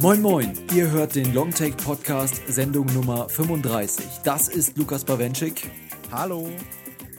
Moin 0.00 0.22
Moin, 0.22 0.52
ihr 0.74 0.90
hört 0.90 1.16
den 1.16 1.34
Longtake 1.34 1.76
Podcast 1.76 2.40
Sendung 2.46 2.86
Nummer 2.94 3.28
35. 3.28 4.06
Das 4.24 4.48
ist 4.48 4.78
Lukas 4.78 5.04
Bawenschik. 5.04 5.70
Hallo. 6.10 6.48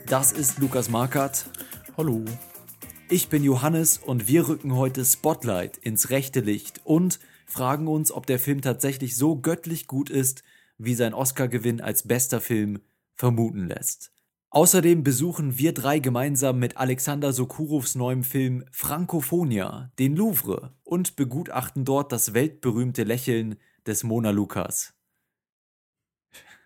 Das 0.07 0.31
ist 0.31 0.57
Lukas 0.57 0.89
Markert. 0.89 1.45
Hallo. 1.97 2.25
Ich 3.09 3.29
bin 3.29 3.43
Johannes 3.43 3.97
und 3.97 4.27
wir 4.27 4.47
rücken 4.47 4.75
heute 4.75 5.05
Spotlight 5.05 5.77
ins 5.77 6.09
rechte 6.09 6.39
Licht 6.39 6.81
und 6.83 7.19
fragen 7.45 7.87
uns, 7.87 8.11
ob 8.11 8.25
der 8.25 8.39
Film 8.39 8.61
tatsächlich 8.61 9.15
so 9.15 9.35
göttlich 9.35 9.85
gut 9.85 10.09
ist, 10.09 10.43
wie 10.79 10.95
sein 10.95 11.13
Oscar-Gewinn 11.13 11.81
als 11.81 12.07
bester 12.07 12.41
Film 12.41 12.81
vermuten 13.13 13.67
lässt. 13.67 14.11
Außerdem 14.51 15.03
besuchen 15.03 15.59
wir 15.59 15.75
drei 15.75 15.99
gemeinsam 15.99 16.57
mit 16.57 16.77
Alexander 16.77 17.33
Sokurovs 17.33 17.93
neuem 17.93 18.23
Film 18.23 18.65
Frankophonia 18.71 19.91
den 19.99 20.15
Louvre 20.15 20.73
und 20.83 21.15
begutachten 21.15 21.85
dort 21.85 22.11
das 22.11 22.33
weltberühmte 22.33 23.03
Lächeln 23.03 23.57
des 23.85 24.03
Mona 24.03 24.31
Lukas. 24.31 24.95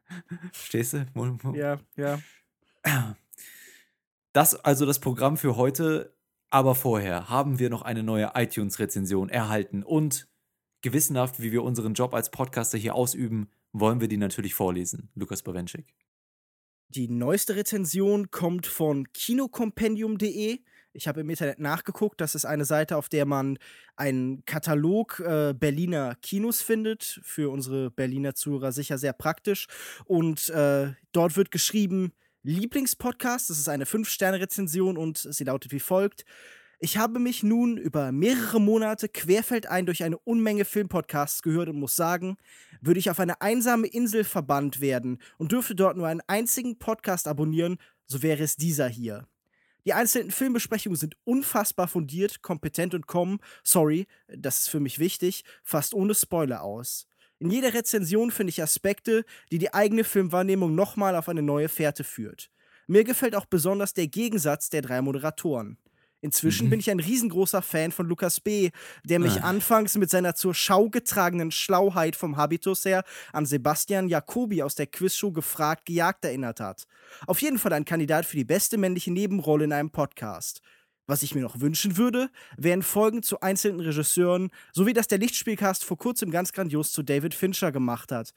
Stehst 0.53 0.93
du? 0.93 1.53
Ja, 1.55 1.79
ja. 1.97 2.19
Das 4.31 4.55
also 4.55 4.85
das 4.85 4.99
Programm 4.99 5.35
für 5.35 5.57
heute, 5.57 6.15
aber 6.49 6.75
vorher 6.75 7.29
haben 7.29 7.59
wir 7.59 7.69
noch 7.69 7.81
eine 7.81 8.03
neue 8.03 8.31
iTunes-Rezension 8.35 9.27
erhalten 9.27 9.83
und 9.83 10.29
gewissenhaft, 10.81 11.41
wie 11.41 11.51
wir 11.51 11.63
unseren 11.63 11.95
Job 11.95 12.13
als 12.13 12.31
Podcaster 12.31 12.77
hier 12.77 12.95
ausüben, 12.95 13.49
wollen 13.73 13.99
wir 13.99 14.07
die 14.07 14.17
natürlich 14.17 14.53
vorlesen. 14.53 15.09
Lukas 15.15 15.41
Bawenschik. 15.41 15.93
Die 16.89 17.07
neueste 17.07 17.55
Rezension 17.55 18.29
kommt 18.29 18.67
von 18.67 19.11
kinokompendium.de. 19.11 20.59
Ich 20.95 21.07
habe 21.07 21.21
im 21.21 21.29
Internet 21.31 21.57
nachgeguckt. 21.57 22.21
Das 22.21 22.35
ist 22.35 22.45
eine 22.45 22.65
Seite, 22.65 22.97
auf 22.97 23.09
der 23.09 23.25
man 23.25 23.57
einen 23.95 24.45
Katalog 24.45 25.19
äh, 25.19 25.55
Berliner 25.57 26.15
Kinos 26.21 26.61
findet. 26.61 27.19
Für 27.23 27.49
unsere 27.49 27.89
Berliner 27.89 28.35
Zuhörer 28.35 28.71
sicher 28.71 28.99
sehr 28.99 29.13
praktisch. 29.13 29.65
Und 30.05 30.49
äh, 30.49 30.93
dort 31.11 31.35
wird 31.35 31.49
geschrieben: 31.49 32.13
Lieblingspodcast. 32.43 33.49
Das 33.49 33.57
ist 33.57 33.69
eine 33.69 33.85
5-Sterne-Rezension 33.85 34.95
und 34.95 35.17
sie 35.17 35.45
lautet 35.45 35.71
wie 35.71 35.79
folgt. 35.79 36.25
Ich 36.85 36.97
habe 36.97 37.17
mich 37.17 37.43
nun 37.43 37.77
über 37.77 38.11
mehrere 38.11 38.59
Monate 38.59 39.07
querfeldein 39.07 39.85
durch 39.85 40.03
eine 40.03 40.17
Unmenge 40.17 40.65
Filmpodcasts 40.65 41.41
gehört 41.41 41.69
und 41.69 41.79
muss 41.79 41.95
sagen, 41.95 42.35
würde 42.81 42.99
ich 42.99 43.09
auf 43.09 43.21
eine 43.21 43.39
einsame 43.39 43.87
Insel 43.87 44.25
verbannt 44.25 44.81
werden 44.81 45.19
und 45.37 45.53
dürfte 45.53 45.75
dort 45.75 45.95
nur 45.95 46.07
einen 46.07 46.19
einzigen 46.27 46.77
Podcast 46.79 47.29
abonnieren, 47.29 47.77
so 48.05 48.21
wäre 48.21 48.43
es 48.43 48.57
dieser 48.57 48.89
hier. 48.89 49.29
Die 49.85 49.93
einzelnen 49.93 50.29
Filmbesprechungen 50.29 50.97
sind 50.97 51.15
unfassbar 51.23 51.87
fundiert, 51.87 52.41
kompetent 52.41 52.93
und 52.93 53.07
kommen, 53.07 53.39
sorry, 53.63 54.05
das 54.27 54.59
ist 54.59 54.69
für 54.69 54.81
mich 54.81 54.99
wichtig, 54.99 55.45
fast 55.63 55.93
ohne 55.93 56.13
Spoiler 56.13 56.63
aus. 56.63 57.07
In 57.39 57.49
jeder 57.49 57.73
Rezension 57.73 58.29
finde 58.29 58.49
ich 58.49 58.61
Aspekte, 58.61 59.23
die 59.53 59.57
die 59.57 59.73
eigene 59.73 60.03
Filmwahrnehmung 60.03 60.75
nochmal 60.75 61.15
auf 61.15 61.29
eine 61.29 61.43
neue 61.43 61.69
Fährte 61.69 62.03
führt. 62.03 62.51
Mir 62.87 63.05
gefällt 63.05 63.37
auch 63.37 63.45
besonders 63.45 63.93
der 63.93 64.07
Gegensatz 64.07 64.69
der 64.69 64.81
drei 64.81 65.01
Moderatoren. 65.01 65.77
Inzwischen 66.23 66.67
mhm. 66.67 66.69
bin 66.69 66.79
ich 66.79 66.89
ein 66.89 67.01
riesengroßer 67.01 67.61
Fan 67.61 67.91
von 67.91 68.07
Lukas 68.07 68.39
B., 68.39 68.71
der 69.03 69.19
mich 69.19 69.41
ah. 69.41 69.49
anfangs 69.49 69.97
mit 69.97 70.09
seiner 70.09 70.35
zur 70.35 70.53
Schau 70.53 70.89
getragenen 70.89 71.51
Schlauheit 71.51 72.15
vom 72.15 72.37
Habitus 72.37 72.85
her 72.85 73.03
an 73.33 73.45
Sebastian 73.45 74.07
Jacobi 74.07 74.63
aus 74.63 74.75
der 74.75 74.87
Quizshow 74.87 75.33
gefragt 75.33 75.85
gejagt 75.85 76.23
erinnert 76.23 76.61
hat. 76.61 76.85
Auf 77.27 77.41
jeden 77.41 77.59
Fall 77.59 77.73
ein 77.73 77.83
Kandidat 77.83 78.25
für 78.25 78.37
die 78.37 78.45
beste 78.45 78.77
männliche 78.77 79.11
Nebenrolle 79.11 79.65
in 79.65 79.73
einem 79.73 79.91
Podcast. 79.91 80.61
Was 81.07 81.23
ich 81.23 81.35
mir 81.35 81.41
noch 81.41 81.59
wünschen 81.59 81.97
würde, 81.97 82.29
wären 82.55 82.83
Folgen 82.83 83.21
zu 83.21 83.41
einzelnen 83.41 83.81
Regisseuren, 83.81 84.49
so 84.71 84.87
wie 84.87 84.93
das 84.93 85.09
der 85.09 85.17
Lichtspielcast 85.17 85.83
vor 85.83 85.97
kurzem 85.97 86.31
ganz 86.31 86.53
grandios 86.53 86.93
zu 86.93 87.03
David 87.03 87.33
Fincher 87.33 87.73
gemacht 87.73 88.13
hat. 88.13 88.33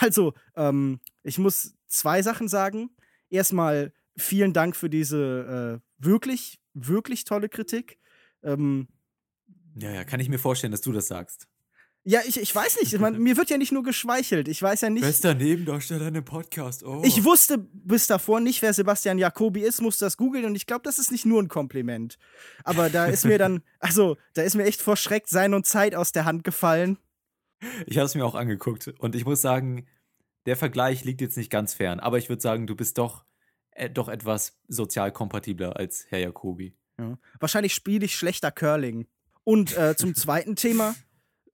Also, 0.00 0.34
ähm, 0.54 1.00
ich 1.24 1.38
muss 1.38 1.74
zwei 1.88 2.22
Sachen 2.22 2.46
sagen. 2.46 2.90
Erstmal 3.28 3.92
vielen 4.16 4.52
Dank 4.52 4.76
für 4.76 4.88
diese 4.88 5.80
äh, 5.82 6.04
wirklich 6.04 6.60
wirklich 6.74 7.24
tolle 7.24 7.48
Kritik. 7.48 7.98
Ähm, 8.42 8.88
ja, 9.76 9.90
ja, 9.90 10.04
kann 10.04 10.20
ich 10.20 10.28
mir 10.28 10.38
vorstellen, 10.38 10.70
dass 10.70 10.82
du 10.82 10.92
das 10.92 11.06
sagst. 11.06 11.48
Ja, 12.06 12.20
ich, 12.26 12.38
ich 12.38 12.54
weiß 12.54 12.80
nicht. 12.80 12.98
Man, 12.98 13.18
mir 13.18 13.38
wird 13.38 13.48
ja 13.48 13.56
nicht 13.56 13.72
nur 13.72 13.82
geschweichelt. 13.82 14.46
Ich 14.48 14.60
weiß 14.60 14.82
ja 14.82 14.90
nicht. 14.90 15.02
Bester 15.02 15.34
Nebendarsteller 15.34 16.02
in 16.02 16.08
einem 16.08 16.24
Podcast. 16.24 16.84
Oh. 16.84 17.00
Ich 17.02 17.24
wusste 17.24 17.56
bis 17.56 18.06
davor 18.06 18.40
nicht, 18.40 18.60
wer 18.60 18.74
Sebastian 18.74 19.16
Jacobi 19.16 19.62
ist, 19.62 19.80
musste 19.80 20.04
das 20.04 20.18
googeln 20.18 20.44
und 20.44 20.54
ich 20.54 20.66
glaube, 20.66 20.82
das 20.82 20.98
ist 20.98 21.10
nicht 21.10 21.24
nur 21.24 21.42
ein 21.42 21.48
Kompliment. 21.48 22.18
Aber 22.62 22.90
da 22.90 23.06
ist 23.06 23.24
mir 23.24 23.38
dann, 23.38 23.62
also, 23.78 24.18
da 24.34 24.42
ist 24.42 24.54
mir 24.54 24.64
echt 24.64 24.82
vor 24.82 24.98
Schreck 24.98 25.28
Sein 25.28 25.54
und 25.54 25.64
Zeit 25.64 25.94
aus 25.94 26.12
der 26.12 26.26
Hand 26.26 26.44
gefallen. 26.44 26.98
Ich 27.86 27.96
habe 27.96 28.04
es 28.04 28.14
mir 28.14 28.26
auch 28.26 28.34
angeguckt 28.34 28.92
und 28.98 29.14
ich 29.14 29.24
muss 29.24 29.40
sagen, 29.40 29.86
der 30.44 30.58
Vergleich 30.58 31.04
liegt 31.04 31.22
jetzt 31.22 31.38
nicht 31.38 31.50
ganz 31.50 31.72
fern, 31.72 32.00
aber 32.00 32.18
ich 32.18 32.28
würde 32.28 32.42
sagen, 32.42 32.66
du 32.66 32.76
bist 32.76 32.98
doch 32.98 33.24
äh, 33.74 33.90
doch 33.90 34.08
etwas 34.08 34.56
sozial 34.68 35.12
kompatibler 35.12 35.76
als 35.76 36.06
Herr 36.08 36.20
Jacobi. 36.20 36.74
Ja. 36.98 37.18
Wahrscheinlich 37.40 37.74
spiele 37.74 38.04
ich 38.04 38.16
schlechter 38.16 38.50
Curling. 38.50 39.06
Und 39.42 39.76
äh, 39.76 39.96
zum 39.96 40.14
zweiten 40.14 40.56
Thema. 40.56 40.94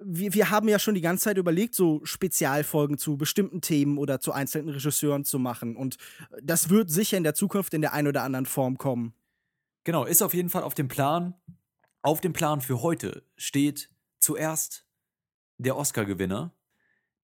Wir, 0.03 0.33
wir 0.33 0.51
haben 0.51 0.69
ja 0.69 0.79
schon 0.79 0.95
die 0.95 1.03
ganze 1.03 1.25
Zeit 1.25 1.37
überlegt, 1.37 1.75
so 1.75 2.01
Spezialfolgen 2.05 2.97
zu 2.97 3.19
bestimmten 3.19 3.61
Themen 3.61 3.99
oder 3.99 4.19
zu 4.19 4.33
einzelnen 4.33 4.71
Regisseuren 4.71 5.25
zu 5.25 5.39
machen. 5.39 5.77
Und 5.77 5.97
das 6.43 6.71
wird 6.71 6.91
sicher 6.91 7.19
in 7.19 7.23
der 7.23 7.35
Zukunft 7.35 7.75
in 7.75 7.83
der 7.83 7.93
einen 7.93 8.09
oder 8.09 8.23
anderen 8.23 8.47
Form 8.47 8.79
kommen. 8.79 9.13
Genau, 9.85 10.05
ist 10.05 10.23
auf 10.23 10.33
jeden 10.33 10.49
Fall 10.49 10.63
auf 10.63 10.75
dem 10.75 10.89
Plan. 10.89 11.35
Auf 12.03 12.23
dem 12.23 12.33
Plan 12.33 12.63
für 12.63 12.81
heute 12.81 13.25
steht 13.37 13.91
zuerst 14.19 14.87
der 15.59 15.77
Oscar-Gewinner 15.77 16.55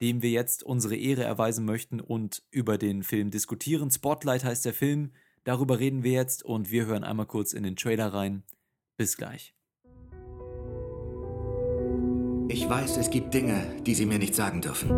dem 0.01 0.23
wir 0.23 0.31
jetzt 0.31 0.63
unsere 0.63 0.97
Ehre 0.97 1.25
erweisen 1.25 1.65
möchten 1.65 2.01
und 2.01 2.43
über 2.51 2.79
den 2.79 3.03
Film 3.03 3.31
diskutieren. 3.31 3.91
Spotlight 3.91 4.45
heißt 4.45 4.65
der 4.65 4.75
Film, 4.75 5.13
darüber 5.45 5.79
reden 5.79 6.03
wir 6.03 6.13
jetzt 6.13 6.45
und 6.45 6.71
wir 6.71 6.87
hören 6.87 7.05
einmal 7.05 7.27
kurz 7.27 7.53
in 7.53 7.63
den 7.63 7.77
Trailer 7.77 8.13
rein. 8.13 8.43
Bis 8.97 9.17
gleich. 9.17 9.55
Ich 12.49 12.69
weiß, 12.69 12.97
es 12.97 13.11
gibt 13.11 13.35
Dinge, 13.35 13.67
die 13.85 13.95
Sie 13.95 14.07
mir 14.07 14.19
nicht 14.19 14.35
sagen 14.35 14.61
dürfen. 14.61 14.91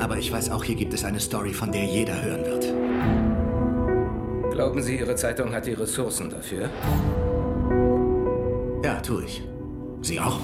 Aber 0.00 0.16
ich 0.18 0.32
weiß 0.32 0.50
auch, 0.50 0.64
hier 0.64 0.76
gibt 0.76 0.94
es 0.94 1.04
eine 1.04 1.20
Story, 1.20 1.52
von 1.52 1.72
der 1.72 1.84
jeder 1.84 2.22
hören 2.22 2.44
wird. 2.44 2.74
Glauben 4.52 4.82
Sie, 4.82 4.98
Ihre 4.98 5.14
Zeitung 5.14 5.52
hat 5.52 5.66
die 5.66 5.74
Ressourcen 5.74 6.30
dafür? 6.30 6.70
Ja, 8.82 9.00
tue 9.00 9.24
ich. 9.24 9.42
Sie 10.02 10.18
auch? 10.18 10.40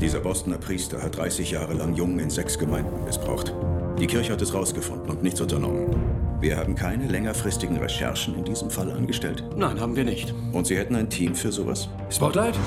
Dieser 0.00 0.20
Bostoner 0.20 0.56
Priester 0.56 1.02
hat 1.02 1.18
30 1.18 1.50
Jahre 1.50 1.74
lang 1.74 1.94
Jungen 1.94 2.18
in 2.20 2.30
sechs 2.30 2.58
Gemeinden 2.58 3.04
missbraucht. 3.04 3.52
Die 3.98 4.06
Kirche 4.06 4.32
hat 4.32 4.40
es 4.40 4.54
rausgefunden 4.54 5.10
und 5.10 5.22
nichts 5.22 5.42
unternommen. 5.42 5.94
Wir 6.40 6.56
haben 6.56 6.74
keine 6.74 7.06
längerfristigen 7.06 7.76
Recherchen 7.76 8.34
in 8.34 8.44
diesem 8.44 8.70
Fall 8.70 8.90
angestellt. 8.90 9.44
Nein, 9.56 9.78
haben 9.78 9.96
wir 9.96 10.04
nicht. 10.04 10.32
Und 10.52 10.66
Sie 10.66 10.78
hätten 10.78 10.96
ein 10.96 11.10
Team 11.10 11.34
für 11.34 11.52
sowas? 11.52 11.90
Spotlight? 12.08 12.58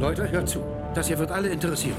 Leute, 0.00 0.28
hört 0.28 0.48
zu. 0.48 0.58
Das 0.92 1.06
hier 1.06 1.20
wird 1.20 1.30
alle 1.30 1.50
interessieren. 1.50 1.96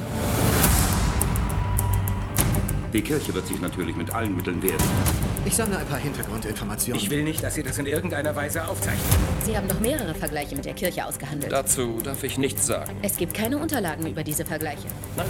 Die 2.92 3.02
Kirche 3.02 3.34
wird 3.34 3.48
sich 3.48 3.62
natürlich 3.62 3.96
mit 3.96 4.14
allen 4.14 4.36
Mitteln 4.36 4.62
wehren. 4.62 5.31
Ich 5.44 5.56
sammle 5.56 5.78
ein 5.80 5.88
paar 5.88 5.98
Hintergrundinformationen. 5.98 7.02
Ich 7.02 7.10
will 7.10 7.24
nicht, 7.24 7.44
dass 7.44 7.56
Sie 7.56 7.64
das 7.64 7.78
in 7.80 7.88
irgendeiner 7.88 8.36
Weise 8.36 8.68
aufzeichnen. 8.68 9.04
Sie 9.44 9.58
haben 9.58 9.68
doch 9.68 9.80
mehrere 9.80 10.14
Vergleiche 10.14 10.56
mit 10.56 10.66
der 10.66 10.76
Kirche 10.76 11.04
ausgehandelt. 11.06 11.52
Dazu 11.52 12.00
darf 12.04 12.24
ich 12.24 12.38
nichts 12.38 12.68
sagen. 12.68 12.96
Es 13.02 13.18
gibt 13.18 13.34
keine 13.34 13.58
Unterlagen 13.58 14.06
über 14.06 14.24
diese 14.24 14.46
Vergleiche. 14.46 14.88
Nein. 15.18 15.28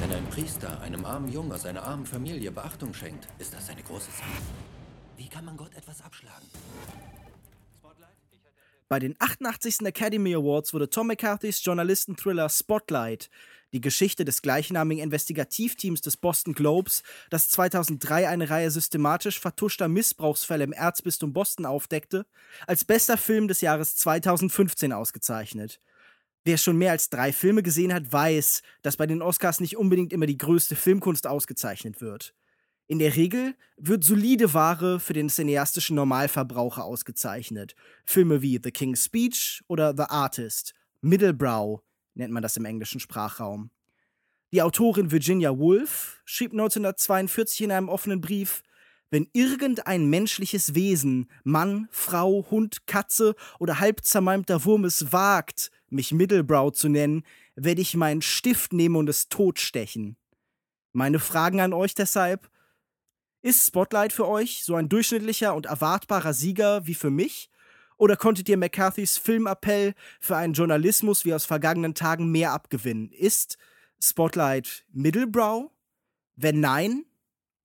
Wenn 0.00 0.12
ein 0.12 0.26
Priester 0.26 0.80
einem 0.82 1.04
armen 1.06 1.32
Jungen 1.32 1.50
aus 1.50 1.64
einer 1.64 1.82
armen 1.82 2.04
Familie 2.04 2.52
Beachtung 2.52 2.92
schenkt, 2.92 3.26
ist 3.38 3.54
das 3.54 3.70
eine 3.70 3.82
große 3.82 4.10
Sache. 4.10 4.42
Wie 5.16 5.28
kann 5.28 5.46
man 5.46 5.56
Gott 5.56 5.74
etwas 5.74 6.02
abschlagen? 6.02 6.46
Bei 8.90 8.98
den 8.98 9.16
88. 9.18 9.80
Academy 9.82 10.34
Awards 10.34 10.72
wurde 10.72 10.88
Tom 10.88 11.08
McCarthys 11.08 11.62
Journalistenthriller 11.62 12.48
Spotlight 12.48 13.28
die 13.72 13.80
Geschichte 13.80 14.24
des 14.24 14.42
gleichnamigen 14.42 15.02
Investigativteams 15.04 16.00
des 16.00 16.16
Boston 16.16 16.54
Globes, 16.54 17.02
das 17.30 17.50
2003 17.50 18.28
eine 18.28 18.50
Reihe 18.50 18.70
systematisch 18.70 19.40
vertuschter 19.40 19.88
Missbrauchsfälle 19.88 20.64
im 20.64 20.72
Erzbistum 20.72 21.32
Boston 21.32 21.66
aufdeckte, 21.66 22.26
als 22.66 22.84
bester 22.84 23.16
Film 23.16 23.48
des 23.48 23.60
Jahres 23.60 23.96
2015 23.96 24.92
ausgezeichnet. 24.92 25.80
Wer 26.44 26.56
schon 26.56 26.78
mehr 26.78 26.92
als 26.92 27.10
drei 27.10 27.32
Filme 27.32 27.62
gesehen 27.62 27.92
hat, 27.92 28.10
weiß, 28.10 28.62
dass 28.82 28.96
bei 28.96 29.06
den 29.06 29.20
Oscars 29.20 29.60
nicht 29.60 29.76
unbedingt 29.76 30.12
immer 30.12 30.26
die 30.26 30.38
größte 30.38 30.76
Filmkunst 30.76 31.26
ausgezeichnet 31.26 32.00
wird. 32.00 32.34
In 32.86 32.98
der 32.98 33.16
Regel 33.16 33.54
wird 33.76 34.02
solide 34.02 34.54
Ware 34.54 34.98
für 34.98 35.12
den 35.12 35.28
cineastischen 35.28 35.94
Normalverbraucher 35.96 36.84
ausgezeichnet. 36.84 37.74
Filme 38.06 38.40
wie 38.40 38.58
The 38.62 38.70
King's 38.70 39.04
Speech 39.04 39.62
oder 39.66 39.92
The 39.94 40.04
Artist, 40.04 40.72
Middlebrow, 41.02 41.82
nennt 42.18 42.32
man 42.32 42.42
das 42.42 42.56
im 42.56 42.64
englischen 42.64 43.00
Sprachraum. 43.00 43.70
Die 44.52 44.62
Autorin 44.62 45.10
Virginia 45.10 45.56
Woolf 45.56 46.20
schrieb 46.24 46.52
1942 46.52 47.62
in 47.62 47.72
einem 47.72 47.88
offenen 47.88 48.20
Brief, 48.20 48.62
wenn 49.10 49.28
irgendein 49.32 50.06
menschliches 50.10 50.74
Wesen, 50.74 51.30
Mann, 51.44 51.88
Frau, 51.90 52.46
Hund, 52.50 52.86
Katze 52.86 53.34
oder 53.58 53.80
halb 53.80 54.04
zermalmter 54.04 54.64
Wurm 54.64 54.84
es 54.84 55.12
wagt, 55.12 55.70
mich 55.88 56.12
Middlebrow 56.12 56.72
zu 56.72 56.88
nennen, 56.88 57.24
werde 57.56 57.80
ich 57.80 57.94
meinen 57.94 58.22
Stift 58.22 58.72
nehmen 58.72 58.96
und 58.96 59.08
es 59.08 59.28
totstechen. 59.28 60.16
Meine 60.92 61.18
Fragen 61.18 61.60
an 61.60 61.72
euch 61.72 61.94
deshalb: 61.94 62.50
Ist 63.40 63.66
Spotlight 63.66 64.12
für 64.12 64.28
euch 64.28 64.64
so 64.64 64.74
ein 64.74 64.88
durchschnittlicher 64.88 65.54
und 65.54 65.66
erwartbarer 65.66 66.34
Sieger 66.34 66.86
wie 66.86 66.94
für 66.94 67.10
mich? 67.10 67.50
Oder 67.98 68.16
konntet 68.16 68.48
ihr 68.48 68.56
McCarthys 68.56 69.18
Filmappell 69.18 69.94
für 70.20 70.36
einen 70.36 70.54
Journalismus 70.54 71.24
wie 71.24 71.34
aus 71.34 71.44
vergangenen 71.44 71.94
Tagen 71.94 72.30
mehr 72.30 72.52
abgewinnen? 72.52 73.10
Ist 73.10 73.58
Spotlight 74.00 74.86
Middlebrow? 74.92 75.70
Wenn 76.36 76.60
nein, 76.60 77.04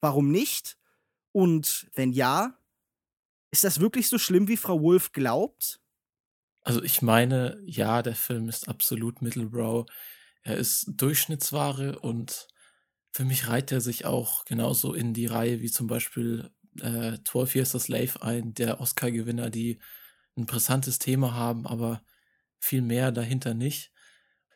warum 0.01 0.31
nicht? 0.31 0.75
Und 1.31 1.87
wenn 1.93 2.11
ja, 2.11 2.57
ist 3.51 3.63
das 3.63 3.79
wirklich 3.79 4.09
so 4.09 4.17
schlimm, 4.17 4.47
wie 4.47 4.57
Frau 4.57 4.81
Wolf 4.81 5.11
glaubt? 5.11 5.79
Also 6.61 6.81
ich 6.81 7.03
meine, 7.03 7.61
ja, 7.65 8.01
der 8.01 8.15
Film 8.15 8.49
ist 8.49 8.67
absolut 8.67 9.21
Middlebrow. 9.21 9.85
Er 10.41 10.57
ist 10.57 10.85
Durchschnittsware 10.87 11.99
und 11.99 12.47
für 13.11 13.25
mich 13.25 13.47
reiht 13.47 13.71
er 13.71 13.81
sich 13.81 14.05
auch 14.05 14.45
genauso 14.45 14.93
in 14.93 15.13
die 15.13 15.27
Reihe 15.27 15.61
wie 15.61 15.69
zum 15.69 15.85
Beispiel 15.85 16.49
äh, 16.81 17.17
12 17.23 17.55
Years 17.55 17.75
a 17.75 17.79
Slave 17.79 18.21
ein, 18.21 18.55
der 18.55 18.81
Oscar-Gewinner, 18.81 19.51
die 19.51 19.79
ein 20.37 20.45
brisantes 20.45 20.99
Thema 20.99 21.33
haben, 21.33 21.67
aber 21.67 22.01
viel 22.59 22.81
mehr 22.81 23.11
dahinter 23.11 23.53
nicht. 23.53 23.91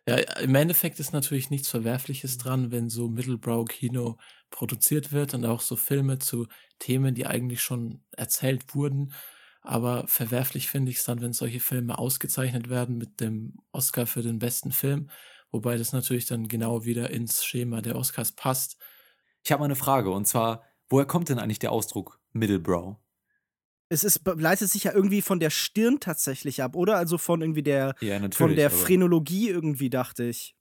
Ja, 0.08 0.16
im 0.40 0.56
Endeffekt 0.56 1.00
ist 1.00 1.12
natürlich 1.12 1.50
nichts 1.50 1.68
Verwerfliches 1.68 2.38
dran, 2.38 2.72
wenn 2.72 2.90
so 2.90 3.10
Middlebrow-Kino 3.10 4.18
produziert 4.50 5.12
wird 5.12 5.34
und 5.34 5.46
auch 5.46 5.60
so 5.60 5.76
Filme 5.76 6.18
zu 6.18 6.48
Themen, 6.80 7.14
die 7.14 7.28
eigentlich 7.28 7.62
schon 7.62 8.06
erzählt 8.16 8.74
wurden. 8.74 9.14
Aber 9.62 10.08
verwerflich 10.08 10.70
finde 10.70 10.92
ich 10.92 11.00
es 11.00 11.04
dann, 11.04 11.20
wenn 11.22 11.34
solche 11.34 11.60
Filme 11.60 12.00
ausgezeichnet 12.00 12.70
werden 12.70 12.98
mit 12.98 13.20
dem 13.20 13.56
Oscar 13.74 14.08
für 14.08 14.22
den 14.22 14.40
besten 14.40 14.72
Film, 14.72 15.10
wobei 15.52 15.78
das 15.78 15.92
natürlich 15.92 16.26
dann 16.26 16.48
genau 16.48 16.86
wieder 16.86 17.10
ins 17.10 17.44
Schema 17.44 17.82
der 17.82 17.98
Oscars 17.98 18.32
passt. 18.32 18.78
Ich 19.44 19.52
habe 19.52 19.60
mal 19.60 19.66
eine 19.66 19.76
Frage 19.76 20.10
und 20.12 20.26
zwar, 20.26 20.64
woher 20.88 21.06
kommt 21.06 21.28
denn 21.28 21.40
eigentlich 21.40 21.60
der 21.60 21.74
Ausdruck 21.74 22.22
Middlebrow? 22.32 22.98
Es 23.90 24.04
ist, 24.04 24.22
leitet 24.26 24.70
sich 24.70 24.84
ja 24.86 24.94
irgendwie 24.94 25.22
von 25.22 25.40
der 25.40 25.50
Stirn 25.50 26.00
tatsächlich 26.00 26.62
ab, 26.62 26.76
oder? 26.76 26.98
Also 26.98 27.18
von 27.18 27.42
irgendwie 27.42 27.64
der, 27.64 27.96
ja, 28.02 28.20
von 28.32 28.56
der 28.56 28.70
Phrenologie 28.70 29.50
irgendwie, 29.50 29.90
dachte 29.90 30.26
ich. 30.26 30.56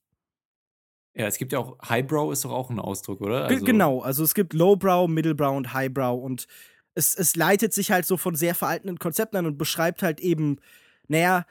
Ja, 1.15 1.27
es 1.27 1.39
gibt 1.39 1.53
ja 1.53 1.59
auch 1.59 1.79
Highbrow 1.89 2.31
ist 2.31 2.45
doch 2.45 2.53
auch 2.53 2.69
ein 2.69 2.79
Ausdruck, 2.79 3.23
oder? 3.23 3.47
Also 3.47 3.65
genau, 3.65 4.01
also 4.03 4.23
es 4.23 4.35
gibt 4.35 4.53
Lowbrow, 4.53 5.09
Middlebrow 5.09 5.57
und 5.57 5.73
Highbrow 5.73 6.23
und 6.23 6.47
es, 6.95 7.15
es 7.15 7.37
leitet 7.37 7.73
sich 7.73 7.91
halt 7.91 8.07
so 8.07 8.17
von 8.17 8.35
sehr 8.35 8.55
veralteten 8.55 8.99
Konzepten 8.99 9.37
an 9.37 9.47
und 9.47 9.59
beschreibt 9.59 10.03
halt 10.03 10.21
eben, 10.21 10.59
naja, 11.09 11.47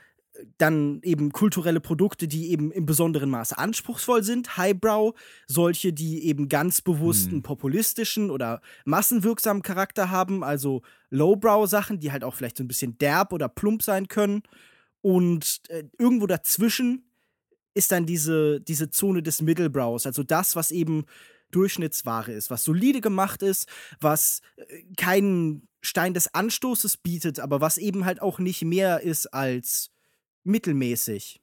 dann 0.57 1.01
eben 1.03 1.31
kulturelle 1.31 1.79
Produkte, 1.79 2.27
die 2.27 2.51
eben 2.51 2.71
im 2.71 2.85
besonderen 2.85 3.29
Maße 3.29 3.57
anspruchsvoll 3.57 4.23
sind, 4.23 4.57
Highbrow, 4.57 5.13
solche, 5.47 5.93
die 5.93 6.25
eben 6.25 6.49
ganz 6.49 6.81
bewussten 6.81 7.35
hm. 7.35 7.43
populistischen 7.43 8.29
oder 8.29 8.61
massenwirksamen 8.85 9.63
Charakter 9.63 10.09
haben, 10.09 10.43
also 10.43 10.81
Lowbrow-Sachen, 11.09 11.99
die 11.99 12.11
halt 12.11 12.23
auch 12.23 12.35
vielleicht 12.35 12.57
so 12.57 12.63
ein 12.63 12.67
bisschen 12.67 12.97
derb 12.97 13.33
oder 13.33 13.47
plump 13.47 13.83
sein 13.83 14.07
können. 14.07 14.43
Und 15.01 15.61
äh, 15.69 15.83
irgendwo 15.97 16.27
dazwischen 16.27 17.09
ist 17.73 17.91
dann 17.91 18.05
diese, 18.05 18.61
diese 18.61 18.89
Zone 18.89 19.21
des 19.21 19.41
Middlebrows, 19.41 20.05
also 20.05 20.23
das, 20.23 20.55
was 20.55 20.71
eben 20.71 21.05
Durchschnittsware 21.51 22.31
ist, 22.31 22.49
was 22.49 22.63
solide 22.63 23.01
gemacht 23.01 23.41
ist, 23.43 23.67
was 23.99 24.41
äh, 24.57 24.83
keinen 24.97 25.67
Stein 25.81 26.13
des 26.13 26.33
Anstoßes 26.33 26.97
bietet, 26.97 27.39
aber 27.39 27.61
was 27.61 27.77
eben 27.77 28.05
halt 28.05 28.21
auch 28.21 28.39
nicht 28.39 28.63
mehr 28.63 29.01
ist 29.01 29.27
als 29.27 29.91
mittelmäßig. 30.45 31.41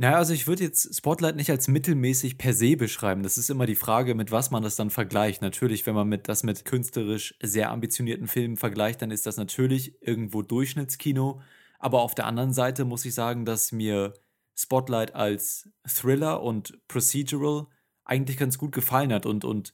Naja, 0.00 0.16
also 0.16 0.32
ich 0.32 0.46
würde 0.46 0.62
jetzt 0.62 0.94
Spotlight 0.96 1.34
nicht 1.34 1.50
als 1.50 1.66
mittelmäßig 1.66 2.38
per 2.38 2.54
se 2.54 2.76
beschreiben. 2.76 3.24
Das 3.24 3.36
ist 3.36 3.50
immer 3.50 3.66
die 3.66 3.74
Frage, 3.74 4.14
mit 4.14 4.30
was 4.30 4.52
man 4.52 4.62
das 4.62 4.76
dann 4.76 4.90
vergleicht. 4.90 5.42
Natürlich, 5.42 5.86
wenn 5.86 5.94
man 5.96 6.08
mit, 6.08 6.28
das 6.28 6.44
mit 6.44 6.64
künstlerisch 6.64 7.34
sehr 7.42 7.70
ambitionierten 7.72 8.28
Filmen 8.28 8.56
vergleicht, 8.56 9.02
dann 9.02 9.10
ist 9.10 9.26
das 9.26 9.38
natürlich 9.38 10.00
irgendwo 10.00 10.42
Durchschnittskino. 10.42 11.40
Aber 11.80 12.02
auf 12.02 12.14
der 12.14 12.26
anderen 12.26 12.52
Seite 12.52 12.84
muss 12.84 13.04
ich 13.04 13.14
sagen, 13.14 13.44
dass 13.44 13.72
mir 13.72 14.14
Spotlight 14.54 15.16
als 15.16 15.68
Thriller 15.84 16.42
und 16.42 16.78
Procedural 16.86 17.66
eigentlich 18.04 18.36
ganz 18.36 18.56
gut 18.56 18.70
gefallen 18.70 19.12
hat 19.12 19.26
und, 19.26 19.44
und 19.44 19.72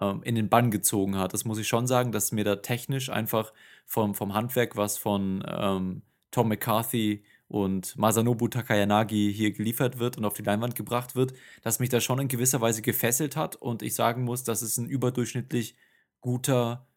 ähm, 0.00 0.22
in 0.22 0.36
den 0.36 0.48
Bann 0.48 0.70
gezogen 0.70 1.18
hat. 1.18 1.32
Das 1.32 1.44
muss 1.44 1.58
ich 1.58 1.66
schon 1.66 1.88
sagen, 1.88 2.12
dass 2.12 2.30
mir 2.30 2.44
da 2.44 2.56
technisch 2.56 3.10
einfach 3.10 3.52
vom, 3.86 4.14
vom 4.14 4.34
Handwerk 4.34 4.76
was 4.76 4.98
von 4.98 5.44
ähm, 5.48 6.02
Tom 6.30 6.48
McCarthy 6.48 7.24
und 7.54 7.96
Masanobu 7.96 8.48
Takayanagi 8.48 9.32
hier 9.32 9.52
geliefert 9.52 10.00
wird 10.00 10.18
und 10.18 10.24
auf 10.24 10.34
die 10.34 10.42
Leinwand 10.42 10.74
gebracht 10.74 11.14
wird, 11.14 11.34
dass 11.62 11.78
mich 11.78 11.88
das 11.88 12.02
schon 12.02 12.18
in 12.18 12.26
gewisser 12.26 12.60
Weise 12.60 12.82
gefesselt 12.82 13.36
hat 13.36 13.54
und 13.54 13.80
ich 13.80 13.94
sagen 13.94 14.24
muss, 14.24 14.42
dass 14.42 14.60
es 14.60 14.76
ein 14.76 14.88
überdurchschnittlich 14.88 15.76
guter, 16.20 16.88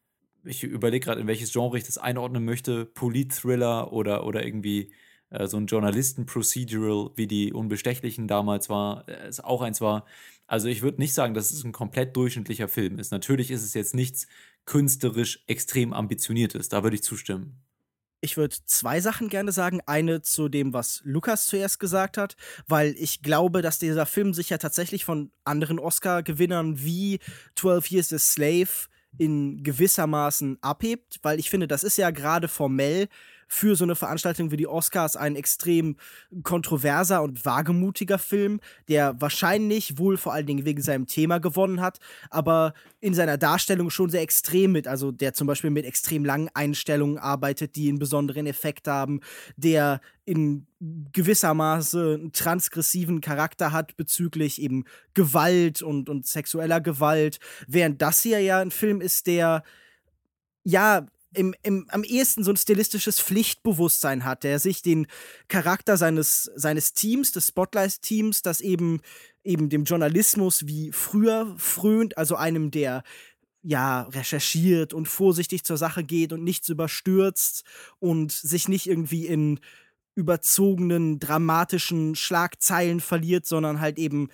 ich 0.43 0.63
überlege 0.63 1.05
gerade, 1.05 1.21
in 1.21 1.27
welches 1.27 1.53
Genre 1.53 1.77
ich 1.77 1.83
das 1.83 1.99
einordnen 1.99 2.43
möchte, 2.43 2.85
Polit-Thriller 2.85 3.93
oder, 3.93 4.25
oder 4.25 4.43
irgendwie 4.43 4.91
äh, 5.29 5.45
so 5.45 5.57
ein 5.57 5.67
Journalisten-Procedural, 5.67 7.11
wie 7.15 7.27
die 7.27 7.53
Unbestechlichen 7.53 8.27
damals 8.27 8.67
war, 8.67 9.07
äh, 9.07 9.27
es 9.27 9.39
auch 9.39 9.61
eins 9.61 9.79
war. 9.79 10.05
Also 10.47 10.69
ich 10.69 10.81
würde 10.81 10.99
nicht 10.99 11.13
sagen, 11.13 11.35
dass 11.35 11.51
es 11.51 11.63
ein 11.63 11.71
komplett 11.71 12.15
durchschnittlicher 12.15 12.67
Film 12.67 12.97
ist. 12.97 13.11
Natürlich 13.11 13.51
ist 13.51 13.63
es 13.63 13.75
jetzt 13.75 13.93
nichts 13.93 14.27
künstlerisch 14.65 15.43
extrem 15.45 15.93
ambitioniertes, 15.93 16.67
da 16.67 16.81
würde 16.81 16.95
ich 16.95 17.03
zustimmen 17.03 17.61
ich 18.21 18.37
würde 18.37 18.55
zwei 18.65 18.99
Sachen 18.99 19.29
gerne 19.29 19.51
sagen. 19.51 19.81
Eine 19.85 20.21
zu 20.21 20.49
dem, 20.49 20.73
was 20.73 21.01
Lukas 21.03 21.47
zuerst 21.47 21.79
gesagt 21.79 22.17
hat, 22.17 22.35
weil 22.67 22.95
ich 22.97 23.21
glaube, 23.21 23.61
dass 23.61 23.79
dieser 23.79 24.05
Film 24.05 24.33
sich 24.33 24.49
ja 24.49 24.57
tatsächlich 24.57 25.05
von 25.05 25.31
anderen 25.43 25.79
Oscar-Gewinnern 25.79 26.83
wie 26.83 27.19
12 27.55 27.91
Years 27.91 28.13
a 28.13 28.19
Slave 28.19 28.69
in 29.17 29.63
gewissermaßen 29.63 30.57
abhebt, 30.61 31.19
weil 31.23 31.39
ich 31.39 31.49
finde, 31.49 31.67
das 31.67 31.83
ist 31.83 31.97
ja 31.97 32.11
gerade 32.11 32.47
formell 32.47 33.07
für 33.47 33.75
so 33.75 33.83
eine 33.83 33.95
Veranstaltung 33.95 34.51
wie 34.51 34.57
die 34.57 34.67
Oscars 34.67 35.15
ein 35.15 35.35
extrem 35.35 35.95
kontroverser 36.43 37.23
und 37.23 37.45
wagemutiger 37.45 38.19
Film, 38.19 38.59
der 38.87 39.19
wahrscheinlich 39.21 39.97
wohl 39.97 40.17
vor 40.17 40.33
allen 40.33 40.45
Dingen 40.45 40.65
wegen 40.65 40.81
seinem 40.81 41.07
Thema 41.07 41.39
gewonnen 41.39 41.81
hat, 41.81 41.99
aber 42.29 42.73
in 42.99 43.13
seiner 43.13 43.37
Darstellung 43.37 43.89
schon 43.89 44.09
sehr 44.09 44.21
extrem 44.21 44.71
mit, 44.71 44.87
also 44.87 45.11
der 45.11 45.33
zum 45.33 45.47
Beispiel 45.47 45.69
mit 45.69 45.85
extrem 45.85 46.25
langen 46.25 46.49
Einstellungen 46.53 47.17
arbeitet, 47.17 47.75
die 47.75 47.89
einen 47.89 47.99
besonderen 47.99 48.47
Effekt 48.47 48.87
haben, 48.87 49.21
der 49.55 50.01
in 50.25 50.67
gewisser 51.13 51.53
Maße 51.53 52.17
einen 52.19 52.33
transgressiven 52.33 53.21
Charakter 53.21 53.71
hat 53.71 53.95
bezüglich 53.95 54.61
eben 54.61 54.83
Gewalt 55.13 55.81
und, 55.81 56.09
und 56.09 56.27
sexueller 56.27 56.81
Gewalt, 56.81 57.39
während 57.67 58.01
das 58.01 58.21
hier 58.21 58.41
ja 58.41 58.59
ein 58.59 58.71
Film 58.71 58.99
ist, 58.99 59.27
der 59.27 59.63
ja 60.63 61.07
im, 61.33 61.53
im, 61.63 61.85
am 61.89 62.03
ehesten 62.03 62.43
so 62.43 62.51
ein 62.51 62.57
stilistisches 62.57 63.19
Pflichtbewusstsein 63.19 64.23
hat, 64.23 64.43
der 64.43 64.59
sich 64.59 64.81
den 64.81 65.07
Charakter 65.47 65.97
seines, 65.97 66.49
seines 66.55 66.93
Teams, 66.93 67.31
des 67.31 67.47
Spotlight-Teams, 67.47 68.41
das 68.41 68.61
eben, 68.61 69.01
eben 69.43 69.69
dem 69.69 69.83
Journalismus 69.83 70.67
wie 70.67 70.91
früher 70.91 71.53
frönt, 71.57 72.17
also 72.17 72.35
einem, 72.35 72.71
der 72.71 73.03
ja, 73.61 74.03
recherchiert 74.03 74.93
und 74.93 75.07
vorsichtig 75.07 75.65
zur 75.65 75.77
Sache 75.77 76.03
geht 76.03 76.31
und 76.31 76.43
nichts 76.43 76.69
überstürzt 76.69 77.63
und 77.99 78.31
sich 78.31 78.69
nicht 78.69 78.87
irgendwie 78.87 79.27
in 79.27 79.59
überzogenen, 80.15 81.19
dramatischen 81.19 82.15
Schlagzeilen 82.15 83.01
verliert, 83.01 83.45
sondern 83.45 83.81
halt 83.81 83.99
eben 83.99 84.29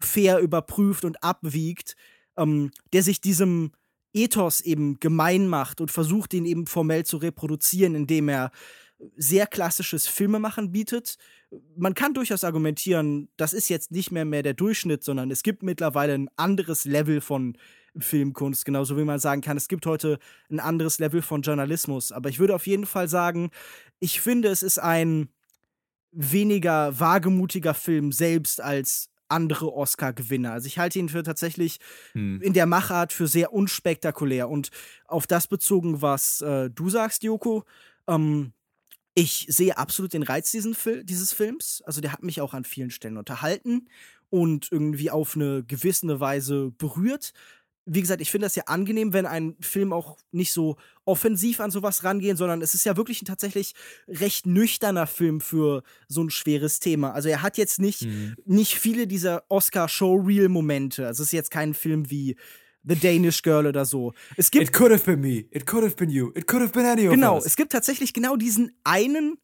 fair 0.00 0.38
überprüft 0.38 1.04
und 1.04 1.22
abwiegt, 1.24 1.96
ähm, 2.36 2.70
der 2.92 3.02
sich 3.02 3.20
diesem 3.20 3.72
Ethos 4.12 4.60
eben 4.60 4.98
gemein 5.00 5.48
macht 5.48 5.80
und 5.80 5.90
versucht, 5.90 6.34
ihn 6.34 6.44
eben 6.44 6.66
formell 6.66 7.04
zu 7.04 7.18
reproduzieren, 7.18 7.94
indem 7.94 8.28
er 8.28 8.50
sehr 9.16 9.46
klassisches 9.46 10.06
Filmemachen 10.06 10.72
bietet. 10.72 11.18
Man 11.76 11.94
kann 11.94 12.14
durchaus 12.14 12.44
argumentieren, 12.44 13.28
das 13.36 13.52
ist 13.52 13.68
jetzt 13.68 13.90
nicht 13.90 14.10
mehr 14.10 14.24
mehr 14.24 14.42
der 14.42 14.54
Durchschnitt, 14.54 15.04
sondern 15.04 15.30
es 15.30 15.42
gibt 15.42 15.62
mittlerweile 15.62 16.14
ein 16.14 16.28
anderes 16.36 16.84
Level 16.84 17.20
von 17.20 17.56
Filmkunst, 17.96 18.64
genauso 18.64 18.96
wie 18.96 19.04
man 19.04 19.18
sagen 19.18 19.40
kann, 19.40 19.56
es 19.56 19.68
gibt 19.68 19.86
heute 19.86 20.18
ein 20.50 20.60
anderes 20.60 20.98
Level 20.98 21.22
von 21.22 21.42
Journalismus. 21.42 22.12
Aber 22.12 22.28
ich 22.28 22.38
würde 22.38 22.54
auf 22.54 22.66
jeden 22.66 22.86
Fall 22.86 23.08
sagen, 23.08 23.50
ich 23.98 24.20
finde, 24.20 24.48
es 24.48 24.62
ist 24.62 24.78
ein 24.78 25.28
weniger 26.10 26.98
wagemutiger 26.98 27.74
Film 27.74 28.12
selbst 28.12 28.60
als 28.60 29.10
andere 29.28 29.72
Oscar-Gewinner. 29.72 30.52
Also 30.52 30.66
ich 30.66 30.78
halte 30.78 30.98
ihn 30.98 31.08
für 31.08 31.22
tatsächlich 31.22 31.78
hm. 32.12 32.40
in 32.42 32.52
der 32.52 32.66
Machart 32.66 33.12
für 33.12 33.26
sehr 33.26 33.52
unspektakulär. 33.52 34.48
Und 34.48 34.70
auf 35.06 35.26
das 35.26 35.46
bezogen, 35.46 36.02
was 36.02 36.40
äh, 36.40 36.70
du 36.70 36.88
sagst, 36.90 37.22
Joko, 37.22 37.64
ähm, 38.06 38.52
ich 39.14 39.46
sehe 39.48 39.76
absolut 39.76 40.12
den 40.12 40.22
Reiz 40.22 40.50
diesen 40.50 40.74
Fil 40.74 41.04
dieses 41.04 41.32
Films. 41.32 41.82
Also 41.84 42.00
der 42.00 42.12
hat 42.12 42.22
mich 42.22 42.40
auch 42.40 42.54
an 42.54 42.64
vielen 42.64 42.90
Stellen 42.90 43.16
unterhalten. 43.16 43.88
und 44.30 44.70
irgendwie 44.70 45.10
auf 45.10 45.36
eine 45.36 45.64
gewisse 45.64 46.20
Weise 46.20 46.70
berührt. 46.72 47.32
Wie 47.90 48.02
gesagt, 48.02 48.20
ich 48.20 48.30
finde 48.30 48.46
das 48.46 48.54
ja 48.54 48.64
angenehm, 48.66 49.12
wenn 49.14 49.24
ein 49.24 49.56
Film 49.60 49.92
auch 49.92 50.18
nicht 50.30 50.52
so 50.52 50.76
offensiv 51.06 51.60
an 51.60 51.70
sowas 51.70 52.04
rangeht, 52.04 52.36
sondern 52.36 52.60
es 52.60 52.74
ist 52.74 52.84
ja 52.84 52.96
wirklich 52.96 53.22
ein 53.22 53.26
tatsächlich 53.26 53.74
recht 54.06 54.46
nüchterner 54.46 55.06
Film 55.06 55.40
für 55.40 55.82
so 56.06 56.22
ein 56.22 56.30
schweres 56.30 56.80
Thema. 56.80 57.12
Also 57.12 57.30
er 57.30 57.42
hat 57.42 57.56
jetzt 57.56 57.80
nicht, 57.80 58.02
mhm. 58.02 58.36
nicht 58.44 58.78
viele 58.78 59.06
dieser 59.06 59.44
Oscar-Showreel-Momente. 59.48 61.06
Also 61.06 61.22
es 61.22 61.28
ist 61.28 61.32
jetzt 61.32 61.50
kein 61.50 61.72
Film 61.72 62.10
wie 62.10 62.36
The 62.84 62.94
Danish 62.94 63.42
Girl 63.42 63.66
oder 63.66 63.84
so. 63.84 64.12
Es 64.36 64.50
gibt 64.50 64.68
It 64.68 64.72
could 64.72 64.92
have 64.92 65.04
been 65.04 65.20
me. 65.20 65.46
It 65.50 65.66
could 65.66 65.84
have 65.84 65.96
been 65.96 66.10
you. 66.10 66.30
It 66.34 66.46
could 66.46 66.62
have 66.62 66.72
been 66.72 66.86
any 66.86 67.06
of 67.06 67.14
genau, 67.14 67.36
us. 67.36 67.46
Es 67.46 67.56
gibt 67.56 67.72
tatsächlich 67.72 68.12
genau 68.12 68.36
diesen 68.36 68.72
einen 68.84 69.38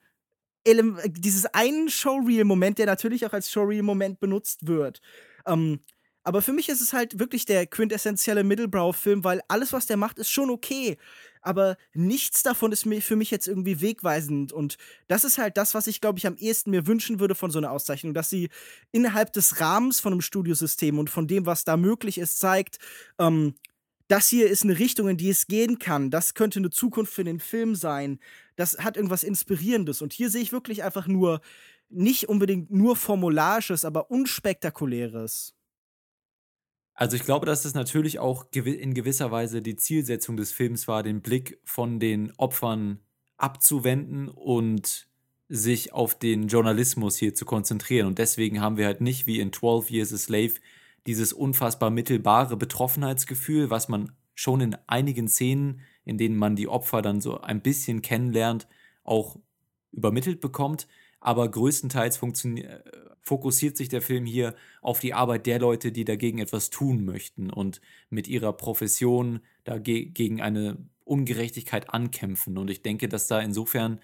Ele 0.64 0.94
dieses 1.10 1.46
einen 1.46 1.88
Showreel-Moment, 1.88 2.78
der 2.78 2.86
natürlich 2.86 3.26
auch 3.26 3.32
als 3.32 3.50
Showreel-Moment 3.50 4.20
benutzt 4.20 4.66
wird. 4.66 5.00
Ähm, 5.46 5.80
aber 6.25 6.40
für 6.40 6.52
mich 6.52 6.71
ist 6.71 6.81
es 6.81 6.95
halt 6.95 7.19
wirklich 7.19 7.45
der 7.45 7.66
quintessentielle 7.66 8.45
Middlebrow-Film, 8.45 9.25
weil 9.25 9.43
alles, 9.49 9.73
was 9.75 9.87
der 9.87 9.99
macht, 9.99 10.19
ist 10.19 10.31
schon 10.31 10.50
okay. 10.50 10.97
Aber 11.43 11.76
nichts 11.93 12.43
davon 12.43 12.73
ist 12.73 12.87
für 13.00 13.16
mich 13.16 13.31
jetzt 13.31 13.47
irgendwie 13.47 13.83
wegweisend. 13.83 14.50
Und 14.50 14.78
das 15.07 15.25
ist 15.25 15.37
halt 15.37 15.59
das, 15.59 15.75
was 15.75 15.87
ich, 15.87 16.00
glaube 16.00 16.19
ich, 16.19 16.26
am 16.26 16.37
ehesten 16.37 16.71
mir 16.71 16.87
wünschen 16.87 17.21
würde 17.21 17.35
von 17.35 17.50
so 17.50 17.59
einer 17.59 17.71
Auszeichnung, 17.71 18.14
dass 18.14 18.31
sie 18.31 18.49
innerhalb 18.90 19.35
des 19.35 19.61
Rahmens 19.61 20.00
von 20.00 20.14
einem 20.14 20.23
Studiosystem 20.23 20.99
und 20.99 21.11
von 21.11 21.26
dem, 21.26 21.45
was 21.45 21.64
da 21.64 21.76
möglich 21.76 22.16
ist, 22.16 22.40
zeigt, 22.40 22.78
ähm, 23.19 23.54
das 24.09 24.28
hier 24.28 24.49
ist 24.49 24.64
eine 24.64 24.78
Richtung, 24.78 25.09
in 25.09 25.16
die 25.19 25.31
es 25.31 25.47
gehen 25.47 25.78
kann. 25.78 26.11
Das 26.11 26.35
könnte 26.35 26.59
eine 26.59 26.71
Zukunft 26.71 27.12
für 27.12 27.25
den 27.25 27.40
Film 27.40 27.75
sein. 27.75 28.19
Das 28.57 28.78
hat 28.78 28.97
irgendwas 28.97 29.23
Inspirierendes. 29.23 30.00
Und 30.00 30.14
hier 30.14 30.31
sehe 30.31 30.43
ich 30.43 30.52
wirklich 30.52 30.85
einfach 30.85 31.07
nur, 31.07 31.40
nicht 31.90 32.28
unbedingt 32.28 32.71
nur 32.71 32.97
Formularisches, 32.97 33.85
aber 33.85 34.11
unspektakuläres. 34.11 35.54
Also 36.94 37.16
ich 37.16 37.24
glaube, 37.24 37.46
dass 37.46 37.64
es 37.64 37.74
natürlich 37.74 38.20
auch 38.20 38.46
in 38.52 38.94
gewisser 38.94 39.30
Weise 39.30 39.62
die 39.62 39.76
Zielsetzung 39.76 40.36
des 40.36 40.52
Films 40.52 40.86
war, 40.86 41.02
den 41.02 41.22
Blick 41.22 41.58
von 41.64 41.98
den 41.98 42.32
Opfern 42.36 43.00
abzuwenden 43.36 44.28
und 44.28 45.08
sich 45.48 45.92
auf 45.92 46.18
den 46.18 46.48
Journalismus 46.48 47.16
hier 47.16 47.34
zu 47.34 47.44
konzentrieren. 47.44 48.06
Und 48.06 48.18
deswegen 48.18 48.60
haben 48.60 48.76
wir 48.76 48.86
halt 48.86 49.00
nicht 49.00 49.26
wie 49.26 49.40
in 49.40 49.52
12 49.52 49.90
Years 49.90 50.12
a 50.12 50.18
Slave 50.18 50.54
dieses 51.06 51.32
unfassbar 51.32 51.90
mittelbare 51.90 52.56
Betroffenheitsgefühl, 52.56 53.70
was 53.70 53.88
man 53.88 54.12
schon 54.34 54.60
in 54.60 54.76
einigen 54.86 55.28
Szenen, 55.28 55.80
in 56.04 56.16
denen 56.16 56.36
man 56.36 56.56
die 56.56 56.68
Opfer 56.68 57.02
dann 57.02 57.20
so 57.20 57.40
ein 57.40 57.60
bisschen 57.60 58.02
kennenlernt, 58.02 58.66
auch 59.02 59.36
übermittelt 59.92 60.40
bekommt. 60.40 60.88
Aber 61.25 61.50
größtenteils 61.50 62.21
fokussiert 63.23 63.78
sich 63.78 63.88
der 63.88 64.02
Film 64.02 64.26
hier 64.26 64.54
auf 64.83 65.00
die 65.00 65.14
Arbeit 65.14 65.47
der 65.47 65.59
Leute, 65.59 65.90
die 65.90 66.04
dagegen 66.04 66.38
etwas 66.38 66.69
tun 66.69 67.07
möchten 67.07 67.50
und 67.50 67.81
mit 68.11 68.28
ihrer 68.28 68.52
Profession 68.52 69.40
dagegen 69.64 70.43
eine 70.43 70.76
Ungerechtigkeit 71.04 71.88
ankämpfen. 71.88 72.59
Und 72.59 72.69
ich 72.69 72.83
denke, 72.83 73.09
dass 73.09 73.26
da 73.26 73.40
insofern 73.40 74.00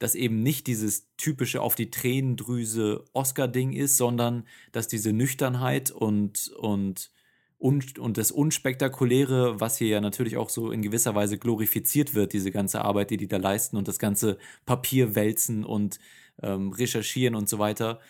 das 0.00 0.16
eben 0.16 0.42
nicht 0.42 0.66
dieses 0.66 1.06
typische 1.16 1.62
auf 1.62 1.76
die 1.76 1.90
Tränendrüse 1.90 3.04
Oscar-Ding 3.12 3.72
ist, 3.72 3.96
sondern 3.96 4.44
dass 4.72 4.88
diese 4.88 5.12
Nüchternheit 5.12 5.92
und, 5.92 6.48
und, 6.58 7.12
und, 7.56 8.00
und 8.00 8.18
das 8.18 8.32
Unspektakuläre, 8.32 9.60
was 9.60 9.78
hier 9.78 9.86
ja 9.88 10.00
natürlich 10.00 10.36
auch 10.36 10.50
so 10.50 10.72
in 10.72 10.82
gewisser 10.82 11.14
Weise 11.14 11.38
glorifiziert 11.38 12.16
wird, 12.16 12.32
diese 12.32 12.50
ganze 12.50 12.84
Arbeit, 12.84 13.10
die 13.10 13.16
die 13.16 13.28
da 13.28 13.36
leisten 13.36 13.76
und 13.76 13.86
das 13.86 14.00
ganze 14.00 14.38
Papier 14.66 15.14
wälzen 15.14 15.64
und 15.64 16.00
ähm, 16.42 16.72
recherchieren 16.72 17.34
und 17.34 17.48
so 17.48 17.58
weiter, 17.58 18.00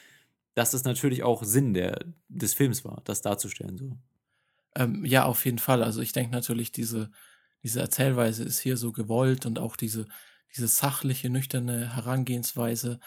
dass 0.55 0.75
es 0.75 0.85
natürlich 0.85 1.23
auch 1.23 1.43
Sinn 1.45 1.75
der, 1.75 2.05
des 2.29 2.55
Films 2.55 2.85
war, 2.85 3.03
das 3.05 3.23
darzustellen. 3.23 3.77
So. 3.77 3.99
Ähm, 4.77 5.05
ja, 5.05 5.25
auf 5.25 5.45
jeden 5.45 5.59
Fall. 5.59 5.83
Also 5.83 6.01
ich 6.01 6.13
denke 6.13 6.33
natürlich, 6.33 6.73
diese, 6.73 7.11
diese 7.63 7.81
Erzählweise 7.81 8.45
ist 8.45 8.61
hier 8.61 8.77
so 8.77 8.93
gewollt 8.93 9.47
und 9.47 9.59
auch 9.59 9.77
diese 9.77 10.07
diese 10.57 10.69
sachliche, 10.69 11.31
nüchterne 11.31 11.95
Herangehensweise 11.95 13.01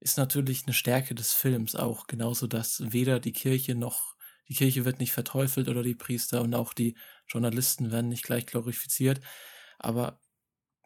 ist 0.00 0.18
natürlich 0.18 0.64
eine 0.64 0.74
Stärke 0.74 1.14
des 1.14 1.32
Films 1.32 1.74
auch. 1.74 2.06
Genauso, 2.06 2.46
dass 2.46 2.92
weder 2.92 3.20
die 3.20 3.32
Kirche 3.32 3.74
noch, 3.74 4.16
die 4.48 4.54
Kirche 4.54 4.84
wird 4.84 4.98
nicht 4.98 5.12
verteufelt 5.12 5.68
oder 5.68 5.82
die 5.82 5.94
Priester 5.94 6.42
und 6.42 6.54
auch 6.54 6.74
die 6.74 6.96
Journalisten 7.26 7.90
werden 7.90 8.08
nicht 8.08 8.24
gleich 8.24 8.44
glorifiziert. 8.44 9.20
Aber 9.78 10.20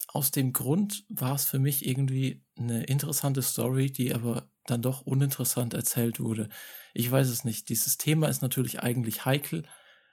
aus 0.09 0.31
dem 0.31 0.53
Grund 0.53 1.05
war 1.09 1.35
es 1.35 1.45
für 1.45 1.59
mich 1.59 1.87
irgendwie 1.87 2.43
eine 2.59 2.85
interessante 2.85 3.43
Story, 3.43 3.93
die 3.93 4.15
aber 4.15 4.51
dann 4.67 4.83
doch 4.83 5.03
uninteressant 5.03 5.75
erzählt 5.75 6.19
wurde. 6.19 6.49
Ich 6.95 7.11
weiß 7.11 7.29
es 7.29 7.45
nicht. 7.45 7.69
Dieses 7.69 7.99
Thema 7.99 8.29
ist 8.29 8.43
natürlich 8.43 8.81
eigentlich 8.81 9.25
heikel 9.25 9.65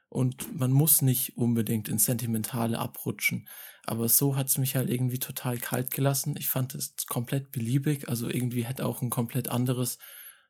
und 0.09 0.57
man 0.57 0.71
muss 0.71 1.01
nicht 1.01 1.37
unbedingt 1.37 1.87
ins 1.87 2.05
Sentimentale 2.05 2.77
abrutschen. 2.77 3.47
Aber 3.85 4.09
so 4.09 4.35
hat 4.35 4.47
es 4.47 4.57
mich 4.57 4.75
halt 4.75 4.89
irgendwie 4.89 5.19
total 5.19 5.57
kalt 5.57 5.91
gelassen. 5.91 6.35
Ich 6.37 6.47
fand 6.47 6.75
es 6.75 6.95
komplett 7.07 7.51
beliebig. 7.51 8.09
Also 8.09 8.29
irgendwie 8.29 8.65
hätte 8.65 8.85
auch 8.85 9.01
ein 9.01 9.09
komplett 9.09 9.47
anderes 9.47 9.97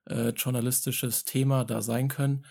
äh, 0.05 0.29
journalistisches 0.29 1.23
Thema 1.25 1.65
da 1.65 1.81
sein 1.81 2.07
können. 2.07 2.45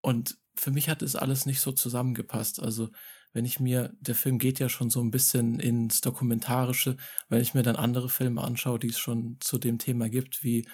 Und 0.00 0.38
für 0.54 0.70
mich 0.70 0.88
hat 0.88 1.02
es 1.02 1.16
alles 1.16 1.46
nicht 1.46 1.60
so 1.60 1.72
zusammengepasst. 1.72 2.60
Also 2.60 2.90
wenn 3.32 3.44
ich 3.44 3.60
mir, 3.60 3.94
der 4.00 4.14
Film 4.14 4.38
geht 4.38 4.58
ja 4.58 4.68
schon 4.68 4.90
so 4.90 5.00
ein 5.00 5.10
bisschen 5.10 5.60
ins 5.60 6.00
Dokumentarische, 6.00 6.96
wenn 7.28 7.40
ich 7.40 7.54
mir 7.54 7.62
dann 7.62 7.76
andere 7.76 8.08
Filme 8.08 8.42
anschaue, 8.42 8.78
die 8.78 8.88
es 8.88 8.98
schon 8.98 9.36
zu 9.40 9.58
dem 9.58 9.78
Thema 9.78 10.08
gibt, 10.08 10.42
wie 10.42 10.66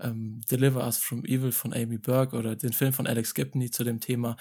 ähm, 0.00 0.40
Deliver 0.50 0.84
Us 0.84 0.98
from 0.98 1.24
Evil 1.24 1.52
von 1.52 1.72
Amy 1.72 1.98
Burke 1.98 2.36
oder 2.36 2.56
den 2.56 2.72
Film 2.72 2.92
von 2.92 3.06
Alex 3.06 3.34
Gibney 3.34 3.70
zu 3.70 3.84
dem 3.84 4.00
Thema, 4.00 4.36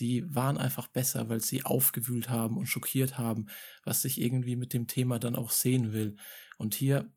die 0.00 0.24
waren 0.34 0.58
einfach 0.58 0.88
besser, 0.88 1.28
weil 1.28 1.40
sie 1.40 1.64
aufgewühlt 1.64 2.28
haben 2.28 2.56
und 2.56 2.66
schockiert 2.66 3.16
haben, 3.18 3.46
was 3.84 4.04
ich 4.04 4.20
irgendwie 4.20 4.56
mit 4.56 4.72
dem 4.72 4.86
Thema 4.86 5.18
dann 5.18 5.36
auch 5.36 5.50
sehen 5.50 5.92
will. 5.92 6.16
Und 6.58 6.74
hier, 6.74 7.12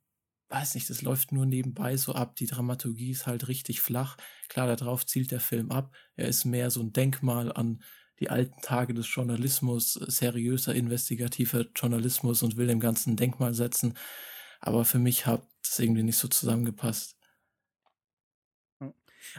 weiß 0.49 0.75
nicht, 0.75 0.89
das 0.89 1.01
läuft 1.01 1.31
nur 1.31 1.45
nebenbei 1.45 1.97
so 1.97 2.13
ab. 2.13 2.35
Die 2.35 2.45
Dramaturgie 2.45 3.11
ist 3.11 3.25
halt 3.25 3.47
richtig 3.47 3.81
flach. 3.81 4.17
Klar, 4.47 4.75
darauf 4.75 5.05
zielt 5.05 5.31
der 5.31 5.39
Film 5.39 5.71
ab. 5.71 5.95
Er 6.15 6.27
ist 6.27 6.45
mehr 6.45 6.69
so 6.69 6.81
ein 6.81 6.93
Denkmal 6.93 7.51
an 7.51 7.81
die 8.19 8.29
alten 8.29 8.61
Tage 8.61 8.93
des 8.93 9.13
Journalismus, 9.13 9.93
seriöser, 9.93 10.73
investigativer 10.73 11.65
Journalismus 11.75 12.43
und 12.43 12.57
will 12.57 12.67
dem 12.67 12.79
Ganzen 12.79 13.13
ein 13.13 13.17
Denkmal 13.17 13.53
setzen. 13.53 13.95
Aber 14.59 14.85
für 14.85 14.99
mich 14.99 15.25
hat 15.25 15.47
es 15.63 15.77
irgendwie 15.79 16.03
nicht 16.03 16.17
so 16.17 16.27
zusammengepasst. 16.27 17.15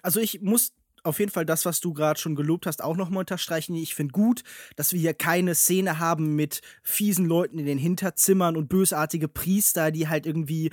Also 0.03 0.21
ich 0.21 0.41
muss 0.43 0.73
auf 1.03 1.19
jeden 1.19 1.31
Fall 1.31 1.47
das, 1.47 1.65
was 1.65 1.81
du 1.81 1.93
gerade 1.93 2.21
schon 2.21 2.35
gelobt 2.35 2.67
hast, 2.67 2.83
auch 2.83 2.97
nochmal 2.97 3.21
unterstreichen. 3.21 3.75
Ich 3.75 3.95
finde 3.95 4.13
gut, 4.13 4.43
dass 4.77 4.93
wir 4.93 5.01
hier 5.01 5.15
keine 5.15 5.55
Szene 5.55 5.99
haben 5.99 6.37
mit 6.37 6.61
fiesen 6.83 7.27
Leuten 7.27 7.59
in 7.59 7.67
den 7.67 7.79
Hinterzimmern 7.79 8.57
und 8.57 8.69
bösartige 8.69 9.29
Priester, 9.29 9.91
die 9.91 10.09
halt 10.09 10.27
irgendwie 10.27 10.71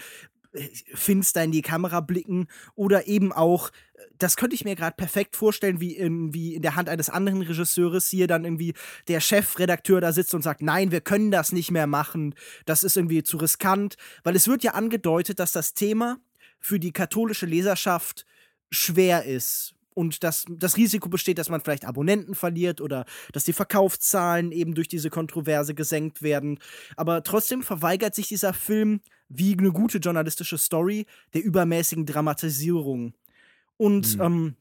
finster 0.94 1.44
in 1.44 1.52
die 1.52 1.62
Kamera 1.62 2.00
blicken 2.00 2.48
oder 2.76 3.08
eben 3.08 3.32
auch, 3.32 3.72
das 4.18 4.38
könnte 4.38 4.56
ich 4.56 4.66
mir 4.66 4.76
gerade 4.76 4.96
perfekt 4.96 5.36
vorstellen, 5.36 5.80
wie 5.80 5.96
in, 5.96 6.34
wie 6.34 6.56
in 6.56 6.62
der 6.62 6.76
Hand 6.76 6.90
eines 6.90 7.10
anderen 7.10 7.42
Regisseurs 7.42 8.08
hier 8.08 8.28
dann 8.28 8.46
irgendwie 8.46 8.74
der 9.08 9.20
Chefredakteur 9.20 10.02
da 10.02 10.12
sitzt 10.12 10.34
und 10.34 10.42
sagt, 10.42 10.62
nein, 10.62 10.92
wir 10.92 11.02
können 11.02 11.32
das 11.32 11.52
nicht 11.52 11.72
mehr 11.72 11.88
machen, 11.88 12.36
das 12.66 12.84
ist 12.84 12.98
irgendwie 12.98 13.24
zu 13.24 13.38
riskant, 13.38 13.96
weil 14.24 14.36
es 14.36 14.48
wird 14.48 14.64
ja 14.64 14.72
angedeutet, 14.72 15.40
dass 15.40 15.52
das 15.52 15.74
Thema 15.74 16.18
für 16.60 16.80
die 16.80 16.92
katholische 16.92 17.46
Leserschaft 17.46 18.26
schwer 18.72 19.26
ist 19.26 19.75
und 19.96 20.24
dass 20.24 20.46
das 20.48 20.78
Risiko 20.78 21.10
besteht, 21.10 21.40
dass 21.40 21.50
man 21.50 21.62
vielleicht 21.62 21.86
Abonnenten 21.86 22.36
verliert 22.36 22.82
oder 22.82 23.06
dass 23.34 23.46
die 23.46 23.54
Verkaufszahlen 23.54 24.52
eben 24.52 24.76
durch 24.76 24.88
diese 24.88 25.10
Kontroverse 25.10 25.74
gesenkt 25.74 26.22
werden. 26.22 26.60
Aber 26.96 27.24
trotzdem 27.24 27.64
verweigert 27.64 28.14
sich 28.14 28.28
dieser 28.28 28.54
Film 28.54 29.02
wie 29.30 29.58
eine 29.58 29.72
gute 29.72 29.98
journalistische 29.98 30.60
Story 30.60 31.08
der 31.34 31.44
übermäßigen 31.44 32.06
Dramatisierung. 32.06 33.14
Und 33.78 34.18
mhm. 34.18 34.22
ähm, 34.22 34.56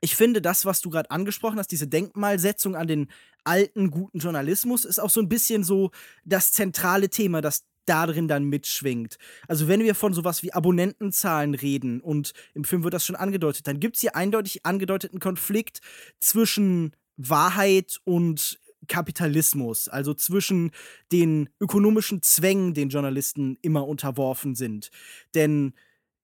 ich 0.00 0.16
finde, 0.16 0.42
das, 0.42 0.66
was 0.66 0.82
du 0.82 0.90
gerade 0.90 1.10
angesprochen 1.10 1.58
hast, 1.58 1.72
diese 1.72 1.88
Denkmalsetzung 1.88 2.76
an 2.76 2.86
den 2.86 3.08
alten, 3.42 3.90
guten 3.90 4.18
Journalismus, 4.18 4.84
ist 4.84 4.98
auch 4.98 5.10
so 5.10 5.20
ein 5.20 5.30
bisschen 5.30 5.64
so 5.64 5.90
das 6.24 6.52
zentrale 6.52 7.08
Thema, 7.08 7.40
das 7.40 7.64
da 7.86 8.06
drin 8.06 8.28
dann 8.28 8.44
mitschwingt. 8.44 9.16
Also 9.48 9.68
wenn 9.68 9.82
wir 9.82 9.94
von 9.94 10.14
sowas 10.14 10.42
wie 10.42 10.52
Abonnentenzahlen 10.52 11.54
reden 11.54 12.00
und 12.00 12.32
im 12.54 12.64
Film 12.64 12.84
wird 12.84 12.94
das 12.94 13.04
schon 13.04 13.16
angedeutet, 13.16 13.66
dann 13.66 13.80
gibt 13.80 13.96
es 13.96 14.00
hier 14.00 14.16
eindeutig 14.16 14.64
angedeuteten 14.64 15.20
Konflikt 15.20 15.80
zwischen 16.18 16.94
Wahrheit 17.16 18.00
und 18.04 18.58
Kapitalismus, 18.86 19.88
also 19.88 20.14
zwischen 20.14 20.70
den 21.10 21.48
ökonomischen 21.60 22.22
Zwängen, 22.22 22.74
den 22.74 22.90
Journalisten 22.90 23.56
immer 23.62 23.86
unterworfen 23.86 24.54
sind. 24.54 24.90
Denn 25.34 25.74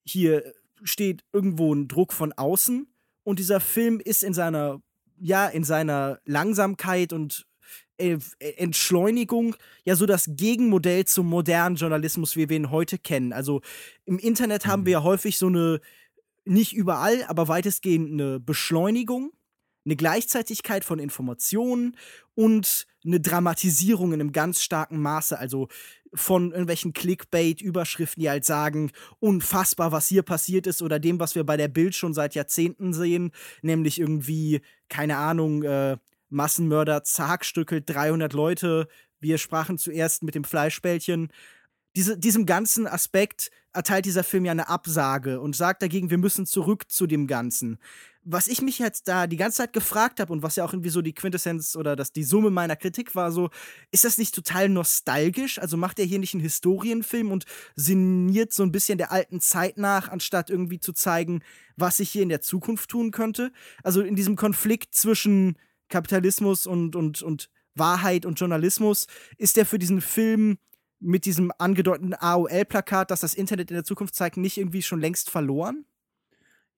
hier 0.04 0.52
steht 0.82 1.24
irgendwo 1.32 1.74
ein 1.74 1.88
Druck 1.88 2.12
von 2.12 2.32
außen 2.32 2.86
und 3.22 3.38
dieser 3.38 3.60
Film 3.60 4.00
ist 4.00 4.22
in 4.22 4.34
seiner 4.34 4.82
ja 5.20 5.46
in 5.46 5.64
seiner 5.64 6.18
Langsamkeit 6.24 7.12
und 7.12 7.46
Entschleunigung 8.56 9.56
ja 9.84 9.96
so 9.96 10.06
das 10.06 10.26
Gegenmodell 10.28 11.04
zum 11.04 11.28
modernen 11.28 11.76
Journalismus, 11.76 12.36
wie 12.36 12.48
wir 12.48 12.56
ihn 12.56 12.70
heute 12.70 12.98
kennen. 12.98 13.32
Also 13.32 13.60
im 14.04 14.18
Internet 14.18 14.66
haben 14.66 14.86
wir 14.86 14.92
ja 14.92 15.00
mhm. 15.00 15.04
häufig 15.04 15.38
so 15.38 15.46
eine 15.46 15.80
nicht 16.44 16.72
überall, 16.72 17.24
aber 17.28 17.48
weitestgehend 17.48 18.12
eine 18.12 18.40
Beschleunigung, 18.40 19.32
eine 19.84 19.96
Gleichzeitigkeit 19.96 20.84
von 20.84 20.98
Informationen 20.98 21.96
und 22.34 22.86
eine 23.04 23.20
Dramatisierung 23.20 24.12
in 24.12 24.20
einem 24.20 24.32
ganz 24.32 24.62
starken 24.62 25.00
Maße. 25.00 25.38
Also 25.38 25.68
von 26.12 26.50
irgendwelchen 26.50 26.92
Clickbait-Überschriften, 26.92 28.20
die 28.20 28.30
halt 28.30 28.44
sagen, 28.44 28.90
unfassbar, 29.20 29.92
was 29.92 30.08
hier 30.08 30.22
passiert 30.22 30.66
ist, 30.66 30.82
oder 30.82 30.98
dem, 30.98 31.20
was 31.20 31.34
wir 31.34 31.44
bei 31.44 31.56
der 31.56 31.68
Bild 31.68 31.94
schon 31.94 32.14
seit 32.14 32.34
Jahrzehnten 32.34 32.92
sehen, 32.92 33.30
nämlich 33.62 34.00
irgendwie, 34.00 34.60
keine 34.88 35.16
Ahnung, 35.16 35.62
äh, 35.62 35.98
Massenmörder 36.30 37.04
zerhackstückelt 37.04 37.88
300 37.88 38.32
Leute. 38.32 38.88
Wir 39.20 39.38
sprachen 39.38 39.78
zuerst 39.78 40.22
mit 40.22 40.34
dem 40.34 40.44
Fleischbällchen. 40.44 41.28
Diese, 41.96 42.16
diesem 42.16 42.46
ganzen 42.46 42.86
Aspekt 42.86 43.50
erteilt 43.72 44.04
dieser 44.04 44.24
Film 44.24 44.44
ja 44.44 44.52
eine 44.52 44.68
Absage 44.68 45.40
und 45.40 45.56
sagt 45.56 45.82
dagegen, 45.82 46.10
wir 46.10 46.18
müssen 46.18 46.46
zurück 46.46 46.90
zu 46.90 47.06
dem 47.06 47.26
Ganzen. 47.26 47.78
Was 48.22 48.48
ich 48.48 48.60
mich 48.60 48.78
jetzt 48.78 49.08
da 49.08 49.26
die 49.26 49.38
ganze 49.38 49.58
Zeit 49.58 49.72
gefragt 49.72 50.20
habe 50.20 50.32
und 50.32 50.42
was 50.42 50.56
ja 50.56 50.64
auch 50.64 50.72
irgendwie 50.72 50.90
so 50.90 51.00
die 51.00 51.14
Quintessenz 51.14 51.74
oder 51.74 51.96
das, 51.96 52.12
die 52.12 52.22
Summe 52.22 52.50
meiner 52.50 52.76
Kritik 52.76 53.14
war, 53.14 53.32
so, 53.32 53.48
ist 53.90 54.04
das 54.04 54.18
nicht 54.18 54.34
total 54.34 54.68
nostalgisch? 54.68 55.58
Also 55.58 55.76
macht 55.76 55.98
er 55.98 56.04
hier 56.04 56.18
nicht 56.18 56.34
einen 56.34 56.42
Historienfilm 56.42 57.32
und 57.32 57.46
sinniert 57.76 58.52
so 58.52 58.62
ein 58.62 58.72
bisschen 58.72 58.98
der 58.98 59.10
alten 59.10 59.40
Zeit 59.40 59.78
nach, 59.78 60.08
anstatt 60.08 60.50
irgendwie 60.50 60.80
zu 60.80 60.92
zeigen, 60.92 61.42
was 61.76 61.96
sich 61.96 62.10
hier 62.10 62.22
in 62.22 62.28
der 62.28 62.42
Zukunft 62.42 62.90
tun 62.90 63.10
könnte? 63.10 63.52
Also 63.82 64.02
in 64.02 64.16
diesem 64.16 64.36
Konflikt 64.36 64.94
zwischen 64.94 65.56
Kapitalismus 65.90 66.66
und, 66.66 66.96
und, 66.96 67.22
und 67.22 67.50
Wahrheit 67.74 68.24
und 68.26 68.40
Journalismus 68.40 69.06
ist 69.36 69.56
der 69.56 69.66
für 69.66 69.78
diesen 69.78 70.00
Film 70.00 70.58
mit 71.00 71.24
diesem 71.24 71.52
angedeuteten 71.58 72.14
AOL-Plakat, 72.14 73.10
das 73.10 73.20
das 73.20 73.34
Internet 73.34 73.70
in 73.70 73.74
der 73.74 73.84
Zukunft 73.84 74.14
zeigt, 74.14 74.36
nicht 74.36 74.58
irgendwie 74.58 74.82
schon 74.82 75.00
längst 75.00 75.30
verloren? 75.30 75.84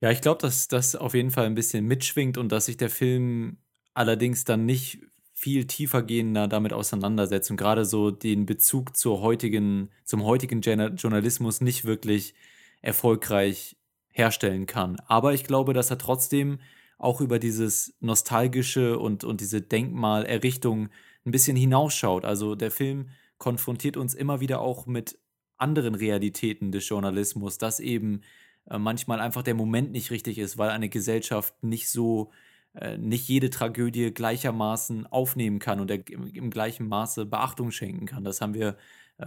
Ja, 0.01 0.11
ich 0.11 0.21
glaube, 0.21 0.41
dass 0.41 0.69
das 0.69 0.97
auf 0.97 1.15
jeden 1.15 1.31
Fall 1.31 1.47
ein 1.47 1.55
bisschen 1.55 1.87
mitschwingt 1.87 2.39
und 2.39 2.51
dass 2.51 2.67
sich 2.67 2.77
der 2.77 2.91
Film 2.91 3.59
allerdings 3.95 4.45
dann 4.45 4.65
nicht 4.65 5.01
viel 5.35 5.67
tiefergehender 5.67 6.47
damit 6.47 6.73
auseinandersetzt 6.73 7.51
und 7.51 7.57
gerade 7.57 7.85
so 7.85 8.13
den 8.13 8.47
Bezug 8.47 8.97
zur 8.97 9.21
heutigen, 9.21 9.91
zum 10.05 10.23
heutigen 10.23 10.61
Journalismus 10.61 11.61
nicht 11.61 11.85
wirklich 11.85 12.35
erfolgreich 12.81 13.77
herstellen 14.13 14.67
kann. 14.67 15.01
Aber 15.07 15.35
ich 15.35 15.43
glaube, 15.45 15.73
dass 15.73 15.91
er 15.91 15.99
trotzdem 15.99 16.61
auch 17.03 17.21
über 17.21 17.39
dieses 17.39 17.95
nostalgische 18.01 18.99
und, 18.99 19.25
und 19.25 19.41
diese 19.41 19.61
Denkmalerrichtung 19.61 20.89
ein 21.25 21.31
bisschen 21.33 21.57
hinausschaut. 21.57 22.25
Also 22.25 22.55
der 22.55 22.71
Film 22.71 23.09
konfrontiert 23.39 23.97
uns 23.97 24.15
immer 24.15 24.41
wieder 24.41 24.61
auch 24.61 24.87
mit 24.87 25.19
anderen 25.57 25.95
Realitäten 25.95 26.73
des 26.73 26.89
Journalismus, 26.89 27.59
dass 27.59 27.81
eben 27.81 28.23
äh, 28.71 28.79
manchmal 28.79 29.21
einfach 29.21 29.43
der 29.43 29.55
Moment 29.55 29.93
nicht 29.93 30.11
richtig 30.11 30.39
ist, 30.39 30.59
weil 30.59 30.71
eine 30.71 30.89
Gesellschaft 30.89 31.63
nicht 31.63 31.91
so, 31.91 32.31
äh, 32.75 32.99
nicht 32.99 33.29
jede 33.29 33.51
Tragödie 33.51 34.13
gleichermaßen 34.13 35.07
aufnehmen 35.07 35.59
kann 35.59 35.81
und 35.81 35.91
im, 35.91 36.27
im, 36.29 36.51
gleichen 36.51 36.89
Maße 36.89 37.27
Beachtung 37.27 37.71
schenken 37.71 38.07
kann. 38.07 38.25
Das 38.25 38.41
haben 38.41 38.55
wir 38.55 38.77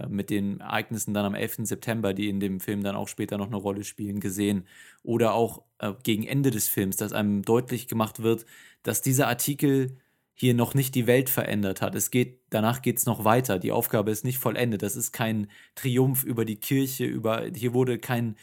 mit 0.08 0.30
den 0.30 0.60
Ereignissen 0.60 1.14
dann 1.14 1.24
am 1.24 1.34
11. 1.34 1.58
September, 1.62 2.14
die 2.14 2.28
in 2.28 2.40
dem 2.40 2.60
Film 2.60 2.82
dann 2.82 2.96
auch 2.96 3.08
später 3.08 3.38
noch 3.38 3.46
eine 3.46 3.56
Rolle 3.56 3.84
spielen, 3.84 4.20
gesehen. 4.20 4.66
Oder 5.02 5.34
auch 5.34 5.62
äh, 5.78 5.92
gegen 6.02 6.26
Ende 6.26 6.50
des 6.50 6.68
Films, 6.68 6.96
dass 6.96 7.12
einem 7.12 7.42
deutlich 7.42 7.88
gemacht 7.88 8.22
wird, 8.22 8.46
dass 8.82 9.02
dieser 9.02 9.28
Artikel 9.28 9.96
hier 10.38 10.52
noch 10.52 10.74
nicht 10.74 10.94
die 10.94 11.06
Welt 11.06 11.30
verändert 11.30 11.80
hat. 11.80 11.94
Es 11.94 12.10
geht, 12.10 12.40
danach 12.50 12.82
geht 12.82 12.98
es 12.98 13.06
noch 13.06 13.24
weiter. 13.24 13.58
Die 13.58 13.72
Aufgabe 13.72 14.10
ist 14.10 14.22
nicht 14.22 14.36
vollendet. 14.36 14.82
Das 14.82 14.94
ist 14.94 15.12
kein 15.12 15.48
Triumph 15.74 16.24
über 16.24 16.44
die 16.44 16.56
Kirche, 16.56 17.06
über, 17.06 17.46
hier 17.54 17.72
wurde 17.72 17.98
kein, 17.98 18.36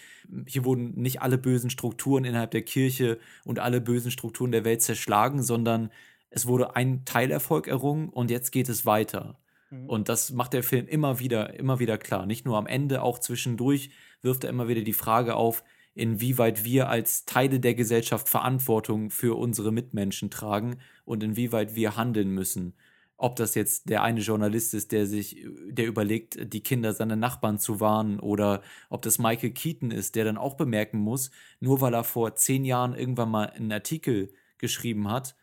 hier 0.48 0.66
wurden 0.66 0.96
nicht 0.96 1.22
alle 1.22 1.38
bösen 1.38 1.70
Strukturen 1.70 2.26
innerhalb 2.26 2.50
der 2.50 2.64
Kirche 2.64 3.20
und 3.46 3.60
alle 3.60 3.80
bösen 3.80 4.10
Strukturen 4.10 4.52
der 4.52 4.66
Welt 4.66 4.82
zerschlagen, 4.82 5.44
sondern 5.44 5.92
es 6.32 6.48
wurde 6.48 6.76
ein 6.76 7.06
Teilerfolg 7.06 7.68
errungen 7.68 8.10
und 8.10 8.32
jetzt 8.32 8.52
geht 8.52 8.70
es 8.70 8.88
weiter. 8.88 9.38
Mhm. 9.74 9.90
Und 9.90 10.10
das 10.10 10.32
macht 10.32 10.54
der 10.54 10.64
Film 10.64 10.88
immer 10.88 11.20
wieder, 11.20 11.58
immer 11.58 11.80
wieder 11.80 11.98
klar. 11.98 12.26
Nicht 12.26 12.46
nur 12.46 12.58
am 12.58 12.68
Ende, 12.68 13.02
auch 13.02 13.20
zwischendurch 13.20 13.92
wirft 14.22 14.44
er 14.44 14.50
immer 14.50 14.68
wieder 14.68 14.82
die 14.82 14.94
Frage 14.94 15.36
auf, 15.36 15.64
inwieweit 15.96 16.64
wir 16.64 16.90
als 16.90 17.26
Teile 17.26 17.60
der 17.60 17.76
Gesellschaft 17.76 18.30
Verantwortung 18.30 19.10
für 19.10 19.38
unsere 19.38 19.72
Mitmenschen 19.72 20.30
tragen 20.30 20.78
und 21.06 21.24
inwieweit 21.24 21.76
wir 21.76 21.98
handeln 21.98 22.30
müssen. 22.30 22.74
Ob 23.16 23.36
das 23.36 23.56
jetzt 23.56 23.90
der 23.90 24.02
eine 24.02 24.22
Journalist 24.22 24.74
ist, 24.74 24.92
der 24.92 25.06
sich, 25.06 25.46
der 25.70 25.86
überlegt, 25.86 26.52
die 26.52 26.64
Kinder 26.64 26.94
seiner 26.94 27.16
Nachbarn 27.16 27.60
zu 27.60 27.80
warnen, 27.80 28.20
oder 28.20 28.64
ob 28.90 29.04
das 29.04 29.20
Michael 29.20 29.52
Keaton 29.52 29.92
ist, 29.92 30.16
der 30.16 30.26
dann 30.26 30.38
auch 30.38 30.56
bemerken 30.56 30.98
muss, 30.98 31.32
nur 31.60 31.80
weil 31.80 31.94
er 31.94 32.04
vor 32.04 32.36
zehn 32.36 32.66
Jahren 32.66 32.96
irgendwann 32.96 33.30
mal 33.30 33.50
einen 33.52 33.72
Artikel 33.72 34.34
geschrieben 34.58 35.10
hat, 35.10 35.36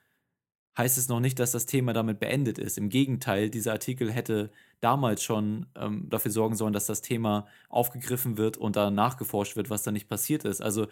heißt 0.77 0.99
es 0.99 1.09
noch 1.09 1.21
nicht, 1.21 1.39
dass 1.39 1.53
das 1.53 1.67
Thema 1.67 1.93
damit 1.93 2.21
beendet 2.21 2.59
ist. 2.59 2.79
Im 2.79 2.89
Gegenteil, 2.89 3.51
dieser 3.51 3.73
Artikel 3.73 4.13
hätte 4.13 4.51
damals 4.81 5.23
schon 5.23 5.67
ähm, 5.75 6.09
dafür 6.09 6.31
sorgen 6.31 6.57
sollen, 6.57 6.73
dass 6.73 6.87
das 6.87 7.03
Thema 7.03 7.47
aufgegriffen 7.69 8.39
wird 8.39 8.57
und 8.57 8.77
da 8.77 8.91
nachgeforscht 8.91 9.57
wird, 9.57 9.71
was 9.71 9.83
da 9.83 9.93
nicht 9.93 10.09
passiert 10.09 10.45
ist. 10.45 10.63
Also 10.63 10.87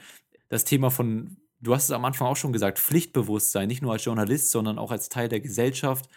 das 0.48 0.64
Thema 0.64 0.90
von, 0.90 1.36
du 1.60 1.74
hast 1.74 1.84
es 1.84 1.90
am 1.90 2.04
Anfang 2.04 2.28
auch 2.28 2.36
schon 2.36 2.52
gesagt, 2.52 2.78
Pflichtbewusstsein, 2.78 3.68
nicht 3.68 3.82
nur 3.82 3.92
als 3.92 4.04
Journalist, 4.04 4.50
sondern 4.50 4.78
auch 4.78 4.90
als 4.90 5.08
Teil 5.08 5.28
der 5.28 5.40
Gesellschaft, 5.40 6.08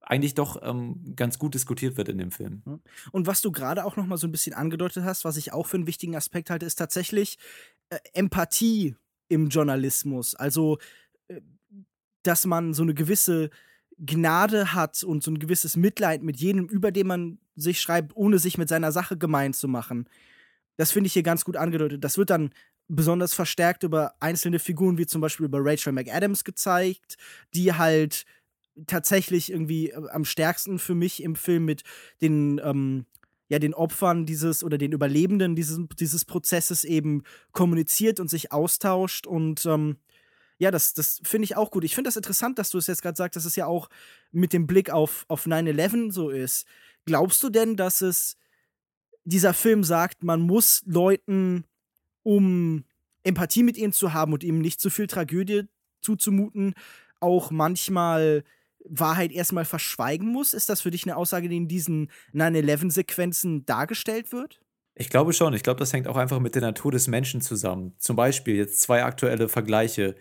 eigentlich 0.00 0.34
doch 0.34 0.60
ähm, 0.62 1.14
ganz 1.14 1.38
gut 1.38 1.54
diskutiert 1.54 1.96
wird 1.96 2.08
in 2.08 2.18
dem 2.18 2.32
Film. 2.32 2.62
Und 3.12 3.26
was 3.26 3.40
du 3.40 3.52
gerade 3.52 3.84
auch 3.84 3.96
noch 3.96 4.06
mal 4.06 4.16
so 4.16 4.26
ein 4.26 4.32
bisschen 4.32 4.52
angedeutet 4.52 5.04
hast, 5.04 5.24
was 5.24 5.36
ich 5.36 5.52
auch 5.52 5.66
für 5.66 5.76
einen 5.76 5.86
wichtigen 5.86 6.16
Aspekt 6.16 6.50
halte, 6.50 6.66
ist 6.66 6.74
tatsächlich 6.74 7.38
äh, 7.90 7.98
Empathie 8.12 8.96
im 9.28 9.48
Journalismus. 9.48 10.34
Also 10.34 10.78
äh, 11.28 11.40
dass 12.22 12.46
man 12.46 12.74
so 12.74 12.82
eine 12.82 12.94
gewisse 12.94 13.50
Gnade 13.98 14.74
hat 14.74 15.02
und 15.04 15.22
so 15.22 15.30
ein 15.30 15.38
gewisses 15.38 15.76
Mitleid 15.76 16.22
mit 16.22 16.38
jedem, 16.38 16.66
über 16.66 16.90
den 16.90 17.06
man 17.06 17.38
sich 17.54 17.80
schreibt, 17.80 18.16
ohne 18.16 18.38
sich 18.38 18.58
mit 18.58 18.68
seiner 18.68 18.92
Sache 18.92 19.16
gemein 19.16 19.52
zu 19.52 19.68
machen. 19.68 20.08
Das 20.76 20.90
finde 20.92 21.06
ich 21.06 21.12
hier 21.12 21.22
ganz 21.22 21.44
gut 21.44 21.56
angedeutet. 21.56 22.02
Das 22.02 22.18
wird 22.18 22.30
dann 22.30 22.50
besonders 22.88 23.34
verstärkt 23.34 23.82
über 23.84 24.14
einzelne 24.20 24.58
Figuren, 24.58 24.98
wie 24.98 25.06
zum 25.06 25.20
Beispiel 25.20 25.46
über 25.46 25.58
Rachel 25.62 25.92
McAdams 25.92 26.44
gezeigt, 26.44 27.16
die 27.54 27.72
halt 27.72 28.24
tatsächlich 28.86 29.50
irgendwie 29.50 29.90
äh, 29.90 30.08
am 30.10 30.24
stärksten 30.24 30.78
für 30.78 30.94
mich 30.94 31.22
im 31.22 31.36
Film 31.36 31.64
mit 31.64 31.82
den, 32.20 32.60
ähm, 32.64 33.06
ja, 33.48 33.58
den 33.58 33.74
Opfern 33.74 34.26
dieses 34.26 34.64
oder 34.64 34.78
den 34.78 34.92
Überlebenden 34.92 35.54
dieses, 35.54 35.78
dieses 35.98 36.24
Prozesses 36.24 36.84
eben 36.84 37.22
kommuniziert 37.52 38.18
und 38.18 38.30
sich 38.30 38.52
austauscht 38.52 39.26
und 39.26 39.66
ähm, 39.66 39.96
ja, 40.62 40.70
das, 40.70 40.94
das 40.94 41.20
finde 41.24 41.44
ich 41.44 41.56
auch 41.56 41.72
gut. 41.72 41.82
Ich 41.82 41.96
finde 41.96 42.06
das 42.06 42.16
interessant, 42.16 42.56
dass 42.56 42.70
du 42.70 42.78
es 42.78 42.86
jetzt 42.86 43.02
gerade 43.02 43.16
sagst, 43.16 43.34
dass 43.34 43.44
es 43.44 43.56
ja 43.56 43.66
auch 43.66 43.88
mit 44.30 44.52
dem 44.52 44.68
Blick 44.68 44.90
auf, 44.90 45.24
auf 45.26 45.44
9-11 45.44 46.12
so 46.12 46.30
ist. 46.30 46.66
Glaubst 47.04 47.42
du 47.42 47.50
denn, 47.50 47.76
dass 47.76 48.00
es 48.00 48.36
dieser 49.24 49.54
Film 49.54 49.82
sagt, 49.82 50.22
man 50.22 50.40
muss 50.40 50.82
Leuten, 50.86 51.64
um 52.22 52.84
Empathie 53.24 53.64
mit 53.64 53.76
ihnen 53.76 53.92
zu 53.92 54.12
haben 54.12 54.32
und 54.32 54.44
ihnen 54.44 54.60
nicht 54.60 54.80
zu 54.80 54.88
viel 54.88 55.08
Tragödie 55.08 55.64
zuzumuten, 56.00 56.74
auch 57.18 57.50
manchmal 57.50 58.44
Wahrheit 58.84 59.32
erstmal 59.32 59.64
verschweigen 59.64 60.28
muss? 60.28 60.54
Ist 60.54 60.68
das 60.68 60.80
für 60.80 60.92
dich 60.92 61.02
eine 61.02 61.16
Aussage, 61.16 61.48
die 61.48 61.56
in 61.56 61.66
diesen 61.66 62.08
9-11-Sequenzen 62.34 63.66
dargestellt 63.66 64.30
wird? 64.30 64.60
Ich 64.94 65.10
glaube 65.10 65.32
schon. 65.32 65.54
Ich 65.54 65.64
glaube, 65.64 65.80
das 65.80 65.92
hängt 65.92 66.06
auch 66.06 66.16
einfach 66.16 66.38
mit 66.38 66.54
der 66.54 66.62
Natur 66.62 66.92
des 66.92 67.08
Menschen 67.08 67.40
zusammen. 67.40 67.94
Zum 67.98 68.14
Beispiel 68.14 68.54
jetzt 68.54 68.80
zwei 68.80 69.02
aktuelle 69.02 69.48
Vergleiche. 69.48 70.14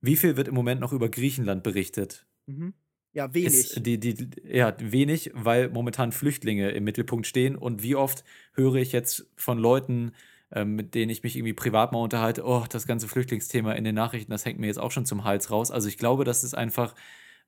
Wie 0.00 0.16
viel 0.16 0.36
wird 0.36 0.48
im 0.48 0.54
Moment 0.54 0.80
noch 0.80 0.92
über 0.92 1.08
Griechenland 1.08 1.62
berichtet? 1.62 2.26
Mhm. 2.46 2.74
Ja, 3.12 3.34
wenig. 3.34 3.74
Die, 3.76 3.98
die, 3.98 4.30
ja, 4.44 4.74
wenig, 4.78 5.32
weil 5.34 5.68
momentan 5.68 6.12
Flüchtlinge 6.12 6.70
im 6.70 6.84
Mittelpunkt 6.84 7.26
stehen. 7.26 7.56
Und 7.56 7.82
wie 7.82 7.96
oft 7.96 8.24
höre 8.52 8.76
ich 8.76 8.92
jetzt 8.92 9.26
von 9.36 9.58
Leuten, 9.58 10.12
ähm, 10.52 10.76
mit 10.76 10.94
denen 10.94 11.10
ich 11.10 11.22
mich 11.22 11.36
irgendwie 11.36 11.52
privat 11.52 11.92
mal 11.92 11.98
unterhalte, 11.98 12.44
oh, 12.44 12.64
das 12.68 12.86
ganze 12.86 13.08
Flüchtlingsthema 13.08 13.72
in 13.72 13.84
den 13.84 13.94
Nachrichten, 13.94 14.30
das 14.30 14.44
hängt 14.44 14.60
mir 14.60 14.68
jetzt 14.68 14.78
auch 14.78 14.92
schon 14.92 15.06
zum 15.06 15.24
Hals 15.24 15.50
raus. 15.50 15.70
Also 15.70 15.88
ich 15.88 15.98
glaube, 15.98 16.24
dass 16.24 16.44
es 16.44 16.54
einfach 16.54 16.94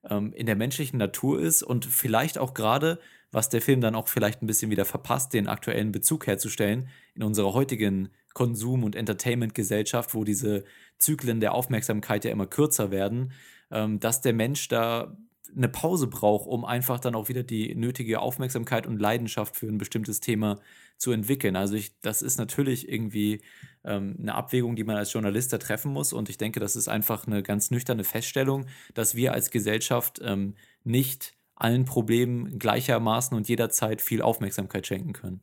ähm, 0.09 0.33
in 0.33 0.45
der 0.45 0.55
menschlichen 0.55 0.99
Natur 0.99 1.39
ist 1.39 1.63
und 1.63 1.85
vielleicht 1.85 2.37
auch 2.37 2.53
gerade, 2.53 2.99
was 3.31 3.49
der 3.49 3.61
Film 3.61 3.81
dann 3.81 3.95
auch 3.95 4.07
vielleicht 4.09 4.41
ein 4.41 4.47
bisschen 4.47 4.69
wieder 4.69 4.85
verpasst, 4.85 5.33
den 5.33 5.47
aktuellen 5.47 5.91
Bezug 5.91 6.27
herzustellen 6.27 6.89
in 7.15 7.23
unserer 7.23 7.53
heutigen 7.53 8.09
Konsum- 8.33 8.83
und 8.83 8.95
Entertainment-Gesellschaft, 8.95 10.13
wo 10.13 10.23
diese 10.23 10.63
Zyklen 10.97 11.39
der 11.39 11.53
Aufmerksamkeit 11.53 12.25
ja 12.25 12.31
immer 12.31 12.47
kürzer 12.47 12.91
werden, 12.91 13.31
ähm, 13.71 13.99
dass 13.99 14.21
der 14.21 14.33
Mensch 14.33 14.67
da 14.67 15.15
eine 15.55 15.69
Pause 15.69 16.07
braucht, 16.07 16.47
um 16.47 16.65
einfach 16.65 16.99
dann 16.99 17.15
auch 17.15 17.29
wieder 17.29 17.43
die 17.43 17.75
nötige 17.75 18.19
Aufmerksamkeit 18.19 18.87
und 18.87 18.99
Leidenschaft 18.99 19.55
für 19.55 19.67
ein 19.67 19.77
bestimmtes 19.77 20.19
Thema 20.19 20.59
zu 20.97 21.11
entwickeln. 21.11 21.55
Also 21.55 21.75
ich, 21.75 21.99
das 22.01 22.21
ist 22.21 22.37
natürlich 22.37 22.89
irgendwie 22.89 23.41
ähm, 23.83 24.15
eine 24.19 24.35
Abwägung, 24.35 24.75
die 24.75 24.83
man 24.83 24.95
als 24.95 25.13
Journalist 25.13 25.53
da 25.53 25.57
treffen 25.57 25.91
muss. 25.91 26.13
Und 26.13 26.29
ich 26.29 26.37
denke, 26.37 26.59
das 26.59 26.75
ist 26.75 26.87
einfach 26.87 27.27
eine 27.27 27.43
ganz 27.43 27.71
nüchterne 27.71 28.03
Feststellung, 28.03 28.65
dass 28.93 29.15
wir 29.15 29.33
als 29.33 29.51
Gesellschaft 29.51 30.19
ähm, 30.23 30.55
nicht 30.83 31.35
allen 31.55 31.85
Problemen 31.85 32.57
gleichermaßen 32.57 33.35
und 33.37 33.47
jederzeit 33.47 34.01
viel 34.01 34.21
Aufmerksamkeit 34.21 34.87
schenken 34.87 35.13
können. 35.13 35.41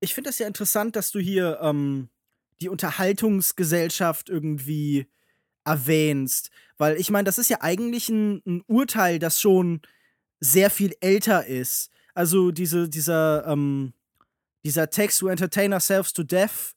Ich 0.00 0.14
finde 0.14 0.28
das 0.28 0.38
ja 0.38 0.46
interessant, 0.46 0.96
dass 0.96 1.10
du 1.10 1.18
hier 1.18 1.58
ähm, 1.62 2.08
die 2.60 2.68
Unterhaltungsgesellschaft 2.68 4.28
irgendwie 4.28 5.06
erwähnst. 5.64 6.50
Weil 6.78 6.96
ich 6.96 7.10
meine, 7.10 7.24
das 7.24 7.38
ist 7.38 7.50
ja 7.50 7.58
eigentlich 7.60 8.08
ein, 8.08 8.42
ein, 8.46 8.62
Urteil, 8.66 9.18
das 9.18 9.40
schon 9.40 9.80
sehr 10.40 10.70
viel 10.70 10.94
älter 11.00 11.46
ist. 11.46 11.90
Also 12.14 12.50
diese, 12.50 12.88
dieser, 12.88 13.46
ähm, 13.46 13.92
dieser 14.64 14.90
Text 14.90 15.22
We 15.22 15.30
Entertain 15.30 15.72
Ourselves 15.72 16.12
to 16.12 16.22
Death 16.22 16.74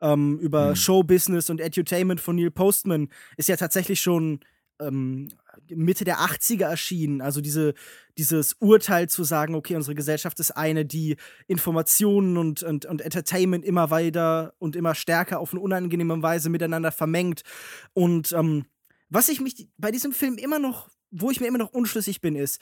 ähm, 0.00 0.38
über 0.38 0.68
hm. 0.68 0.76
Showbusiness 0.76 1.50
und 1.50 1.60
Edutainment 1.60 2.20
von 2.20 2.36
Neil 2.36 2.50
Postman 2.50 3.08
ist 3.36 3.48
ja 3.48 3.56
tatsächlich 3.56 4.00
schon 4.00 4.40
ähm, 4.80 5.30
Mitte 5.68 6.04
der 6.04 6.18
80er 6.18 6.64
erschienen. 6.64 7.20
Also 7.20 7.40
diese, 7.40 7.74
dieses 8.18 8.54
Urteil 8.54 9.08
zu 9.08 9.24
sagen, 9.24 9.54
okay, 9.54 9.76
unsere 9.76 9.94
Gesellschaft 9.94 10.38
ist 10.40 10.52
eine, 10.52 10.84
die 10.84 11.16
Informationen 11.46 12.36
und, 12.36 12.62
und, 12.62 12.86
und 12.86 13.00
Entertainment 13.00 13.64
immer 13.64 13.90
weiter 13.90 14.54
und 14.58 14.76
immer 14.76 14.94
stärker 14.94 15.40
auf 15.40 15.52
eine 15.52 15.60
unangenehme 15.60 16.22
Weise 16.22 16.50
miteinander 16.50 16.92
vermengt. 16.92 17.42
Und 17.92 18.32
ähm, 18.32 18.66
was 19.08 19.28
ich 19.28 19.40
mich 19.40 19.68
bei 19.76 19.90
diesem 19.90 20.12
Film 20.12 20.38
immer 20.38 20.58
noch, 20.58 20.88
wo 21.10 21.30
ich 21.30 21.40
mir 21.40 21.46
immer 21.46 21.58
noch 21.58 21.72
unschlüssig 21.72 22.20
bin, 22.20 22.36
ist, 22.36 22.60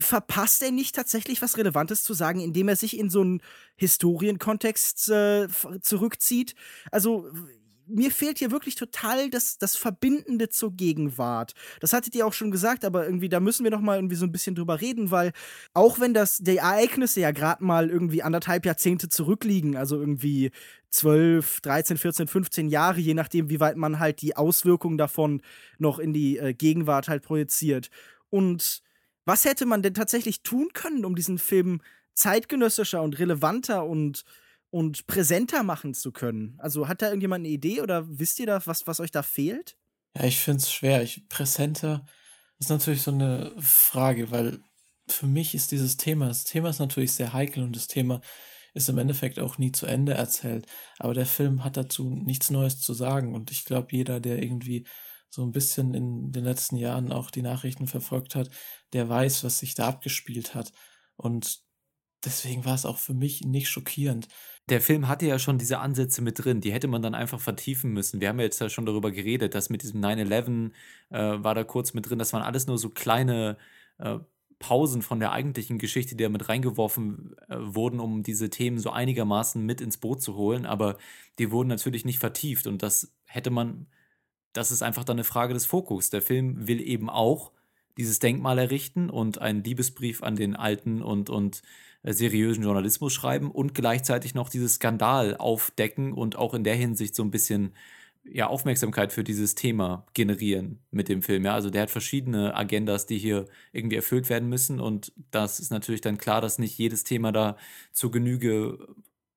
verpasst 0.00 0.62
er 0.62 0.70
nicht 0.70 0.94
tatsächlich 0.94 1.42
was 1.42 1.58
Relevantes 1.58 2.02
zu 2.02 2.14
sagen, 2.14 2.40
indem 2.40 2.68
er 2.68 2.76
sich 2.76 2.98
in 2.98 3.10
so 3.10 3.20
einen 3.20 3.42
Historienkontext 3.76 5.10
äh, 5.10 5.48
zurückzieht? 5.82 6.54
Also 6.90 7.30
mir 7.90 8.10
fehlt 8.10 8.38
hier 8.38 8.50
wirklich 8.50 8.74
total 8.74 9.30
das, 9.30 9.58
das 9.58 9.76
Verbindende 9.76 10.48
zur 10.48 10.72
Gegenwart. 10.72 11.54
Das 11.80 11.92
hattet 11.92 12.14
ihr 12.14 12.26
auch 12.26 12.32
schon 12.32 12.50
gesagt, 12.50 12.84
aber 12.84 13.04
irgendwie, 13.04 13.28
da 13.28 13.40
müssen 13.40 13.64
wir 13.64 13.70
noch 13.70 13.80
mal 13.80 13.96
irgendwie 13.96 14.16
so 14.16 14.24
ein 14.24 14.32
bisschen 14.32 14.54
drüber 14.54 14.80
reden, 14.80 15.10
weil 15.10 15.32
auch 15.74 16.00
wenn 16.00 16.14
das, 16.14 16.38
die 16.38 16.56
Ereignisse 16.56 17.20
ja 17.20 17.30
gerade 17.30 17.64
mal 17.64 17.90
irgendwie 17.90 18.22
anderthalb 18.22 18.66
Jahrzehnte 18.66 19.08
zurückliegen, 19.08 19.76
also 19.76 19.98
irgendwie 19.98 20.50
12, 20.90 21.60
13, 21.60 21.96
14, 21.98 22.28
15 22.28 22.68
Jahre, 22.68 23.00
je 23.00 23.14
nachdem, 23.14 23.50
wie 23.50 23.60
weit 23.60 23.76
man 23.76 23.98
halt 23.98 24.22
die 24.22 24.36
Auswirkungen 24.36 24.98
davon 24.98 25.42
noch 25.78 25.98
in 25.98 26.12
die 26.12 26.38
äh, 26.38 26.54
Gegenwart 26.54 27.08
halt 27.08 27.22
projiziert. 27.22 27.90
Und 28.28 28.82
was 29.24 29.44
hätte 29.44 29.66
man 29.66 29.82
denn 29.82 29.94
tatsächlich 29.94 30.42
tun 30.42 30.68
können, 30.72 31.04
um 31.04 31.14
diesen 31.14 31.38
Film 31.38 31.80
zeitgenössischer 32.14 33.02
und 33.02 33.18
relevanter 33.18 33.84
und 33.86 34.24
und 34.70 35.06
präsenter 35.06 35.62
machen 35.62 35.94
zu 35.94 36.12
können. 36.12 36.56
Also 36.58 36.88
hat 36.88 37.02
da 37.02 37.06
irgendjemand 37.06 37.44
eine 37.44 37.52
Idee 37.52 37.80
oder 37.80 38.06
wisst 38.08 38.38
ihr 38.38 38.46
da, 38.46 38.64
was, 38.66 38.86
was 38.86 39.00
euch 39.00 39.10
da 39.10 39.22
fehlt? 39.22 39.76
Ja, 40.16 40.24
ich 40.24 40.38
finde 40.38 40.58
es 40.58 40.72
schwer. 40.72 41.02
Ich, 41.02 41.28
präsenter 41.28 42.06
ist 42.58 42.70
natürlich 42.70 43.02
so 43.02 43.10
eine 43.10 43.52
Frage, 43.58 44.30
weil 44.30 44.60
für 45.08 45.26
mich 45.26 45.54
ist 45.54 45.72
dieses 45.72 45.96
Thema, 45.96 46.28
das 46.28 46.44
Thema 46.44 46.70
ist 46.70 46.78
natürlich 46.78 47.12
sehr 47.12 47.32
heikel 47.32 47.64
und 47.64 47.74
das 47.74 47.88
Thema 47.88 48.20
ist 48.74 48.88
im 48.88 48.98
Endeffekt 48.98 49.40
auch 49.40 49.58
nie 49.58 49.72
zu 49.72 49.86
Ende 49.86 50.14
erzählt. 50.14 50.66
Aber 50.98 51.14
der 51.14 51.26
Film 51.26 51.64
hat 51.64 51.76
dazu 51.76 52.10
nichts 52.10 52.50
Neues 52.50 52.80
zu 52.80 52.94
sagen. 52.94 53.34
Und 53.34 53.50
ich 53.50 53.64
glaube, 53.64 53.88
jeder, 53.90 54.20
der 54.20 54.42
irgendwie 54.42 54.86
so 55.28 55.42
ein 55.42 55.52
bisschen 55.52 55.94
in 55.94 56.32
den 56.32 56.44
letzten 56.44 56.76
Jahren 56.76 57.12
auch 57.12 57.30
die 57.30 57.42
Nachrichten 57.42 57.86
verfolgt 57.86 58.34
hat, 58.34 58.50
der 58.92 59.08
weiß, 59.08 59.44
was 59.44 59.58
sich 59.58 59.74
da 59.74 59.88
abgespielt 59.88 60.54
hat. 60.54 60.72
Und 61.16 61.60
deswegen 62.24 62.64
war 62.64 62.74
es 62.74 62.84
auch 62.84 62.98
für 62.98 63.14
mich 63.14 63.42
nicht 63.42 63.68
schockierend. 63.68 64.28
Der 64.68 64.80
Film 64.80 65.08
hatte 65.08 65.26
ja 65.26 65.38
schon 65.38 65.58
diese 65.58 65.78
Ansätze 65.78 66.22
mit 66.22 66.44
drin, 66.44 66.60
die 66.60 66.72
hätte 66.72 66.86
man 66.86 67.02
dann 67.02 67.14
einfach 67.14 67.40
vertiefen 67.40 67.92
müssen. 67.92 68.20
Wir 68.20 68.28
haben 68.28 68.38
ja 68.38 68.44
jetzt 68.44 68.60
ja 68.60 68.68
schon 68.68 68.86
darüber 68.86 69.10
geredet, 69.10 69.54
dass 69.54 69.68
mit 69.70 69.82
diesem 69.82 70.00
9-11 70.00 70.70
äh, 71.10 71.42
war 71.42 71.54
da 71.54 71.64
kurz 71.64 71.92
mit 71.92 72.08
drin, 72.08 72.18
das 72.20 72.32
waren 72.32 72.42
alles 72.42 72.66
nur 72.66 72.78
so 72.78 72.90
kleine 72.90 73.56
äh, 73.98 74.18
Pausen 74.60 75.02
von 75.02 75.18
der 75.18 75.32
eigentlichen 75.32 75.78
Geschichte, 75.78 76.14
die 76.14 76.22
da 76.22 76.28
mit 76.28 76.48
reingeworfen 76.48 77.34
äh, 77.48 77.56
wurden, 77.58 77.98
um 77.98 78.22
diese 78.22 78.50
Themen 78.50 78.78
so 78.78 78.90
einigermaßen 78.90 79.64
mit 79.64 79.80
ins 79.80 79.96
Boot 79.96 80.22
zu 80.22 80.36
holen, 80.36 80.66
aber 80.66 80.98
die 81.38 81.50
wurden 81.50 81.68
natürlich 81.68 82.04
nicht 82.04 82.18
vertieft 82.18 82.66
und 82.66 82.82
das 82.82 83.12
hätte 83.24 83.50
man, 83.50 83.86
das 84.52 84.70
ist 84.70 84.82
einfach 84.82 85.04
dann 85.04 85.16
eine 85.16 85.24
Frage 85.24 85.54
des 85.54 85.66
Fokus. 85.66 86.10
Der 86.10 86.22
Film 86.22 86.68
will 86.68 86.80
eben 86.80 87.08
auch 87.08 87.52
dieses 87.96 88.18
Denkmal 88.18 88.58
errichten 88.58 89.10
und 89.10 89.38
einen 89.40 89.64
Liebesbrief 89.64 90.22
an 90.22 90.36
den 90.36 90.54
alten 90.56 91.02
und, 91.02 91.30
und 91.30 91.62
seriösen 92.02 92.64
Journalismus 92.64 93.12
schreiben 93.12 93.50
und 93.50 93.74
gleichzeitig 93.74 94.34
noch 94.34 94.48
dieses 94.48 94.74
Skandal 94.74 95.36
aufdecken 95.36 96.12
und 96.12 96.36
auch 96.36 96.54
in 96.54 96.64
der 96.64 96.74
Hinsicht 96.74 97.14
so 97.14 97.22
ein 97.22 97.30
bisschen 97.30 97.74
ja, 98.24 98.46
Aufmerksamkeit 98.46 99.12
für 99.12 99.24
dieses 99.24 99.54
Thema 99.54 100.06
generieren 100.14 100.78
mit 100.90 101.08
dem 101.08 101.22
Film. 101.22 101.44
Ja, 101.44 101.54
also 101.54 101.70
der 101.70 101.82
hat 101.82 101.90
verschiedene 101.90 102.54
Agendas, 102.54 103.06
die 103.06 103.18
hier 103.18 103.46
irgendwie 103.72 103.96
erfüllt 103.96 104.28
werden 104.28 104.48
müssen. 104.48 104.80
Und 104.80 105.12
das 105.30 105.58
ist 105.60 105.70
natürlich 105.70 106.00
dann 106.00 106.18
klar, 106.18 106.40
dass 106.40 106.58
nicht 106.58 106.76
jedes 106.78 107.04
Thema 107.04 107.32
da 107.32 107.56
zur 107.92 108.10
Genüge 108.10 108.78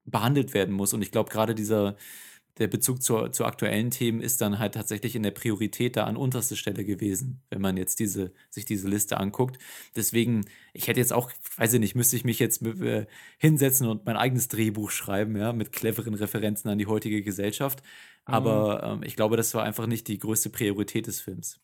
behandelt 0.06 0.54
werden 0.54 0.74
muss. 0.74 0.94
Und 0.94 1.02
ich 1.02 1.12
glaube, 1.12 1.32
gerade 1.32 1.56
dieser, 1.56 1.96
der 2.60 2.68
Bezug 2.68 3.02
zur, 3.02 3.32
zu 3.32 3.46
aktuellen 3.46 3.90
Themen 3.90 4.22
ist 4.22 4.42
dann 4.42 4.60
halt 4.60 4.76
tatsächlich 4.76 5.16
in 5.16 5.24
der 5.24 5.32
Priorität 5.32 5.98
da 5.98 6.06
an 6.06 6.18
unterster 6.18 6.56
Stelle 6.56 6.86
gewesen, 6.86 7.42
wenn 7.50 7.62
man 7.62 7.78
jetzt 7.78 8.00
diese, 8.00 8.32
sich 8.50 8.66
diese 8.66 8.88
Liste 8.88 9.18
anguckt. 9.18 9.58
Deswegen, 9.96 10.46
ich 10.74 10.88
hätte 10.88 11.00
jetzt 11.00 11.14
auch, 11.14 11.32
weiß 11.58 11.74
ich 11.74 11.80
nicht, 11.80 11.96
müsste 11.96 12.16
ich 12.16 12.26
mich 12.26 12.40
jetzt 12.40 12.62
äh, 12.62 13.08
hinsetzen 13.40 13.88
und 13.88 14.06
mein 14.06 14.18
eigenes 14.18 14.50
Drehbuch 14.50 14.92
schreiben, 14.92 15.36
ja, 15.36 15.52
mit 15.52 15.72
cleveren 15.72 16.14
Referenzen 16.14 16.70
an 16.70 16.78
die 16.78 16.88
heutige 16.88 17.24
Gesellschaft. 17.24 17.82
Aber 18.26 18.96
mhm. 18.96 19.02
ähm, 19.02 19.08
ich 19.08 19.16
glaube, 19.16 19.36
das 19.36 19.54
war 19.56 19.64
einfach 19.64 19.88
nicht 19.88 20.08
die 20.08 20.20
größte 20.20 20.50
Priorität 20.50 21.08
des 21.08 21.22
Films 21.22 21.63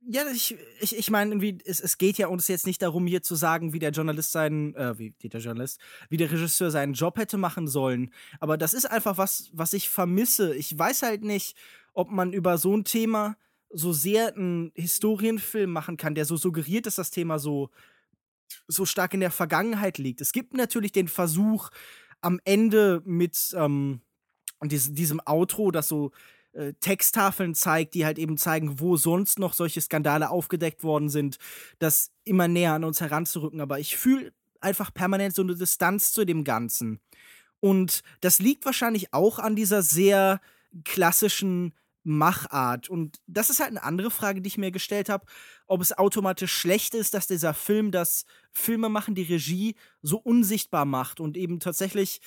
ja, 0.00 0.22
ich, 0.32 0.56
ich, 0.80 0.96
ich 0.96 1.10
meine, 1.10 1.32
irgendwie, 1.32 1.58
es, 1.64 1.80
es 1.80 1.98
geht 1.98 2.18
ja 2.18 2.28
uns 2.28 2.48
jetzt 2.48 2.66
nicht 2.66 2.80
darum, 2.82 3.06
hier 3.06 3.22
zu 3.22 3.34
sagen, 3.34 3.72
wie 3.72 3.78
der 3.78 3.90
Journalist 3.90 4.32
seinen, 4.32 4.74
äh, 4.74 4.98
wie 4.98 5.10
der 5.10 5.40
Journalist, 5.40 5.80
wie 6.08 6.16
der 6.16 6.30
Regisseur 6.30 6.70
seinen 6.70 6.94
Job 6.94 7.18
hätte 7.18 7.36
machen 7.36 7.66
sollen. 7.66 8.12
Aber 8.40 8.56
das 8.56 8.74
ist 8.74 8.86
einfach 8.86 9.18
was, 9.18 9.50
was 9.52 9.72
ich 9.72 9.88
vermisse. 9.88 10.54
Ich 10.54 10.76
weiß 10.78 11.02
halt 11.02 11.24
nicht, 11.24 11.56
ob 11.92 12.10
man 12.10 12.32
über 12.32 12.58
so 12.58 12.76
ein 12.76 12.84
Thema 12.84 13.36
so 13.70 13.92
sehr 13.92 14.34
einen 14.34 14.72
Historienfilm 14.74 15.70
machen 15.70 15.96
kann, 15.96 16.14
der 16.14 16.24
so 16.24 16.36
suggeriert, 16.36 16.86
dass 16.86 16.94
das 16.94 17.10
Thema 17.10 17.38
so, 17.38 17.70
so 18.66 18.86
stark 18.86 19.14
in 19.14 19.20
der 19.20 19.30
Vergangenheit 19.30 19.98
liegt. 19.98 20.20
Es 20.20 20.32
gibt 20.32 20.54
natürlich 20.54 20.92
den 20.92 21.08
Versuch, 21.08 21.70
am 22.20 22.40
Ende 22.44 23.02
mit 23.04 23.54
ähm, 23.56 24.00
diesem, 24.62 25.20
Outro, 25.24 25.70
das 25.70 25.88
so 25.88 26.12
äh, 26.58 26.74
Texttafeln 26.80 27.54
zeigt, 27.54 27.94
die 27.94 28.04
halt 28.04 28.18
eben 28.18 28.36
zeigen, 28.36 28.80
wo 28.80 28.96
sonst 28.96 29.38
noch 29.38 29.52
solche 29.52 29.80
Skandale 29.80 30.30
aufgedeckt 30.30 30.82
worden 30.82 31.08
sind, 31.08 31.38
das 31.78 32.10
immer 32.24 32.48
näher 32.48 32.74
an 32.74 32.84
uns 32.84 33.00
heranzurücken. 33.00 33.60
Aber 33.60 33.78
ich 33.78 33.96
fühle 33.96 34.32
einfach 34.60 34.92
permanent 34.92 35.36
so 35.36 35.42
eine 35.42 35.54
Distanz 35.54 36.12
zu 36.12 36.24
dem 36.24 36.42
Ganzen. 36.42 36.98
Und 37.60 38.02
das 38.20 38.40
liegt 38.40 38.66
wahrscheinlich 38.66 39.14
auch 39.14 39.38
an 39.38 39.54
dieser 39.54 39.82
sehr 39.82 40.40
klassischen 40.84 41.74
Machart. 42.02 42.88
Und 42.88 43.20
das 43.26 43.50
ist 43.50 43.60
halt 43.60 43.70
eine 43.70 43.82
andere 43.84 44.10
Frage, 44.10 44.40
die 44.40 44.48
ich 44.48 44.58
mir 44.58 44.70
gestellt 44.72 45.08
habe, 45.08 45.26
ob 45.66 45.80
es 45.80 45.96
automatisch 45.96 46.52
schlecht 46.52 46.94
ist, 46.94 47.14
dass 47.14 47.28
dieser 47.28 47.54
Film 47.54 47.92
das 47.92 48.24
Filmemachen, 48.50 49.14
die 49.14 49.22
Regie 49.22 49.76
so 50.02 50.18
unsichtbar 50.18 50.86
macht 50.86 51.20
und 51.20 51.36
eben 51.36 51.60
tatsächlich 51.60 52.20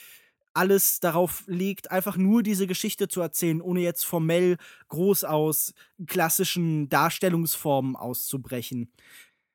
alles 0.53 0.99
darauf 0.99 1.43
legt, 1.47 1.91
einfach 1.91 2.17
nur 2.17 2.43
diese 2.43 2.67
Geschichte 2.67 3.07
zu 3.07 3.21
erzählen, 3.21 3.61
ohne 3.61 3.81
jetzt 3.81 4.05
formell 4.05 4.57
groß 4.89 5.23
aus 5.23 5.73
klassischen 6.07 6.89
Darstellungsformen 6.89 7.95
auszubrechen. 7.95 8.91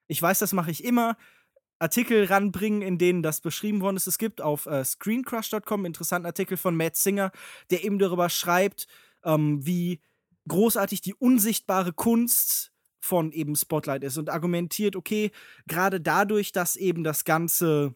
Ich 0.09 0.21
weiß, 0.21 0.39
das 0.39 0.53
mache 0.53 0.71
ich 0.71 0.85
immer. 0.85 1.17
Artikel 1.79 2.25
ranbringen, 2.25 2.81
in 2.81 2.97
denen 2.97 3.23
das 3.23 3.41
beschrieben 3.41 3.83
worden 3.83 3.97
ist. 3.97 4.07
Es 4.07 4.19
gibt 4.19 4.41
auf 4.41 4.67
äh, 4.67 4.85
screencrush.com 4.85 5.81
einen 5.81 5.87
interessanten 5.87 6.27
Artikel 6.27 6.57
von 6.57 6.75
Matt 6.75 6.97
Singer, 6.97 7.33
der 7.71 7.85
eben 7.85 7.99
darüber 7.99 8.31
schreibt, 8.31 8.87
ähm, 9.25 9.65
wie 9.67 10.01
großartig 10.49 11.03
die 11.03 11.15
unsichtbare 11.15 11.93
Kunst 11.93 12.73
von 12.99 13.31
eben 13.33 13.57
Spotlight 13.57 14.05
ist 14.05 14.17
und 14.17 14.31
argumentiert, 14.31 14.97
okay, 14.97 15.31
gerade 15.67 16.01
dadurch, 16.01 16.53
dass 16.53 16.77
eben 16.77 17.05
das 17.05 17.25
Ganze 17.25 17.95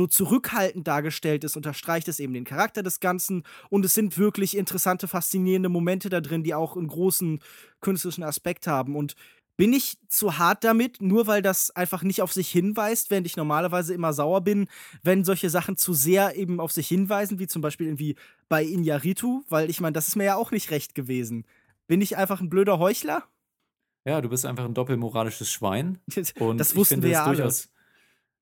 so 0.00 0.06
zurückhaltend 0.06 0.88
dargestellt 0.88 1.44
ist, 1.44 1.56
unterstreicht 1.56 2.08
es 2.08 2.20
eben 2.20 2.32
den 2.32 2.44
Charakter 2.44 2.82
des 2.82 3.00
Ganzen 3.00 3.42
und 3.68 3.84
es 3.84 3.92
sind 3.92 4.16
wirklich 4.16 4.56
interessante, 4.56 5.08
faszinierende 5.08 5.68
Momente 5.68 6.08
da 6.08 6.22
drin, 6.22 6.42
die 6.42 6.54
auch 6.54 6.74
einen 6.74 6.88
großen 6.88 7.40
künstlerischen 7.82 8.24
Aspekt 8.24 8.66
haben. 8.66 8.96
Und 8.96 9.14
bin 9.58 9.74
ich 9.74 9.98
zu 10.08 10.38
hart 10.38 10.64
damit, 10.64 11.02
nur 11.02 11.26
weil 11.26 11.42
das 11.42 11.70
einfach 11.76 12.02
nicht 12.02 12.22
auf 12.22 12.32
sich 12.32 12.48
hinweist, 12.48 13.10
während 13.10 13.26
ich 13.26 13.36
normalerweise 13.36 13.92
immer 13.92 14.14
sauer 14.14 14.40
bin, 14.40 14.68
wenn 15.02 15.22
solche 15.22 15.50
Sachen 15.50 15.76
zu 15.76 15.92
sehr 15.92 16.34
eben 16.34 16.60
auf 16.60 16.72
sich 16.72 16.88
hinweisen, 16.88 17.38
wie 17.38 17.46
zum 17.46 17.60
Beispiel 17.60 17.88
irgendwie 17.88 18.16
bei 18.48 18.64
Inyaritu, 18.64 19.42
weil 19.50 19.68
ich 19.68 19.82
meine, 19.82 19.92
das 19.92 20.08
ist 20.08 20.16
mir 20.16 20.24
ja 20.24 20.36
auch 20.36 20.50
nicht 20.50 20.70
recht 20.70 20.94
gewesen. 20.94 21.44
Bin 21.88 22.00
ich 22.00 22.16
einfach 22.16 22.40
ein 22.40 22.48
blöder 22.48 22.78
Heuchler? 22.78 23.24
Ja, 24.06 24.22
du 24.22 24.30
bist 24.30 24.46
einfach 24.46 24.64
ein 24.64 24.72
doppelmoralisches 24.72 25.50
Schwein. 25.50 25.98
Und 26.38 26.56
das 26.56 26.74
wussten 26.74 27.02
wir 27.02 27.10
ja 27.10 27.26
durchaus 27.26 27.68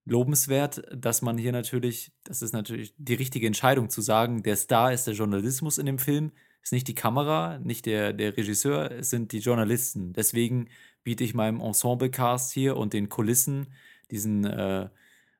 lobenswert, 0.09 0.81
dass 0.93 1.21
man 1.21 1.37
hier 1.37 1.51
natürlich, 1.51 2.11
das 2.23 2.41
ist 2.41 2.53
natürlich 2.53 2.93
die 2.97 3.13
richtige 3.13 3.47
Entscheidung 3.47 3.89
zu 3.89 4.01
sagen, 4.01 4.43
der 4.43 4.55
Star 4.55 4.91
ist 4.91 5.05
der 5.05 5.13
Journalismus 5.13 5.77
in 5.77 5.85
dem 5.85 5.99
Film, 5.99 6.31
ist 6.63 6.73
nicht 6.73 6.87
die 6.87 6.95
Kamera, 6.95 7.59
nicht 7.59 7.85
der, 7.85 8.13
der 8.13 8.35
Regisseur, 8.35 8.91
es 8.91 9.09
sind 9.09 9.31
die 9.31 9.39
Journalisten. 9.39 10.13
Deswegen 10.13 10.67
biete 11.03 11.23
ich 11.23 11.33
meinem 11.33 11.61
Ensemble-Cast 11.61 12.51
hier 12.51 12.75
und 12.75 12.93
den 12.93 13.07
Kulissen, 13.09 13.67
diesen 14.11 14.45
äh, 14.45 14.83
äh, 14.83 14.89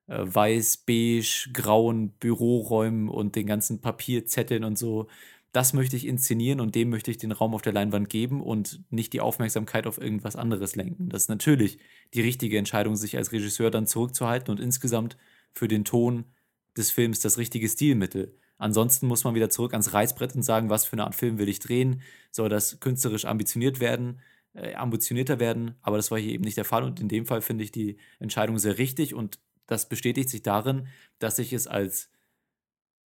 weiß, 0.08 0.78
beige, 0.78 1.50
grauen 1.54 2.12
Büroräumen 2.12 3.10
und 3.10 3.36
den 3.36 3.48
ganzen 3.48 3.82
Papierzetteln 3.82 4.64
und 4.64 4.78
so. 4.78 5.08
Das 5.52 5.74
möchte 5.74 5.96
ich 5.96 6.06
inszenieren 6.06 6.60
und 6.60 6.76
dem 6.76 6.90
möchte 6.90 7.10
ich 7.10 7.18
den 7.18 7.32
Raum 7.32 7.56
auf 7.56 7.64
der 7.64 7.74
Leinwand 7.74 8.10
geben 8.10 8.42
und 8.42 8.82
nicht 8.92 9.14
die 9.14 9.22
Aufmerksamkeit 9.22 9.88
auf 9.88 10.00
irgendwas 10.00 10.36
anderes 10.36 10.76
lenken. 10.76 11.10
Das 11.10 11.24
ist 11.24 11.30
natürlich 11.30 11.80
die 12.14 12.22
richtige 12.22 12.58
Entscheidung, 12.58 12.96
sich 12.96 13.18
als 13.18 13.32
Regisseur 13.32 13.72
dann 13.72 13.88
zurückzuhalten 13.88 14.52
und 14.52 14.60
insgesamt 14.60 15.18
für 15.52 15.68
den 15.68 15.86
Ton 15.86 16.26
des 16.78 16.92
Films 16.92 17.20
das 17.20 17.40
richtige 17.40 17.68
Stilmittel. 17.68 18.38
Ansonsten 18.58 19.08
muss 19.08 19.24
man 19.24 19.36
wieder 19.36 19.50
zurück 19.50 19.74
ans 19.74 19.94
Reißbrett 19.94 20.36
und 20.36 20.44
sagen, 20.44 20.70
was 20.70 20.86
für 20.86 20.94
eine 20.94 21.06
Art 21.06 21.16
Film 21.16 21.40
will 21.40 21.50
ich 21.50 21.60
drehen? 21.60 22.02
Soll 22.30 22.50
das 22.50 22.80
künstlerisch 22.80 23.26
ambitioniert 23.26 23.80
werden? 23.80 24.20
Äh, 24.54 24.74
ambitionierter 24.74 25.40
werden, 25.40 25.76
aber 25.82 25.98
das 25.98 26.10
war 26.10 26.18
hier 26.18 26.34
eben 26.34 26.44
nicht 26.44 26.58
der 26.58 26.66
Fall 26.66 26.84
und 26.84 27.00
in 27.00 27.08
dem 27.08 27.28
Fall 27.28 27.42
finde 27.42 27.64
ich 27.64 27.72
die 27.72 27.98
Entscheidung 28.18 28.58
sehr 28.58 28.80
richtig 28.80 29.14
und 29.14 29.40
das 29.68 29.88
bestätigt 29.88 30.30
sich 30.30 30.42
darin, 30.42 30.88
dass 31.20 31.38
ich 31.38 31.54
es 31.54 31.68
als 31.68 32.10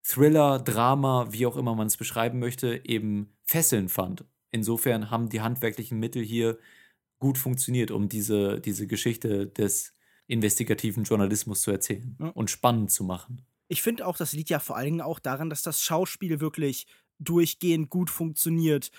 Thriller, 0.03 0.59
Drama, 0.59 1.27
wie 1.31 1.45
auch 1.45 1.57
immer 1.57 1.75
man 1.75 1.87
es 1.87 1.97
beschreiben 1.97 2.39
möchte, 2.39 2.81
eben 2.85 3.33
fesselnd 3.43 3.91
fand. 3.91 4.25
Insofern 4.49 5.11
haben 5.11 5.29
die 5.29 5.41
handwerklichen 5.41 5.99
Mittel 5.99 6.23
hier 6.23 6.57
gut 7.19 7.37
funktioniert, 7.37 7.91
um 7.91 8.09
diese, 8.09 8.59
diese 8.59 8.87
Geschichte 8.87 9.47
des 9.47 9.93
investigativen 10.27 11.03
Journalismus 11.03 11.61
zu 11.61 11.71
erzählen 11.71 12.17
ja. 12.19 12.29
und 12.29 12.49
spannend 12.49 12.91
zu 12.91 13.03
machen. 13.03 13.45
Ich 13.67 13.81
finde 13.81 14.05
auch, 14.05 14.17
das 14.17 14.33
liegt 14.33 14.49
ja 14.49 14.59
vor 14.59 14.75
allen 14.75 14.85
Dingen 14.85 15.01
auch 15.01 15.19
daran, 15.19 15.49
dass 15.49 15.61
das 15.61 15.81
Schauspiel 15.81 16.39
wirklich 16.39 16.87
durchgehend 17.19 17.89
gut 17.89 18.09
funktioniert 18.09 18.91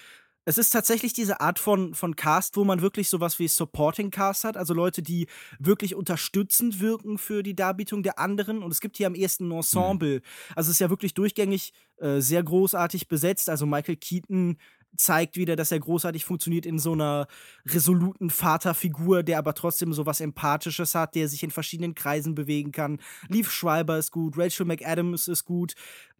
es 0.45 0.59
ist 0.59 0.71
tatsächlich 0.71 1.13
diese 1.13 1.41
Art 1.41 1.59
von, 1.59 1.95
von 1.95 2.17
Cast, 2.17 2.57
wo 2.57 2.65
man 2.65 2.83
wirklich 2.83 3.09
sowas 3.09 3.39
wie 3.39 3.49
Supporting 3.49 4.11
Cast 4.11 4.45
hat, 4.45 4.57
also 4.57 4.75
Leute, 4.75 5.03
die 5.03 5.27
wirklich 5.59 5.95
unterstützend 5.95 6.81
wirken 6.81 7.19
für 7.19 7.43
die 7.43 7.55
Darbietung 7.55 8.03
der 8.03 8.19
anderen. 8.19 8.63
Und 8.63 8.73
es 8.73 8.81
gibt 8.81 8.97
hier 8.97 9.07
am 9.07 9.15
ehesten 9.15 9.49
ein 9.49 9.57
Ensemble. 9.57 10.17
Mhm. 10.17 10.23
Also 10.57 10.71
es 10.71 10.77
ist 10.77 10.81
ja 10.81 10.91
wirklich 10.91 11.15
durchgängig 11.15 11.73
äh, 11.99 12.21
sehr 12.21 12.43
großartig 12.43 13.09
besetzt. 13.09 13.49
Also 13.49 13.67
Michael 13.67 13.97
Keaton 13.97 14.57
zeigt 14.97 15.37
wieder, 15.37 15.57
dass 15.57 15.73
er 15.73 15.81
großartig 15.81 16.25
funktioniert 16.25 16.67
in 16.67 16.79
so 16.79 16.93
einer 16.93 17.27
resoluten 17.67 18.31
Vaterfigur, 18.31 19.23
der 19.23 19.39
aber 19.39 19.55
trotzdem 19.55 19.93
so 19.93 20.07
was 20.07 20.21
Empathisches 20.21 20.95
hat, 20.95 21.15
der 21.15 21.29
sich 21.29 21.43
in 21.43 21.51
verschiedenen 21.51 21.95
Kreisen 21.95 22.35
bewegen 22.35 22.73
kann. 22.73 23.01
Leaf 23.29 23.51
Schreiber 23.51 23.99
ist 23.99 24.11
gut, 24.11 24.37
Rachel 24.37 24.67
McAdams 24.67 25.29
ist 25.29 25.45
gut. 25.45 25.75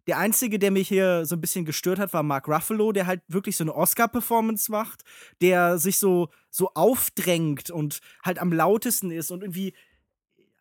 Der 0.07 0.17
einzige, 0.17 0.59
der 0.59 0.71
mich 0.71 0.87
hier 0.87 1.25
so 1.25 1.35
ein 1.35 1.41
bisschen 1.41 1.65
gestört 1.65 1.99
hat, 1.99 2.13
war 2.13 2.23
Mark 2.23 2.47
Ruffalo, 2.47 2.91
der 2.91 3.07
halt 3.07 3.21
wirklich 3.27 3.55
so 3.55 3.63
eine 3.63 3.73
Oscar-Performance 3.73 4.71
macht, 4.71 5.03
der 5.41 5.77
sich 5.77 5.97
so, 5.97 6.29
so 6.49 6.71
aufdrängt 6.73 7.69
und 7.71 7.99
halt 8.23 8.39
am 8.39 8.51
lautesten 8.51 9.11
ist 9.11 9.31
und 9.31 9.41
irgendwie 9.41 9.73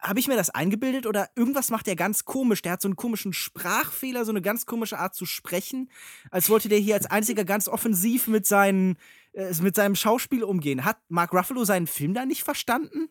habe 0.02 0.18
ich 0.18 0.26
mir 0.26 0.36
das 0.36 0.50
eingebildet 0.50 1.06
oder 1.06 1.30
irgendwas 1.36 1.70
macht 1.70 1.86
der 1.86 1.94
ganz 1.96 2.24
komisch. 2.24 2.60
Der 2.60 2.72
hat 2.72 2.82
so 2.82 2.88
einen 2.88 2.96
komischen 2.96 3.32
Sprachfehler, 3.32 4.24
so 4.24 4.32
eine 4.32 4.42
ganz 4.42 4.66
komische 4.66 4.98
Art 4.98 5.14
zu 5.14 5.26
sprechen, 5.26 5.90
als 6.30 6.50
wollte 6.50 6.68
der 6.68 6.78
hier 6.78 6.96
als 6.96 7.06
einziger 7.06 7.44
ganz 7.44 7.68
offensiv 7.68 8.26
mit, 8.26 8.46
seinen, 8.46 8.96
äh, 9.32 9.54
mit 9.62 9.76
seinem 9.76 9.94
Schauspiel 9.94 10.42
umgehen. 10.42 10.84
Hat 10.84 10.98
Mark 11.08 11.32
Ruffalo 11.32 11.64
seinen 11.64 11.86
Film 11.86 12.14
da 12.14 12.26
nicht 12.26 12.42
verstanden? 12.42 13.08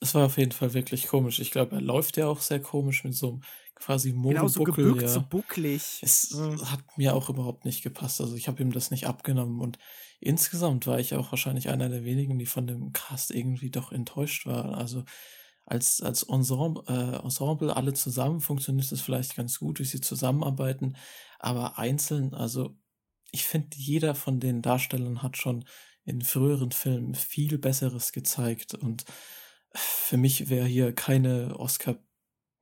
Es 0.00 0.14
war 0.14 0.26
auf 0.26 0.36
jeden 0.36 0.52
Fall 0.52 0.74
wirklich 0.74 1.06
komisch. 1.08 1.38
Ich 1.38 1.50
glaube, 1.50 1.76
er 1.76 1.80
läuft 1.80 2.16
ja 2.16 2.26
auch 2.26 2.40
sehr 2.40 2.60
komisch 2.60 3.04
mit 3.04 3.14
so 3.14 3.28
einem 3.28 3.42
quasi 3.78 4.12
Monobuckel. 4.12 4.38
Genau, 4.40 4.48
so 4.48 4.64
gebückt, 4.64 5.02
ja. 5.02 5.08
so 5.08 5.22
bucklig. 5.22 6.00
Es 6.02 6.34
mhm. 6.34 6.70
hat 6.70 6.80
mir 6.96 7.14
auch 7.14 7.28
überhaupt 7.28 7.64
nicht 7.64 7.82
gepasst. 7.82 8.20
Also 8.20 8.36
ich 8.36 8.48
habe 8.48 8.62
ihm 8.62 8.72
das 8.72 8.90
nicht 8.90 9.06
abgenommen 9.06 9.60
und 9.60 9.78
insgesamt 10.20 10.86
war 10.86 10.98
ich 10.98 11.14
auch 11.14 11.32
wahrscheinlich 11.32 11.68
einer 11.68 11.88
der 11.88 12.04
wenigen, 12.04 12.38
die 12.38 12.46
von 12.46 12.66
dem 12.66 12.92
Cast 12.92 13.30
irgendwie 13.30 13.70
doch 13.70 13.92
enttäuscht 13.92 14.46
waren. 14.46 14.74
Also 14.74 15.04
als, 15.64 16.00
als 16.00 16.22
Ensemble, 16.22 16.82
äh, 16.88 17.22
Ensemble 17.22 17.76
alle 17.76 17.92
zusammen 17.92 18.40
funktioniert 18.40 18.90
es 18.90 19.00
vielleicht 19.00 19.36
ganz 19.36 19.58
gut, 19.58 19.80
wie 19.80 19.84
sie 19.84 20.00
zusammenarbeiten, 20.00 20.96
aber 21.38 21.78
einzeln, 21.78 22.34
also 22.34 22.76
ich 23.30 23.44
finde, 23.44 23.76
jeder 23.76 24.14
von 24.14 24.40
den 24.40 24.62
Darstellern 24.62 25.22
hat 25.22 25.36
schon 25.36 25.66
in 26.04 26.22
früheren 26.22 26.72
Filmen 26.72 27.14
viel 27.14 27.58
Besseres 27.58 28.12
gezeigt 28.12 28.74
und 28.74 29.04
für 29.74 30.16
mich 30.16 30.48
wäre 30.48 30.66
hier 30.66 30.94
keine 30.94 31.58
Oscar 31.58 31.98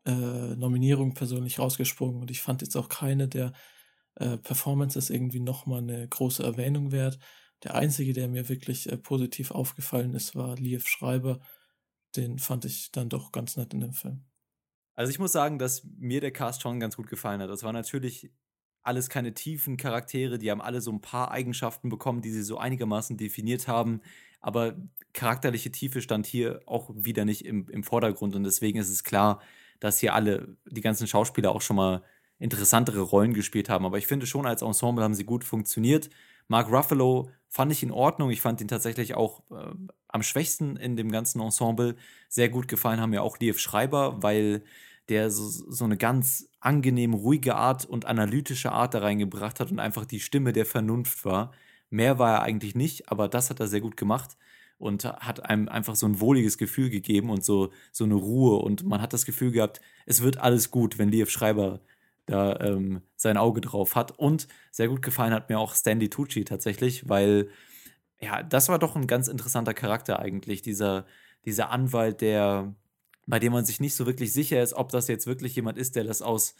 äh, 0.07 0.57
Nominierung 0.57 1.15
persönlich 1.15 1.59
rausgesprungen 1.59 2.21
und 2.23 2.31
ich 2.31 2.41
fand 2.41 2.63
jetzt 2.63 2.77
auch 2.77 2.89
keine 2.89 3.29
der 3.29 3.53
äh, 4.15 4.39
Performances 4.39 5.11
irgendwie 5.11 5.41
nochmal 5.41 5.81
eine 5.81 6.09
große 6.09 6.43
Erwähnung 6.43 6.93
wert. 6.93 7.19
Der 7.65 7.75
einzige, 7.75 8.13
der 8.13 8.29
mir 8.29 8.49
wirklich 8.49 8.91
äh, 8.91 8.97
positiv 8.97 9.51
aufgefallen 9.51 10.15
ist, 10.15 10.35
war 10.35 10.57
Liev 10.57 10.87
Schreiber. 10.87 11.41
Den 12.15 12.39
fand 12.39 12.65
ich 12.65 12.93
dann 12.93 13.09
doch 13.09 13.33
ganz 13.33 13.57
nett 13.57 13.75
in 13.75 13.81
dem 13.81 13.93
Film. 13.93 14.25
Also 14.95 15.11
ich 15.11 15.19
muss 15.19 15.33
sagen, 15.33 15.59
dass 15.59 15.85
mir 15.99 16.21
der 16.21 16.31
Cast 16.33 16.63
schon 16.63 16.81
ganz 16.81 16.97
gut 16.97 17.09
gefallen 17.09 17.43
hat. 17.43 17.51
Das 17.51 17.63
war 17.63 17.73
natürlich 17.73 18.31
alles 18.83 19.11
keine 19.11 19.35
tiefen 19.35 19.77
Charaktere, 19.77 20.39
die 20.39 20.51
haben 20.51 20.63
alle 20.63 20.81
so 20.81 20.93
ein 20.93 21.01
paar 21.01 21.33
Eigenschaften 21.33 21.89
bekommen, 21.89 22.23
die 22.23 22.31
sie 22.31 22.43
so 22.43 22.57
einigermaßen 22.57 23.17
definiert 23.17 23.67
haben. 23.67 24.01
Aber 24.41 24.77
charakterliche 25.13 25.73
Tiefe 25.73 26.01
stand 26.01 26.25
hier 26.27 26.61
auch 26.67 26.91
wieder 26.95 27.25
nicht 27.25 27.45
im, 27.45 27.69
im 27.69 27.83
Vordergrund 27.83 28.37
und 28.37 28.45
deswegen 28.45 28.79
ist 28.79 28.89
es 28.89 29.03
klar, 29.03 29.43
dass 29.81 29.99
hier 29.99 30.15
alle, 30.15 30.57
die 30.67 30.81
ganzen 30.81 31.07
Schauspieler 31.07 31.51
auch 31.51 31.63
schon 31.63 31.77
mal 31.77 32.03
interessantere 32.39 33.01
Rollen 33.01 33.35
gespielt 33.35 33.69
haben. 33.69 33.87
Aber 33.87 33.99
ich 33.99 34.07
finde 34.07 34.27
schon, 34.27 34.47
als 34.47 34.63
Ensemble 34.63 35.05
haben 35.05 35.15
sie 35.15 35.25
gut 35.25 35.45
funktioniert. 35.45 36.11
Mark 36.49 36.71
Ruffalo 36.71 37.31
fand 37.49 37.73
ich 37.73 37.83
in 37.83 37.91
Ordnung. 37.91 38.31
Ich 38.31 38.41
fand 38.41 38.61
ihn 38.61 38.69
tatsächlich 38.69 39.15
auch 39.15 39.43
äh, 39.51 39.73
am 40.09 40.23
schwächsten 40.23 40.77
in 40.77 40.97
dem 40.97 41.11
ganzen 41.11 41.41
Ensemble. 41.41 41.97
Sehr 42.29 42.49
gut 42.49 42.69
gefallen 42.69 43.01
haben 43.01 43.11
mir 43.11 43.23
auch 43.23 43.39
Liev 43.39 43.59
Schreiber, 43.59 44.23
weil 44.23 44.63
der 45.09 45.31
so, 45.31 45.49
so 45.49 45.85
eine 45.85 45.97
ganz 45.97 46.49
angenehm 46.61 47.15
ruhige 47.15 47.55
Art 47.55 47.85
und 47.85 48.05
analytische 48.05 48.73
Art 48.73 48.95
da 48.95 48.99
reingebracht 48.99 49.61
hat 49.61 49.71
und 49.71 49.79
einfach 49.79 50.05
die 50.05 50.21
Stimme 50.21 50.53
der 50.53 50.67
Vernunft 50.67 51.25
war. 51.25 51.53
Mehr 51.91 52.19
war 52.19 52.35
er 52.35 52.43
eigentlich 52.43 52.75
nicht, 52.75 53.09
aber 53.09 53.29
das 53.29 53.51
hat 53.51 53.61
er 53.61 53.69
sehr 53.69 53.81
gut 53.81 53.97
gemacht 53.97 54.37
und 54.79 55.05
hat 55.05 55.45
einem 55.49 55.69
einfach 55.69 55.97
so 55.97 56.07
ein 56.07 56.21
wohliges 56.21 56.59
Gefühl 56.59 56.91
gegeben 56.91 57.31
und 57.31 57.45
so, 57.45 57.73
so 57.93 58.05
eine 58.05 58.15
Ruhe. 58.15 58.59
Und 58.59 58.85
man 58.85 59.01
hat 59.01 59.13
das 59.13 59.25
Gefühl 59.25 59.53
gehabt, 59.53 59.81
es 60.05 60.23
wird 60.23 60.39
alles 60.39 60.71
gut, 60.71 60.99
wenn 60.99 61.11
Liev 61.11 61.31
Schreiber 61.31 61.81
da 62.27 62.59
ähm, 62.61 63.03
sein 63.17 63.37
Auge 63.37 63.61
drauf 63.61 63.95
hat. 63.95 64.19
Und 64.19 64.49
sehr 64.71 64.89
gut 64.89 65.03
gefallen 65.03 65.33
hat 65.33 65.49
mir 65.49 65.59
auch 65.59 65.75
Stanley 65.75 66.11
Tucci 66.11 66.45
tatsächlich, 66.45 67.09
weil 67.09 67.49
ja, 68.21 68.43
das 68.43 68.69
war 68.69 68.79
doch 68.79 68.97
ein 68.97 69.07
ganz 69.07 69.29
interessanter 69.29 69.75
Charakter 69.75 70.19
eigentlich, 70.19 70.63
dieser, 70.63 71.07
dieser 71.45 71.71
Anwalt, 71.71 72.21
der, 72.21 72.75
bei 73.27 73.39
dem 73.39 73.53
man 73.53 73.65
sich 73.65 73.81
nicht 73.81 73.95
so 73.95 74.07
wirklich 74.07 74.33
sicher 74.33 74.63
ist, 74.63 74.75
ob 74.75 74.91
das 74.91 75.09
jetzt 75.09 75.27
wirklich 75.27 75.55
jemand 75.57 75.79
ist, 75.79 75.97
der 75.97 76.05
das 76.05 76.23
aus, 76.23 76.55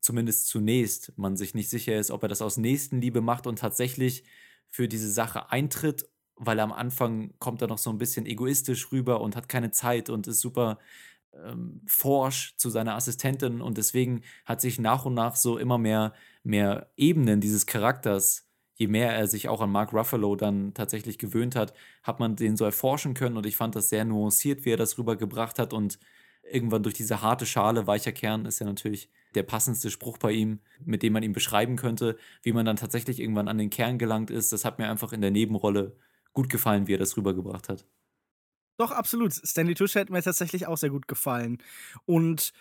zumindest 0.00 0.48
zunächst, 0.48 1.12
man 1.16 1.36
sich 1.36 1.54
nicht 1.54 1.70
sicher 1.70 1.96
ist, 1.96 2.10
ob 2.10 2.22
er 2.22 2.28
das 2.28 2.42
aus 2.42 2.56
Nächstenliebe 2.56 3.20
macht 3.20 3.46
und 3.46 3.58
tatsächlich 3.58 4.24
für 4.68 4.88
diese 4.88 5.10
Sache 5.10 5.50
eintritt 5.50 6.08
weil 6.44 6.60
am 6.60 6.72
Anfang 6.72 7.32
kommt 7.38 7.62
er 7.62 7.68
noch 7.68 7.78
so 7.78 7.90
ein 7.90 7.98
bisschen 7.98 8.26
egoistisch 8.26 8.90
rüber 8.92 9.20
und 9.20 9.36
hat 9.36 9.48
keine 9.48 9.70
Zeit 9.70 10.10
und 10.10 10.26
ist 10.26 10.40
super 10.40 10.78
ähm, 11.34 11.80
forsch 11.86 12.56
zu 12.56 12.68
seiner 12.68 12.94
Assistentin 12.94 13.60
und 13.60 13.78
deswegen 13.78 14.22
hat 14.44 14.60
sich 14.60 14.78
nach 14.78 15.04
und 15.04 15.14
nach 15.14 15.36
so 15.36 15.56
immer 15.56 15.78
mehr, 15.78 16.12
mehr 16.42 16.90
Ebenen 16.96 17.40
dieses 17.40 17.66
Charakters, 17.66 18.48
je 18.74 18.88
mehr 18.88 19.12
er 19.12 19.28
sich 19.28 19.48
auch 19.48 19.60
an 19.60 19.70
Mark 19.70 19.92
Ruffalo 19.92 20.34
dann 20.36 20.74
tatsächlich 20.74 21.18
gewöhnt 21.18 21.54
hat, 21.54 21.74
hat 22.02 22.20
man 22.20 22.36
den 22.36 22.56
so 22.56 22.64
erforschen 22.64 23.14
können 23.14 23.36
und 23.36 23.46
ich 23.46 23.56
fand 23.56 23.76
das 23.76 23.88
sehr 23.88 24.04
nuanciert, 24.04 24.64
wie 24.64 24.70
er 24.70 24.76
das 24.76 24.98
rübergebracht 24.98 25.58
hat 25.58 25.72
und 25.72 25.98
irgendwann 26.42 26.82
durch 26.82 26.94
diese 26.94 27.22
harte 27.22 27.46
Schale, 27.46 27.86
weicher 27.86 28.12
Kern 28.12 28.46
ist 28.46 28.58
ja 28.58 28.66
natürlich 28.66 29.08
der 29.34 29.44
passendste 29.44 29.90
Spruch 29.90 30.18
bei 30.18 30.32
ihm, 30.32 30.60
mit 30.84 31.02
dem 31.02 31.12
man 31.12 31.22
ihn 31.22 31.32
beschreiben 31.32 31.76
könnte, 31.76 32.18
wie 32.42 32.52
man 32.52 32.66
dann 32.66 32.76
tatsächlich 32.76 33.20
irgendwann 33.20 33.48
an 33.48 33.58
den 33.58 33.70
Kern 33.70 33.98
gelangt 33.98 34.30
ist, 34.30 34.52
das 34.52 34.64
hat 34.64 34.78
mir 34.78 34.90
einfach 34.90 35.12
in 35.12 35.20
der 35.20 35.30
Nebenrolle 35.30 35.96
gut 36.32 36.48
gefallen, 36.48 36.86
wie 36.86 36.94
er 36.94 36.98
das 36.98 37.16
rübergebracht 37.16 37.68
hat. 37.68 37.86
Doch, 38.78 38.90
absolut. 38.90 39.32
Stanley 39.32 39.74
Tucci 39.74 39.98
hat 39.98 40.10
mir 40.10 40.22
tatsächlich 40.22 40.66
auch 40.66 40.78
sehr 40.78 40.90
gut 40.90 41.06
gefallen. 41.06 41.58
Und 42.04 42.52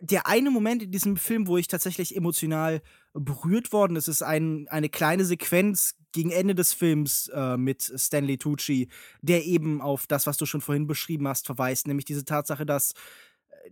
der 0.00 0.26
eine 0.26 0.50
Moment 0.50 0.82
in 0.82 0.90
diesem 0.90 1.16
Film, 1.16 1.46
wo 1.46 1.56
ich 1.56 1.68
tatsächlich 1.68 2.16
emotional 2.16 2.82
berührt 3.12 3.72
worden 3.72 3.96
ist, 3.96 4.08
ist 4.08 4.22
ein, 4.22 4.66
eine 4.68 4.88
kleine 4.88 5.24
Sequenz 5.24 5.94
gegen 6.12 6.30
Ende 6.30 6.54
des 6.54 6.72
Films 6.72 7.28
äh, 7.28 7.56
mit 7.56 7.82
Stanley 7.82 8.38
Tucci, 8.38 8.88
der 9.22 9.44
eben 9.44 9.80
auf 9.80 10.06
das, 10.06 10.26
was 10.26 10.36
du 10.36 10.46
schon 10.46 10.60
vorhin 10.60 10.86
beschrieben 10.86 11.28
hast, 11.28 11.46
verweist, 11.46 11.86
nämlich 11.86 12.04
diese 12.04 12.24
Tatsache, 12.24 12.66
dass 12.66 12.94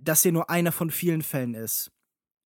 das 0.00 0.22
hier 0.22 0.32
nur 0.32 0.48
einer 0.48 0.72
von 0.72 0.90
vielen 0.90 1.22
Fällen 1.22 1.54
ist. 1.54 1.90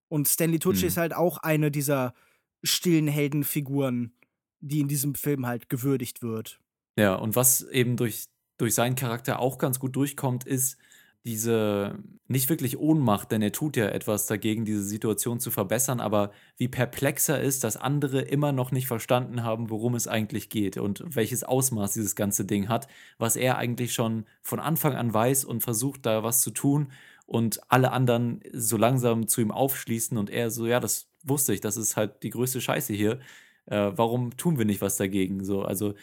Und 0.09 0.29
Stanley 0.29 0.59
Tucci 0.59 0.83
mhm. 0.83 0.89
ist 0.89 0.97
halt 0.97 1.15
auch 1.15 1.39
eine 1.39 1.71
dieser 1.71 2.15
stillen 2.63 3.09
Heldenfiguren, 3.09 4.15
die 4.61 4.81
in 4.81 4.89
diesem 4.89 5.15
Film 5.15 5.47
halt 5.47 5.69
gewürdigt 5.69 6.23
wird. 6.23 6.61
Ja, 6.97 7.15
und 7.15 7.37
was 7.37 7.63
eben 7.63 7.97
durch, 7.97 8.27
durch 8.59 8.75
seinen 8.75 8.97
Charakter 8.97 9.39
auch 9.39 9.59
ganz 9.59 9.79
gut 9.79 9.97
durchkommt, 9.97 10.45
ist 10.47 10.79
diese 11.27 11.99
nicht 12.29 12.49
wirklich 12.49 12.79
Ohnmacht, 12.79 13.33
denn 13.33 13.43
er 13.43 13.53
tut 13.53 13.77
ja 13.77 13.89
etwas 13.89 14.27
dagegen, 14.27 14.65
diese 14.65 14.83
Situation 14.83 15.41
zu 15.41 15.51
verbessern, 15.51 16.01
aber 16.01 16.31
wie 16.57 16.69
perplex 16.69 17.29
er 17.29 17.41
ist, 17.41 17.65
dass 17.65 17.77
andere 17.77 18.21
immer 18.21 18.53
noch 18.53 18.71
nicht 18.71 18.87
verstanden 18.87 19.43
haben, 19.43 19.69
worum 19.69 19.97
es 19.97 20.07
eigentlich 20.07 20.49
geht 20.51 20.77
und 20.77 21.03
welches 21.17 21.43
Ausmaß 21.43 21.93
dieses 21.95 22.15
ganze 22.15 22.45
Ding 22.45 22.69
hat, 22.69 22.87
was 23.19 23.35
er 23.35 23.59
eigentlich 23.59 23.93
schon 23.93 24.25
von 24.41 24.61
Anfang 24.61 24.95
an 24.95 25.13
weiß 25.13 25.45
und 25.45 25.63
versucht 25.63 26.07
da 26.07 26.23
was 26.23 26.43
zu 26.43 26.53
tun 26.53 26.93
und 27.27 27.61
alle 27.69 27.91
anderen 27.91 28.41
so 28.53 28.77
langsam 28.77 29.27
zu 29.27 29.41
ihm 29.41 29.51
aufschließen 29.51 30.17
und 30.17 30.31
er 30.31 30.51
so, 30.51 30.67
ja, 30.67 30.79
das 30.79 31.09
wusste 31.25 31.53
ich, 31.53 31.61
das 31.61 31.77
ist 31.77 31.97
halt 31.97 32.23
die 32.23 32.31
größte 32.31 32.61
Scheiße 32.61 32.93
hier. 32.93 33.19
Äh, 33.67 33.91
warum 33.97 34.37
tun 34.37 34.59
wir 34.59 34.65
nicht 34.65 34.81
was 34.81 34.97
dagegen? 34.97 35.45
So, 35.45 35.63
also 35.63 35.95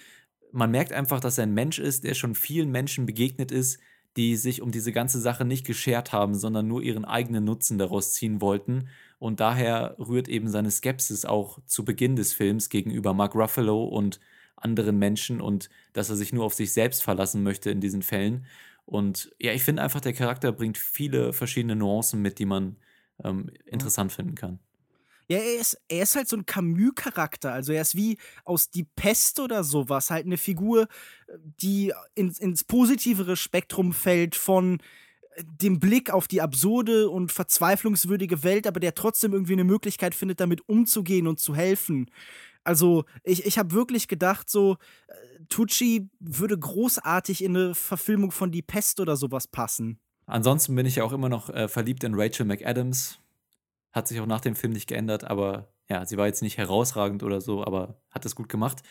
man 0.53 0.71
merkt 0.71 0.93
einfach, 0.93 1.19
dass 1.19 1.37
er 1.37 1.43
ein 1.43 1.53
Mensch 1.53 1.79
ist, 1.79 2.03
der 2.03 2.13
schon 2.13 2.35
vielen 2.35 2.71
Menschen 2.71 3.05
begegnet 3.05 3.51
ist, 3.51 3.79
die 4.15 4.35
sich 4.35 4.61
um 4.61 4.71
diese 4.71 4.91
ganze 4.91 5.19
Sache 5.19 5.43
nicht 5.43 5.65
geschert 5.65 6.13
haben, 6.13 6.35
sondern 6.35 6.67
nur 6.67 6.83
ihren 6.83 7.03
eigenen 7.03 7.43
Nutzen 7.43 7.79
daraus 7.79 8.13
ziehen 8.13 8.39
wollten. 8.39 8.87
Und 9.17 9.39
daher 9.39 9.95
rührt 9.97 10.27
eben 10.27 10.47
seine 10.47 10.69
Skepsis 10.69 11.25
auch 11.25 11.59
zu 11.65 11.83
Beginn 11.83 12.15
des 12.15 12.33
Films 12.33 12.69
gegenüber 12.69 13.15
Mark 13.15 13.33
Ruffalo 13.33 13.83
und 13.83 14.19
anderen 14.55 14.99
Menschen 14.99 15.41
und 15.41 15.69
dass 15.93 16.09
er 16.09 16.15
sich 16.15 16.31
nur 16.31 16.45
auf 16.45 16.53
sich 16.53 16.71
selbst 16.71 17.01
verlassen 17.01 17.41
möchte 17.41 17.71
in 17.71 17.81
diesen 17.81 18.03
Fällen. 18.03 18.45
Und 18.85 19.31
ja, 19.39 19.53
ich 19.53 19.63
finde 19.63 19.81
einfach, 19.81 20.01
der 20.01 20.13
Charakter 20.13 20.51
bringt 20.51 20.77
viele 20.77 21.33
verschiedene 21.33 21.75
Nuancen 21.75 22.21
mit, 22.21 22.37
die 22.37 22.45
man 22.45 22.77
ähm, 23.23 23.49
interessant 23.65 24.11
finden 24.11 24.35
kann. 24.35 24.59
Ja, 25.27 25.37
er 25.37 25.59
ist, 25.59 25.77
er 25.87 26.03
ist 26.03 26.15
halt 26.15 26.27
so 26.27 26.35
ein 26.35 26.45
Camus-Charakter. 26.45 27.53
Also 27.53 27.73
er 27.73 27.81
ist 27.81 27.95
wie 27.95 28.17
aus 28.43 28.69
Die 28.69 28.83
Pest 28.83 29.39
oder 29.39 29.63
sowas. 29.63 30.09
Halt 30.09 30.25
eine 30.25 30.37
Figur, 30.37 30.87
die 31.61 31.93
ins, 32.15 32.39
ins 32.39 32.63
positivere 32.63 33.35
Spektrum 33.35 33.93
fällt 33.93 34.35
von 34.35 34.79
äh, 35.35 35.43
dem 35.61 35.79
Blick 35.79 36.11
auf 36.11 36.27
die 36.27 36.41
absurde 36.41 37.09
und 37.09 37.31
verzweiflungswürdige 37.31 38.43
Welt, 38.43 38.67
aber 38.67 38.79
der 38.79 38.95
trotzdem 38.95 39.33
irgendwie 39.33 39.53
eine 39.53 39.63
Möglichkeit 39.63 40.15
findet, 40.15 40.39
damit 40.39 40.67
umzugehen 40.67 41.27
und 41.27 41.39
zu 41.39 41.55
helfen. 41.55 42.09
Also, 42.65 43.03
ich, 43.23 43.45
ich 43.45 43.57
habe 43.57 43.73
wirklich 43.73 44.07
gedacht, 44.07 44.49
so, 44.49 44.77
äh, 45.07 45.13
Tucci 45.49 46.09
würde 46.19 46.57
großartig 46.57 47.43
in 47.43 47.57
eine 47.57 47.75
Verfilmung 47.75 48.31
von 48.31 48.51
Die 48.51 48.61
Pest 48.61 48.99
oder 48.99 49.17
sowas 49.17 49.47
passen. 49.47 49.99
Ansonsten 50.25 50.75
bin 50.75 50.85
ich 50.85 50.95
ja 50.95 51.03
auch 51.03 51.11
immer 51.11 51.29
noch 51.29 51.49
äh, 51.49 51.67
verliebt 51.67 52.03
in 52.03 52.13
Rachel 52.15 52.45
McAdams. 52.45 53.19
Hat 53.93 54.07
sich 54.07 54.19
auch 54.19 54.25
nach 54.25 54.41
dem 54.41 54.55
Film 54.55 54.73
nicht 54.73 54.87
geändert, 54.87 55.23
aber 55.23 55.73
ja, 55.89 56.05
sie 56.05 56.17
war 56.17 56.27
jetzt 56.27 56.41
nicht 56.41 56.57
herausragend 56.57 57.23
oder 57.23 57.39
so, 57.39 57.63
aber 57.63 58.01
hat 58.09 58.25
es 58.25 58.35
gut 58.35 58.49
gemacht. 58.49 58.81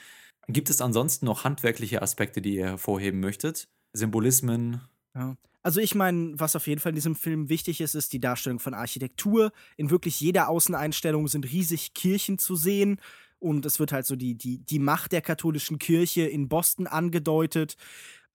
Gibt 0.49 0.71
es 0.71 0.81
ansonsten 0.81 1.27
noch 1.27 1.45
handwerkliche 1.45 2.03
Aspekte, 2.03 2.41
die 2.41 2.57
ihr 2.57 2.67
hervorheben 2.67 3.21
möchtet? 3.21 3.69
Symbolismen? 3.93 4.81
Ja. 5.15 5.37
Also 5.63 5.81
ich 5.81 5.95
meine, 5.95 6.39
was 6.39 6.57
auf 6.57 6.67
jeden 6.67 6.81
Fall 6.81 6.91
in 6.91 6.97
diesem 6.97 7.15
Film 7.15 7.49
wichtig 7.49 7.81
ist, 7.81 7.95
ist 7.95 8.13
die 8.13 8.21
Darstellung 8.21 8.59
von 8.59 8.75
Architektur. 8.75 9.53
In 9.77 9.91
wirklich 9.91 10.21
jeder 10.21 10.49
Außeneinstellung 10.49 11.29
sind 11.29 11.45
riesig 11.51 11.95
Kirchen 11.95 12.39
zu 12.39 12.57
sehen 12.57 12.99
und 13.39 13.67
es 13.67 13.79
wird 13.79 13.93
halt 13.93 14.07
so 14.07 14.17
die, 14.17 14.35
die, 14.37 14.59
die 14.59 14.79
Macht 14.79 15.13
der 15.13 15.21
katholischen 15.21 15.79
Kirche 15.79 16.23
in 16.23 16.49
Boston 16.49 16.87
angedeutet. 16.87 17.77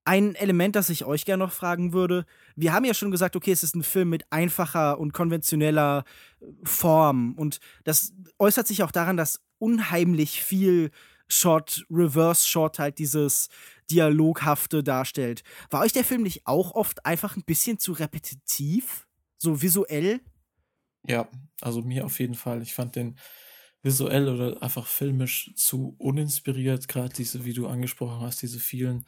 Ein 0.07 0.35
Element, 0.35 0.77
das 0.77 0.89
ich 0.89 1.03
euch 1.03 1.25
gerne 1.25 1.43
noch 1.43 1.51
fragen 1.51 1.91
würde. 1.91 2.25
Wir 2.55 2.71
haben 2.71 2.85
ja 2.85 2.93
schon 2.93 3.11
gesagt, 3.11 3.35
okay, 3.35 3.51
es 3.51 3.61
ist 3.61 3.75
ein 3.75 3.83
Film 3.83 4.07
mit 4.07 4.23
einfacher 4.31 4.99
und 4.99 5.11
konventioneller 5.11 6.05
äh, 6.39 6.45
Form. 6.63 7.33
Und 7.33 7.59
das 7.83 8.13
äußert 8.39 8.67
sich 8.67 8.83
auch 8.83 8.91
daran, 8.91 9.17
dass 9.17 9.41
unheimlich 9.59 10.41
viel 10.41 10.91
Shot, 11.27 11.85
Reverse 11.91 12.47
Shot 12.47 12.79
halt 12.79 12.99
dieses 12.99 13.49
Dialoghafte 13.91 14.81
darstellt. 14.81 15.43
War 15.71 15.81
euch 15.81 15.91
der 15.91 16.05
Film 16.05 16.23
nicht 16.23 16.47
auch 16.47 16.71
oft 16.73 17.05
einfach 17.05 17.35
ein 17.35 17.43
bisschen 17.43 17.77
zu 17.77 17.91
repetitiv? 17.91 19.09
So 19.37 19.61
visuell? 19.61 20.21
Ja, 21.05 21.27
also 21.59 21.81
mir 21.81 22.05
auf 22.05 22.17
jeden 22.21 22.35
Fall. 22.35 22.61
Ich 22.61 22.73
fand 22.73 22.95
den 22.95 23.19
visuell 23.83 24.29
oder 24.29 24.63
einfach 24.63 24.87
filmisch 24.87 25.51
zu 25.57 25.97
uninspiriert, 25.97 26.87
gerade 26.87 27.13
diese, 27.13 27.43
wie 27.43 27.53
du 27.53 27.67
angesprochen 27.67 28.21
hast, 28.21 28.41
diese 28.41 28.59
vielen 28.59 29.03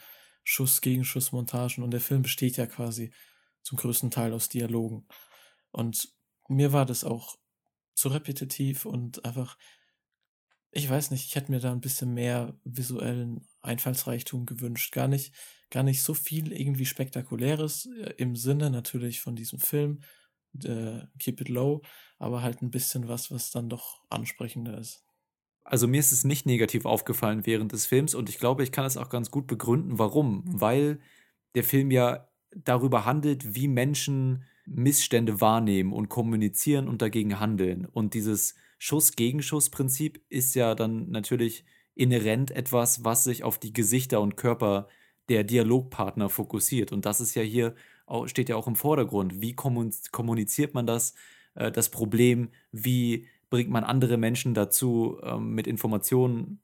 Schuss-Gegenschuss-Montagen 0.49 1.83
und 1.83 1.91
der 1.91 2.01
Film 2.01 2.23
besteht 2.23 2.57
ja 2.57 2.65
quasi 2.65 3.13
zum 3.61 3.77
größten 3.77 4.09
Teil 4.09 4.33
aus 4.33 4.49
Dialogen. 4.49 5.07
Und 5.71 6.09
mir 6.47 6.73
war 6.73 6.87
das 6.87 7.03
auch 7.03 7.37
zu 7.93 8.09
repetitiv 8.09 8.85
und 8.85 9.25
einfach, 9.25 9.59
ich 10.71 10.89
weiß 10.89 11.11
nicht, 11.11 11.25
ich 11.25 11.35
hätte 11.35 11.51
mir 11.51 11.59
da 11.59 11.71
ein 11.71 11.81
bisschen 11.81 12.15
mehr 12.15 12.57
visuellen 12.63 13.47
Einfallsreichtum 13.61 14.47
gewünscht. 14.47 14.91
Gar 14.91 15.07
nicht, 15.07 15.35
gar 15.69 15.83
nicht 15.83 16.01
so 16.01 16.15
viel 16.15 16.51
irgendwie 16.51 16.87
Spektakuläres 16.87 17.87
äh, 18.01 18.13
im 18.17 18.35
Sinne 18.35 18.71
natürlich 18.71 19.21
von 19.21 19.35
diesem 19.35 19.59
Film, 19.59 20.01
äh, 20.63 21.01
Keep 21.19 21.41
It 21.41 21.49
Low, 21.49 21.83
aber 22.17 22.41
halt 22.41 22.63
ein 22.63 22.71
bisschen 22.71 23.07
was, 23.07 23.29
was 23.29 23.51
dann 23.51 23.69
doch 23.69 24.01
ansprechender 24.09 24.79
ist. 24.79 25.03
Also 25.69 25.87
mir 25.87 25.99
ist 25.99 26.11
es 26.11 26.23
nicht 26.23 26.47
negativ 26.47 26.85
aufgefallen 26.85 27.45
während 27.45 27.73
des 27.73 27.85
Films 27.85 28.15
und 28.15 28.27
ich 28.27 28.39
glaube, 28.39 28.63
ich 28.63 28.71
kann 28.71 28.85
es 28.85 28.97
auch 28.97 29.09
ganz 29.09 29.29
gut 29.29 29.45
begründen, 29.45 29.99
warum. 29.99 30.43
Weil 30.47 30.99
der 31.53 31.63
Film 31.63 31.91
ja 31.91 32.27
darüber 32.55 33.05
handelt, 33.05 33.53
wie 33.53 33.67
Menschen 33.67 34.43
Missstände 34.65 35.41
wahrnehmen 35.41 35.93
und 35.93 36.09
kommunizieren 36.09 36.87
und 36.87 37.03
dagegen 37.03 37.39
handeln. 37.39 37.85
Und 37.85 38.15
dieses 38.15 38.55
Schuss-Gegenschuss-Prinzip 38.79 40.19
ist 40.29 40.55
ja 40.55 40.73
dann 40.73 41.11
natürlich 41.11 41.65
inhärent 41.93 42.49
etwas, 42.49 43.03
was 43.03 43.23
sich 43.23 43.43
auf 43.43 43.59
die 43.59 43.73
Gesichter 43.73 44.21
und 44.21 44.37
Körper 44.37 44.87
der 45.27 45.43
Dialogpartner 45.43 46.29
fokussiert. 46.29 46.91
Und 46.91 47.05
das 47.05 47.21
ist 47.21 47.35
ja 47.35 47.43
hier, 47.43 47.75
steht 48.25 48.49
ja 48.49 48.55
auch 48.55 48.67
im 48.67 48.75
Vordergrund. 48.75 49.39
Wie 49.39 49.55
kommuniziert 49.55 50.73
man 50.73 50.87
das? 50.87 51.13
Äh, 51.53 51.71
das 51.71 51.89
Problem, 51.89 52.49
wie 52.71 53.27
bringt 53.49 53.69
man 53.69 53.83
andere 53.83 54.17
Menschen 54.17 54.53
dazu, 54.53 55.19
ähm, 55.23 55.53
mit 55.53 55.67
Informationen, 55.67 56.61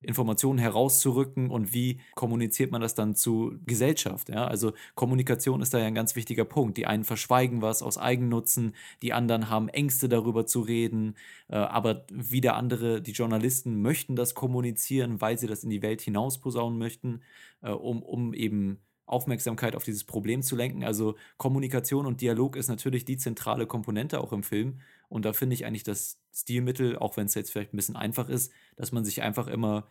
Informationen 0.00 0.58
herauszurücken 0.58 1.50
und 1.50 1.72
wie 1.72 2.00
kommuniziert 2.14 2.70
man 2.70 2.82
das 2.82 2.94
dann 2.94 3.14
zu 3.14 3.58
Gesellschaft? 3.64 4.28
Ja? 4.28 4.46
Also 4.46 4.72
Kommunikation 4.94 5.62
ist 5.62 5.72
da 5.72 5.78
ja 5.78 5.86
ein 5.86 5.94
ganz 5.94 6.14
wichtiger 6.14 6.44
Punkt. 6.44 6.76
Die 6.76 6.86
einen 6.86 7.04
verschweigen 7.04 7.62
was 7.62 7.82
aus 7.82 7.96
Eigennutzen, 7.96 8.74
die 9.02 9.12
anderen 9.14 9.48
haben 9.48 9.68
Ängste 9.68 10.08
darüber 10.08 10.46
zu 10.46 10.60
reden, 10.60 11.16
äh, 11.48 11.56
aber 11.56 12.06
wieder 12.12 12.56
andere, 12.56 13.00
die 13.00 13.12
Journalisten 13.12 13.80
möchten 13.80 14.16
das 14.16 14.34
kommunizieren, 14.34 15.20
weil 15.20 15.38
sie 15.38 15.46
das 15.46 15.64
in 15.64 15.70
die 15.70 15.82
Welt 15.82 16.02
hinaus 16.02 16.38
posaunen 16.38 16.78
möchten, 16.78 17.22
äh, 17.62 17.70
um, 17.70 18.02
um 18.02 18.34
eben 18.34 18.80
Aufmerksamkeit 19.06 19.76
auf 19.76 19.84
dieses 19.84 20.04
Problem 20.04 20.42
zu 20.42 20.56
lenken. 20.56 20.84
Also 20.84 21.16
Kommunikation 21.36 22.06
und 22.06 22.20
Dialog 22.20 22.56
ist 22.56 22.68
natürlich 22.68 23.04
die 23.04 23.18
zentrale 23.18 23.66
Komponente 23.66 24.20
auch 24.20 24.32
im 24.32 24.42
Film. 24.42 24.80
Und 25.08 25.24
da 25.24 25.32
finde 25.32 25.54
ich 25.54 25.66
eigentlich 25.66 25.84
das 25.84 26.20
Stilmittel, 26.32 26.96
auch 26.96 27.16
wenn 27.16 27.26
es 27.26 27.34
jetzt 27.34 27.52
vielleicht 27.52 27.74
ein 27.74 27.76
bisschen 27.76 27.96
einfach 27.96 28.28
ist, 28.28 28.52
dass 28.76 28.92
man 28.92 29.04
sich 29.04 29.22
einfach 29.22 29.46
immer 29.46 29.88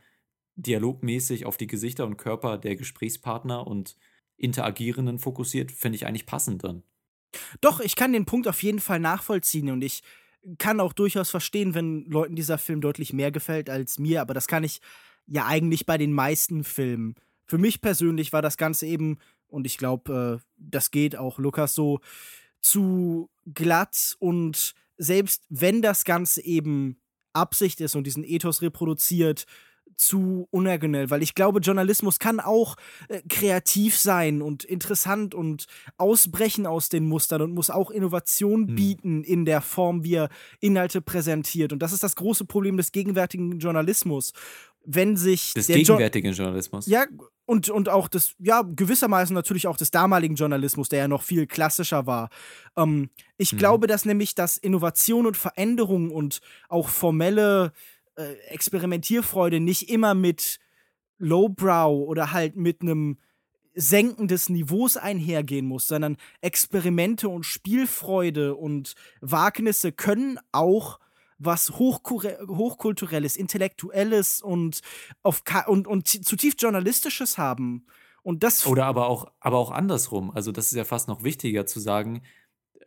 dialogmäßig 0.55 1.45
auf 1.45 1.57
die 1.57 1.67
Gesichter 1.67 2.05
und 2.05 2.17
Körper 2.17 2.57
der 2.57 2.75
Gesprächspartner 2.75 3.65
und 3.65 3.97
Interagierenden 4.37 5.19
fokussiert, 5.19 5.71
finde 5.71 5.95
ich 5.95 6.05
eigentlich 6.05 6.25
passend 6.25 6.63
dann. 6.63 6.83
Doch, 7.61 7.79
ich 7.79 7.95
kann 7.95 8.13
den 8.13 8.25
Punkt 8.25 8.47
auf 8.47 8.61
jeden 8.61 8.79
Fall 8.79 8.99
nachvollziehen 8.99 9.69
und 9.69 9.83
ich 9.83 10.03
kann 10.57 10.79
auch 10.79 10.93
durchaus 10.93 11.29
verstehen, 11.29 11.73
wenn 11.73 12.05
Leuten 12.05 12.35
dieser 12.35 12.57
Film 12.57 12.81
deutlich 12.81 13.13
mehr 13.13 13.31
gefällt 13.31 13.69
als 13.69 13.97
mir, 13.97 14.21
aber 14.21 14.33
das 14.33 14.47
kann 14.47 14.63
ich 14.63 14.81
ja 15.25 15.45
eigentlich 15.45 15.85
bei 15.85 15.97
den 15.97 16.13
meisten 16.13 16.63
Filmen 16.63 17.15
für 17.45 17.57
mich 17.57 17.81
persönlich 17.81 18.33
war 18.33 18.41
das 18.41 18.57
Ganze 18.57 18.85
eben, 18.85 19.17
und 19.47 19.65
ich 19.65 19.77
glaube, 19.77 20.41
äh, 20.41 20.45
das 20.57 20.91
geht 20.91 21.15
auch 21.15 21.39
Lukas 21.39 21.73
so, 21.75 21.99
zu 22.61 23.29
glatt 23.53 24.15
und 24.19 24.73
selbst 24.97 25.43
wenn 25.49 25.81
das 25.81 26.05
Ganze 26.05 26.43
eben 26.43 26.97
Absicht 27.33 27.81
ist 27.81 27.95
und 27.95 28.05
diesen 28.05 28.23
Ethos 28.23 28.61
reproduziert, 28.61 29.45
zu 29.95 30.47
unergenell, 30.51 31.09
weil 31.09 31.21
ich 31.21 31.35
glaube, 31.35 31.59
Journalismus 31.59 32.19
kann 32.19 32.39
auch 32.39 32.75
äh, 33.09 33.21
kreativ 33.29 33.97
sein 33.97 34.41
und 34.41 34.63
interessant 34.63 35.35
und 35.35 35.65
ausbrechen 35.97 36.65
aus 36.65 36.89
den 36.89 37.05
Mustern 37.05 37.41
und 37.41 37.53
muss 37.53 37.69
auch 37.69 37.91
Innovation 37.91 38.67
hm. 38.67 38.75
bieten 38.75 39.23
in 39.23 39.45
der 39.45 39.61
Form, 39.61 40.03
wie 40.03 40.15
er 40.15 40.29
Inhalte 40.59 41.01
präsentiert. 41.01 41.73
Und 41.73 41.79
das 41.79 41.93
ist 41.93 42.03
das 42.03 42.15
große 42.15 42.45
Problem 42.45 42.77
des 42.77 42.91
gegenwärtigen 42.91 43.59
Journalismus. 43.59 44.33
Wenn 44.85 45.15
sich 45.15 45.53
des 45.53 45.67
gegenwärtigen 45.67 46.31
jo 46.33 46.43
Journalismus. 46.43 46.87
Ja, 46.87 47.05
und, 47.45 47.69
und 47.69 47.89
auch 47.89 48.07
des, 48.07 48.35
ja, 48.39 48.61
gewissermaßen 48.61 49.33
natürlich 49.33 49.67
auch 49.67 49.77
des 49.77 49.91
damaligen 49.91 50.35
Journalismus, 50.35 50.89
der 50.89 50.99
ja 50.99 51.07
noch 51.07 51.23
viel 51.23 51.45
klassischer 51.47 52.07
war. 52.07 52.29
Ähm, 52.77 53.09
ich 53.37 53.53
mhm. 53.53 53.57
glaube, 53.57 53.87
dass 53.87 54.05
nämlich, 54.05 54.35
dass 54.35 54.57
Innovation 54.57 55.25
und 55.25 55.37
Veränderung 55.37 56.11
und 56.11 56.41
auch 56.69 56.87
formelle 56.87 57.73
äh, 58.15 58.33
Experimentierfreude 58.47 59.59
nicht 59.59 59.89
immer 59.89 60.13
mit 60.13 60.59
Lowbrow 61.17 62.07
oder 62.07 62.31
halt 62.31 62.55
mit 62.55 62.81
einem 62.81 63.17
Senken 63.75 64.27
des 64.27 64.49
Niveaus 64.49 64.97
einhergehen 64.97 65.65
muss, 65.65 65.87
sondern 65.87 66.17
Experimente 66.41 67.27
und 67.27 67.43
Spielfreude 67.45 68.55
und 68.55 68.93
Wagnisse 69.19 69.91
können 69.91 70.39
auch 70.51 70.99
was 71.37 71.71
hochkulturelles, 71.71 73.35
intellektuelles 73.35 74.41
und 74.41 74.81
auf 75.21 75.43
und, 75.67 75.87
und 75.87 76.07
zutiefst 76.07 76.61
journalistisches 76.61 77.37
haben. 77.37 77.85
Und 78.21 78.43
das 78.43 78.65
oder 78.65 78.85
aber 78.85 79.07
auch 79.07 79.31
aber 79.39 79.57
auch 79.57 79.71
andersrum. 79.71 80.31
Also 80.31 80.51
das 80.51 80.67
ist 80.67 80.77
ja 80.77 80.85
fast 80.85 81.07
noch 81.07 81.23
wichtiger 81.23 81.65
zu 81.65 81.79
sagen. 81.79 82.23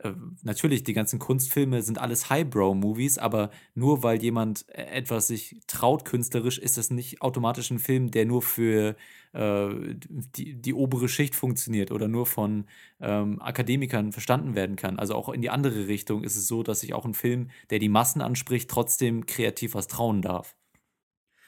Äh, 0.03 0.13
natürlich, 0.43 0.85
die 0.85 0.93
ganzen 0.93 1.19
Kunstfilme 1.19 1.83
sind 1.83 1.99
alles 1.99 2.31
Highbrow-Movies, 2.31 3.19
aber 3.19 3.51
nur 3.75 4.03
weil 4.03 4.23
jemand 4.23 4.69
äh, 4.69 4.83
etwas 4.85 5.29
sich 5.29 5.57
traut 5.67 6.05
künstlerisch, 6.05 6.59
ist 6.59 6.77
das 6.79 6.91
nicht 6.91 7.23
automatisch 7.23 7.71
ein 7.71 7.79
Film, 7.79 8.11
der 8.11 8.27
nur 8.27 8.43
für 8.43 8.97
äh, 9.33 9.69
die, 9.99 10.55
die 10.55 10.75
obere 10.75 11.09
Schicht 11.09 11.35
funktioniert 11.35 11.91
oder 11.91 12.09
nur 12.09 12.27
von 12.27 12.67
ähm, 13.01 13.41
Akademikern 13.41 14.13
verstanden 14.13 14.55
werden 14.55 14.77
kann. 14.77 14.99
Also 14.99 15.15
auch 15.15 15.29
in 15.29 15.43
die 15.43 15.51
andere 15.51 15.89
Richtung 15.89 16.25
ist 16.25 16.37
es 16.37 16.47
so, 16.47 16.63
dass 16.63 16.81
sich 16.81 16.95
auch 16.95 17.05
ein 17.05 17.15
Film, 17.15 17.51
der 17.71 17.79
die 17.79 17.89
Massen 17.89 18.21
anspricht, 18.21 18.71
trotzdem 18.71 19.27
kreativ 19.27 19.75
was 19.75 19.89
trauen 19.89 20.23
darf. 20.23 20.57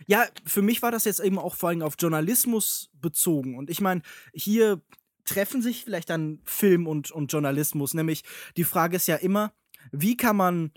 Ja, 0.07 0.27
für 0.45 0.63
mich 0.63 0.81
war 0.83 0.93
das 0.93 1.05
jetzt 1.05 1.21
eben 1.21 1.39
auch 1.39 1.55
vor 1.55 1.71
allem 1.71 1.83
auf 1.83 1.97
Journalismus 1.99 2.91
bezogen. 2.95 3.57
Und 3.59 3.69
ich 3.69 3.81
meine, 3.81 4.03
hier 4.33 4.81
treffen 5.29 5.63
sich 5.63 5.85
vielleicht 5.85 6.11
dann 6.11 6.41
Film 6.45 6.87
und, 6.87 7.11
und 7.11 7.33
Journalismus. 7.33 7.95
Nämlich 7.95 8.23
die 8.57 8.65
Frage 8.65 8.97
ist 8.97 9.09
ja 9.09 9.17
immer, 9.17 9.53
wie 9.93 10.17
kann 10.17 10.37
man 10.37 10.73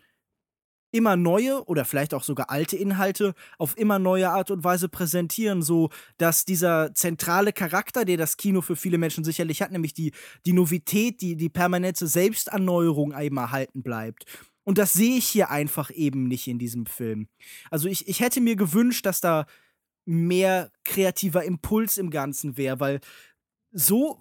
immer 0.91 1.15
neue 1.15 1.63
oder 1.65 1.85
vielleicht 1.85 2.13
auch 2.13 2.23
sogar 2.23 2.49
alte 2.49 2.75
Inhalte 2.75 3.33
auf 3.57 3.77
immer 3.77 3.97
neue 3.97 4.29
Art 4.29 4.51
und 4.51 4.63
Weise 4.63 4.89
präsentieren, 4.89 5.61
so 5.61 5.89
dass 6.17 6.45
dieser 6.45 6.93
zentrale 6.93 7.53
Charakter, 7.53 8.03
der 8.05 8.17
das 8.17 8.37
Kino 8.37 8.61
für 8.61 8.75
viele 8.75 8.97
Menschen 8.97 9.23
sicherlich 9.23 9.61
hat, 9.61 9.71
nämlich 9.71 9.93
die, 9.93 10.11
die 10.45 10.53
Novität, 10.53 11.21
die, 11.21 11.37
die 11.37 11.49
permanente 11.49 12.07
Selbsterneuerung 12.07 13.17
eben 13.17 13.37
erhalten 13.37 13.83
bleibt. 13.83 14.25
Und 14.63 14.77
das 14.77 14.93
sehe 14.93 15.17
ich 15.17 15.25
hier 15.25 15.49
einfach 15.49 15.89
eben 15.91 16.27
nicht 16.27 16.47
in 16.47 16.59
diesem 16.59 16.85
Film. 16.85 17.27
Also 17.71 17.87
ich, 17.87 18.07
ich 18.07 18.19
hätte 18.19 18.41
mir 18.41 18.55
gewünscht, 18.55 19.05
dass 19.05 19.21
da 19.21 19.45
mehr 20.05 20.71
kreativer 20.83 21.43
Impuls 21.43 21.97
im 21.97 22.09
Ganzen 22.09 22.57
wäre, 22.57 22.79
weil 22.79 22.99
so 23.71 24.19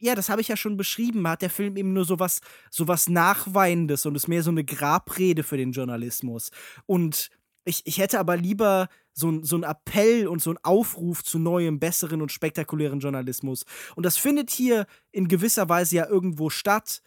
ja, 0.00 0.14
das 0.14 0.28
habe 0.28 0.40
ich 0.40 0.48
ja 0.48 0.56
schon 0.56 0.76
beschrieben, 0.76 1.28
hat 1.28 1.42
der 1.42 1.50
Film 1.50 1.76
eben 1.76 1.92
nur 1.92 2.04
sowas, 2.04 2.40
sowas 2.70 3.08
Nachweinendes 3.08 4.06
und 4.06 4.14
ist 4.14 4.28
mehr 4.28 4.42
so 4.42 4.50
eine 4.50 4.64
Grabrede 4.64 5.42
für 5.42 5.56
den 5.56 5.72
Journalismus. 5.72 6.50
Und 6.86 7.30
ich, 7.64 7.82
ich 7.84 7.98
hätte 7.98 8.18
aber 8.18 8.36
lieber 8.36 8.88
so, 9.12 9.42
so 9.42 9.56
einen 9.56 9.64
Appell 9.64 10.26
und 10.26 10.42
so 10.42 10.50
einen 10.50 10.58
Aufruf 10.62 11.22
zu 11.22 11.38
neuem, 11.38 11.78
besseren 11.78 12.22
und 12.22 12.32
spektakulären 12.32 13.00
Journalismus. 13.00 13.64
Und 13.94 14.06
das 14.06 14.16
findet 14.16 14.50
hier 14.50 14.86
in 15.12 15.28
gewisser 15.28 15.68
Weise 15.68 15.96
ja 15.96 16.08
irgendwo 16.08 16.48
statt. 16.48 17.02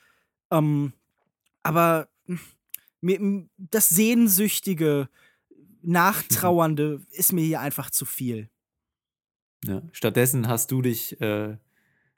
Ähm, 0.51 0.93
aber 1.63 2.07
hm, 2.25 2.39
mir, 3.01 3.47
das 3.57 3.89
Sehnsüchtige, 3.89 5.09
Nachtrauernde 5.81 7.01
ist 7.11 7.33
mir 7.33 7.43
hier 7.43 7.59
einfach 7.59 7.89
zu 7.89 8.05
viel. 8.05 8.49
Ja, 9.65 9.81
stattdessen 9.91 10.47
hast 10.47 10.71
du 10.71 10.81
dich 10.81 11.19
äh, 11.21 11.57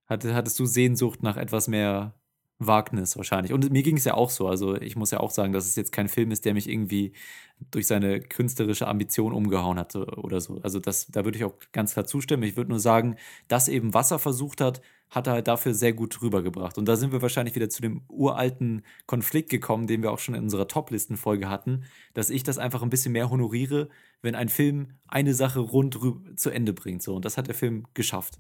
hattest 0.08 0.60
du 0.60 0.66
Sehnsucht 0.66 1.24
nach 1.24 1.38
etwas 1.38 1.68
mehr 1.68 2.14
Wagnis 2.58 3.18
wahrscheinlich. 3.18 3.52
Und 3.52 3.70
mir 3.72 3.84
ging 3.84 3.98
es 3.98 4.06
ja 4.06 4.14
auch 4.14 4.30
so. 4.30 4.48
Also 4.48 4.76
ich 4.76 4.96
muss 4.96 5.12
ja 5.12 5.20
auch 5.20 5.32
sagen, 5.32 5.52
dass 5.52 5.66
es 5.66 5.76
jetzt 5.76 5.92
kein 5.92 6.08
Film 6.08 6.32
ist, 6.32 6.46
der 6.46 6.54
mich 6.54 6.70
irgendwie 6.70 7.14
durch 7.72 7.88
seine 7.88 8.22
künstlerische 8.22 8.88
Ambition 8.88 9.34
umgehauen 9.34 9.78
hat 9.78 9.96
oder 9.96 10.40
so. 10.40 10.60
Also 10.62 10.80
das, 10.80 11.08
da 11.08 11.26
würde 11.26 11.38
ich 11.38 11.44
auch 11.44 11.56
ganz 11.74 11.94
klar 11.94 12.06
zustimmen. 12.06 12.44
Ich 12.44 12.56
würde 12.56 12.70
nur 12.70 12.80
sagen, 12.80 13.18
dass 13.48 13.68
eben 13.68 13.94
Wasser 13.94 14.20
versucht 14.20 14.62
hat, 14.62 14.82
hat 15.10 15.28
er 15.28 15.34
halt 15.34 15.48
dafür 15.48 15.74
sehr 15.74 15.94
gut 15.94 16.22
rübergebracht. 16.22 16.78
Und 16.78 16.86
da 16.86 16.96
sind 16.96 17.12
wir 17.12 17.22
wahrscheinlich 17.22 17.56
wieder 17.56 17.70
zu 17.70 17.82
dem 17.82 18.02
uralten 18.08 18.84
Konflikt 19.06 19.50
gekommen, 19.50 19.88
den 19.88 20.02
wir 20.02 20.12
auch 20.12 20.20
schon 20.20 20.36
in 20.36 20.44
unserer 20.44 20.68
Top-Listen-Folge 20.68 21.50
hatten, 21.50 21.84
dass 22.14 22.30
ich 22.30 22.44
das 22.44 22.58
einfach 22.58 22.82
ein 22.82 22.90
bisschen 22.90 23.12
mehr 23.12 23.30
honoriere, 23.30 23.90
wenn 24.22 24.36
ein 24.36 24.50
Film 24.50 24.94
eine 25.08 25.34
Sache 25.34 25.60
rund 25.60 26.00
zu 26.36 26.50
Ende 26.50 26.74
bringt. 26.74 27.04
So. 27.04 27.16
Und 27.16 27.26
das 27.26 27.38
hat 27.38 27.48
der 27.48 27.56
Film 27.56 27.86
geschafft. 27.94 28.40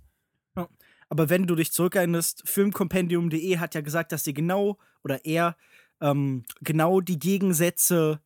Ja. 0.57 0.68
Aber 1.10 1.30
wenn 1.30 1.47
du 1.47 1.56
dich 1.56 1.72
zurückerinnerst, 1.72 2.43
filmcompendium.de 2.47 3.58
hat 3.58 3.76
ja 3.76 3.82
gesagt, 3.82 4.12
dass 4.12 4.24
sie 4.24 4.34
genau 4.34 4.78
oder 5.03 5.26
er 5.26 5.56
ähm, 6.01 6.43
genau 6.62 7.01
die 7.01 7.20
Gegensätze 7.20 8.22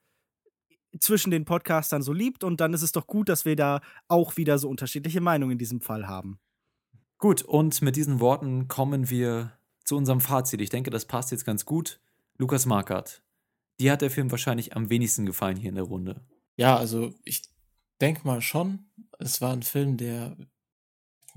zwischen 0.99 1.32
den 1.32 1.45
Podcastern 1.45 2.01
so 2.01 2.13
liebt 2.13 2.43
und 2.43 2.61
dann 2.61 2.73
ist 2.73 2.82
es 2.82 2.91
doch 2.91 3.05
gut, 3.05 3.30
dass 3.30 3.45
wir 3.45 3.55
da 3.55 3.82
auch 4.07 4.38
wieder 4.38 4.57
so 4.57 4.69
unterschiedliche 4.69 5.21
Meinungen 5.21 5.53
in 5.53 5.57
diesem 5.57 5.82
Fall 5.82 6.07
haben. 6.07 6.39
Gut, 7.17 7.41
und 7.41 7.82
mit 7.82 7.95
diesen 7.95 8.19
Worten 8.19 8.67
kommen 8.67 9.09
wir 9.09 9.51
zu 9.84 9.97
unserem 9.97 10.21
Fazit. 10.21 10.61
Ich 10.61 10.69
denke, 10.69 10.89
das 10.89 11.05
passt 11.05 11.32
jetzt 11.32 11.45
ganz 11.45 11.65
gut. 11.65 11.99
Lukas 12.38 12.65
Markert, 12.65 13.21
dir 13.80 13.91
hat 13.91 14.01
der 14.01 14.09
Film 14.09 14.32
wahrscheinlich 14.32 14.75
am 14.75 14.89
wenigsten 14.89 15.25
gefallen 15.25 15.57
hier 15.57 15.69
in 15.69 15.75
der 15.75 15.84
Runde. 15.84 16.21
Ja, 16.55 16.77
also 16.77 17.13
ich 17.23 17.43
denke 18.01 18.25
mal 18.25 18.41
schon. 18.41 18.86
Es 19.19 19.41
war 19.41 19.51
ein 19.51 19.63
Film, 19.63 19.97
der 19.97 20.38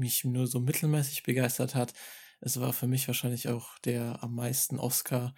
mich 0.02 0.24
nur 0.24 0.46
so 0.46 0.60
mittelmäßig 0.60 1.22
begeistert 1.22 1.74
hat. 1.74 1.94
Es 2.40 2.60
war 2.60 2.72
für 2.72 2.86
mich 2.86 3.06
wahrscheinlich 3.06 3.48
auch 3.48 3.78
der 3.78 4.22
am 4.22 4.34
meisten 4.34 4.78
Oscar 4.78 5.32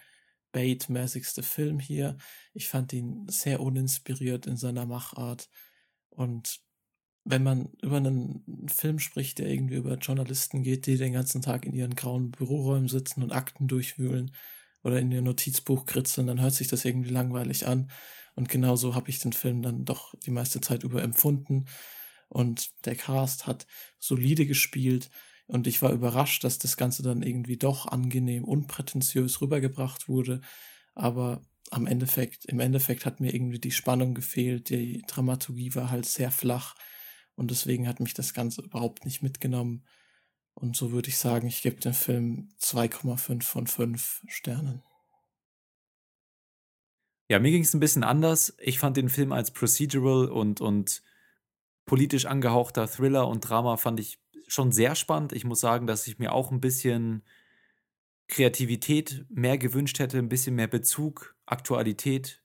Bait-mäßigste 0.52 1.42
Film 1.42 1.78
hier. 1.80 2.16
Ich 2.54 2.68
fand 2.68 2.92
ihn 2.92 3.26
sehr 3.28 3.60
uninspiriert 3.60 4.46
in 4.46 4.56
seiner 4.56 4.86
Machart. 4.86 5.50
Und 6.10 6.60
wenn 7.24 7.42
man 7.42 7.72
über 7.82 7.96
einen 7.96 8.68
Film 8.68 8.98
spricht, 8.98 9.38
der 9.38 9.48
irgendwie 9.48 9.76
über 9.76 9.96
Journalisten 9.96 10.62
geht, 10.62 10.86
die 10.86 10.96
den 10.96 11.12
ganzen 11.12 11.42
Tag 11.42 11.66
in 11.66 11.74
ihren 11.74 11.94
grauen 11.94 12.30
Büroräumen 12.30 12.88
sitzen 12.88 13.22
und 13.22 13.32
Akten 13.32 13.66
durchwühlen 13.66 14.34
oder 14.82 14.98
in 14.98 15.10
ihr 15.10 15.22
Notizbuch 15.22 15.86
kritzeln, 15.86 16.26
dann 16.26 16.40
hört 16.40 16.54
sich 16.54 16.68
das 16.68 16.84
irgendwie 16.84 17.10
langweilig 17.10 17.66
an. 17.66 17.90
Und 18.34 18.48
genauso 18.48 18.94
habe 18.94 19.10
ich 19.10 19.18
den 19.18 19.32
Film 19.32 19.62
dann 19.62 19.84
doch 19.84 20.14
die 20.20 20.30
meiste 20.30 20.60
Zeit 20.60 20.84
über 20.84 21.02
empfunden. 21.02 21.66
Und 22.35 22.72
der 22.85 22.97
Cast 22.97 23.47
hat 23.47 23.64
solide 24.01 24.45
gespielt. 24.45 25.09
Und 25.47 25.68
ich 25.68 25.80
war 25.82 25.93
überrascht, 25.93 26.43
dass 26.43 26.59
das 26.59 26.76
Ganze 26.76 27.05
dann 27.05 27.22
irgendwie 27.22 27.57
doch 27.57 27.87
angenehm 27.87 28.43
unprätentiös 28.43 29.41
rübergebracht 29.41 30.09
wurde. 30.09 30.41
Aber 30.97 31.43
am 31.70 31.87
Endeffekt, 31.87 32.45
im 32.47 32.59
Endeffekt 32.59 33.07
hat 33.07 33.20
mir 33.20 33.32
irgendwie 33.32 33.61
die 33.61 33.70
Spannung 33.70 34.14
gefehlt. 34.14 34.68
Die 34.70 35.03
Dramaturgie 35.07 35.76
war 35.76 35.93
halt 35.93 36.07
sehr 36.07 36.32
flach. 36.32 36.74
Und 37.37 37.53
deswegen 37.53 37.87
hat 37.87 38.01
mich 38.01 38.14
das 38.14 38.35
Ganze 38.35 38.62
überhaupt 38.62 39.05
nicht 39.05 39.22
mitgenommen. 39.22 39.85
Und 40.55 40.74
so 40.74 40.91
würde 40.91 41.11
ich 41.11 41.18
sagen, 41.18 41.47
ich 41.47 41.62
gebe 41.62 41.80
dem 41.80 41.95
Film 41.95 42.49
2,5 42.61 43.43
von 43.43 43.66
5 43.68 44.24
Sternen. 44.26 44.82
Ja, 47.28 47.39
mir 47.39 47.53
ging 47.53 47.62
es 47.62 47.74
ein 47.74 47.80
bisschen 47.80 48.03
anders. 48.03 48.57
Ich 48.59 48.80
fand 48.80 48.97
den 48.97 49.09
Film 49.09 49.30
als 49.30 49.53
procedural 49.53 50.26
und, 50.28 50.61
und 50.61 51.03
politisch 51.87 52.26
angehauchter 52.26 52.89
Thriller 52.89 53.28
und 53.28 53.41
Drama 53.41 53.76
fand 53.76 54.01
ich 54.01 54.18
schon 54.47 54.72
sehr 54.72 54.95
spannend. 54.95 55.32
Ich 55.32 55.45
muss 55.45 55.61
sagen, 55.61 55.87
dass 55.87 56.07
ich 56.07 56.18
mir 56.18 56.32
auch 56.32 56.51
ein 56.51 56.61
bisschen 56.61 57.22
Kreativität 58.28 59.26
mehr 59.28 59.59
gewünscht 59.59 59.99
hätte, 59.99 60.18
ein 60.18 60.28
bisschen 60.28 60.55
mehr 60.55 60.68
Bezug, 60.68 61.37
Aktualität. 61.47 62.43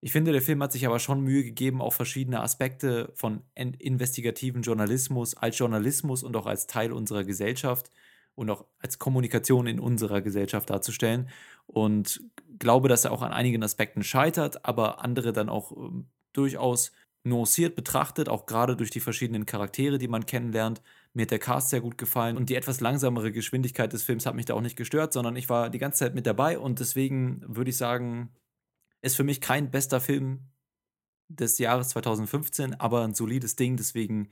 Ich 0.00 0.12
finde, 0.12 0.32
der 0.32 0.42
Film 0.42 0.62
hat 0.62 0.72
sich 0.72 0.86
aber 0.86 1.00
schon 1.00 1.20
Mühe 1.20 1.42
gegeben, 1.42 1.82
auch 1.82 1.92
verschiedene 1.92 2.40
Aspekte 2.40 3.12
von 3.14 3.42
investigativen 3.54 4.62
Journalismus 4.62 5.36
als 5.36 5.58
Journalismus 5.58 6.22
und 6.22 6.36
auch 6.36 6.46
als 6.46 6.66
Teil 6.66 6.92
unserer 6.92 7.24
Gesellschaft 7.24 7.90
und 8.34 8.48
auch 8.50 8.66
als 8.78 9.00
Kommunikation 9.00 9.66
in 9.66 9.80
unserer 9.80 10.20
Gesellschaft 10.20 10.70
darzustellen. 10.70 11.28
Und 11.66 12.22
glaube, 12.58 12.88
dass 12.88 13.04
er 13.04 13.12
auch 13.12 13.22
an 13.22 13.32
einigen 13.32 13.62
Aspekten 13.64 14.04
scheitert, 14.04 14.64
aber 14.64 15.04
andere 15.04 15.32
dann 15.32 15.48
auch 15.48 15.72
äh, 15.72 16.04
durchaus 16.32 16.92
nuanciert 17.28 17.76
betrachtet, 17.76 18.28
auch 18.28 18.46
gerade 18.46 18.76
durch 18.76 18.90
die 18.90 19.00
verschiedenen 19.00 19.46
Charaktere, 19.46 19.98
die 19.98 20.08
man 20.08 20.26
kennenlernt. 20.26 20.82
Mir 21.12 21.22
hat 21.22 21.30
der 21.30 21.38
Cast 21.38 21.70
sehr 21.70 21.80
gut 21.80 21.98
gefallen 21.98 22.36
und 22.36 22.48
die 22.48 22.54
etwas 22.54 22.80
langsamere 22.80 23.32
Geschwindigkeit 23.32 23.92
des 23.92 24.02
Films 24.02 24.26
hat 24.26 24.34
mich 24.34 24.46
da 24.46 24.54
auch 24.54 24.60
nicht 24.60 24.76
gestört, 24.76 25.12
sondern 25.12 25.36
ich 25.36 25.48
war 25.48 25.70
die 25.70 25.78
ganze 25.78 26.00
Zeit 26.00 26.14
mit 26.14 26.26
dabei 26.26 26.58
und 26.58 26.80
deswegen 26.80 27.42
würde 27.46 27.70
ich 27.70 27.76
sagen, 27.76 28.30
ist 29.02 29.16
für 29.16 29.24
mich 29.24 29.40
kein 29.40 29.70
bester 29.70 30.00
Film 30.00 30.40
des 31.28 31.58
Jahres 31.58 31.90
2015, 31.90 32.74
aber 32.74 33.04
ein 33.04 33.14
solides 33.14 33.56
Ding, 33.56 33.76
deswegen 33.76 34.30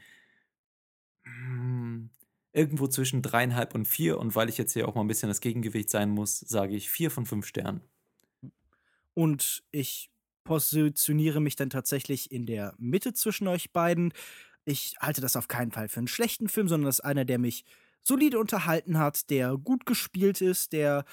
mm, 1.24 2.06
irgendwo 2.52 2.86
zwischen 2.88 3.22
dreieinhalb 3.22 3.74
und 3.74 3.86
vier 3.86 4.18
und 4.18 4.34
weil 4.34 4.48
ich 4.48 4.58
jetzt 4.58 4.72
hier 4.72 4.88
auch 4.88 4.94
mal 4.94 5.02
ein 5.02 5.08
bisschen 5.08 5.28
das 5.28 5.40
Gegengewicht 5.40 5.90
sein 5.90 6.10
muss, 6.10 6.40
sage 6.40 6.74
ich 6.74 6.90
vier 6.90 7.10
von 7.10 7.26
fünf 7.26 7.46
Sternen. 7.46 7.82
Und 9.14 9.64
ich 9.70 10.10
positioniere 10.46 11.40
mich 11.40 11.56
dann 11.56 11.68
tatsächlich 11.68 12.32
in 12.32 12.46
der 12.46 12.74
Mitte 12.78 13.12
zwischen 13.12 13.48
euch 13.48 13.72
beiden. 13.72 14.14
Ich 14.64 14.94
halte 14.98 15.20
das 15.20 15.36
auf 15.36 15.48
keinen 15.48 15.72
Fall 15.72 15.88
für 15.90 15.98
einen 15.98 16.08
schlechten 16.08 16.48
Film, 16.48 16.68
sondern 16.68 16.86
das 16.86 17.00
ist 17.00 17.04
einer, 17.04 17.26
der 17.26 17.38
mich 17.38 17.64
solide 18.02 18.38
unterhalten 18.38 18.98
hat, 18.98 19.28
der 19.28 19.58
gut 19.58 19.84
gespielt 19.84 20.40
ist, 20.40 20.72
der 20.72 21.04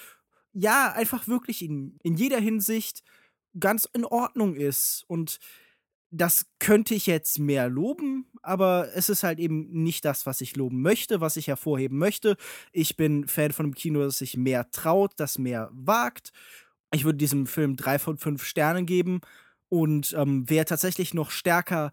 ja 0.52 0.92
einfach 0.92 1.28
wirklich 1.28 1.62
in, 1.62 1.98
in 2.02 2.14
jeder 2.14 2.38
Hinsicht 2.38 3.02
ganz 3.58 3.88
in 3.92 4.04
Ordnung 4.04 4.54
ist. 4.54 5.04
Und 5.08 5.40
das 6.10 6.46
könnte 6.60 6.94
ich 6.94 7.06
jetzt 7.06 7.40
mehr 7.40 7.68
loben, 7.68 8.26
aber 8.42 8.90
es 8.94 9.08
ist 9.08 9.24
halt 9.24 9.40
eben 9.40 9.82
nicht 9.82 10.04
das, 10.04 10.26
was 10.26 10.40
ich 10.40 10.54
loben 10.54 10.80
möchte, 10.80 11.20
was 11.20 11.36
ich 11.36 11.48
hervorheben 11.48 11.98
möchte. 11.98 12.36
Ich 12.70 12.96
bin 12.96 13.26
Fan 13.26 13.52
von 13.52 13.66
einem 13.66 13.74
Kino, 13.74 14.00
das 14.00 14.18
sich 14.18 14.36
mehr 14.36 14.70
traut, 14.70 15.12
das 15.16 15.38
mehr 15.38 15.70
wagt 15.72 16.32
ich 16.94 17.04
würde 17.04 17.18
diesem 17.18 17.46
Film 17.46 17.76
drei 17.76 17.98
von 17.98 18.18
fünf 18.18 18.44
Sternen 18.44 18.86
geben. 18.86 19.20
Und 19.68 20.14
ähm, 20.16 20.44
wer 20.46 20.64
tatsächlich 20.66 21.14
noch 21.14 21.30
stärker 21.30 21.92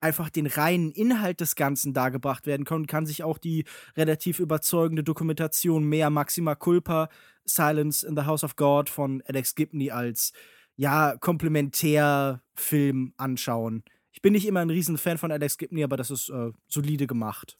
einfach 0.00 0.30
den 0.30 0.46
reinen 0.46 0.92
Inhalt 0.92 1.40
des 1.40 1.56
Ganzen 1.56 1.92
dargebracht 1.92 2.46
werden 2.46 2.64
kann, 2.64 2.86
kann 2.86 3.06
sich 3.06 3.22
auch 3.22 3.38
die 3.38 3.64
relativ 3.96 4.38
überzeugende 4.38 5.02
Dokumentation 5.02 5.84
mehr 5.84 6.10
Maxima 6.10 6.54
Culpa, 6.54 7.08
Silence 7.44 8.06
in 8.06 8.16
the 8.16 8.24
House 8.24 8.44
of 8.44 8.56
God 8.56 8.90
von 8.90 9.22
Alex 9.26 9.54
Gibney 9.54 9.90
als 9.90 10.32
ja, 10.76 11.16
Komplementärfilm 11.18 13.14
anschauen. 13.16 13.82
Ich 14.12 14.22
bin 14.22 14.32
nicht 14.32 14.46
immer 14.46 14.60
ein 14.60 14.70
Riesenfan 14.70 15.18
von 15.18 15.32
Alex 15.32 15.58
Gibney, 15.58 15.82
aber 15.82 15.96
das 15.96 16.10
ist 16.10 16.28
äh, 16.28 16.50
solide 16.68 17.06
gemacht. 17.06 17.58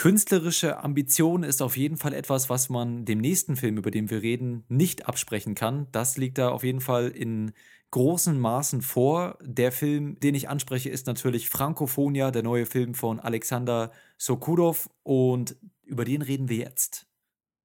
Künstlerische 0.00 0.82
Ambition 0.82 1.42
ist 1.42 1.60
auf 1.60 1.76
jeden 1.76 1.98
Fall 1.98 2.14
etwas, 2.14 2.48
was 2.48 2.70
man 2.70 3.04
dem 3.04 3.18
nächsten 3.18 3.54
Film, 3.54 3.76
über 3.76 3.90
den 3.90 4.08
wir 4.08 4.22
reden, 4.22 4.64
nicht 4.70 5.06
absprechen 5.06 5.54
kann. 5.54 5.88
Das 5.92 6.16
liegt 6.16 6.38
da 6.38 6.48
auf 6.48 6.64
jeden 6.64 6.80
Fall 6.80 7.08
in 7.08 7.52
großen 7.90 8.40
Maßen 8.40 8.80
vor. 8.80 9.36
Der 9.42 9.72
Film, 9.72 10.18
den 10.18 10.34
ich 10.34 10.48
anspreche, 10.48 10.88
ist 10.88 11.06
natürlich 11.06 11.50
Frankophonia, 11.50 12.30
der 12.30 12.42
neue 12.42 12.64
Film 12.64 12.94
von 12.94 13.20
Alexander 13.20 13.92
Sokudov. 14.16 14.88
und 15.02 15.56
über 15.84 16.06
den 16.06 16.22
reden 16.22 16.48
wir 16.48 16.56
jetzt. 16.56 17.06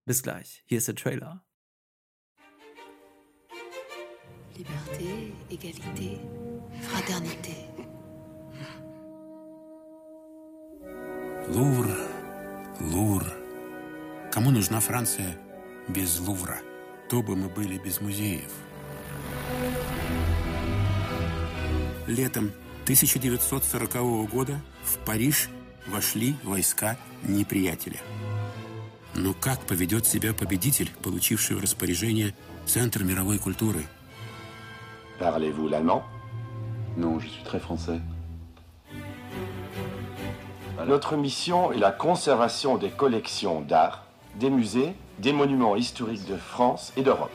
Bis 0.04 0.22
gleich. 0.22 0.62
Hier 0.66 0.80
ist 0.80 0.90
der 0.90 0.96
Trailer. 0.96 1.46
Liberté, 4.58 5.32
Egalité, 5.50 6.20
Fraternité. 6.82 7.56
Louvre 11.54 12.25
Лувр. 12.80 13.34
Кому 14.32 14.52
нужна 14.52 14.80
Франция 14.80 15.38
без 15.88 16.20
Лувра? 16.20 16.60
То 17.10 17.22
бы 17.22 17.36
мы 17.36 17.48
были 17.48 17.78
без 17.78 18.02
музеев. 18.02 18.52
Летом 22.08 22.52
1940 22.84 24.30
года 24.30 24.62
в 24.84 24.98
Париж 25.06 25.50
вошли 25.88 26.36
войска 26.44 26.98
неприятеля. 27.24 28.00
Но 29.14 29.34
как 29.34 29.62
поведет 29.62 30.06
себя 30.06 30.34
победитель, 30.34 30.92
получивший 31.02 31.56
в 31.56 31.62
распоряжение 31.62 32.36
Центр 32.66 33.04
мировой 33.04 33.40
культуры? 33.40 33.86
Parlez-vous 35.20 35.70
l'allemand 35.70 36.04
Non, 36.98 37.20
je 37.20 37.28
suis 37.28 37.44
très 37.46 37.60
français. 37.60 38.02
Notre 40.84 41.16
mission 41.16 41.72
est 41.72 41.80
la 41.80 41.92
conservation 41.92 42.78
des 42.78 42.92
collections 42.92 43.62
d'art, 43.62 44.06
des 44.40 44.50
musées, 44.50 44.94
des 45.20 45.32
monuments 45.32 45.76
historiques 45.76 46.28
de 46.28 46.36
France 46.36 46.92
et 46.98 47.02
d'Europe. 47.02 47.32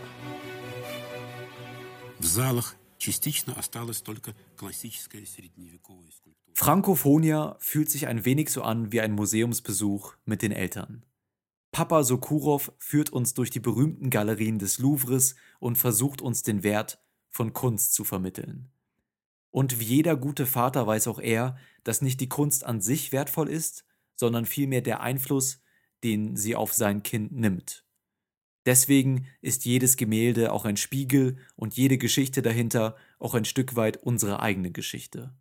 Frankophonia 6.54 7.56
fühlt 7.58 7.90
sich 7.90 8.06
ein 8.06 8.24
wenig 8.24 8.50
so 8.50 8.62
an 8.62 8.92
wie 8.92 9.00
ein 9.00 9.12
Museumsbesuch 9.12 10.14
mit 10.26 10.42
den 10.42 10.52
Eltern. 10.52 11.04
Papa 11.72 12.04
Sokurov 12.04 12.72
führt 12.78 13.10
uns 13.10 13.34
durch 13.34 13.50
die 13.50 13.60
berühmten 13.60 14.10
Galerien 14.10 14.58
des 14.58 14.78
Louvres 14.78 15.34
und 15.58 15.78
versucht 15.78 16.20
uns 16.20 16.42
den 16.42 16.62
Wert 16.62 17.00
von 17.30 17.52
Kunst 17.52 17.94
zu 17.94 18.04
vermitteln. 18.04 18.70
Und 19.50 19.80
wie 19.80 19.84
jeder 19.84 20.16
gute 20.16 20.46
Vater 20.46 20.86
weiß 20.86 21.08
auch 21.08 21.18
er, 21.18 21.56
dass 21.84 22.02
nicht 22.02 22.20
die 22.20 22.28
Kunst 22.28 22.64
an 22.64 22.80
sich 22.80 23.12
wertvoll 23.12 23.48
ist, 23.48 23.84
sondern 24.14 24.46
vielmehr 24.46 24.82
der 24.82 25.00
Einfluss, 25.00 25.62
den 26.04 26.36
sie 26.36 26.54
auf 26.56 26.72
sein 26.72 27.02
Kind 27.02 27.32
nimmt. 27.32 27.84
Deswegen 28.66 29.26
ist 29.40 29.64
jedes 29.64 29.96
Gemälde 29.96 30.52
auch 30.52 30.64
ein 30.64 30.76
Spiegel 30.76 31.38
und 31.56 31.76
jede 31.76 31.98
Geschichte 31.98 32.42
dahinter 32.42 32.96
auch 33.18 33.34
ein 33.34 33.46
Stück 33.46 33.74
weit 33.74 33.96
unsere 33.96 34.40
eigene 34.40 34.70
Geschichte. 34.70 35.34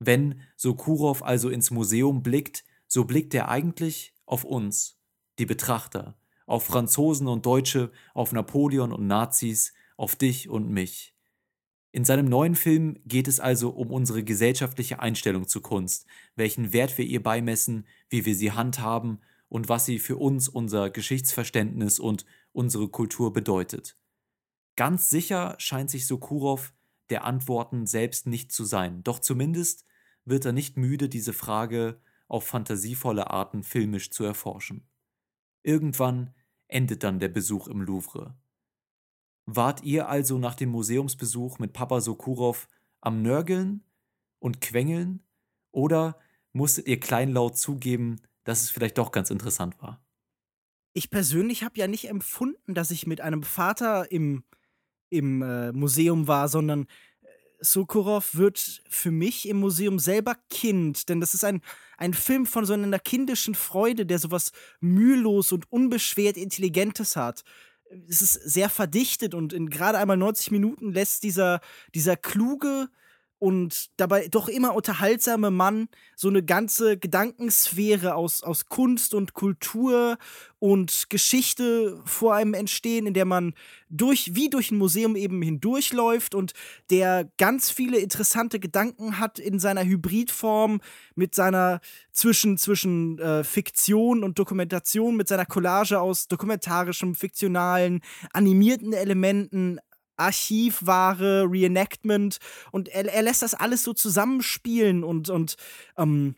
Wenn 0.00 0.42
Sokurov 0.56 1.22
also 1.22 1.48
ins 1.48 1.70
Museum 1.70 2.22
blickt, 2.22 2.64
so 2.86 3.04
blickt 3.04 3.34
er 3.34 3.48
eigentlich 3.48 4.14
auf 4.26 4.44
uns, 4.44 5.00
die 5.38 5.46
Betrachter, 5.46 6.18
auf 6.46 6.64
Franzosen 6.64 7.28
und 7.28 7.46
Deutsche, 7.46 7.92
auf 8.14 8.32
Napoleon 8.32 8.92
und 8.92 9.06
Nazis, 9.06 9.72
auf 9.96 10.16
dich 10.16 10.48
und 10.48 10.68
mich. 10.68 11.14
In 11.90 12.04
seinem 12.04 12.26
neuen 12.26 12.54
Film 12.54 13.00
geht 13.06 13.28
es 13.28 13.40
also 13.40 13.70
um 13.70 13.90
unsere 13.90 14.22
gesellschaftliche 14.22 15.00
Einstellung 15.00 15.48
zu 15.48 15.60
Kunst, 15.60 16.06
welchen 16.36 16.72
Wert 16.72 16.98
wir 16.98 17.06
ihr 17.06 17.22
beimessen, 17.22 17.86
wie 18.10 18.26
wir 18.26 18.34
sie 18.34 18.52
handhaben 18.52 19.20
und 19.48 19.68
was 19.68 19.86
sie 19.86 19.98
für 19.98 20.16
uns, 20.16 20.48
unser 20.48 20.90
Geschichtsverständnis 20.90 21.98
und 21.98 22.26
unsere 22.52 22.88
Kultur 22.88 23.32
bedeutet. 23.32 23.96
Ganz 24.76 25.08
sicher 25.08 25.54
scheint 25.58 25.90
sich 25.90 26.06
Sokurov 26.06 26.74
der 27.10 27.24
Antworten 27.24 27.86
selbst 27.86 28.26
nicht 28.26 28.52
zu 28.52 28.64
sein, 28.64 29.02
doch 29.02 29.18
zumindest 29.18 29.86
wird 30.26 30.44
er 30.44 30.52
nicht 30.52 30.76
müde, 30.76 31.08
diese 31.08 31.32
Frage 31.32 32.00
auf 32.28 32.46
fantasievolle 32.46 33.30
Arten 33.30 33.62
filmisch 33.62 34.10
zu 34.10 34.24
erforschen. 34.24 34.86
Irgendwann 35.62 36.34
endet 36.66 37.02
dann 37.02 37.18
der 37.18 37.28
Besuch 37.28 37.66
im 37.66 37.80
Louvre. 37.80 38.36
Wart 39.50 39.82
ihr 39.82 40.10
also 40.10 40.38
nach 40.38 40.54
dem 40.54 40.68
Museumsbesuch 40.68 41.58
mit 41.58 41.72
Papa 41.72 42.02
Sokurov 42.02 42.68
am 43.00 43.22
Nörgeln 43.22 43.82
und 44.40 44.60
Quengeln? 44.60 45.22
Oder 45.70 46.18
musstet 46.52 46.86
ihr 46.86 47.00
kleinlaut 47.00 47.56
zugeben, 47.56 48.20
dass 48.44 48.60
es 48.60 48.68
vielleicht 48.68 48.98
doch 48.98 49.10
ganz 49.10 49.30
interessant 49.30 49.80
war? 49.80 50.04
Ich 50.92 51.08
persönlich 51.08 51.62
habe 51.62 51.78
ja 51.78 51.86
nicht 51.86 52.10
empfunden, 52.10 52.74
dass 52.74 52.90
ich 52.90 53.06
mit 53.06 53.22
einem 53.22 53.42
Vater 53.42 54.12
im, 54.12 54.44
im 55.08 55.40
äh, 55.40 55.72
Museum 55.72 56.28
war, 56.28 56.48
sondern 56.48 56.82
äh, 56.82 57.26
Sokurov 57.58 58.34
wird 58.34 58.82
für 58.90 59.10
mich 59.10 59.48
im 59.48 59.60
Museum 59.60 59.98
selber 59.98 60.36
Kind, 60.50 61.08
denn 61.08 61.20
das 61.20 61.32
ist 61.32 61.44
ein, 61.44 61.62
ein 61.96 62.12
Film 62.12 62.44
von 62.44 62.66
so 62.66 62.74
einer 62.74 62.98
kindischen 62.98 63.54
Freude, 63.54 64.04
der 64.04 64.18
sowas 64.18 64.52
mühelos 64.80 65.52
und 65.52 65.72
unbeschwert 65.72 66.36
Intelligentes 66.36 67.16
hat 67.16 67.44
es 68.08 68.22
ist 68.22 68.34
sehr 68.34 68.68
verdichtet 68.68 69.34
und 69.34 69.52
in 69.52 69.70
gerade 69.70 69.98
einmal 69.98 70.16
90 70.16 70.50
Minuten 70.50 70.92
lässt 70.92 71.22
dieser, 71.22 71.60
dieser 71.94 72.16
kluge 72.16 72.88
und 73.38 73.90
dabei 73.96 74.28
doch 74.28 74.48
immer 74.48 74.74
unterhaltsame 74.74 75.50
Mann 75.50 75.88
so 76.16 76.28
eine 76.28 76.42
ganze 76.42 76.98
Gedankensphäre 76.98 78.14
aus, 78.14 78.42
aus 78.42 78.66
Kunst 78.66 79.14
und 79.14 79.34
Kultur 79.34 80.18
und 80.58 81.08
Geschichte 81.08 82.00
vor 82.04 82.34
einem 82.34 82.54
entstehen, 82.54 83.06
in 83.06 83.14
der 83.14 83.24
man 83.24 83.54
durch, 83.88 84.34
wie 84.34 84.50
durch 84.50 84.70
ein 84.70 84.78
Museum 84.78 85.14
eben 85.14 85.40
hindurchläuft 85.40 86.34
und 86.34 86.52
der 86.90 87.30
ganz 87.38 87.70
viele 87.70 87.98
interessante 87.98 88.58
Gedanken 88.58 89.18
hat 89.18 89.38
in 89.38 89.60
seiner 89.60 89.84
Hybridform 89.84 90.80
mit 91.14 91.34
seiner 91.34 91.80
zwischen, 92.12 92.58
zwischen 92.58 93.18
äh, 93.20 93.44
Fiktion 93.44 94.24
und 94.24 94.38
Dokumentation, 94.38 95.16
mit 95.16 95.28
seiner 95.28 95.46
Collage 95.46 96.00
aus 96.00 96.26
dokumentarischem, 96.26 97.14
fiktionalen, 97.14 98.00
animierten 98.32 98.92
Elementen, 98.92 99.78
Archivware, 100.18 101.46
Reenactment 101.50 102.38
und 102.70 102.88
er, 102.88 103.12
er 103.12 103.22
lässt 103.22 103.42
das 103.42 103.54
alles 103.54 103.82
so 103.82 103.92
zusammenspielen 103.92 105.04
und, 105.04 105.30
und 105.30 105.56
ähm, 105.96 106.34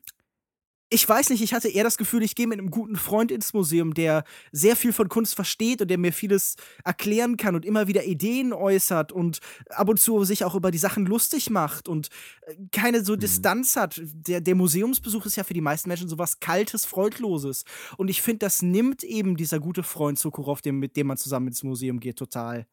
ich 0.93 1.09
weiß 1.09 1.31
nicht, 1.31 1.41
ich 1.41 1.55
hatte 1.55 1.69
eher 1.69 1.85
das 1.85 1.97
Gefühl, 1.97 2.25
ich 2.25 2.35
gehe 2.35 2.49
mit 2.49 2.59
einem 2.59 2.73
guten 2.73 2.97
Freund 2.97 3.31
ins 3.31 3.55
Museum, 3.55 3.95
der 3.95 4.25
sehr 4.51 4.75
viel 4.75 4.93
von 4.93 5.09
Kunst 5.09 5.37
versteht 5.37 5.81
und 5.81 5.89
der 5.89 5.99
mir 5.99 6.13
vieles 6.13 6.57
erklären 6.85 7.37
kann 7.37 7.55
und 7.55 7.65
immer 7.65 7.87
wieder 7.87 8.05
Ideen 8.05 8.53
äußert 8.53 9.13
und 9.13 9.39
ab 9.69 9.89
und 9.89 10.01
zu 10.01 10.25
sich 10.25 10.45
auch 10.45 10.57
über 10.57 10.73
die 10.73 10.79
Sachen 10.79 11.07
lustig 11.07 11.49
macht 11.49 11.89
und 11.89 12.09
äh, 12.43 12.57
keine 12.73 13.05
so 13.05 13.15
mhm. 13.15 13.21
Distanz 13.21 13.77
hat. 13.77 14.01
Der, 14.03 14.41
der 14.41 14.57
Museumsbesuch 14.57 15.27
ist 15.27 15.37
ja 15.37 15.45
für 15.45 15.55
die 15.55 15.61
meisten 15.61 15.89
Menschen 15.89 16.09
sowas 16.09 16.41
Kaltes, 16.41 16.87
Freudloses. 16.87 17.65
Und 17.97 18.09
ich 18.09 18.21
finde, 18.21 18.41
das 18.41 18.61
nimmt 18.61 19.05
eben 19.05 19.37
dieser 19.37 19.61
gute 19.61 19.85
Freund 19.85 20.19
Sokurov, 20.19 20.61
mit 20.65 20.97
dem 20.97 21.07
man 21.07 21.17
zusammen 21.17 21.47
ins 21.47 21.63
Museum 21.63 22.01
geht, 22.01 22.17
total. 22.17 22.67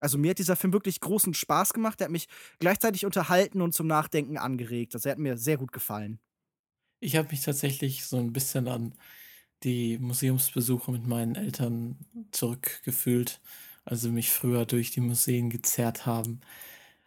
Also 0.00 0.18
mir 0.18 0.30
hat 0.30 0.38
dieser 0.38 0.56
Film 0.56 0.72
wirklich 0.72 1.00
großen 1.00 1.34
Spaß 1.34 1.72
gemacht. 1.72 2.00
Er 2.00 2.06
hat 2.06 2.12
mich 2.12 2.28
gleichzeitig 2.58 3.04
unterhalten 3.04 3.60
und 3.60 3.72
zum 3.72 3.86
Nachdenken 3.86 4.38
angeregt. 4.38 4.94
Also 4.94 5.08
er 5.08 5.12
hat 5.12 5.18
mir 5.18 5.36
sehr 5.38 5.56
gut 5.56 5.72
gefallen. 5.72 6.20
Ich 7.00 7.16
habe 7.16 7.28
mich 7.30 7.42
tatsächlich 7.42 8.04
so 8.04 8.16
ein 8.18 8.32
bisschen 8.32 8.68
an 8.68 8.94
die 9.62 9.98
Museumsbesuche 9.98 10.90
mit 10.92 11.06
meinen 11.06 11.34
Eltern 11.34 11.96
zurückgefühlt, 12.32 13.40
also 13.84 14.10
mich 14.10 14.30
früher 14.30 14.66
durch 14.66 14.90
die 14.90 15.00
Museen 15.00 15.50
gezerrt 15.50 16.06
haben. 16.06 16.40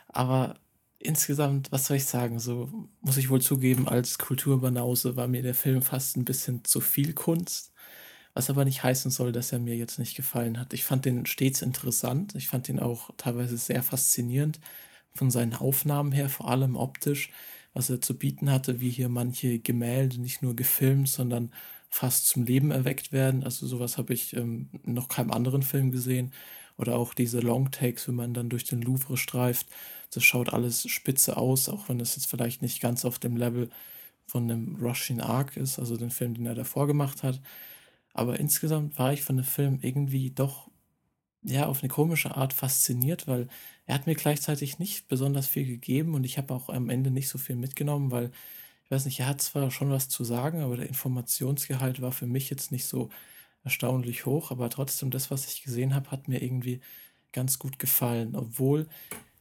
Aber 0.07 0.59
insgesamt, 0.99 1.71
was 1.71 1.85
soll 1.87 1.97
ich 1.97 2.05
sagen, 2.05 2.39
so 2.39 2.89
muss 3.01 3.17
ich 3.17 3.29
wohl 3.29 3.41
zugeben, 3.41 3.87
als 3.87 4.17
Kulturbanause 4.17 5.15
war 5.15 5.27
mir 5.27 5.41
der 5.43 5.55
Film 5.55 5.81
fast 5.81 6.17
ein 6.17 6.25
bisschen 6.25 6.63
zu 6.65 6.81
viel 6.81 7.13
Kunst. 7.13 7.70
Was 8.34 8.49
aber 8.49 8.65
nicht 8.65 8.84
heißen 8.84 9.11
soll, 9.11 9.32
dass 9.32 9.51
er 9.51 9.59
mir 9.59 9.75
jetzt 9.75 9.99
nicht 9.99 10.15
gefallen 10.15 10.59
hat. 10.59 10.73
Ich 10.73 10.86
fand 10.86 11.05
den 11.05 11.25
stets 11.25 11.61
interessant. 11.61 12.36
Ich 12.36 12.47
fand 12.47 12.69
ihn 12.69 12.79
auch 12.79 13.11
teilweise 13.17 13.57
sehr 13.57 13.84
faszinierend 13.84 14.59
von 15.13 15.32
seinen 15.32 15.55
Aufnahmen 15.55 16.11
her, 16.11 16.29
vor 16.29 16.49
allem 16.49 16.75
optisch, 16.77 17.32
was 17.73 17.89
er 17.89 18.01
zu 18.01 18.17
bieten 18.17 18.49
hatte, 18.49 18.79
wie 18.82 18.89
hier 18.89 19.09
manche 19.09 19.59
Gemälde 19.59 20.21
nicht 20.21 20.41
nur 20.41 20.55
gefilmt, 20.55 21.09
sondern 21.09 21.51
fast 21.89 22.27
zum 22.27 22.43
Leben 22.45 22.71
erweckt 22.71 23.11
werden. 23.11 23.43
Also 23.43 23.67
sowas 23.67 23.97
habe 23.97 24.13
ich 24.13 24.36
ähm, 24.36 24.69
noch 24.84 25.09
keinem 25.09 25.32
anderen 25.32 25.63
Film 25.63 25.91
gesehen. 25.91 26.32
Oder 26.77 26.95
auch 26.95 27.13
diese 27.13 27.41
Longtakes, 27.41 28.07
wenn 28.07 28.15
man 28.15 28.34
dann 28.34 28.49
durch 28.49 28.63
den 28.63 28.82
Louvre 28.82 29.17
streift. 29.17 29.67
das 30.13 30.23
schaut 30.23 30.53
alles 30.53 30.89
spitze 30.89 31.38
aus, 31.38 31.69
auch 31.69 31.89
wenn 31.89 31.99
es 31.99 32.15
jetzt 32.15 32.27
vielleicht 32.27 32.61
nicht 32.61 32.82
ganz 32.82 33.05
auf 33.05 33.19
dem 33.19 33.38
Level 33.38 33.69
von 34.25 34.47
dem 34.47 34.77
Russian 34.77 35.21
Ark 35.21 35.57
ist, 35.57 35.77
also 35.79 35.97
den 35.97 36.09
Film, 36.11 36.34
den 36.34 36.45
er 36.45 36.55
davor 36.55 36.88
gemacht 36.88 37.23
hat. 37.23 37.41
Aber 38.14 38.39
insgesamt 38.39 38.97
war 38.99 39.14
ich 39.14 39.22
von 39.24 39.38
dem 39.38 39.45
Film 39.45 39.80
irgendwie 39.82 40.32
doch 40.32 40.70
ja 41.43 41.68
auf 41.68 41.82
eine 41.82 41.89
komische 41.89 42.36
Art 42.36 42.53
fasziniert, 42.53 43.28
weil 43.28 43.47
er 43.86 43.95
hat 43.95 44.07
mir 44.07 44.16
gleichzeitig 44.16 44.80
nicht 44.80 45.07
besonders 45.07 45.47
viel 45.47 45.66
gegeben 45.66 46.14
und 46.16 46.24
ich 46.24 46.38
habe 46.38 46.53
auch 46.53 46.70
am 46.70 46.89
Ende 46.89 47.12
nicht 47.12 47.30
so 47.30 47.38
viel 47.38 47.55
mitgenommen, 47.55 48.12
weil 48.12 48.32
ich 48.86 48.91
weiß 48.91 49.05
nicht, 49.05 49.20
er 49.20 49.28
hat 49.28 49.41
zwar 49.41 49.72
schon 49.72 49.89
was 49.91 50.09
zu 50.09 50.24
sagen, 50.24 50.62
aber 50.62 50.78
der 50.78 50.88
Informationsgehalt 50.88 52.01
war 52.01 52.12
für 52.12 52.28
mich 52.28 52.49
jetzt 52.49 52.72
nicht 52.72 52.86
so 52.86 53.09
erstaunlich 53.64 54.26
hoch, 54.26 54.51
aber 54.51 54.70
trotzdem 54.70 55.12
das, 55.12 55.32
was 55.32 55.47
ich 55.47 55.64
gesehen 55.64 55.95
habe, 55.95 56.12
hat 56.12 56.28
mir 56.28 56.41
irgendwie 56.43 56.82
ganz 57.32 57.59
gut 57.59 57.80
gefallen, 57.80 58.36
obwohl 58.36 58.88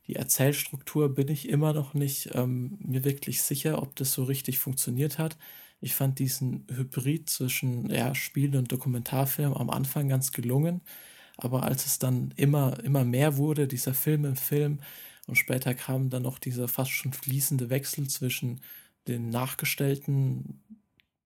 die 0.07 0.17
Erzählstruktur 0.17 1.15
bin 1.15 1.29
ich 1.29 1.49
immer 1.49 1.73
noch 1.73 1.95
nicht 1.95 2.31
ähm, 2.35 2.79
mir 2.81 3.05
wirklich 3.05 3.43
sicher, 3.43 3.83
ob 3.83 3.97
das 3.97 4.13
so 4.13 4.25
richtig 4.25 4.59
funktioniert 4.59 5.19
hat. 5.19 5.37
Ich 5.81 5.95
fand 5.95 6.19
diesen 6.19 6.67
Hybrid 6.71 7.31
zwischen 7.31 7.89
ja, 7.91 8.15
Spiel 8.15 8.57
und 8.57 8.71
Dokumentarfilm 8.71 9.55
am 9.55 9.71
Anfang 9.71 10.09
ganz 10.09 10.33
gelungen, 10.33 10.83
aber 11.37 11.63
als 11.65 11.87
es 11.87 11.99
dann 11.99 12.33
immer, 12.37 12.83
immer 12.85 13.05
mehr 13.05 13.37
wurde, 13.37 13.67
dieser 13.69 13.95
Film 13.95 14.25
im 14.25 14.37
Film, 14.37 14.81
und 15.27 15.37
später 15.37 15.75
kam 15.75 16.11
dann 16.11 16.25
noch 16.25 16.39
dieser 16.41 16.67
fast 16.67 16.91
schon 16.91 17.13
fließende 17.13 17.71
Wechsel 17.71 18.09
zwischen 18.09 18.61
den 19.07 19.31
nachgestellten 19.31 20.61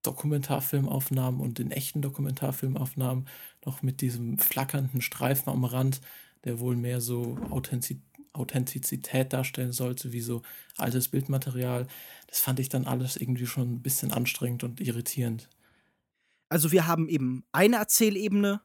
Dokumentarfilmaufnahmen 0.03 1.41
und 1.41 1.59
den 1.59 1.71
echten 1.71 2.03
Dokumentarfilmaufnahmen, 2.03 3.27
noch 3.65 3.83
mit 3.83 4.03
diesem 4.03 4.39
flackernden 4.39 5.01
Streifen 5.01 5.49
am 5.51 5.65
Rand, 5.65 6.01
der 6.45 6.61
wohl 6.61 6.77
mehr 6.77 7.01
so 7.01 7.39
Authentiz 7.51 7.99
Authentizität 8.35 9.33
darstellen 9.33 9.73
sollte, 9.73 10.13
wie 10.13 10.21
so 10.21 10.43
altes 10.77 11.09
Bildmaterial. 11.09 11.87
Das 12.27 12.41
fand 12.41 12.61
ich 12.61 12.69
dann 12.69 12.87
alles 12.87 13.17
irgendwie 13.17 13.47
schon 13.47 13.75
ein 13.75 13.83
bisschen 13.83 14.13
anstrengend 14.13 14.65
und 14.65 14.81
irritierend. 14.81 15.49
Also 16.49 16.73
wir 16.73 16.87
haben 16.87 17.09
eben 17.09 17.45
eine 17.53 17.77
Erzählebene, 17.77 18.61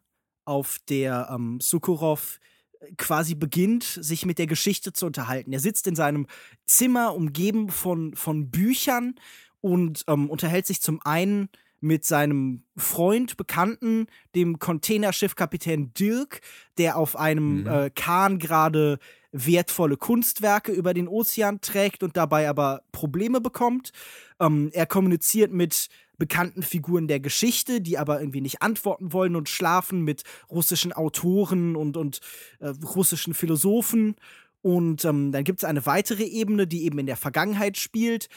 auf 0.46 0.80
der 0.90 1.30
ähm, 1.32 1.60
Sukurov 1.62 2.40
äh, 2.80 2.94
quasi 2.98 3.36
beginnt, 3.36 3.84
sich 3.84 4.26
mit 4.26 4.40
der 4.40 4.48
Geschichte 4.48 4.94
zu 4.94 5.06
unterhalten. 5.06 5.54
Er 5.54 5.60
sitzt 5.60 5.86
in 5.86 5.96
seinem 5.96 6.26
Zimmer, 6.66 7.14
umgeben 7.14 7.70
von, 7.70 8.16
von 8.16 8.50
Büchern 8.50 9.14
und 9.62 10.04
ähm, 10.08 10.28
unterhält 10.28 10.66
sich 10.66 10.82
zum 10.82 11.00
einen 11.06 11.50
mit 11.82 12.06
seinem 12.06 12.64
Freund, 12.78 13.38
Bekannten, 13.38 14.08
dem 14.36 14.60
Containerschiffkapitän 14.60 15.94
Dirk, 15.94 16.42
der 16.78 16.98
auf 16.98 17.16
einem 17.16 17.62
mhm. 17.62 17.68
äh, 17.68 17.90
Kahn 17.90 18.40
gerade 18.40 19.00
wertvolle 19.32 19.98
Kunstwerke 19.98 20.72
über 20.72 20.94
den 20.94 21.08
Ozean 21.08 21.62
trägt 21.62 22.04
und 22.04 22.18
dabei 22.18 22.50
aber 22.50 22.82
Probleme 22.92 23.42
bekommt. 23.42 23.92
Ähm, 24.40 24.70
er 24.74 24.86
kommuniziert 24.86 25.52
mit 25.52 25.90
bekannten 26.18 26.64
Figuren 26.64 27.08
der 27.08 27.20
Geschichte, 27.20 27.80
die 27.82 27.98
aber 27.98 28.20
irgendwie 28.20 28.42
nicht 28.42 28.62
antworten 28.62 29.14
wollen 29.14 29.36
und 29.36 29.50
schlafen 29.50 30.04
mit 30.04 30.24
russischen 30.50 30.94
Autoren 30.94 31.76
und, 31.76 31.96
und 31.96 32.20
äh, 32.60 32.68
russischen 32.68 33.34
Philosophen. 33.34 34.16
Und 34.62 35.06
ähm, 35.06 35.32
dann 35.32 35.46
gibt 35.46 35.60
es 35.60 35.64
eine 35.64 35.86
weitere 35.86 36.26
Ebene, 36.26 36.68
die 36.68 36.84
eben 36.84 37.00
in 37.00 37.06
der 37.06 37.16
Vergangenheit 37.16 37.78
spielt, 37.78 38.28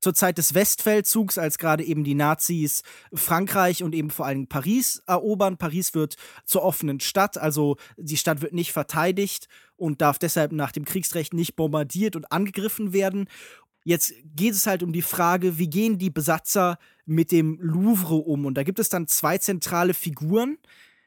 zur 0.00 0.14
Zeit 0.14 0.38
des 0.38 0.54
Westfeldzugs, 0.54 1.38
als 1.38 1.58
gerade 1.58 1.84
eben 1.84 2.04
die 2.04 2.14
Nazis 2.14 2.82
Frankreich 3.12 3.82
und 3.82 3.94
eben 3.94 4.10
vor 4.10 4.26
allem 4.26 4.46
Paris 4.46 5.02
erobern. 5.06 5.58
Paris 5.58 5.94
wird 5.94 6.16
zur 6.44 6.62
offenen 6.62 7.00
Stadt, 7.00 7.38
also 7.38 7.76
die 7.96 8.16
Stadt 8.16 8.40
wird 8.40 8.52
nicht 8.52 8.72
verteidigt 8.72 9.48
und 9.76 10.00
darf 10.00 10.18
deshalb 10.18 10.52
nach 10.52 10.72
dem 10.72 10.84
Kriegsrecht 10.84 11.34
nicht 11.34 11.56
bombardiert 11.56 12.16
und 12.16 12.32
angegriffen 12.32 12.92
werden. 12.92 13.28
Jetzt 13.84 14.12
geht 14.36 14.54
es 14.54 14.66
halt 14.66 14.82
um 14.82 14.92
die 14.92 15.02
Frage, 15.02 15.58
wie 15.58 15.70
gehen 15.70 15.98
die 15.98 16.10
Besatzer 16.10 16.78
mit 17.06 17.32
dem 17.32 17.58
Louvre 17.60 18.16
um? 18.16 18.44
Und 18.44 18.54
da 18.54 18.62
gibt 18.62 18.78
es 18.78 18.90
dann 18.90 19.06
zwei 19.06 19.38
zentrale 19.38 19.94
Figuren, 19.94 20.58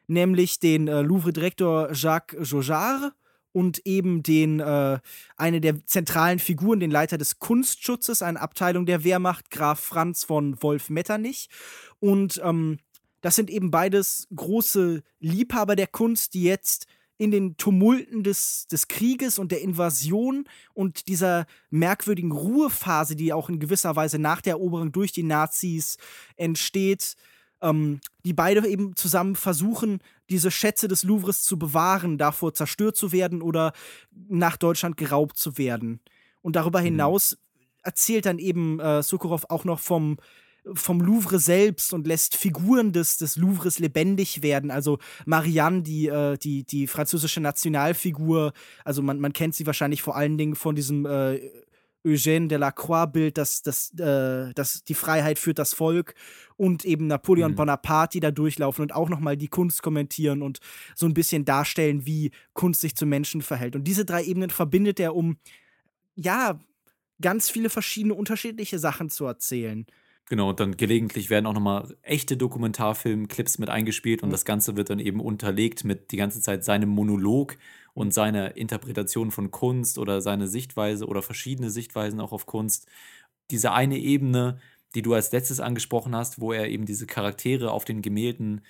nämlich 0.08 0.60
den 0.60 0.88
äh, 0.88 1.02
Louvre-Direktor 1.02 1.92
Jacques 1.94 2.50
Jaujard 2.50 3.14
und 3.54 3.86
eben 3.86 4.24
den 4.24 4.60
äh, 4.60 5.00
eine 5.38 5.62
der 5.62 5.86
zentralen 5.86 6.40
Figuren, 6.40 6.82
den 6.82 6.92
Leiter 6.92 7.18
des 7.18 7.40
Kunstschutzes, 7.40 8.22
eine 8.22 8.42
Abteilung 8.42 8.86
der 8.86 9.06
Wehrmacht, 9.06 9.50
Graf 9.52 9.80
Franz 9.80 10.26
von 10.26 10.62
Wolf 10.62 10.90
Metternich. 10.90 11.50
Und 12.00 12.42
ähm, 12.44 12.80
das 13.22 13.38
sind 13.38 13.50
eben 13.50 13.72
beides 13.72 14.28
große 14.36 15.02
Liebhaber 15.22 15.78
der 15.78 15.88
Kunst, 15.88 16.34
die 16.34 16.44
jetzt 16.44 16.88
in 17.18 17.32
den 17.32 17.56
Tumulten 17.58 18.24
des, 18.24 18.68
des 18.68 18.88
Krieges 18.88 19.40
und 19.40 19.52
der 19.52 19.62
Invasion 19.62 20.46
und 20.74 21.08
dieser 21.08 21.46
merkwürdigen 21.70 22.32
Ruhephase, 22.32 23.16
die 23.16 23.32
auch 23.32 23.50
in 23.50 23.60
gewisser 23.60 23.96
Weise 23.96 24.20
nach 24.20 24.42
der 24.42 24.54
Eroberung 24.54 24.92
durch 24.92 25.12
die 25.12 25.24
Nazis 25.24 25.98
entsteht, 26.36 27.16
ähm, 27.64 28.02
die 28.26 28.34
beide 28.34 28.68
eben 28.68 28.96
zusammen 28.96 29.36
versuchen, 29.36 30.00
diese 30.30 30.52
Schätze 30.52 30.88
des 30.88 31.04
Louvres 31.04 31.44
zu 31.44 31.58
bewahren, 31.58 32.18
davor 32.18 32.54
zerstört 32.54 32.96
zu 32.96 33.12
werden 33.12 33.42
oder 33.42 33.74
nach 34.30 34.58
Deutschland 34.58 34.98
geraubt 34.98 35.38
zu 35.38 35.58
werden. 35.58 36.00
Und 36.42 36.56
darüber 36.56 36.82
mhm. 36.82 36.86
hinaus 36.86 37.38
erzählt 37.82 38.26
dann 38.26 38.40
eben 38.40 38.80
äh, 38.80 39.02
Sokurov 39.02 39.46
auch 39.50 39.66
noch 39.66 39.80
vom, 39.80 40.18
vom 40.74 41.02
Louvre 41.02 41.40
selbst 41.40 41.94
und 41.94 42.08
lässt 42.08 42.36
Figuren 42.36 42.94
des, 42.94 43.18
des 43.18 43.36
Louvres 43.36 43.80
lebendig 43.80 44.42
werden. 44.42 44.72
Also 44.72 45.00
Marianne, 45.26 45.82
die, 45.84 46.08
äh, 46.08 46.38
die, 46.38 46.64
die 46.64 46.88
französische 46.88 47.42
Nationalfigur, 47.42 48.54
also 48.86 49.02
man, 49.02 49.20
man 49.20 49.34
kennt 49.34 49.56
sie 49.56 49.66
wahrscheinlich 49.66 50.02
vor 50.02 50.16
allen 50.16 50.38
Dingen 50.38 50.56
von 50.56 50.76
diesem 50.76 51.06
äh, 51.06 51.40
Eugène 52.06 52.48
Delacroix-Bild, 52.48 53.38
das, 53.38 53.62
das, 53.62 53.92
äh, 53.98 54.54
das 54.54 54.84
die 54.84 54.94
Freiheit 54.94 55.40
führt 55.40 55.60
das 55.60 55.74
Volk 55.74 56.16
und 56.58 56.86
eben 56.86 57.08
Napoleon 57.08 57.52
mhm. 57.52 57.56
Bonaparte, 57.56 58.18
die 58.18 58.20
da 58.20 58.32
durchlaufen 58.32 58.84
und 58.84 58.94
auch 58.94 59.10
nochmal 59.10 59.38
die 59.38 59.48
Kunst 59.48 59.82
kommentieren 59.82 60.42
und 60.42 60.60
so 60.96 61.06
ein 61.06 61.14
bisschen 61.14 61.46
darstellen, 61.46 62.06
wie 62.06 62.32
Kunst 62.54 62.82
sich 62.82 62.96
zu 62.96 63.06
Menschen 63.06 63.42
verhält. 63.42 63.76
Und 63.76 63.86
diese 63.86 64.06
drei 64.06 64.24
Ebenen 64.24 64.50
verbindet 64.50 65.00
er, 65.00 65.16
um 65.16 65.38
ja 66.16 66.60
ganz 67.22 67.50
viele 67.50 67.70
verschiedene 67.70 68.14
unterschiedliche 68.14 68.80
Sachen 68.80 69.10
zu 69.10 69.26
erzählen. 69.26 69.86
Genau, 70.30 70.50
und 70.50 70.60
dann 70.60 70.78
gelegentlich 70.78 71.30
werden 71.30 71.46
auch 71.46 71.54
nochmal 71.54 71.96
echte 72.02 72.38
Dokumentarfilm-Clips 72.38 73.60
mit 73.60 73.70
eingespielt 73.70 74.24
und 74.24 74.30
mhm. 74.30 74.34
das 74.34 74.46
Ganze 74.46 74.76
wird 74.78 74.90
dann 74.90 75.00
eben 75.00 75.20
unterlegt 75.20 75.84
mit 75.84 76.12
die 76.12 76.18
ganze 76.18 76.42
Zeit 76.42 76.64
seinem 76.64 76.90
Monolog 76.90 77.58
und 77.94 78.14
seiner 78.14 78.58
Interpretation 78.58 79.32
von 79.32 79.52
Kunst 79.52 79.98
oder 79.98 80.22
seine 80.22 80.48
Sichtweise 80.48 81.06
oder 81.06 81.22
verschiedene 81.22 81.70
Sichtweisen 81.70 82.20
auch 82.20 82.32
auf 82.32 82.46
Kunst. 82.46 82.88
Diese 83.52 83.72
eine 83.72 83.98
Ebene, 84.00 84.60
die 84.96 85.02
du 85.02 85.14
als 85.14 85.32
letztes 85.32 85.60
angesprochen 85.60 86.16
hast, 86.16 86.40
wo 86.40 86.52
er 86.52 86.70
eben 86.70 86.86
diese 86.86 87.06
Charaktere 87.06 87.72
auf 87.72 87.86
den 87.86 88.02
Gemälden 88.02 88.62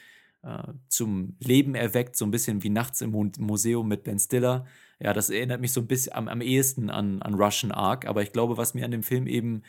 äh, 0.44 0.74
zum 0.90 1.36
Leben 1.40 1.76
erweckt, 1.76 2.18
so 2.18 2.26
ein 2.26 2.32
bisschen 2.32 2.64
wie 2.64 2.70
nachts 2.70 3.02
im 3.02 3.32
Museum 3.40 3.88
mit 3.88 4.04
Ben 4.04 4.20
Stiller. 4.20 4.66
Ja, 5.00 5.14
das 5.14 5.30
erinnert 5.30 5.62
mich 5.62 5.72
so 5.72 5.82
ein 5.82 5.88
bisschen 5.88 6.14
am, 6.14 6.28
am 6.28 6.42
ehesten 6.42 6.90
an, 6.90 7.22
an 7.22 7.34
Russian 7.36 7.72
Ark, 7.72 8.06
aber 8.06 8.24
ich 8.24 8.32
glaube, 8.32 8.58
was 8.58 8.74
mir 8.74 8.86
an 8.86 8.92
dem 8.92 9.04
Film 9.04 9.28
eben 9.28 9.64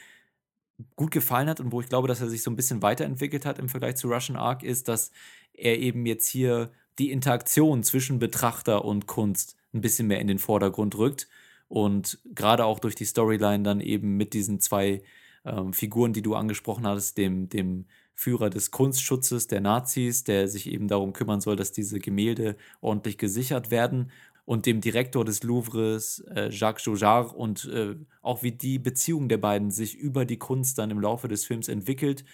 gut 0.96 1.12
gefallen 1.12 1.48
hat 1.48 1.60
und 1.60 1.70
wo 1.70 1.80
ich 1.80 1.88
glaube, 1.88 2.08
dass 2.08 2.20
er 2.20 2.28
sich 2.28 2.42
so 2.42 2.50
ein 2.50 2.56
bisschen 2.56 2.82
weiterentwickelt 2.82 3.46
hat 3.46 3.60
im 3.60 3.68
Vergleich 3.68 3.96
zu 3.96 4.08
Russian 4.08 4.36
Ark, 4.36 4.64
ist, 4.64 4.88
dass 4.88 5.12
er 5.52 5.78
eben 5.78 6.04
jetzt 6.06 6.26
hier 6.26 6.72
die 6.98 7.10
Interaktion 7.10 7.82
zwischen 7.82 8.18
Betrachter 8.18 8.84
und 8.84 9.06
Kunst 9.06 9.56
ein 9.72 9.80
bisschen 9.80 10.06
mehr 10.06 10.20
in 10.20 10.28
den 10.28 10.38
Vordergrund 10.38 10.96
rückt 10.96 11.28
und 11.68 12.18
gerade 12.34 12.64
auch 12.64 12.78
durch 12.78 12.94
die 12.94 13.04
Storyline 13.04 13.62
dann 13.64 13.80
eben 13.80 14.16
mit 14.16 14.32
diesen 14.32 14.60
zwei 14.60 15.02
ähm, 15.44 15.72
Figuren, 15.72 16.12
die 16.12 16.22
du 16.22 16.34
angesprochen 16.34 16.86
hattest, 16.86 17.18
dem, 17.18 17.48
dem 17.48 17.86
Führer 18.14 18.48
des 18.48 18.70
Kunstschutzes 18.70 19.48
der 19.48 19.60
Nazis, 19.60 20.24
der 20.24 20.48
sich 20.48 20.70
eben 20.70 20.88
darum 20.88 21.12
kümmern 21.12 21.40
soll, 21.40 21.56
dass 21.56 21.72
diese 21.72 21.98
Gemälde 21.98 22.56
ordentlich 22.80 23.18
gesichert 23.18 23.70
werden 23.70 24.12
und 24.44 24.66
dem 24.66 24.80
Direktor 24.80 25.24
des 25.24 25.42
Louvres, 25.42 26.20
äh, 26.34 26.50
Jacques 26.50 26.84
Jaujard, 26.84 27.34
und 27.34 27.64
äh, 27.66 27.96
auch 28.22 28.42
wie 28.42 28.52
die 28.52 28.78
Beziehung 28.78 29.28
der 29.28 29.38
beiden 29.38 29.70
sich 29.70 29.96
über 29.96 30.24
die 30.24 30.38
Kunst 30.38 30.78
dann 30.78 30.90
im 30.90 31.00
Laufe 31.00 31.28
des 31.28 31.44
Films 31.44 31.68
entwickelt. 31.68 32.24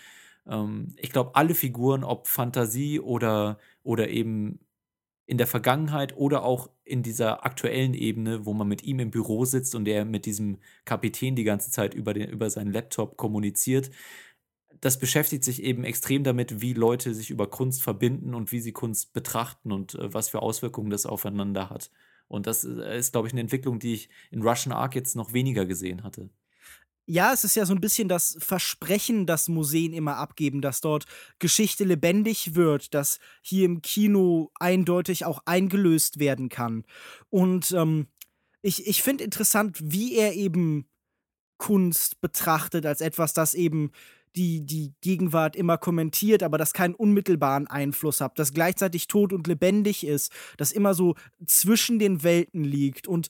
Ähm, 0.46 0.88
ich 0.96 1.10
glaube, 1.10 1.34
alle 1.34 1.54
Figuren, 1.54 2.04
ob 2.04 2.26
Fantasie 2.26 3.00
oder, 3.00 3.58
oder 3.82 4.08
eben 4.08 4.60
in 5.26 5.38
der 5.38 5.46
Vergangenheit 5.46 6.16
oder 6.16 6.42
auch 6.42 6.70
in 6.84 7.04
dieser 7.04 7.44
aktuellen 7.46 7.94
Ebene, 7.94 8.46
wo 8.46 8.52
man 8.52 8.66
mit 8.66 8.82
ihm 8.82 8.98
im 8.98 9.12
Büro 9.12 9.44
sitzt 9.44 9.76
und 9.76 9.86
er 9.86 10.04
mit 10.04 10.26
diesem 10.26 10.58
Kapitän 10.84 11.36
die 11.36 11.44
ganze 11.44 11.70
Zeit 11.70 11.94
über, 11.94 12.14
den, 12.14 12.28
über 12.30 12.50
seinen 12.50 12.72
Laptop 12.72 13.16
kommuniziert, 13.16 13.92
das 14.80 14.98
beschäftigt 14.98 15.44
sich 15.44 15.62
eben 15.62 15.84
extrem 15.84 16.24
damit, 16.24 16.62
wie 16.62 16.72
Leute 16.72 17.14
sich 17.14 17.30
über 17.30 17.48
Kunst 17.48 17.82
verbinden 17.82 18.34
und 18.34 18.50
wie 18.50 18.60
sie 18.60 18.72
Kunst 18.72 19.12
betrachten 19.12 19.72
und 19.72 19.94
äh, 19.94 20.12
was 20.12 20.28
für 20.30 20.42
Auswirkungen 20.42 20.90
das 20.90 21.06
aufeinander 21.06 21.70
hat. 21.70 21.90
Und 22.28 22.46
das 22.46 22.64
äh, 22.64 22.98
ist, 22.98 23.12
glaube 23.12 23.28
ich, 23.28 23.34
eine 23.34 23.42
Entwicklung, 23.42 23.78
die 23.78 23.94
ich 23.94 24.08
in 24.30 24.42
Russian 24.42 24.74
Ark 24.74 24.94
jetzt 24.94 25.16
noch 25.16 25.32
weniger 25.32 25.66
gesehen 25.66 26.02
hatte. 26.02 26.30
Ja, 27.06 27.32
es 27.32 27.42
ist 27.42 27.56
ja 27.56 27.66
so 27.66 27.74
ein 27.74 27.80
bisschen 27.80 28.08
das 28.08 28.36
Versprechen, 28.38 29.26
das 29.26 29.48
Museen 29.48 29.92
immer 29.92 30.16
abgeben, 30.16 30.60
dass 30.60 30.80
dort 30.80 31.06
Geschichte 31.40 31.84
lebendig 31.84 32.54
wird, 32.54 32.94
dass 32.94 33.18
hier 33.42 33.64
im 33.64 33.82
Kino 33.82 34.50
eindeutig 34.60 35.24
auch 35.24 35.42
eingelöst 35.44 36.20
werden 36.20 36.48
kann. 36.48 36.84
Und 37.28 37.72
ähm, 37.72 38.06
ich, 38.62 38.86
ich 38.86 39.02
finde 39.02 39.24
interessant, 39.24 39.78
wie 39.82 40.16
er 40.16 40.34
eben 40.34 40.86
Kunst 41.58 42.20
betrachtet 42.20 42.86
als 42.86 43.00
etwas, 43.00 43.34
das 43.34 43.54
eben 43.54 43.90
die, 44.36 44.64
die 44.64 44.94
Gegenwart 45.00 45.56
immer 45.56 45.76
kommentiert, 45.76 46.42
aber 46.42 46.58
das 46.58 46.72
keinen 46.72 46.94
unmittelbaren 46.94 47.66
Einfluss 47.66 48.20
hat, 48.20 48.38
das 48.38 48.52
gleichzeitig 48.52 49.08
tot 49.08 49.32
und 49.32 49.46
lebendig 49.46 50.06
ist, 50.06 50.32
das 50.56 50.72
immer 50.72 50.94
so 50.94 51.16
zwischen 51.44 51.98
den 51.98 52.22
Welten 52.22 52.62
liegt. 52.62 53.08
Und 53.08 53.28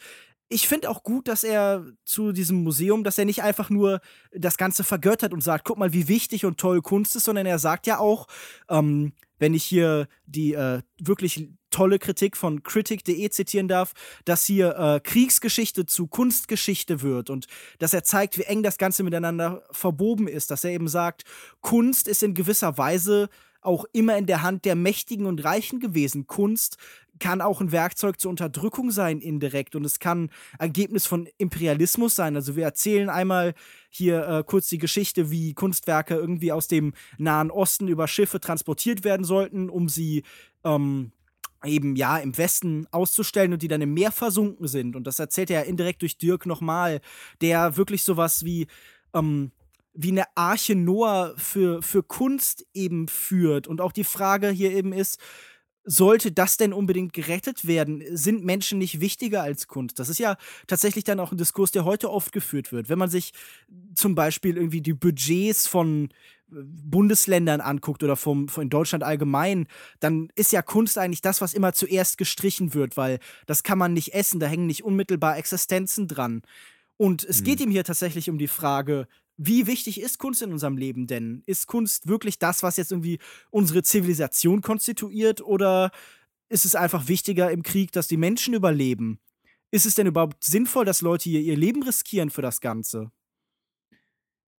ich 0.53 0.66
finde 0.66 0.90
auch 0.90 1.05
gut, 1.05 1.28
dass 1.28 1.44
er 1.44 1.86
zu 2.05 2.32
diesem 2.32 2.64
Museum, 2.64 3.05
dass 3.05 3.18
er 3.18 3.24
nicht 3.24 3.42
einfach 3.42 3.70
nur 3.70 4.01
das 4.32 4.59
Ganze 4.59 4.82
vergöttert 4.82 5.32
und 5.32 5.42
sagt, 5.42 5.64
guck 5.64 5.78
mal, 5.78 5.92
wie 5.92 6.09
wichtig 6.09 6.44
und 6.44 6.59
toll 6.59 6.82
Kunst 6.82 7.14
ist, 7.14 7.24
sondern 7.24 7.46
er 7.46 7.61
sagt 7.61 7.86
ja 7.86 7.98
auch, 7.98 8.26
ähm, 8.68 9.12
wenn 9.38 9.55
ich 9.55 9.64
hier 9.64 10.09
die 10.26 10.55
äh, 10.55 10.82
wirklich 10.98 11.48
tolle 11.70 12.01
Kritik 12.01 12.36
von 12.36 12.64
critic.de 12.64 13.30
zitieren 13.30 13.68
darf, 13.68 13.92
dass 14.24 14.44
hier 14.44 14.76
äh, 14.76 15.01
Kriegsgeschichte 15.01 15.86
zu 15.86 16.09
Kunstgeschichte 16.09 17.01
wird 17.01 17.30
und 17.30 17.46
dass 17.78 17.94
er 17.94 18.03
zeigt, 18.03 18.36
wie 18.36 18.42
eng 18.42 18.64
das 18.64 18.76
Ganze 18.76 19.05
miteinander 19.05 19.62
verwoben 19.70 20.26
ist, 20.26 20.51
dass 20.51 20.64
er 20.64 20.72
eben 20.72 20.88
sagt, 20.88 21.22
Kunst 21.61 22.09
ist 22.09 22.24
in 22.24 22.34
gewisser 22.34 22.76
Weise 22.76 23.28
auch 23.62 23.84
immer 23.92 24.16
in 24.16 24.26
der 24.26 24.42
Hand 24.42 24.64
der 24.64 24.74
Mächtigen 24.74 25.26
und 25.26 25.44
Reichen 25.44 25.80
gewesen. 25.80 26.26
Kunst 26.26 26.76
kann 27.20 27.40
auch 27.40 27.60
ein 27.60 27.70
Werkzeug 27.70 28.18
zur 28.18 28.30
Unterdrückung 28.30 28.90
sein, 28.90 29.20
indirekt. 29.20 29.76
Und 29.76 29.84
es 29.84 30.00
kann 30.00 30.30
Ergebnis 30.58 31.06
von 31.06 31.28
Imperialismus 31.38 32.16
sein. 32.16 32.34
Also 32.34 32.56
wir 32.56 32.64
erzählen 32.64 33.08
einmal 33.08 33.54
hier 33.88 34.26
äh, 34.26 34.44
kurz 34.44 34.68
die 34.68 34.78
Geschichte, 34.78 35.30
wie 35.30 35.54
Kunstwerke 35.54 36.14
irgendwie 36.14 36.50
aus 36.50 36.66
dem 36.66 36.94
Nahen 37.18 37.50
Osten 37.50 37.86
über 37.86 38.08
Schiffe 38.08 38.40
transportiert 38.40 39.04
werden 39.04 39.24
sollten, 39.24 39.70
um 39.70 39.88
sie 39.88 40.24
ähm, 40.64 41.12
eben 41.64 41.94
ja 41.94 42.18
im 42.18 42.36
Westen 42.36 42.86
auszustellen 42.90 43.52
und 43.52 43.62
die 43.62 43.68
dann 43.68 43.82
im 43.82 43.94
Meer 43.94 44.12
versunken 44.12 44.66
sind. 44.66 44.96
Und 44.96 45.06
das 45.06 45.18
erzählt 45.18 45.50
er 45.50 45.60
ja 45.60 45.66
indirekt 45.66 46.02
durch 46.02 46.18
Dirk 46.18 46.46
nochmal, 46.46 47.00
der 47.40 47.76
wirklich 47.76 48.02
sowas 48.02 48.44
wie 48.44 48.66
ähm, 49.14 49.52
wie 49.92 50.12
eine 50.12 50.24
Arche 50.36 50.74
Noah 50.74 51.34
für, 51.36 51.82
für 51.82 52.02
Kunst 52.02 52.66
eben 52.74 53.08
führt. 53.08 53.66
Und 53.66 53.80
auch 53.80 53.92
die 53.92 54.04
Frage 54.04 54.48
hier 54.50 54.70
eben 54.70 54.92
ist, 54.92 55.18
sollte 55.91 56.30
das 56.30 56.57
denn 56.57 56.72
unbedingt 56.72 57.12
gerettet 57.12 57.66
werden? 57.66 58.05
Sind 58.12 58.45
Menschen 58.45 58.78
nicht 58.78 59.01
wichtiger 59.01 59.43
als 59.43 59.66
Kunst? 59.66 59.99
Das 59.99 60.09
ist 60.09 60.20
ja 60.20 60.36
tatsächlich 60.68 61.03
dann 61.03 61.18
auch 61.18 61.32
ein 61.32 61.36
Diskurs, 61.36 61.72
der 61.72 61.84
heute 61.84 62.11
oft 62.11 62.30
geführt 62.30 62.70
wird. 62.70 62.88
Wenn 62.88 62.99
man 62.99 63.11
sich 63.11 63.32
zum 63.95 64.14
Beispiel 64.14 64.57
irgendwie 64.57 64.82
die 64.82 64.93
Budgets 64.95 65.66
von 65.66 66.11
äh, 66.53 66.55
Bundesländern 66.62 67.61
anguckt 67.61 68.05
oder 68.05 68.14
vom, 68.14 68.47
von 68.49 68.70
Deutschland 68.70 69.03
allgemein, 69.03 69.66
dann 69.99 70.28
ist 70.36 70.53
ja 70.53 70.62
Kunst 70.62 70.97
eigentlich 70.97 71.22
das, 71.22 71.41
was 71.41 71.55
immer 71.55 71.72
zuerst 71.72 72.18
gestrichen 72.18 72.72
wird, 72.72 72.97
weil 72.97 73.18
das 73.47 73.64
kann 73.64 73.78
man 73.78 73.93
nicht 73.93 74.14
essen, 74.14 74.38
da 74.38 74.47
hängen 74.47 74.66
nicht 74.66 74.84
unmittelbar 74.84 75.38
Existenzen 75.38 76.07
dran. 76.07 76.43
Und 76.99 77.24
es 77.24 77.38
hm. 77.38 77.45
geht 77.47 77.61
ihm 77.61 77.70
hier 77.70 77.82
tatsächlich 77.82 78.30
um 78.30 78.38
die 78.38 78.47
Frage, 78.47 79.09
wie 79.43 79.66
wichtig 79.66 80.03
ist 80.03 80.18
Kunst 80.18 80.43
in 80.43 80.53
unserem 80.53 80.76
Leben 80.76 81.07
denn? 81.07 81.43
Ist 81.47 81.66
Kunst 81.66 82.07
wirklich 82.07 82.38
das, 82.38 82.62
was 82.62 82.76
jetzt 82.76 82.93
irgendwie 82.93 83.18
unsere 83.51 83.82
Zivilisation 83.82 84.61
konstituiert 84.61 85.41
oder 85.41 85.93
ist 86.51 86.66
es 86.66 86.74
einfach 86.74 87.09
wichtiger 87.09 87.51
im 87.51 87.62
Krieg, 87.62 87.91
dass 87.93 88.07
die 88.07 88.18
Menschen 88.18 88.53
überleben? 88.53 89.18
Ist 89.70 89.86
es 89.86 89.95
denn 89.95 90.07
überhaupt 90.07 90.45
sinnvoll, 90.45 90.84
dass 90.84 91.01
Leute 91.01 91.30
hier 91.30 91.41
ihr 91.41 91.57
Leben 91.57 91.82
riskieren 91.82 92.28
für 92.28 92.43
das 92.43 92.61
Ganze? 92.61 93.12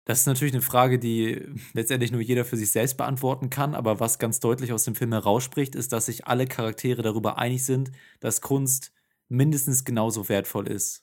Das 0.04 0.18
ist 0.18 0.26
natürlich 0.26 0.52
eine 0.52 0.62
Frage, 0.62 0.98
die 0.98 1.46
letztendlich 1.74 2.10
nur 2.10 2.20
jeder 2.20 2.44
für 2.44 2.56
sich 2.56 2.72
selbst 2.72 2.96
beantworten 2.96 3.50
kann, 3.50 3.76
aber 3.76 4.00
was 4.00 4.18
ganz 4.18 4.40
deutlich 4.40 4.72
aus 4.72 4.82
dem 4.82 4.96
Film 4.96 5.12
herausspricht, 5.12 5.76
ist, 5.76 5.92
dass 5.92 6.06
sich 6.06 6.26
alle 6.26 6.48
Charaktere 6.48 7.02
darüber 7.02 7.38
einig 7.38 7.64
sind, 7.64 7.92
dass 8.18 8.40
Kunst 8.40 8.92
mindestens 9.28 9.84
genauso 9.84 10.28
wertvoll 10.28 10.66
ist 10.66 11.01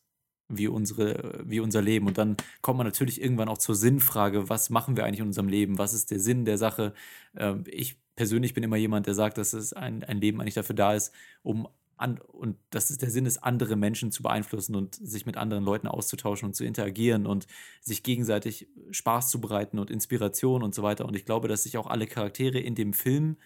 wie, 0.50 0.68
unsere, 0.68 1.42
wie 1.46 1.60
unser 1.60 1.82
Leben. 1.82 2.08
Und 2.08 2.18
dann 2.18 2.36
kommt 2.62 2.78
man 2.78 2.88
natürlich 2.88 3.22
irgendwann 3.22 3.50
auch 3.50 3.58
zur 3.58 3.76
Sinnfrage, 3.76 4.50
was 4.50 4.70
machen 4.70 4.98
wir 4.98 5.06
eigentlich 5.06 5.20
in 5.20 5.28
unserem 5.28 5.48
Leben? 5.48 5.78
Was 5.78 5.94
ist 5.94 6.12
der 6.12 6.20
Sinn 6.20 6.46
der 6.46 6.58
Sache? 6.58 6.94
Ähm, 7.38 7.64
ich 7.68 7.98
persönlich 8.16 8.54
bin 8.54 8.64
immer 8.64 8.76
jemand, 8.76 9.08
der 9.08 9.14
sagt, 9.14 9.38
dass 9.38 9.54
es 9.54 9.72
ein, 9.72 10.04
ein 10.04 10.20
Leben 10.20 10.42
eigentlich 10.42 10.56
dafür 10.56 10.76
da 10.76 10.94
ist, 10.94 11.14
um 11.44 11.68
an, 12.00 12.20
und 12.20 12.58
dass 12.70 12.90
es 12.90 12.98
der 12.98 13.12
Sinn 13.12 13.26
ist, 13.26 13.44
andere 13.44 13.76
Menschen 13.76 14.12
zu 14.12 14.24
beeinflussen 14.24 14.76
und 14.76 14.96
sich 14.96 15.26
mit 15.26 15.38
anderen 15.38 15.64
Leuten 15.64 15.88
auszutauschen 15.88 16.48
und 16.48 16.54
zu 16.54 16.64
interagieren 16.64 17.26
und 17.26 17.46
sich 17.82 18.04
gegenseitig 18.04 18.68
Spaß 18.92 19.30
zu 19.30 19.42
bereiten 19.42 19.80
und 19.80 19.92
Inspiration 19.92 20.64
und 20.64 20.74
so 20.74 20.82
weiter. 20.82 21.06
Und 21.06 21.16
ich 21.16 21.26
glaube, 21.26 21.48
dass 21.48 21.64
sich 21.64 21.78
auch 21.78 21.88
alle 21.88 22.08
Charaktere 22.08 22.60
in 22.60 22.76
dem 22.76 22.94
Film 22.94 23.38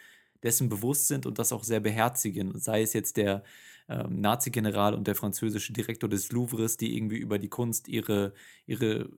dessen 0.43 0.69
bewusst 0.69 1.07
sind 1.07 1.25
und 1.25 1.39
das 1.39 1.51
auch 1.51 1.63
sehr 1.63 1.79
beherzigen. 1.79 2.59
Sei 2.59 2.81
es 2.81 2.93
jetzt 2.93 3.17
der, 3.17 3.43
ähm, 3.89 4.21
Nazi-General 4.21 4.93
und 4.93 5.07
der 5.07 5.15
französische 5.15 5.73
Direktor 5.73 6.09
des 6.09 6.31
Louvres, 6.31 6.77
die 6.77 6.95
irgendwie 6.95 7.17
über 7.17 7.39
die 7.39 7.49
Kunst 7.49 7.87
ihre, 7.87 8.33
ihre, 8.65 9.09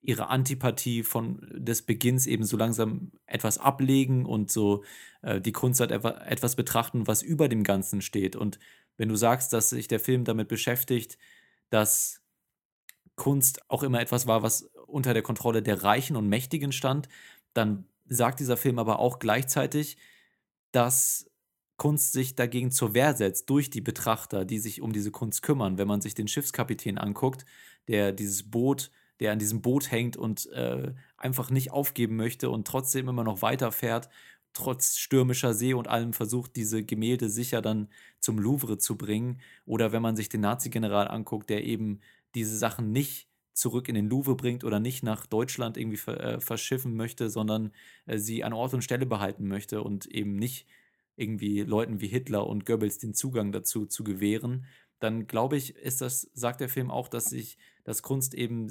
ihre 0.00 0.28
Antipathie 0.28 1.02
von 1.02 1.46
des 1.52 1.82
Beginns 1.82 2.26
eben 2.26 2.44
so 2.44 2.56
langsam 2.56 3.12
etwas 3.26 3.58
ablegen 3.58 4.26
und 4.26 4.50
so 4.50 4.84
äh, 5.22 5.40
die 5.40 5.52
Kunst 5.52 5.80
halt 5.80 5.90
etwas 5.90 6.56
betrachten, 6.56 7.06
was 7.06 7.22
über 7.22 7.48
dem 7.48 7.64
Ganzen 7.64 8.00
steht. 8.00 8.36
Und 8.36 8.58
wenn 8.96 9.08
du 9.08 9.16
sagst, 9.16 9.52
dass 9.52 9.70
sich 9.70 9.88
der 9.88 10.00
Film 10.00 10.24
damit 10.24 10.48
beschäftigt, 10.48 11.18
dass 11.70 12.20
Kunst 13.16 13.68
auch 13.68 13.82
immer 13.82 14.00
etwas 14.00 14.26
war, 14.26 14.42
was 14.42 14.70
unter 14.86 15.14
der 15.14 15.22
Kontrolle 15.22 15.62
der 15.62 15.82
Reichen 15.82 16.16
und 16.16 16.28
Mächtigen 16.28 16.72
stand, 16.72 17.08
dann 17.54 17.86
sagt 18.06 18.40
dieser 18.40 18.56
Film 18.56 18.78
aber 18.78 18.98
auch 18.98 19.18
gleichzeitig, 19.18 19.96
dass 20.72 21.30
Kunst 21.82 22.12
sich 22.12 22.36
dagegen 22.36 22.70
zur 22.70 22.94
Wehr 22.94 23.12
setzt 23.16 23.50
durch 23.50 23.68
die 23.68 23.80
Betrachter, 23.80 24.44
die 24.44 24.60
sich 24.60 24.82
um 24.82 24.92
diese 24.92 25.10
Kunst 25.10 25.42
kümmern. 25.42 25.78
Wenn 25.78 25.88
man 25.88 26.00
sich 26.00 26.14
den 26.14 26.28
Schiffskapitän 26.28 26.96
anguckt, 26.96 27.44
der 27.88 28.12
dieses 28.12 28.48
Boot, 28.48 28.92
der 29.18 29.32
an 29.32 29.40
diesem 29.40 29.62
Boot 29.62 29.90
hängt 29.90 30.16
und 30.16 30.46
äh, 30.52 30.94
einfach 31.16 31.50
nicht 31.50 31.72
aufgeben 31.72 32.14
möchte 32.14 32.50
und 32.50 32.68
trotzdem 32.68 33.08
immer 33.08 33.24
noch 33.24 33.42
weiterfährt, 33.42 34.10
trotz 34.52 34.96
stürmischer 34.96 35.54
See 35.54 35.74
und 35.74 35.88
allem 35.88 36.12
versucht, 36.12 36.54
diese 36.54 36.84
Gemälde 36.84 37.28
sicher 37.28 37.60
dann 37.60 37.88
zum 38.20 38.38
Louvre 38.38 38.78
zu 38.78 38.96
bringen. 38.96 39.40
Oder 39.66 39.90
wenn 39.90 40.02
man 40.02 40.14
sich 40.14 40.28
den 40.28 40.42
Nazi-General 40.42 41.08
anguckt, 41.08 41.50
der 41.50 41.64
eben 41.64 41.98
diese 42.36 42.56
Sachen 42.56 42.92
nicht 42.92 43.26
zurück 43.54 43.88
in 43.88 43.96
den 43.96 44.08
Louvre 44.08 44.36
bringt 44.36 44.62
oder 44.62 44.78
nicht 44.78 45.02
nach 45.02 45.26
Deutschland 45.26 45.76
irgendwie 45.76 46.12
äh, 46.12 46.38
verschiffen 46.38 46.94
möchte, 46.94 47.28
sondern 47.28 47.72
äh, 48.06 48.18
sie 48.18 48.44
an 48.44 48.52
Ort 48.52 48.72
und 48.72 48.84
Stelle 48.84 49.04
behalten 49.04 49.48
möchte 49.48 49.82
und 49.82 50.06
eben 50.06 50.36
nicht 50.36 50.68
irgendwie 51.16 51.60
Leuten 51.60 52.00
wie 52.00 52.08
Hitler 52.08 52.46
und 52.46 52.66
Goebbels 52.66 52.98
den 52.98 53.14
Zugang 53.14 53.52
dazu 53.52 53.86
zu 53.86 54.04
gewähren, 54.04 54.66
dann 54.98 55.26
glaube 55.26 55.56
ich, 55.56 55.76
ist 55.76 56.00
das, 56.00 56.30
sagt 56.32 56.60
der 56.60 56.68
Film 56.68 56.90
auch, 56.90 57.08
dass 57.08 57.26
sich 57.26 57.58
das 57.84 58.02
Kunst 58.02 58.34
eben 58.34 58.68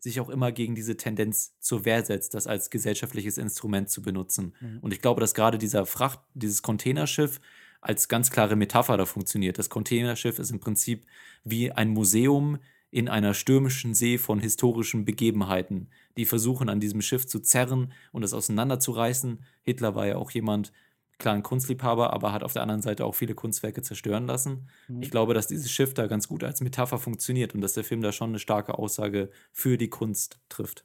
sich 0.00 0.20
auch 0.20 0.28
immer 0.28 0.52
gegen 0.52 0.74
diese 0.74 0.96
Tendenz 0.96 1.58
zur 1.60 1.84
Wehr 1.84 2.04
setzt, 2.04 2.34
das 2.34 2.46
als 2.46 2.70
gesellschaftliches 2.70 3.38
Instrument 3.38 3.90
zu 3.90 4.02
benutzen. 4.02 4.54
Mhm. 4.60 4.78
Und 4.80 4.92
ich 4.92 5.00
glaube, 5.00 5.20
dass 5.20 5.34
gerade 5.34 5.58
dieser 5.58 5.86
Fracht, 5.86 6.20
dieses 6.34 6.62
Containerschiff 6.62 7.40
als 7.80 8.08
ganz 8.08 8.30
klare 8.30 8.56
Metapher 8.56 8.96
da 8.96 9.06
funktioniert. 9.06 9.58
Das 9.58 9.70
Containerschiff 9.70 10.38
ist 10.38 10.50
im 10.50 10.60
Prinzip 10.60 11.06
wie 11.44 11.70
ein 11.70 11.90
Museum 11.90 12.58
in 12.90 13.08
einer 13.08 13.34
stürmischen 13.34 13.94
See 13.94 14.18
von 14.18 14.40
historischen 14.40 15.04
Begebenheiten, 15.04 15.90
die 16.16 16.24
versuchen, 16.24 16.68
an 16.68 16.80
diesem 16.80 17.02
Schiff 17.02 17.26
zu 17.26 17.40
zerren 17.40 17.92
und 18.12 18.22
es 18.22 18.32
auseinanderzureißen. 18.32 19.44
Hitler 19.62 19.94
war 19.94 20.06
ja 20.06 20.16
auch 20.16 20.30
jemand, 20.30 20.72
klar 21.18 21.34
ein 21.34 21.42
Kunstliebhaber, 21.42 22.12
aber 22.12 22.32
hat 22.32 22.42
auf 22.42 22.52
der 22.52 22.62
anderen 22.62 22.82
Seite 22.82 23.04
auch 23.04 23.14
viele 23.14 23.34
Kunstwerke 23.34 23.82
zerstören 23.82 24.26
lassen. 24.26 24.68
Mhm. 24.86 25.02
Ich 25.02 25.10
glaube, 25.10 25.34
dass 25.34 25.46
dieses 25.46 25.70
Schiff 25.70 25.94
da 25.94 26.06
ganz 26.06 26.28
gut 26.28 26.44
als 26.44 26.60
Metapher 26.60 26.98
funktioniert 26.98 27.54
und 27.54 27.60
dass 27.60 27.74
der 27.74 27.84
Film 27.84 28.02
da 28.02 28.12
schon 28.12 28.30
eine 28.30 28.38
starke 28.38 28.78
Aussage 28.78 29.30
für 29.52 29.76
die 29.78 29.90
Kunst 29.90 30.40
trifft. 30.48 30.84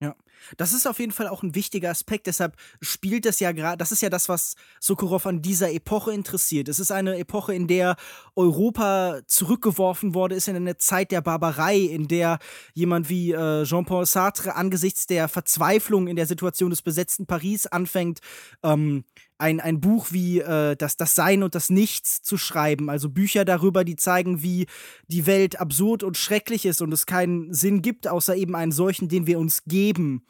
Ja, 0.00 0.16
das 0.56 0.72
ist 0.72 0.86
auf 0.86 0.98
jeden 0.98 1.12
Fall 1.12 1.28
auch 1.28 1.42
ein 1.42 1.54
wichtiger 1.54 1.88
Aspekt. 1.88 2.26
Deshalb 2.26 2.56
spielt 2.80 3.24
das 3.24 3.40
ja 3.40 3.52
gerade, 3.52 3.78
das 3.78 3.92
ist 3.92 4.02
ja 4.02 4.10
das, 4.10 4.28
was 4.28 4.56
Sokurov 4.80 5.26
an 5.26 5.40
dieser 5.40 5.72
Epoche 5.72 6.12
interessiert. 6.12 6.68
Es 6.68 6.78
ist 6.78 6.90
eine 6.90 7.16
Epoche, 7.16 7.54
in 7.54 7.68
der 7.68 7.96
Europa 8.34 9.20
zurückgeworfen 9.26 10.14
wurde, 10.14 10.34
ist 10.34 10.48
in 10.48 10.56
eine 10.56 10.76
Zeit 10.76 11.12
der 11.12 11.20
Barbarei, 11.20 11.78
in 11.78 12.08
der 12.08 12.38
jemand 12.74 13.08
wie 13.08 13.32
äh, 13.32 13.64
Jean-Paul 13.64 14.04
Sartre 14.04 14.56
angesichts 14.56 15.06
der 15.06 15.28
Verzweiflung 15.28 16.08
in 16.08 16.16
der 16.16 16.26
Situation 16.26 16.70
des 16.70 16.82
besetzten 16.82 17.26
Paris 17.26 17.66
anfängt, 17.66 18.20
ähm, 18.62 19.04
ein, 19.38 19.60
ein 19.60 19.80
Buch 19.80 20.08
wie 20.10 20.40
äh, 20.40 20.76
das, 20.76 20.96
das 20.96 21.14
Sein 21.14 21.42
und 21.42 21.54
das 21.54 21.70
Nichts 21.70 22.22
zu 22.22 22.38
schreiben. 22.38 22.88
Also 22.88 23.08
Bücher 23.08 23.44
darüber, 23.44 23.84
die 23.84 23.96
zeigen, 23.96 24.42
wie 24.42 24.66
die 25.08 25.26
Welt 25.26 25.60
absurd 25.60 26.02
und 26.02 26.16
schrecklich 26.16 26.66
ist 26.66 26.82
und 26.82 26.92
es 26.92 27.06
keinen 27.06 27.52
Sinn 27.52 27.82
gibt, 27.82 28.06
außer 28.06 28.36
eben 28.36 28.54
einen 28.54 28.72
solchen, 28.72 29.08
den 29.08 29.26
wir 29.26 29.38
uns 29.38 29.64
geben. 29.64 30.24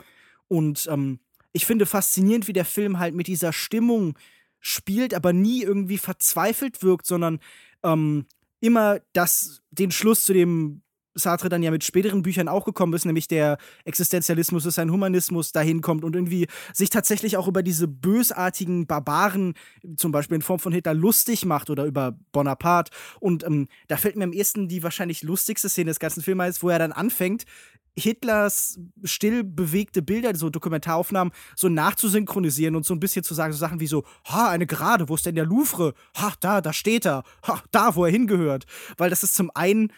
Und 0.48 0.86
ähm, 0.90 1.20
ich 1.52 1.66
finde 1.66 1.86
faszinierend, 1.86 2.48
wie 2.48 2.52
der 2.52 2.64
Film 2.64 2.98
halt 2.98 3.14
mit 3.14 3.26
dieser 3.26 3.52
Stimmung 3.52 4.18
spielt, 4.60 5.12
aber 5.14 5.32
nie 5.32 5.62
irgendwie 5.62 5.98
verzweifelt 5.98 6.82
wirkt, 6.82 7.06
sondern 7.06 7.40
ähm, 7.82 8.26
immer 8.60 9.00
das, 9.12 9.62
den 9.70 9.90
Schluss 9.90 10.24
zu 10.24 10.32
dem 10.32 10.82
Sartre 11.14 11.48
dann 11.48 11.62
ja 11.62 11.70
mit 11.70 11.84
späteren 11.84 12.22
Büchern 12.22 12.48
auch 12.48 12.64
gekommen 12.64 12.92
ist, 12.92 13.04
nämlich 13.04 13.28
der 13.28 13.58
Existenzialismus 13.84 14.66
ist 14.66 14.78
ein 14.78 14.90
Humanismus, 14.90 15.52
dahin 15.52 15.80
kommt 15.80 16.04
und 16.04 16.14
irgendwie 16.14 16.46
sich 16.72 16.90
tatsächlich 16.90 17.36
auch 17.36 17.48
über 17.48 17.62
diese 17.62 17.88
bösartigen 17.88 18.86
Barbaren, 18.86 19.54
zum 19.96 20.12
Beispiel 20.12 20.36
in 20.36 20.42
Form 20.42 20.58
von 20.58 20.72
Hitler, 20.72 20.94
lustig 20.94 21.44
macht 21.44 21.70
oder 21.70 21.84
über 21.84 22.16
Bonaparte. 22.32 22.92
Und 23.20 23.44
ähm, 23.44 23.68
da 23.88 23.96
fällt 23.96 24.16
mir 24.16 24.24
am 24.24 24.32
ehesten 24.32 24.68
die 24.68 24.82
wahrscheinlich 24.82 25.22
lustigste 25.22 25.68
Szene 25.68 25.90
des 25.90 25.98
ganzen 25.98 26.22
Films, 26.22 26.62
wo 26.62 26.68
er 26.68 26.78
dann 26.78 26.92
anfängt, 26.92 27.44
Hitlers 27.96 28.78
still 29.04 29.44
bewegte 29.44 30.02
Bilder, 30.02 30.34
so 30.34 30.50
Dokumentaraufnahmen, 30.50 31.32
so 31.56 31.68
nachzusynchronisieren 31.68 32.74
und 32.74 32.84
so 32.84 32.94
ein 32.94 33.00
bisschen 33.00 33.22
zu 33.22 33.34
sagen, 33.34 33.52
so 33.52 33.58
Sachen 33.58 33.80
wie 33.80 33.86
so, 33.86 34.04
ha, 34.24 34.50
eine 34.50 34.66
Gerade, 34.66 35.08
wo 35.08 35.14
ist 35.14 35.26
denn 35.26 35.36
der 35.36 35.46
Louvre? 35.46 35.94
Ha, 36.16 36.32
da, 36.40 36.60
da 36.60 36.72
steht 36.72 37.06
er. 37.06 37.22
Ha, 37.46 37.62
da, 37.70 37.94
wo 37.94 38.04
er 38.04 38.10
hingehört. 38.10 38.64
Weil 38.96 39.10
das 39.10 39.22
ist 39.22 39.34
zum 39.34 39.50
einen 39.54 39.92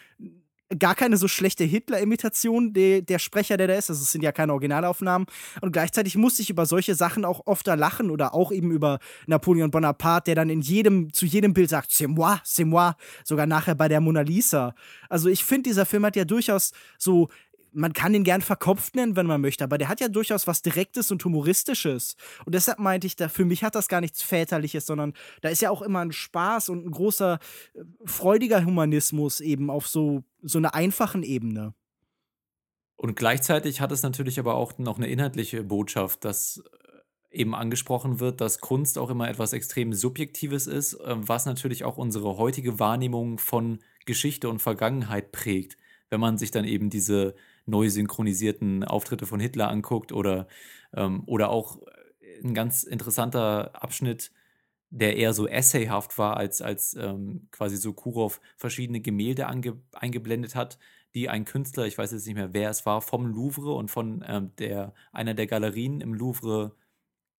gar 0.77 0.95
keine 0.95 1.17
so 1.17 1.27
schlechte 1.27 1.63
Hitler-Imitation, 1.63 2.73
der, 2.73 3.01
der 3.01 3.19
Sprecher, 3.19 3.57
der 3.57 3.67
da 3.67 3.75
ist. 3.75 3.89
Also 3.89 4.01
es 4.03 4.11
sind 4.11 4.23
ja 4.23 4.31
keine 4.31 4.53
Originalaufnahmen. 4.53 5.27
Und 5.61 5.71
gleichzeitig 5.71 6.15
musste 6.15 6.41
ich 6.41 6.49
über 6.49 6.65
solche 6.65 6.95
Sachen 6.95 7.25
auch 7.25 7.47
öfter 7.47 7.75
lachen 7.75 8.09
oder 8.11 8.33
auch 8.33 8.51
eben 8.51 8.71
über 8.71 8.99
Napoleon 9.27 9.71
Bonaparte, 9.71 10.25
der 10.25 10.35
dann 10.35 10.49
in 10.49 10.61
jedem, 10.61 11.13
zu 11.13 11.25
jedem 11.25 11.53
Bild 11.53 11.69
sagt, 11.69 11.91
c'est 11.91 12.07
moi, 12.07 12.41
c'est 12.43 12.65
moi. 12.65 12.95
Sogar 13.23 13.45
nachher 13.45 13.75
bei 13.75 13.87
der 13.87 14.01
Mona 14.01 14.21
Lisa. 14.21 14.75
Also 15.09 15.29
ich 15.29 15.43
finde, 15.43 15.69
dieser 15.69 15.85
Film 15.85 16.05
hat 16.05 16.15
ja 16.15 16.25
durchaus 16.25 16.71
so 16.97 17.29
man 17.77 17.93
kann 17.93 18.13
ihn 18.13 18.23
gern 18.23 18.41
verkopft 18.41 18.95
nennen, 18.95 19.15
wenn 19.15 19.27
man 19.27 19.39
möchte, 19.39 19.63
aber 19.63 19.77
der 19.77 19.87
hat 19.87 19.99
ja 20.01 20.07
durchaus 20.07 20.47
was 20.47 20.61
Direktes 20.63 21.11
und 21.11 21.23
Humoristisches. 21.23 22.15
Und 22.45 22.55
deshalb 22.55 22.79
meinte 22.79 23.05
ich, 23.05 23.15
da, 23.15 23.29
für 23.29 23.45
mich 23.45 23.63
hat 23.63 23.75
das 23.75 23.87
gar 23.87 24.01
nichts 24.01 24.23
Väterliches, 24.23 24.85
sondern 24.87 25.13
da 25.41 25.49
ist 25.49 25.61
ja 25.61 25.69
auch 25.69 25.83
immer 25.83 25.99
ein 25.99 26.11
Spaß 26.11 26.69
und 26.69 26.85
ein 26.85 26.91
großer, 26.91 27.39
äh, 27.75 27.83
freudiger 28.05 28.65
Humanismus 28.65 29.39
eben 29.39 29.69
auf 29.69 29.87
so, 29.87 30.23
so 30.41 30.57
einer 30.57 30.73
einfachen 30.73 31.21
Ebene. 31.21 31.73
Und 32.95 33.15
gleichzeitig 33.15 33.79
hat 33.79 33.91
es 33.91 34.01
natürlich 34.01 34.39
aber 34.39 34.55
auch 34.55 34.79
noch 34.79 34.97
eine 34.97 35.07
inhaltliche 35.07 35.63
Botschaft, 35.63 36.25
dass 36.25 36.63
äh, 37.31 37.39
eben 37.39 37.53
angesprochen 37.53 38.19
wird, 38.19 38.41
dass 38.41 38.59
Kunst 38.59 38.97
auch 38.97 39.11
immer 39.11 39.29
etwas 39.29 39.53
extrem 39.53 39.93
Subjektives 39.93 40.65
ist, 40.65 40.95
äh, 40.95 41.15
was 41.15 41.45
natürlich 41.45 41.83
auch 41.83 41.97
unsere 41.97 42.37
heutige 42.37 42.79
Wahrnehmung 42.79 43.37
von 43.37 43.79
Geschichte 44.07 44.49
und 44.49 44.63
Vergangenheit 44.63 45.31
prägt. 45.31 45.77
Wenn 46.09 46.21
man 46.21 46.39
sich 46.39 46.49
dann 46.49 46.65
eben 46.65 46.89
diese 46.89 47.35
neu 47.67 47.89
synchronisierten 47.89 48.83
Auftritte 48.83 49.27
von 49.27 49.39
Hitler 49.39 49.69
anguckt 49.69 50.11
oder, 50.11 50.47
ähm, 50.93 51.23
oder 51.27 51.49
auch 51.49 51.79
ein 52.43 52.53
ganz 52.53 52.83
interessanter 52.83 53.71
Abschnitt, 53.81 54.31
der 54.89 55.17
eher 55.17 55.33
so 55.33 55.47
essayhaft 55.47 56.17
war, 56.17 56.37
als, 56.37 56.61
als 56.61 56.95
ähm, 56.95 57.47
quasi 57.51 57.77
so 57.77 57.93
Kurov 57.93 58.39
verschiedene 58.55 59.01
Gemälde 59.01 59.47
ange, 59.47 59.79
eingeblendet 59.93 60.55
hat, 60.55 60.79
die 61.13 61.29
ein 61.29 61.45
Künstler, 61.45 61.85
ich 61.85 61.97
weiß 61.97 62.11
jetzt 62.11 62.25
nicht 62.25 62.35
mehr, 62.35 62.53
wer 62.53 62.69
es 62.69 62.85
war, 62.85 63.01
vom 63.01 63.25
Louvre 63.25 63.73
und 63.73 63.91
von 63.91 64.23
ähm, 64.27 64.51
der, 64.59 64.93
einer 65.11 65.33
der 65.33 65.47
Galerien 65.47 65.99
im 65.99 66.13
Louvre 66.13 66.75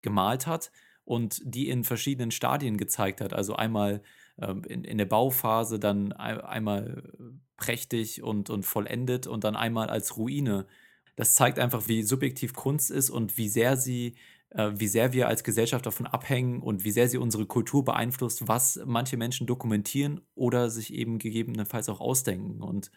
gemalt 0.02 0.46
hat 0.46 0.72
und 1.06 1.42
die 1.46 1.70
in 1.70 1.84
verschiedenen 1.84 2.32
Stadien 2.32 2.78
gezeigt 2.78 3.22
hat. 3.22 3.34
Also 3.34 3.56
einmal 3.56 4.02
ähm, 4.42 4.64
in, 4.66 4.84
in 4.84 4.98
der 4.98 5.06
Bauphase, 5.06 5.80
dann 5.80 6.12
einmal 6.12 7.14
prächtig 7.58 8.24
und, 8.24 8.50
und 8.50 8.66
vollendet 8.66 9.28
und 9.28 9.44
dann 9.44 9.56
einmal 9.56 9.90
als 9.90 10.18
Ruine. 10.18 10.68
Das 11.16 11.36
zeigt 11.36 11.60
einfach, 11.60 11.88
wie 11.88 12.04
subjektiv 12.04 12.54
Kunst 12.54 12.92
ist 12.92 13.10
und 13.10 13.38
wie 13.38 13.50
sehr 13.50 13.76
sie, 13.78 14.16
äh, 14.52 14.72
wie 14.76 14.88
sehr 14.88 15.14
wir 15.14 15.28
als 15.28 15.44
Gesellschaft 15.44 15.86
davon 15.86 16.08
abhängen 16.08 16.62
und 16.62 16.84
wie 16.84 16.92
sehr 16.92 17.10
sie 17.10 17.18
unsere 17.18 17.46
Kultur 17.46 17.84
beeinflusst, 17.84 18.48
was 18.48 18.80
manche 18.86 19.18
Menschen 19.18 19.48
dokumentieren 19.48 20.22
oder 20.36 20.70
sich 20.70 20.94
eben 20.94 21.18
gegebenenfalls 21.20 21.90
auch 21.90 22.00
ausdenken. 22.00 22.62
Und 22.62 22.92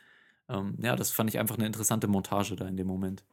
ähm, 0.48 0.76
ja, 0.82 0.96
das 0.96 1.10
fand 1.10 1.30
ich 1.30 1.38
einfach 1.38 1.56
eine 1.56 1.66
interessante 1.66 2.08
Montage 2.08 2.56
da 2.56 2.68
in 2.68 2.76
dem 2.76 2.86
Moment. 2.86 3.24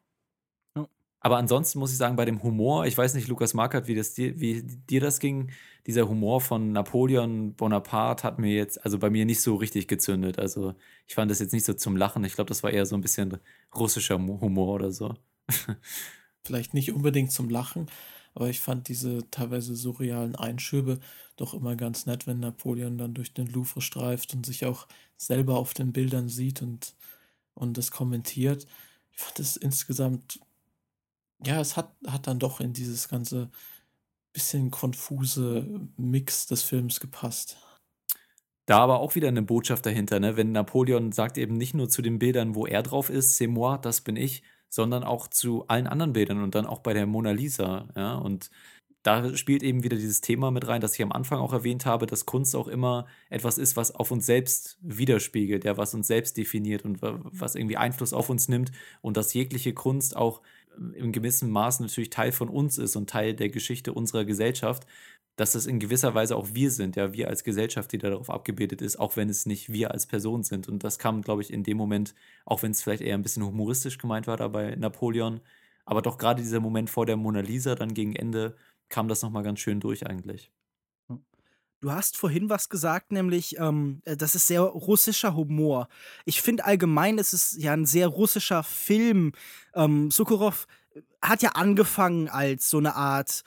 Aber 1.20 1.38
ansonsten 1.38 1.80
muss 1.80 1.91
ich 1.91 1.97
sagen, 1.97 2.15
bei 2.15 2.26
dem 2.26 2.43
Humor, 2.43 2.86
ich 2.86 2.97
weiß 2.97 3.15
nicht, 3.15 3.28
Lukas 3.28 3.53
Markert, 3.53 3.88
wie, 3.88 3.95
das 3.95 4.13
dir, 4.13 4.39
wie 4.39 4.61
dir 4.63 5.01
das 5.01 5.20
ging, 5.20 5.51
dieser 5.88 6.07
Humor 6.07 6.41
von 6.41 6.72
Napoleon 6.72 7.55
Bonaparte 7.55 8.24
hat 8.24 8.39
mir 8.39 8.53
jetzt, 8.53 8.84
also 8.84 8.99
bei 8.99 9.09
mir 9.09 9.26
nicht 9.26 9.41
so 9.41 9.55
richtig 9.55 9.88
gezündet. 9.88 10.38
Also 10.38 10.76
ich 11.07 11.15
fand 11.15 11.32
das 11.32 11.39
jetzt 11.39 11.53
nicht 11.53 11.65
so 11.65 11.74
zum 11.74 11.97
Lachen. 11.97 12.24
Ich 12.24 12.36
glaube, 12.36 12.49
das 12.49 12.61
war 12.61 12.72
eher 12.72 12.86
so 12.86 12.95
ein 12.95 13.01
bisschen 13.01 13.39
russischer 13.74 14.15
Humor 14.15 14.76
oder 14.76 14.91
so. 14.91 15.15
Vielleicht 16.43 16.74
nicht 16.74 16.93
unbedingt 16.93 17.32
zum 17.32 17.49
Lachen, 17.49 17.88
aber 18.34 18.49
ich 18.49 18.59
fand 18.59 18.88
diese 18.88 19.30
teilweise 19.32 19.76
surrealen 19.76 20.36
Einschübe 20.36 20.99
doch 21.36 21.53
immer 21.53 21.76
ganz 21.76 22.05
nett, 22.05 22.28
wenn 22.28 22.39
Napoleon 22.39 22.97
dann 22.97 23.13
durch 23.13 23.34
den 23.34 23.47
Louvre 23.47 23.82
streift 23.82 24.34
und 24.34 24.45
sich 24.45 24.65
auch 24.65 24.88
selber 25.18 25.57
auf 25.57 25.74
den 25.74 25.93
Bildern 25.93 26.30
sieht 26.30 26.61
und, 26.61 26.95
und 27.53 27.78
das 27.78 27.91
kommentiert. 27.91 28.68
Ich 29.11 29.18
fand 29.18 29.39
es 29.39 29.57
insgesamt 29.57 30.39
ja, 31.45 31.59
es 31.59 31.77
hat, 31.77 31.95
hat 32.07 32.27
dann 32.27 32.39
doch 32.39 32.59
in 32.59 32.73
dieses 32.73 33.07
ganze 33.09 33.49
bisschen 34.33 34.69
konfuse 34.71 35.89
Mix 35.97 36.45
des 36.47 36.63
Films 36.63 36.99
gepasst. 36.99 37.57
Da 38.67 38.79
aber 38.79 38.99
auch 38.99 39.15
wieder 39.15 39.29
eine 39.29 39.41
Botschaft 39.41 39.85
dahinter, 39.85 40.19
ne? 40.19 40.35
Wenn 40.35 40.51
Napoleon 40.51 41.11
sagt 41.11 41.38
eben 41.38 41.57
nicht 41.57 41.73
nur 41.73 41.89
zu 41.89 42.01
den 42.01 42.19
Bildern, 42.19 42.53
wo 42.53 42.67
er 42.67 42.83
drauf 42.83 43.09
ist, 43.09 43.39
c'est 43.39 43.47
moi, 43.47 43.77
das 43.77 44.01
bin 44.01 44.15
ich, 44.17 44.43
sondern 44.69 45.03
auch 45.03 45.27
zu 45.27 45.67
allen 45.67 45.88
anderen 45.88 46.13
Bildern 46.13 46.43
und 46.43 46.53
dann 46.53 46.67
auch 46.67 46.79
bei 46.81 46.93
der 46.93 47.07
Mona 47.07 47.31
Lisa, 47.31 47.88
ja. 47.95 48.15
Und 48.15 48.51
da 49.03 49.35
spielt 49.38 49.63
eben 49.63 49.83
wieder 49.83 49.95
dieses 49.95 50.19
Thema 50.19 50.51
mit 50.51 50.67
rein, 50.67 50.81
das 50.81 50.95
ich 50.95 51.01
am 51.01 51.13
Anfang 51.13 51.39
auch 51.39 51.53
erwähnt 51.53 51.85
habe, 51.85 52.07
dass 52.07 52.25
Kunst 52.25 52.55
auch 52.57 52.67
immer 52.67 53.07
etwas 53.29 53.57
ist, 53.57 53.77
was 53.77 53.95
auf 53.95 54.11
uns 54.11 54.25
selbst 54.25 54.77
widerspiegelt, 54.81 55.63
ja, 55.63 55.77
was 55.77 55.93
uns 55.93 56.07
selbst 56.07 56.35
definiert 56.35 56.83
und 56.83 56.99
was 57.01 57.55
irgendwie 57.55 57.77
Einfluss 57.77 58.11
auf 58.11 58.29
uns 58.29 58.49
nimmt 58.49 58.71
und 59.01 59.15
dass 59.15 59.33
jegliche 59.33 59.73
Kunst 59.73 60.17
auch 60.17 60.41
in 60.93 61.11
gewissem 61.11 61.49
Maß 61.49 61.80
natürlich 61.80 62.09
Teil 62.09 62.32
von 62.32 62.49
uns 62.49 62.78
ist 62.78 62.95
und 62.95 63.09
Teil 63.09 63.34
der 63.34 63.49
Geschichte 63.49 63.93
unserer 63.93 64.25
Gesellschaft, 64.25 64.86
dass 65.38 65.55
es 65.55 65.67
in 65.67 65.80
gewisser 65.80 66.15
Weise 66.15 66.36
auch 66.36 66.49
wir 66.53 66.71
sind, 66.71 66.95
ja, 66.95 67.13
wir 67.13 67.28
als 67.30 67.43
Gesellschaft, 67.43 67.91
die 67.91 67.99
darauf 67.99 68.30
abgebildet 68.30 68.82
ist, 68.82 68.97
auch 68.99 69.15
wenn 69.17 69.30
es 69.30 69.45
nicht 69.45 69.71
wir 69.71 69.91
als 69.91 70.07
Person 70.07 70.43
sind. 70.43 70.67
Und 70.67 70.84
das 70.84 70.97
kam, 70.99 71.21
glaube 71.21 71.43
ich, 71.43 71.53
in 71.53 71.63
dem 71.63 71.78
Moment, 71.78 72.15
auch 72.45 72.63
wenn 72.63 72.71
es 72.71 72.82
vielleicht 72.82 73.03
eher 73.03 73.15
ein 73.15 73.21
bisschen 73.21 73.45
humoristisch 73.45 73.99
gemeint 73.99 74.28
war 74.28 74.38
da 74.38 74.47
bei 74.47 74.75
Napoleon, 74.75 75.41
aber 75.86 76.01
doch 76.01 76.17
gerade 76.17 76.41
dieser 76.41 76.59
Moment 76.59 76.89
vor 76.89 77.05
der 77.05 77.17
Mona 77.17 77.41
Lisa, 77.41 77.75
dann 77.75 77.93
gegen 77.93 78.15
Ende, 78.15 78.55
kam 78.89 79.07
das 79.07 79.21
nochmal 79.21 79.43
ganz 79.43 79.59
schön 79.59 79.80
durch 79.80 80.07
eigentlich. 80.07 80.51
Du 81.80 81.91
hast 81.91 82.17
vorhin 82.17 82.49
was 82.49 82.69
gesagt, 82.69 83.11
nämlich, 83.11 83.57
ähm, 83.59 84.01
äh, 84.05 84.17
das 84.17 84.34
ist 84.34 84.47
sehr 84.47 84.61
russischer 84.61 85.36
Humor. 85.36 85.88
Ich 86.25 86.41
finde 86.41 86.65
allgemein, 86.65 87.19
ist 87.19 87.34
es 87.34 87.55
ja 87.59 87.73
ein 87.73 87.86
sehr 87.86 88.07
russischer 88.07 88.63
Film. 88.63 89.34
Ähm, 89.75 90.09
Sukurov 90.09 90.67
hat 91.21 91.43
ja 91.43 91.49
angefangen 91.51 92.30
als 92.30 92.69
so 92.69 92.80
eine 92.80 92.95
Art 92.95 93.43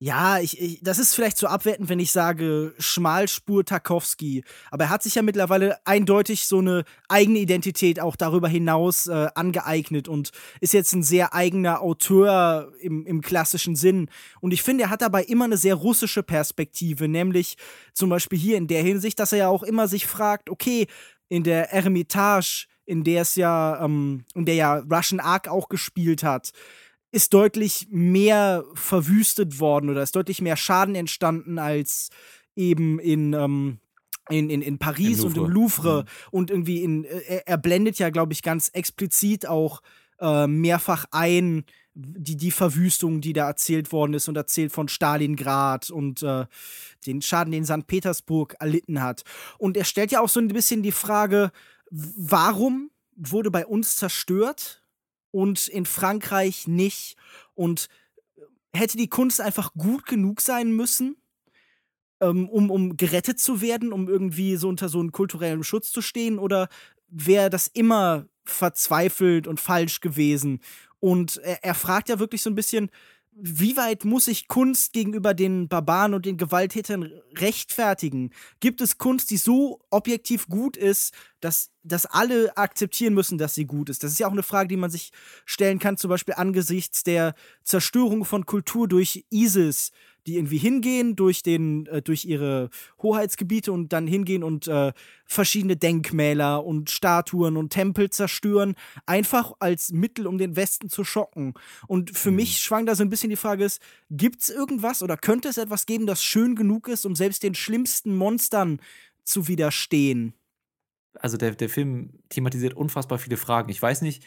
ja, 0.00 0.40
ich, 0.40 0.60
ich, 0.60 0.80
das 0.82 0.98
ist 0.98 1.14
vielleicht 1.14 1.38
so 1.38 1.46
abwertend, 1.46 1.88
wenn 1.88 2.00
ich 2.00 2.10
sage 2.10 2.74
Schmalspur 2.78 3.64
Tarkovsky. 3.64 4.44
Aber 4.70 4.84
er 4.84 4.90
hat 4.90 5.02
sich 5.02 5.14
ja 5.14 5.22
mittlerweile 5.22 5.78
eindeutig 5.86 6.46
so 6.46 6.58
eine 6.58 6.84
eigene 7.08 7.38
Identität 7.38 8.00
auch 8.00 8.16
darüber 8.16 8.48
hinaus 8.48 9.06
äh, 9.06 9.28
angeeignet 9.34 10.08
und 10.08 10.32
ist 10.60 10.74
jetzt 10.74 10.92
ein 10.92 11.04
sehr 11.04 11.32
eigener 11.32 11.80
Autor 11.80 12.72
im, 12.80 13.06
im 13.06 13.20
klassischen 13.20 13.76
Sinn. 13.76 14.10
Und 14.40 14.52
ich 14.52 14.62
finde, 14.62 14.84
er 14.84 14.90
hat 14.90 15.00
dabei 15.00 15.22
immer 15.24 15.44
eine 15.44 15.56
sehr 15.56 15.76
russische 15.76 16.22
Perspektive, 16.22 17.08
nämlich 17.08 17.56
zum 17.94 18.10
Beispiel 18.10 18.38
hier 18.38 18.58
in 18.58 18.66
der 18.66 18.82
Hinsicht, 18.82 19.18
dass 19.20 19.32
er 19.32 19.38
ja 19.38 19.48
auch 19.48 19.62
immer 19.62 19.86
sich 19.86 20.06
fragt, 20.06 20.50
okay, 20.50 20.86
in 21.28 21.44
der 21.44 21.72
Eremitage, 21.72 22.66
in 22.84 23.04
der 23.04 23.22
es 23.22 23.36
ja, 23.36 23.82
ähm, 23.82 24.24
in 24.34 24.44
der 24.44 24.54
ja 24.56 24.78
Russian 24.90 25.20
Ark 25.20 25.48
auch 25.48 25.68
gespielt 25.68 26.22
hat, 26.22 26.52
ist 27.14 27.32
deutlich 27.32 27.86
mehr 27.90 28.64
verwüstet 28.74 29.60
worden 29.60 29.88
oder 29.88 30.02
ist 30.02 30.16
deutlich 30.16 30.42
mehr 30.42 30.56
Schaden 30.56 30.96
entstanden 30.96 31.60
als 31.60 32.10
eben 32.56 32.98
in, 32.98 33.32
ähm, 33.34 33.78
in, 34.28 34.50
in, 34.50 34.62
in 34.62 34.78
Paris 34.78 35.22
und 35.22 35.36
im 35.36 35.46
Louvre. 35.46 36.02
Mhm. 36.02 36.28
Und 36.32 36.50
irgendwie 36.50 36.82
in, 36.82 37.04
äh, 37.04 37.20
er, 37.28 37.48
er 37.48 37.58
blendet 37.58 37.98
ja, 38.00 38.10
glaube 38.10 38.32
ich, 38.32 38.42
ganz 38.42 38.68
explizit 38.70 39.46
auch 39.46 39.80
äh, 40.18 40.48
mehrfach 40.48 41.04
ein, 41.12 41.64
die, 41.94 42.36
die 42.36 42.50
Verwüstung, 42.50 43.20
die 43.20 43.32
da 43.32 43.46
erzählt 43.46 43.92
worden 43.92 44.14
ist 44.14 44.26
und 44.26 44.36
erzählt 44.36 44.72
von 44.72 44.88
Stalingrad 44.88 45.90
und 45.90 46.24
äh, 46.24 46.46
den 47.06 47.22
Schaden, 47.22 47.52
den 47.52 47.64
St. 47.64 47.86
Petersburg 47.86 48.56
erlitten 48.58 49.00
hat. 49.00 49.22
Und 49.58 49.76
er 49.76 49.84
stellt 49.84 50.10
ja 50.10 50.20
auch 50.20 50.28
so 50.28 50.40
ein 50.40 50.48
bisschen 50.48 50.82
die 50.82 50.90
Frage, 50.90 51.52
warum 51.90 52.90
wurde 53.14 53.52
bei 53.52 53.64
uns 53.64 53.94
zerstört? 53.94 54.83
Und 55.34 55.66
in 55.66 55.84
Frankreich 55.84 56.68
nicht. 56.68 57.16
Und 57.54 57.88
hätte 58.72 58.96
die 58.96 59.08
Kunst 59.08 59.40
einfach 59.40 59.74
gut 59.74 60.06
genug 60.06 60.40
sein 60.40 60.70
müssen, 60.70 61.16
ähm, 62.20 62.48
um, 62.48 62.70
um 62.70 62.96
gerettet 62.96 63.40
zu 63.40 63.60
werden, 63.60 63.92
um 63.92 64.08
irgendwie 64.08 64.54
so 64.54 64.68
unter 64.68 64.88
so 64.88 65.00
einem 65.00 65.10
kulturellen 65.10 65.64
Schutz 65.64 65.90
zu 65.90 66.02
stehen? 66.02 66.38
Oder 66.38 66.68
wäre 67.08 67.50
das 67.50 67.66
immer 67.66 68.26
verzweifelt 68.44 69.48
und 69.48 69.58
falsch 69.58 70.00
gewesen? 70.00 70.60
Und 71.00 71.38
er, 71.38 71.64
er 71.64 71.74
fragt 71.74 72.08
ja 72.08 72.20
wirklich 72.20 72.42
so 72.42 72.50
ein 72.50 72.54
bisschen, 72.54 72.88
wie 73.36 73.76
weit 73.76 74.04
muss 74.04 74.26
sich 74.26 74.48
Kunst 74.48 74.92
gegenüber 74.92 75.34
den 75.34 75.68
Barbaren 75.68 76.14
und 76.14 76.24
den 76.24 76.36
Gewalttätern 76.36 77.10
rechtfertigen? 77.36 78.30
Gibt 78.60 78.80
es 78.80 78.98
Kunst, 78.98 79.30
die 79.30 79.36
so 79.36 79.80
objektiv 79.90 80.46
gut 80.46 80.76
ist, 80.76 81.12
dass 81.40 81.70
dass 81.84 82.06
alle 82.06 82.56
akzeptieren 82.56 83.12
müssen, 83.14 83.36
dass 83.36 83.54
sie 83.54 83.66
gut 83.66 83.90
ist. 83.90 84.02
Das 84.02 84.10
ist 84.10 84.18
ja 84.18 84.26
auch 84.26 84.32
eine 84.32 84.42
Frage, 84.42 84.68
die 84.68 84.76
man 84.76 84.90
sich 84.90 85.10
stellen 85.44 85.78
kann, 85.78 85.98
zum 85.98 86.08
Beispiel 86.08 86.34
angesichts 86.34 87.04
der 87.04 87.34
Zerstörung 87.62 88.24
von 88.24 88.46
Kultur 88.46 88.88
durch 88.88 89.26
ISIS, 89.30 89.92
die 90.26 90.36
irgendwie 90.36 90.58
hingehen 90.58 91.16
durch 91.16 91.42
den 91.42 91.86
äh, 91.86 92.02
durch 92.02 92.24
ihre 92.24 92.70
Hoheitsgebiete 93.02 93.72
und 93.72 93.92
dann 93.92 94.06
hingehen 94.06 94.42
und 94.42 94.66
äh, 94.68 94.92
verschiedene 95.26 95.76
Denkmäler 95.76 96.64
und 96.64 96.90
Statuen 96.90 97.56
und 97.56 97.70
Tempel 97.70 98.10
zerstören, 98.10 98.74
einfach 99.06 99.52
als 99.58 99.92
Mittel, 99.92 100.26
um 100.26 100.38
den 100.38 100.56
Westen 100.56 100.88
zu 100.88 101.04
schocken. 101.04 101.54
Und 101.86 102.16
für 102.16 102.30
mhm. 102.30 102.36
mich 102.36 102.58
schwang 102.58 102.86
da 102.86 102.94
so 102.94 103.02
ein 103.02 103.10
bisschen 103.10 103.30
die 103.30 103.36
Frage 103.36 103.64
ist, 103.64 103.80
gibt 104.10 104.42
es 104.42 104.48
irgendwas 104.48 105.02
oder 105.02 105.16
könnte 105.16 105.48
es 105.48 105.58
etwas 105.58 105.86
geben, 105.86 106.06
das 106.06 106.22
schön 106.22 106.56
genug 106.56 106.88
ist, 106.88 107.04
um 107.04 107.14
selbst 107.14 107.42
den 107.42 107.54
schlimmsten 107.54 108.16
Monstern 108.16 108.80
zu 109.24 109.48
widerstehen? 109.48 110.34
Also 111.20 111.36
der, 111.36 111.54
der 111.54 111.68
Film 111.68 112.18
thematisiert 112.28 112.74
unfassbar 112.74 113.18
viele 113.18 113.36
Fragen. 113.36 113.70
Ich 113.70 113.80
weiß 113.80 114.02
nicht, 114.02 114.24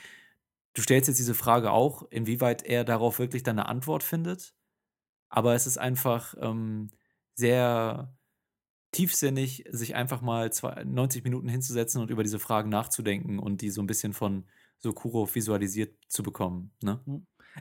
du 0.73 0.81
stellst 0.81 1.07
jetzt 1.09 1.17
diese 1.17 1.33
Frage 1.35 1.71
auch, 1.71 2.07
inwieweit 2.11 2.63
er 2.63 2.83
darauf 2.85 3.19
wirklich 3.19 3.43
dann 3.43 3.59
eine 3.59 3.67
Antwort 3.67 4.03
findet 4.03 4.53
aber 5.29 5.55
es 5.55 5.67
ist 5.67 5.77
einfach 5.77 6.35
ähm, 6.39 6.89
sehr 7.35 8.13
tiefsinnig, 8.91 9.65
sich 9.69 9.95
einfach 9.95 10.21
mal 10.21 10.51
zwei, 10.51 10.83
90 10.83 11.23
Minuten 11.23 11.49
hinzusetzen 11.49 12.01
und 12.01 12.09
über 12.09 12.23
diese 12.23 12.39
Fragen 12.39 12.69
nachzudenken 12.69 13.39
und 13.39 13.61
die 13.61 13.69
so 13.69 13.81
ein 13.81 13.87
bisschen 13.87 14.13
von 14.13 14.45
Sokuro 14.79 15.33
visualisiert 15.33 15.95
zu 16.07 16.23
bekommen. 16.23 16.71
Ne? 16.81 17.01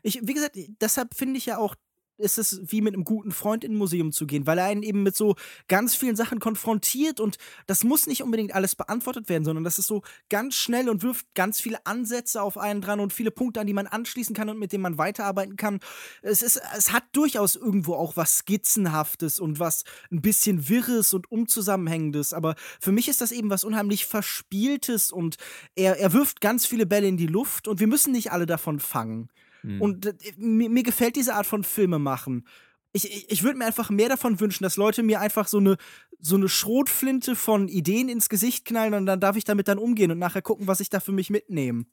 Ich, 0.02 0.20
wie 0.22 0.34
gesagt, 0.34 0.56
deshalb 0.80 1.14
finde 1.14 1.38
ich 1.38 1.46
ja 1.46 1.58
auch 1.58 1.74
ist 2.18 2.38
es 2.38 2.60
wie 2.70 2.80
mit 2.80 2.94
einem 2.94 3.04
guten 3.04 3.32
Freund 3.32 3.64
in 3.64 3.72
ein 3.72 3.78
Museum 3.78 4.12
zu 4.12 4.26
gehen, 4.26 4.46
weil 4.46 4.58
er 4.58 4.66
einen 4.66 4.82
eben 4.82 5.02
mit 5.02 5.16
so 5.16 5.36
ganz 5.68 5.94
vielen 5.94 6.16
Sachen 6.16 6.40
konfrontiert 6.40 7.20
und 7.20 7.36
das 7.66 7.84
muss 7.84 8.06
nicht 8.06 8.22
unbedingt 8.22 8.54
alles 8.54 8.74
beantwortet 8.74 9.28
werden, 9.28 9.44
sondern 9.44 9.64
das 9.64 9.78
ist 9.78 9.86
so 9.86 10.02
ganz 10.28 10.54
schnell 10.54 10.88
und 10.88 11.02
wirft 11.02 11.26
ganz 11.34 11.60
viele 11.60 11.84
Ansätze 11.86 12.42
auf 12.42 12.58
einen 12.58 12.80
dran 12.80 13.00
und 13.00 13.12
viele 13.12 13.30
Punkte, 13.30 13.60
an 13.60 13.66
die 13.66 13.72
man 13.72 13.86
anschließen 13.86 14.34
kann 14.34 14.48
und 14.48 14.58
mit 14.58 14.72
denen 14.72 14.82
man 14.82 14.98
weiterarbeiten 14.98 15.56
kann. 15.56 15.80
Es, 16.22 16.42
ist, 16.42 16.60
es 16.76 16.92
hat 16.92 17.04
durchaus 17.12 17.56
irgendwo 17.56 17.94
auch 17.94 18.16
was 18.16 18.38
Skizzenhaftes 18.38 19.38
und 19.40 19.58
was 19.58 19.84
ein 20.10 20.22
bisschen 20.22 20.68
Wirres 20.68 21.12
und 21.14 21.30
Unzusammenhängendes, 21.30 22.32
aber 22.32 22.54
für 22.80 22.92
mich 22.92 23.08
ist 23.08 23.20
das 23.20 23.32
eben 23.32 23.50
was 23.50 23.64
unheimlich 23.64 24.06
Verspieltes 24.06 25.10
und 25.10 25.36
er, 25.74 25.98
er 25.98 26.12
wirft 26.12 26.40
ganz 26.40 26.66
viele 26.66 26.86
Bälle 26.86 27.08
in 27.08 27.16
die 27.16 27.26
Luft 27.26 27.68
und 27.68 27.80
wir 27.80 27.86
müssen 27.86 28.12
nicht 28.12 28.32
alle 28.32 28.46
davon 28.46 28.80
fangen. 28.80 29.28
Mhm. 29.62 29.82
Und 29.82 30.06
äh, 30.06 30.14
mir, 30.36 30.70
mir, 30.70 30.82
gefällt 30.82 31.16
diese 31.16 31.34
Art 31.34 31.46
von 31.46 31.64
Filme 31.64 31.98
machen. 31.98 32.46
Ich, 32.92 33.04
ich, 33.04 33.30
ich 33.30 33.42
würde 33.42 33.58
mir 33.58 33.66
einfach 33.66 33.90
mehr 33.90 34.08
davon 34.08 34.40
wünschen, 34.40 34.64
dass 34.64 34.76
Leute 34.76 35.02
mir 35.02 35.20
einfach 35.20 35.48
so 35.48 35.58
eine, 35.58 35.76
so 36.18 36.36
eine 36.36 36.48
Schrotflinte 36.48 37.36
von 37.36 37.68
Ideen 37.68 38.08
ins 38.08 38.28
Gesicht 38.28 38.64
knallen 38.64 38.94
und 38.94 39.06
dann 39.06 39.20
darf 39.20 39.36
ich 39.36 39.44
damit 39.44 39.68
dann 39.68 39.78
umgehen 39.78 40.10
und 40.10 40.18
nachher 40.18 40.42
gucken, 40.42 40.66
was 40.66 40.80
ich 40.80 40.88
da 40.88 41.00
für 41.00 41.12
mich 41.12 41.30
mitnehme. 41.30 41.84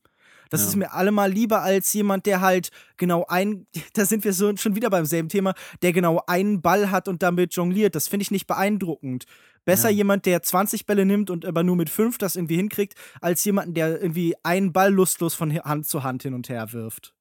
Das 0.49 0.61
ja. 0.61 0.67
ist 0.67 0.75
mir 0.75 0.93
allemal 0.93 1.31
lieber 1.31 1.63
als 1.63 1.91
jemand, 1.93 2.25
der 2.27 2.41
halt 2.41 2.69
genau 2.97 3.25
ein, 3.27 3.65
da 3.93 4.05
sind 4.05 4.23
wir 4.23 4.33
so 4.33 4.55
schon 4.55 4.75
wieder 4.75 4.89
beim 4.89 5.05
selben 5.05 5.29
Thema, 5.29 5.55
der 5.81 5.93
genau 5.93 6.21
einen 6.27 6.61
Ball 6.61 6.91
hat 6.91 7.07
und 7.07 7.23
damit 7.23 7.55
jongliert. 7.55 7.95
Das 7.95 8.07
finde 8.07 8.21
ich 8.21 8.31
nicht 8.31 8.47
beeindruckend. 8.47 9.25
Besser 9.65 9.89
ja. 9.89 9.97
jemand, 9.97 10.25
der 10.25 10.43
20 10.43 10.85
Bälle 10.85 11.05
nimmt 11.05 11.29
und 11.29 11.45
aber 11.45 11.63
nur 11.63 11.75
mit 11.75 11.89
5 11.89 12.17
das 12.17 12.35
irgendwie 12.35 12.57
hinkriegt, 12.57 12.95
als 13.21 13.43
jemanden, 13.45 13.73
der 13.73 14.01
irgendwie 14.01 14.35
einen 14.43 14.73
Ball 14.73 14.93
lustlos 14.93 15.33
von 15.33 15.51
Hand 15.55 15.87
zu 15.87 16.03
Hand 16.03 16.23
hin 16.23 16.33
und 16.33 16.49
her 16.49 16.71
wirft. 16.73 17.12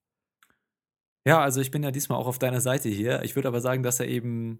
Ja, 1.25 1.41
also 1.41 1.61
ich 1.61 1.71
bin 1.71 1.83
ja 1.83 1.91
diesmal 1.91 2.17
auch 2.19 2.27
auf 2.27 2.39
deiner 2.39 2.59
Seite 2.61 2.89
hier. 2.89 3.23
Ich 3.23 3.35
würde 3.35 3.47
aber 3.47 3.61
sagen, 3.61 3.83
dass 3.83 3.99
er 3.99 4.07
eben 4.07 4.59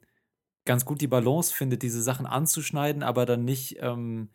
ganz 0.66 0.86
gut 0.86 1.02
die 1.02 1.08
Balance 1.08 1.54
findet, 1.54 1.84
diese 1.84 2.02
Sachen 2.02 2.26
anzuschneiden, 2.26 3.04
aber 3.04 3.26
dann 3.26 3.46
nicht, 3.46 3.78
ähm, 3.82 4.30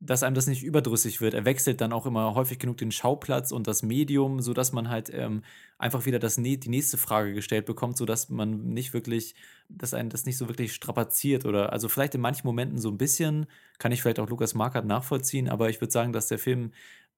dass 0.00 0.22
einem 0.24 0.34
das 0.36 0.46
nicht 0.48 0.64
überdrüssig 0.64 1.20
wird. 1.20 1.34
Er 1.34 1.44
wechselt 1.46 1.80
dann 1.80 1.92
auch 1.92 2.06
immer 2.06 2.34
häufig 2.34 2.58
genug 2.60 2.78
den 2.78 2.92
Schauplatz 2.92 3.52
und 3.52 3.66
das 3.68 3.82
Medium, 3.82 4.40
sodass 4.42 4.72
man 4.72 4.88
halt 4.90 5.10
ähm, 5.14 5.44
einfach 5.78 6.06
wieder 6.06 6.18
das, 6.20 6.36
die 6.36 6.58
nächste 6.68 6.98
Frage 6.98 7.34
gestellt 7.34 7.66
bekommt, 7.66 7.96
sodass 7.98 8.30
man 8.30 8.68
nicht 8.74 8.94
wirklich, 8.94 9.34
dass 9.68 9.94
einen 9.94 10.10
das 10.10 10.26
nicht 10.26 10.38
so 10.38 10.48
wirklich 10.48 10.74
strapaziert 10.74 11.46
oder 11.46 11.72
also 11.72 11.88
vielleicht 11.88 12.14
in 12.16 12.22
manchen 12.22 12.46
Momenten 12.46 12.78
so 12.78 12.90
ein 12.90 12.98
bisschen, 12.98 13.46
kann 13.78 13.92
ich 13.92 14.02
vielleicht 14.02 14.20
auch 14.20 14.28
Lukas 14.30 14.54
Markert 14.54 14.86
nachvollziehen, 14.86 15.48
aber 15.48 15.70
ich 15.70 15.80
würde 15.80 15.92
sagen, 15.92 16.12
dass 16.12 16.28
der 16.28 16.38
Film 16.38 16.72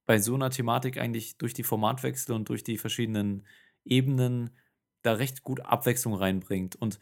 bei 0.06 0.18
so 0.20 0.34
einer 0.34 0.50
Thematik 0.50 0.98
eigentlich 0.98 1.38
durch 1.38 1.54
die 1.54 1.64
Formatwechsel 1.64 2.34
und 2.34 2.48
durch 2.48 2.64
die 2.64 2.78
verschiedenen 2.78 3.44
Ebenen 3.86 4.50
da 5.02 5.12
recht 5.12 5.42
gut 5.42 5.60
Abwechslung 5.60 6.14
reinbringt. 6.14 6.76
Und 6.76 6.98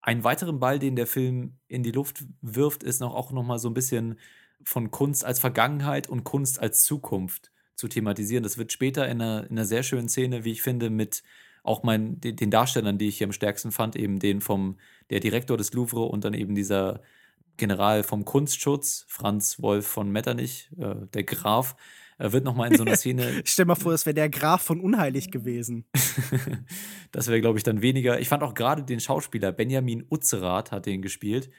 einen 0.00 0.24
weiteren 0.24 0.60
Ball, 0.60 0.78
den 0.78 0.96
der 0.96 1.06
Film 1.06 1.58
in 1.68 1.82
die 1.82 1.92
Luft 1.92 2.24
wirft, 2.40 2.82
ist 2.82 3.00
noch 3.00 3.14
auch 3.14 3.32
noch 3.32 3.42
mal 3.42 3.58
so 3.58 3.68
ein 3.68 3.74
bisschen 3.74 4.18
von 4.62 4.90
Kunst 4.90 5.24
als 5.24 5.38
Vergangenheit 5.38 6.08
und 6.08 6.24
Kunst 6.24 6.60
als 6.60 6.84
Zukunft 6.84 7.50
zu 7.74 7.88
thematisieren. 7.88 8.42
Das 8.42 8.58
wird 8.58 8.72
später 8.72 9.08
in 9.08 9.20
einer, 9.20 9.44
in 9.44 9.52
einer 9.52 9.66
sehr 9.66 9.82
schönen 9.82 10.08
Szene, 10.08 10.44
wie 10.44 10.52
ich 10.52 10.62
finde, 10.62 10.90
mit 10.90 11.22
auch 11.62 11.82
mein, 11.82 12.20
den 12.20 12.50
Darstellern, 12.50 12.98
die 12.98 13.08
ich 13.08 13.18
hier 13.18 13.26
am 13.26 13.32
stärksten 13.32 13.72
fand, 13.72 13.96
eben 13.96 14.18
den 14.18 14.40
vom 14.40 14.78
der 15.10 15.20
Direktor 15.20 15.56
des 15.56 15.72
Louvre 15.72 16.02
und 16.02 16.24
dann 16.24 16.34
eben 16.34 16.54
dieser 16.54 17.00
General 17.56 18.02
vom 18.02 18.24
Kunstschutz, 18.24 19.04
Franz 19.08 19.60
Wolf 19.60 19.86
von 19.86 20.10
Metternich, 20.10 20.70
äh, 20.78 20.94
der 21.12 21.24
Graf, 21.24 21.76
er 22.18 22.32
wird 22.32 22.44
nochmal 22.44 22.70
in 22.70 22.78
so 22.78 22.84
einer 22.84 22.96
Szene. 22.96 23.42
Stell 23.44 23.66
mal 23.66 23.74
vor, 23.74 23.92
das 23.92 24.06
wäre 24.06 24.14
der 24.14 24.30
Graf 24.30 24.62
von 24.62 24.80
Unheilig 24.80 25.30
gewesen. 25.30 25.84
das 27.12 27.28
wäre, 27.28 27.40
glaube 27.40 27.58
ich, 27.58 27.64
dann 27.64 27.82
weniger. 27.82 28.18
Ich 28.20 28.28
fand 28.28 28.42
auch 28.42 28.54
gerade 28.54 28.82
den 28.82 29.00
Schauspieler 29.00 29.52
Benjamin 29.52 30.06
Utzerath 30.10 30.72
hat 30.72 30.86
den 30.86 31.02
gespielt. 31.02 31.50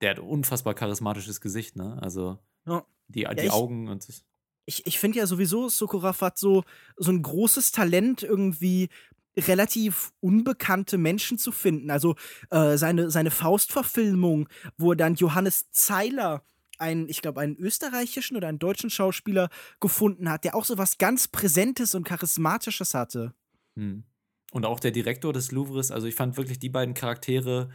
Der 0.00 0.10
hat 0.10 0.18
ein 0.18 0.24
unfassbar 0.24 0.74
charismatisches 0.74 1.40
Gesicht, 1.40 1.76
ne? 1.76 1.98
Also 2.00 2.38
ja. 2.66 2.84
die, 3.08 3.20
die 3.20 3.20
ja, 3.22 3.32
ich, 3.32 3.52
Augen 3.52 3.88
und 3.88 4.08
das. 4.08 4.24
Ich, 4.64 4.86
ich 4.86 4.98
finde 4.98 5.18
ja 5.18 5.26
sowieso, 5.26 5.68
Sokoraf 5.68 6.22
hat 6.22 6.38
so, 6.38 6.64
so 6.96 7.12
ein 7.12 7.22
großes 7.22 7.70
Talent, 7.70 8.22
irgendwie 8.22 8.88
relativ 9.36 10.12
unbekannte 10.20 10.98
Menschen 10.98 11.38
zu 11.38 11.52
finden. 11.52 11.90
Also 11.90 12.16
äh, 12.50 12.76
seine, 12.76 13.10
seine 13.10 13.30
Faustverfilmung, 13.30 14.48
wo 14.78 14.92
er 14.92 14.96
dann 14.96 15.14
Johannes 15.14 15.70
Zeiler 15.70 16.42
einen, 16.78 17.08
ich 17.08 17.22
glaube, 17.22 17.40
einen 17.40 17.56
österreichischen 17.56 18.36
oder 18.36 18.48
einen 18.48 18.58
deutschen 18.58 18.90
Schauspieler 18.90 19.48
gefunden 19.80 20.30
hat, 20.30 20.44
der 20.44 20.54
auch 20.54 20.64
so 20.64 20.78
was 20.78 20.98
ganz 20.98 21.28
Präsentes 21.28 21.94
und 21.94 22.04
Charismatisches 22.04 22.94
hatte. 22.94 23.34
Hm. 23.76 24.04
Und 24.52 24.64
auch 24.64 24.80
der 24.80 24.90
Direktor 24.90 25.32
des 25.32 25.52
Louvres, 25.52 25.90
also 25.90 26.06
ich 26.06 26.14
fand 26.14 26.36
wirklich 26.36 26.58
die 26.58 26.68
beiden 26.68 26.94
Charaktere, 26.94 27.70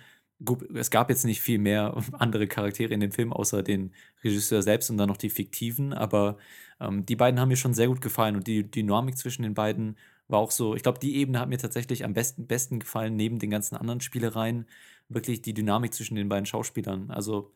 es 0.74 0.89
gab 0.89 1.10
jetzt 1.10 1.26
nicht 1.26 1.41
viel 1.41 1.60
mehr 1.60 1.95
andere 2.14 2.47
Charaktere 2.47 2.93
in 2.93 2.99
dem 2.99 3.12
Film, 3.12 3.34
außer 3.34 3.64
den 3.64 3.93
Regisseur 4.24 4.62
selbst 4.62 4.89
und 4.89 4.97
dann 4.97 5.10
noch 5.10 5.18
die 5.18 5.30
fiktiven, 5.30 5.93
aber 5.93 6.38
ähm, 6.80 7.06
die 7.06 7.16
beiden 7.16 7.39
haben 7.39 7.49
mir 7.49 7.58
schon 7.58 7.74
sehr 7.74 7.88
gut 7.88 8.02
gefallen 8.02 8.36
und 8.36 8.47
die 8.47 8.70
Dynamik 8.70 9.18
zwischen 9.18 9.43
den 9.43 9.54
beiden 9.54 9.97
war 10.28 10.39
auch 10.39 10.52
so, 10.52 10.76
ich 10.76 10.84
glaube, 10.84 10.99
die 10.99 11.18
Ebene 11.18 11.39
hat 11.39 11.49
mir 11.49 11.58
tatsächlich 11.58 12.06
am 12.06 12.14
besten, 12.14 12.47
besten 12.47 12.80
gefallen, 12.80 13.16
neben 13.16 13.38
den 13.38 13.49
ganzen 13.49 13.76
anderen 13.76 14.02
Spielereien, 14.02 14.66
wirklich 15.10 15.41
die 15.41 15.54
Dynamik 15.54 15.93
zwischen 15.93 16.16
den 16.16 16.30
beiden 16.30 16.45
Schauspielern. 16.45 17.12
Also 17.12 17.52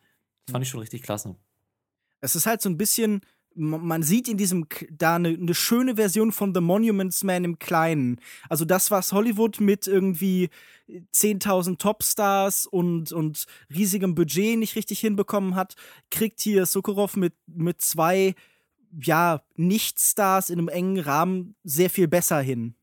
das 0.46 0.54
fand 0.54 0.64
ich 0.64 0.70
schon 0.70 0.80
richtig 0.80 1.04
klasse. 1.04 1.36
Es 2.22 2.36
ist 2.36 2.46
halt 2.46 2.62
so 2.62 2.70
ein 2.70 2.78
bisschen, 2.78 3.22
man 3.56 4.04
sieht 4.04 4.28
in 4.28 4.38
diesem 4.38 4.68
da 4.92 5.16
eine, 5.16 5.30
eine, 5.30 5.54
schöne 5.54 5.96
Version 5.96 6.32
von 6.32 6.54
The 6.54 6.62
Monuments 6.62 7.24
Man 7.24 7.44
im 7.44 7.60
Kleinen. 7.60 8.20
Also 8.50 8.66
das, 8.66 8.92
was 8.92 9.14
Hollywood 9.14 9.60
mit 9.60 9.88
irgendwie 9.88 10.50
10.000 10.90 11.78
Topstars 11.78 12.68
und, 12.68 13.12
und 13.12 13.46
riesigem 13.74 14.16
Budget 14.16 14.58
nicht 14.60 14.76
richtig 14.76 15.00
hinbekommen 15.00 15.56
hat, 15.56 15.76
kriegt 16.12 16.42
hier 16.42 16.66
Sokurov 16.66 17.16
mit, 17.16 17.34
mit 17.48 17.82
zwei, 17.82 18.36
ja, 19.02 19.42
Nicht-Stars 19.56 20.50
in 20.50 20.60
einem 20.60 20.70
engen 20.70 21.00
Rahmen 21.00 21.56
sehr 21.64 21.90
viel 21.90 22.08
besser 22.08 22.42
hin 22.42 22.76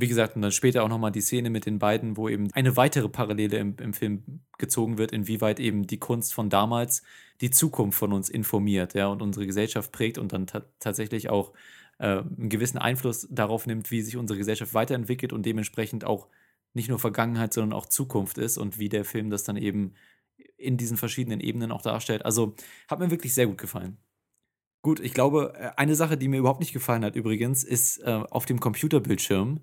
wie 0.00 0.06
gesagt, 0.06 0.36
und 0.36 0.42
dann 0.42 0.52
später 0.52 0.84
auch 0.84 0.88
nochmal 0.88 1.10
die 1.10 1.20
Szene 1.20 1.50
mit 1.50 1.66
den 1.66 1.80
beiden, 1.80 2.16
wo 2.16 2.28
eben 2.28 2.52
eine 2.52 2.76
weitere 2.76 3.08
Parallele 3.08 3.58
im, 3.58 3.74
im 3.80 3.92
Film 3.92 4.42
gezogen 4.56 4.96
wird, 4.96 5.10
inwieweit 5.10 5.58
eben 5.58 5.88
die 5.88 5.98
Kunst 5.98 6.34
von 6.34 6.50
damals 6.50 7.02
die 7.40 7.50
Zukunft 7.50 7.98
von 7.98 8.12
uns 8.12 8.28
informiert, 8.28 8.94
ja, 8.94 9.08
und 9.08 9.22
unsere 9.22 9.44
Gesellschaft 9.44 9.90
prägt 9.90 10.18
und 10.18 10.32
dann 10.32 10.46
tatsächlich 10.78 11.30
auch 11.30 11.52
äh, 11.98 12.18
einen 12.18 12.48
gewissen 12.48 12.78
Einfluss 12.78 13.26
darauf 13.28 13.66
nimmt, 13.66 13.90
wie 13.90 14.02
sich 14.02 14.16
unsere 14.16 14.38
Gesellschaft 14.38 14.72
weiterentwickelt 14.72 15.32
und 15.32 15.44
dementsprechend 15.44 16.04
auch 16.04 16.28
nicht 16.74 16.88
nur 16.88 17.00
Vergangenheit, 17.00 17.52
sondern 17.52 17.76
auch 17.76 17.86
Zukunft 17.86 18.38
ist 18.38 18.56
und 18.56 18.78
wie 18.78 18.88
der 18.88 19.04
Film 19.04 19.30
das 19.30 19.42
dann 19.42 19.56
eben 19.56 19.94
in 20.56 20.76
diesen 20.76 20.96
verschiedenen 20.96 21.40
Ebenen 21.40 21.72
auch 21.72 21.82
darstellt. 21.82 22.24
Also 22.24 22.54
hat 22.86 23.00
mir 23.00 23.10
wirklich 23.10 23.34
sehr 23.34 23.48
gut 23.48 23.58
gefallen. 23.58 23.96
Gut, 24.82 25.00
ich 25.00 25.12
glaube, 25.12 25.54
äh, 25.56 25.70
eine 25.76 25.96
Sache, 25.96 26.16
die 26.16 26.28
mir 26.28 26.38
überhaupt 26.38 26.60
nicht 26.60 26.72
gefallen 26.72 27.04
hat 27.04 27.16
übrigens, 27.16 27.64
ist 27.64 27.98
äh, 27.98 28.22
auf 28.30 28.46
dem 28.46 28.60
Computerbildschirm 28.60 29.58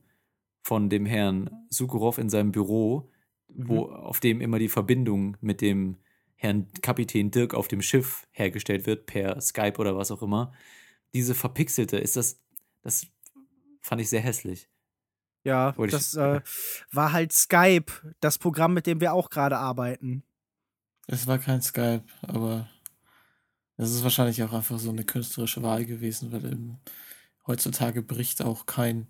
von 0.66 0.90
dem 0.90 1.06
Herrn 1.06 1.68
Sukurov 1.70 2.18
in 2.18 2.28
seinem 2.28 2.52
Büro, 2.52 3.12
wo, 3.48 3.86
mhm. 3.86 3.94
auf 3.94 4.20
dem 4.20 4.42
immer 4.42 4.58
die 4.58 4.68
Verbindung 4.68 5.38
mit 5.40 5.62
dem 5.62 5.98
Herrn 6.34 6.72
Kapitän 6.82 7.30
Dirk 7.30 7.54
auf 7.54 7.68
dem 7.68 7.84
Schiff 7.84 8.28
hergestellt 8.32 8.88
wird, 8.88 9.06
per 9.06 9.40
Skype 9.42 9.78
oder 9.78 9.96
was 9.96 10.10
auch 10.10 10.24
immer. 10.24 10.54
Diese 11.14 11.36
verpixelte, 11.36 11.98
ist 11.98 12.16
das, 12.16 12.42
das 12.82 13.06
fand 13.80 14.02
ich 14.02 14.10
sehr 14.10 14.22
hässlich. 14.22 14.68
Ja, 15.44 15.78
Wollte 15.78 15.98
das 15.98 16.16
äh, 16.16 16.42
war 16.92 17.12
halt 17.12 17.32
Skype, 17.32 17.94
das 18.20 18.40
Programm, 18.40 18.74
mit 18.74 18.88
dem 18.88 19.00
wir 19.02 19.14
auch 19.14 19.30
gerade 19.30 19.60
arbeiten. 19.60 20.24
Es 21.06 21.28
war 21.28 21.38
kein 21.38 21.62
Skype, 21.62 22.06
aber 22.24 22.68
Das 23.78 23.92
ist 23.92 24.02
wahrscheinlich 24.02 24.42
auch 24.42 24.54
einfach 24.54 24.80
so 24.80 24.90
eine 24.90 25.04
künstlerische 25.04 25.62
Wahl 25.62 25.86
gewesen, 25.86 26.32
weil 26.32 26.44
eben 26.44 26.80
heutzutage 27.46 28.02
bricht 28.02 28.42
auch 28.42 28.66
kein 28.66 29.06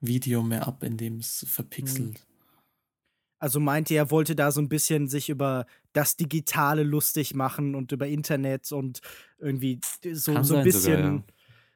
Video 0.00 0.42
mehr 0.42 0.66
ab, 0.66 0.82
in 0.82 0.96
dem 0.96 1.18
es 1.18 1.44
verpixelt. 1.48 2.24
Also 3.40 3.60
meinte 3.60 3.94
er, 3.94 4.10
wollte 4.10 4.34
da 4.34 4.50
so 4.50 4.60
ein 4.60 4.68
bisschen 4.68 5.08
sich 5.08 5.28
über 5.28 5.66
das 5.92 6.16
Digitale 6.16 6.82
lustig 6.82 7.34
machen 7.34 7.74
und 7.74 7.92
über 7.92 8.06
Internet 8.06 8.72
und 8.72 9.00
irgendwie 9.38 9.80
so, 10.12 10.34
Kann 10.34 10.44
so 10.44 10.56
ein 10.56 10.64
bisschen 10.64 10.96
sogar, 10.96 11.14
ja. 11.14 11.24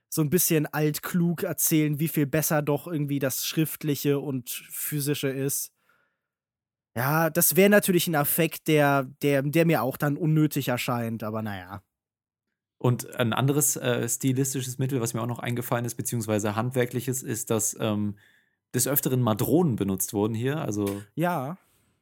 so 0.08 0.22
ein 0.22 0.30
bisschen 0.30 0.66
altklug 0.66 1.44
erzählen, 1.44 2.00
wie 2.00 2.08
viel 2.08 2.26
besser 2.26 2.62
doch 2.62 2.88
irgendwie 2.88 3.20
das 3.20 3.46
Schriftliche 3.46 4.18
und 4.18 4.50
Physische 4.70 5.28
ist. 5.28 5.72
Ja, 6.96 7.30
das 7.30 7.56
wäre 7.56 7.70
natürlich 7.70 8.06
ein 8.08 8.16
Affekt, 8.16 8.66
der, 8.68 9.04
der, 9.22 9.42
der 9.42 9.64
mir 9.64 9.82
auch 9.82 9.96
dann 9.96 10.16
unnötig 10.16 10.68
erscheint, 10.68 11.22
aber 11.22 11.42
naja. 11.42 11.82
Und 12.82 13.14
ein 13.14 13.32
anderes 13.32 13.76
äh, 13.76 14.08
stilistisches 14.08 14.78
Mittel, 14.78 15.00
was 15.00 15.14
mir 15.14 15.22
auch 15.22 15.28
noch 15.28 15.38
eingefallen 15.38 15.84
ist, 15.84 15.94
beziehungsweise 15.94 16.56
handwerkliches, 16.56 17.22
ist, 17.22 17.50
dass 17.50 17.76
ähm, 17.78 18.16
des 18.74 18.88
Öfteren 18.88 19.20
mal 19.20 19.36
Drohnen 19.36 19.76
benutzt 19.76 20.12
wurden 20.14 20.34
hier. 20.34 20.60
Also 20.60 21.00
Ja. 21.14 21.58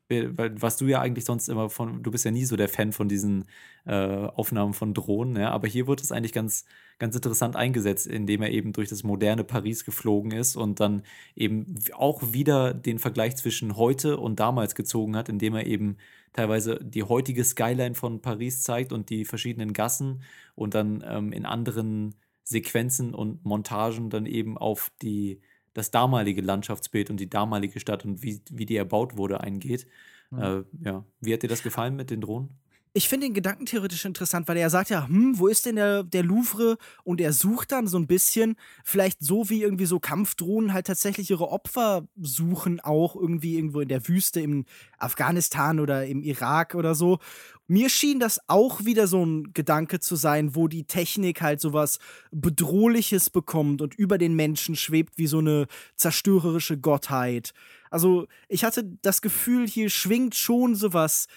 Weil, 0.08 0.38
weil- 0.38 0.62
was 0.62 0.78
du 0.78 0.86
ja 0.86 1.02
eigentlich 1.02 1.26
sonst 1.26 1.48
immer 1.48 1.68
von, 1.68 2.02
du 2.02 2.10
bist 2.10 2.24
ja 2.24 2.30
nie 2.30 2.46
so 2.46 2.56
der 2.56 2.70
Fan 2.70 2.92
von 2.92 3.08
diesen 3.10 3.44
äh, 3.84 3.92
Aufnahmen 3.94 4.72
von 4.72 4.94
Drohnen, 4.94 5.36
ja, 5.36 5.50
aber 5.50 5.68
hier 5.68 5.86
wird 5.86 6.00
es 6.00 6.12
eigentlich 6.12 6.32
ganz, 6.32 6.64
ganz 6.98 7.14
interessant 7.14 7.56
eingesetzt, 7.56 8.06
indem 8.06 8.40
er 8.42 8.50
eben 8.50 8.72
durch 8.72 8.88
das 8.88 9.02
moderne 9.04 9.44
Paris 9.44 9.84
geflogen 9.84 10.32
ist 10.32 10.56
und 10.56 10.80
dann 10.80 11.02
eben 11.36 11.74
auch 11.92 12.32
wieder 12.32 12.72
den 12.72 12.98
Vergleich 12.98 13.36
zwischen 13.36 13.76
heute 13.76 14.16
und 14.16 14.40
damals 14.40 14.74
gezogen 14.74 15.14
hat, 15.14 15.28
indem 15.28 15.54
er 15.54 15.66
eben 15.66 15.98
teilweise 16.32 16.78
die 16.82 17.02
heutige 17.02 17.44
Skyline 17.44 17.94
von 17.94 18.20
Paris 18.20 18.62
zeigt 18.62 18.92
und 18.92 19.10
die 19.10 19.24
verschiedenen 19.24 19.72
Gassen 19.72 20.22
und 20.54 20.74
dann 20.74 21.04
ähm, 21.06 21.32
in 21.32 21.44
anderen 21.44 22.14
Sequenzen 22.44 23.14
und 23.14 23.44
Montagen 23.44 24.10
dann 24.10 24.26
eben 24.26 24.58
auf 24.58 24.92
die, 25.02 25.40
das 25.72 25.90
damalige 25.90 26.42
Landschaftsbild 26.42 27.10
und 27.10 27.18
die 27.18 27.30
damalige 27.30 27.80
Stadt 27.80 28.04
und 28.04 28.22
wie, 28.22 28.40
wie 28.50 28.66
die 28.66 28.76
erbaut 28.76 29.16
wurde 29.16 29.40
eingeht. 29.40 29.86
Mhm. 30.30 30.38
Äh, 30.38 30.62
ja. 30.84 31.04
Wie 31.20 31.32
hat 31.32 31.42
dir 31.42 31.48
das 31.48 31.62
gefallen 31.62 31.96
mit 31.96 32.10
den 32.10 32.20
Drohnen? 32.20 32.58
Ich 32.92 33.08
finde 33.08 33.26
den 33.28 33.34
Gedanken 33.34 33.66
theoretisch 33.66 34.04
interessant, 34.04 34.48
weil 34.48 34.56
er 34.56 34.68
sagt 34.68 34.90
ja, 34.90 35.06
hm, 35.06 35.38
wo 35.38 35.46
ist 35.46 35.64
denn 35.64 35.76
der, 35.76 36.02
der 36.02 36.24
Louvre? 36.24 36.76
Und 37.04 37.20
er 37.20 37.32
sucht 37.32 37.70
dann 37.70 37.86
so 37.86 37.96
ein 37.96 38.08
bisschen, 38.08 38.56
vielleicht 38.82 39.22
so 39.22 39.48
wie 39.48 39.62
irgendwie 39.62 39.86
so 39.86 40.00
Kampfdrohnen 40.00 40.72
halt 40.72 40.88
tatsächlich 40.88 41.30
ihre 41.30 41.50
Opfer 41.50 42.08
suchen, 42.20 42.80
auch 42.80 43.14
irgendwie 43.14 43.54
irgendwo 43.54 43.80
in 43.80 43.88
der 43.88 44.08
Wüste, 44.08 44.40
im 44.40 44.64
Afghanistan 44.98 45.78
oder 45.78 46.04
im 46.06 46.24
Irak 46.24 46.74
oder 46.74 46.96
so. 46.96 47.20
Mir 47.68 47.88
schien 47.88 48.18
das 48.18 48.40
auch 48.48 48.84
wieder 48.84 49.06
so 49.06 49.24
ein 49.24 49.52
Gedanke 49.54 50.00
zu 50.00 50.16
sein, 50.16 50.56
wo 50.56 50.66
die 50.66 50.82
Technik 50.82 51.42
halt 51.42 51.60
sowas 51.60 52.00
Bedrohliches 52.32 53.30
bekommt 53.30 53.82
und 53.82 53.94
über 53.94 54.18
den 54.18 54.34
Menschen 54.34 54.74
schwebt 54.74 55.16
wie 55.16 55.28
so 55.28 55.38
eine 55.38 55.68
zerstörerische 55.94 56.76
Gottheit. 56.76 57.52
Also, 57.88 58.26
ich 58.48 58.64
hatte 58.64 58.82
das 59.02 59.22
Gefühl, 59.22 59.68
hier 59.68 59.90
schwingt 59.90 60.34
schon 60.34 60.74
sowas 60.74 61.28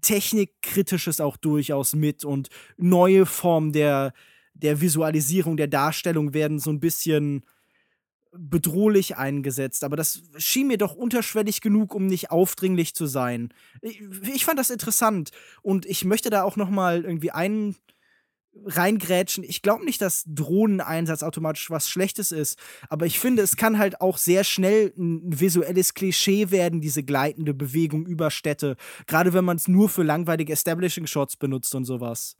Technikkritisches 0.00 1.20
auch 1.20 1.36
durchaus 1.36 1.94
mit 1.94 2.24
und 2.24 2.48
neue 2.76 3.26
Formen 3.26 3.72
der, 3.72 4.12
der 4.54 4.80
Visualisierung, 4.80 5.56
der 5.56 5.68
Darstellung 5.68 6.34
werden 6.34 6.58
so 6.58 6.70
ein 6.70 6.80
bisschen 6.80 7.44
bedrohlich 8.36 9.16
eingesetzt. 9.16 9.84
Aber 9.84 9.96
das 9.96 10.22
schien 10.36 10.66
mir 10.66 10.78
doch 10.78 10.94
unterschwellig 10.94 11.60
genug, 11.60 11.94
um 11.94 12.06
nicht 12.06 12.30
aufdringlich 12.30 12.94
zu 12.94 13.06
sein. 13.06 13.54
Ich, 13.80 14.00
ich 14.34 14.44
fand 14.44 14.58
das 14.58 14.70
interessant 14.70 15.30
und 15.62 15.86
ich 15.86 16.04
möchte 16.04 16.30
da 16.30 16.42
auch 16.42 16.56
noch 16.56 16.70
mal 16.70 17.04
irgendwie 17.04 17.30
einen 17.30 17.76
reingrätschen. 18.64 19.44
Ich 19.44 19.62
glaube 19.62 19.84
nicht, 19.84 20.00
dass 20.00 20.24
Drohneneinsatz 20.26 21.22
automatisch 21.22 21.70
was 21.70 21.88
Schlechtes 21.88 22.32
ist, 22.32 22.58
aber 22.88 23.06
ich 23.06 23.18
finde, 23.18 23.42
es 23.42 23.56
kann 23.56 23.78
halt 23.78 24.00
auch 24.00 24.18
sehr 24.18 24.44
schnell 24.44 24.92
ein 24.96 25.40
visuelles 25.40 25.94
Klischee 25.94 26.50
werden, 26.50 26.80
diese 26.80 27.02
gleitende 27.02 27.54
Bewegung 27.54 28.06
über 28.06 28.30
Städte, 28.30 28.76
gerade 29.06 29.32
wenn 29.32 29.44
man 29.44 29.56
es 29.56 29.68
nur 29.68 29.88
für 29.88 30.02
langweilige 30.02 30.52
Establishing 30.52 31.06
Shots 31.06 31.36
benutzt 31.36 31.74
und 31.74 31.84
sowas. 31.84 32.36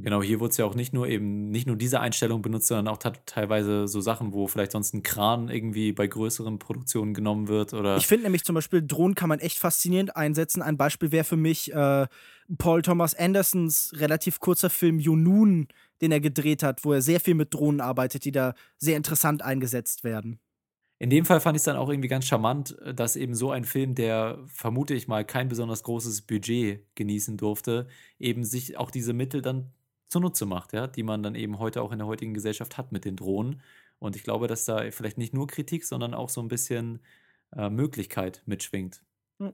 Genau, 0.00 0.22
hier 0.22 0.38
wurde 0.38 0.52
es 0.52 0.56
ja 0.56 0.64
auch 0.64 0.76
nicht 0.76 0.92
nur 0.92 1.08
eben, 1.08 1.50
nicht 1.50 1.66
nur 1.66 1.74
diese 1.74 1.98
Einstellung 1.98 2.40
benutzt, 2.40 2.68
sondern 2.68 2.86
auch 2.86 2.98
teilweise 2.98 3.88
so 3.88 4.00
Sachen, 4.00 4.32
wo 4.32 4.46
vielleicht 4.46 4.70
sonst 4.70 4.94
ein 4.94 5.02
Kran 5.02 5.48
irgendwie 5.48 5.92
bei 5.92 6.06
größeren 6.06 6.60
Produktionen 6.60 7.14
genommen 7.14 7.48
wird 7.48 7.74
oder. 7.74 7.96
Ich 7.96 8.06
finde 8.06 8.24
nämlich 8.24 8.44
zum 8.44 8.54
Beispiel, 8.54 8.80
Drohnen 8.86 9.16
kann 9.16 9.28
man 9.28 9.40
echt 9.40 9.58
faszinierend 9.58 10.16
einsetzen. 10.16 10.62
Ein 10.62 10.76
Beispiel 10.76 11.10
wäre 11.10 11.24
für 11.24 11.36
mich 11.36 11.72
äh, 11.74 12.06
Paul 12.58 12.82
Thomas 12.82 13.16
Andersons 13.16 13.92
relativ 13.96 14.38
kurzer 14.38 14.70
Film 14.70 15.00
Junun, 15.00 15.66
den 16.00 16.12
er 16.12 16.20
gedreht 16.20 16.62
hat, 16.62 16.84
wo 16.84 16.92
er 16.92 17.02
sehr 17.02 17.18
viel 17.18 17.34
mit 17.34 17.52
Drohnen 17.52 17.80
arbeitet, 17.80 18.24
die 18.24 18.32
da 18.32 18.54
sehr 18.76 18.96
interessant 18.96 19.42
eingesetzt 19.42 20.04
werden. 20.04 20.38
In 21.00 21.10
dem 21.10 21.24
Fall 21.24 21.40
fand 21.40 21.56
ich 21.56 21.60
es 21.60 21.64
dann 21.64 21.76
auch 21.76 21.88
irgendwie 21.88 22.08
ganz 22.08 22.24
charmant, 22.24 22.76
dass 22.94 23.14
eben 23.14 23.34
so 23.34 23.50
ein 23.50 23.64
Film, 23.64 23.94
der 23.94 24.38
vermute 24.46 24.94
ich 24.94 25.06
mal 25.06 25.24
kein 25.24 25.48
besonders 25.48 25.84
großes 25.84 26.22
Budget 26.22 26.84
genießen 26.96 27.36
durfte, 27.36 27.86
eben 28.18 28.44
sich 28.44 28.76
auch 28.76 28.90
diese 28.90 29.12
Mittel 29.12 29.40
dann 29.40 29.72
zunutze 30.08 30.46
macht, 30.46 30.72
ja, 30.72 30.86
die 30.86 31.02
man 31.02 31.22
dann 31.22 31.34
eben 31.34 31.58
heute 31.58 31.82
auch 31.82 31.92
in 31.92 31.98
der 31.98 32.06
heutigen 32.06 32.34
Gesellschaft 32.34 32.78
hat 32.78 32.92
mit 32.92 33.04
den 33.04 33.16
Drohnen. 33.16 33.60
Und 33.98 34.16
ich 34.16 34.22
glaube, 34.22 34.46
dass 34.46 34.64
da 34.64 34.90
vielleicht 34.90 35.18
nicht 35.18 35.34
nur 35.34 35.46
Kritik, 35.46 35.84
sondern 35.84 36.14
auch 36.14 36.28
so 36.28 36.40
ein 36.40 36.48
bisschen 36.48 37.00
äh, 37.56 37.68
Möglichkeit 37.70 38.42
mitschwingt 38.46 39.02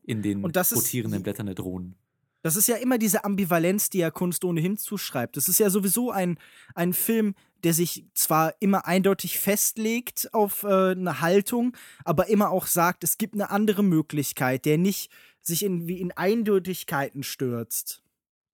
in 0.05 0.23
den 0.23 0.43
das 0.53 0.73
ist- 0.73 0.79
rotierenden 0.79 1.23
Blättern 1.23 1.47
der 1.47 1.55
Drohnen. 1.55 1.97
Das 2.43 2.57
ist 2.57 2.69
ja 2.69 2.77
immer 2.77 2.99
diese 2.99 3.25
Ambivalenz, 3.25 3.89
die 3.89 4.01
er 4.01 4.11
Kunst 4.11 4.45
ohnehin 4.45 4.77
zuschreibt. 4.77 5.39
Das 5.39 5.49
ist 5.49 5.59
ja 5.59 5.71
sowieso 5.71 6.11
ein, 6.11 6.39
ein 6.75 6.93
Film, 6.93 7.35
der 7.65 7.73
sich 7.73 8.05
zwar 8.13 8.53
immer 8.61 8.87
eindeutig 8.87 9.39
festlegt 9.39 10.29
auf 10.35 10.63
äh, 10.63 10.91
eine 10.91 11.23
Haltung, 11.23 11.75
aber 12.05 12.29
immer 12.29 12.51
auch 12.51 12.67
sagt, 12.67 13.03
es 13.03 13.17
gibt 13.17 13.33
eine 13.33 13.49
andere 13.49 13.83
Möglichkeit, 13.83 14.67
der 14.67 14.77
nicht 14.77 15.11
sich 15.41 15.63
in, 15.63 15.89
wie 15.89 15.99
in 15.99 16.13
Eindeutigkeiten 16.13 17.23
stürzt. 17.23 18.03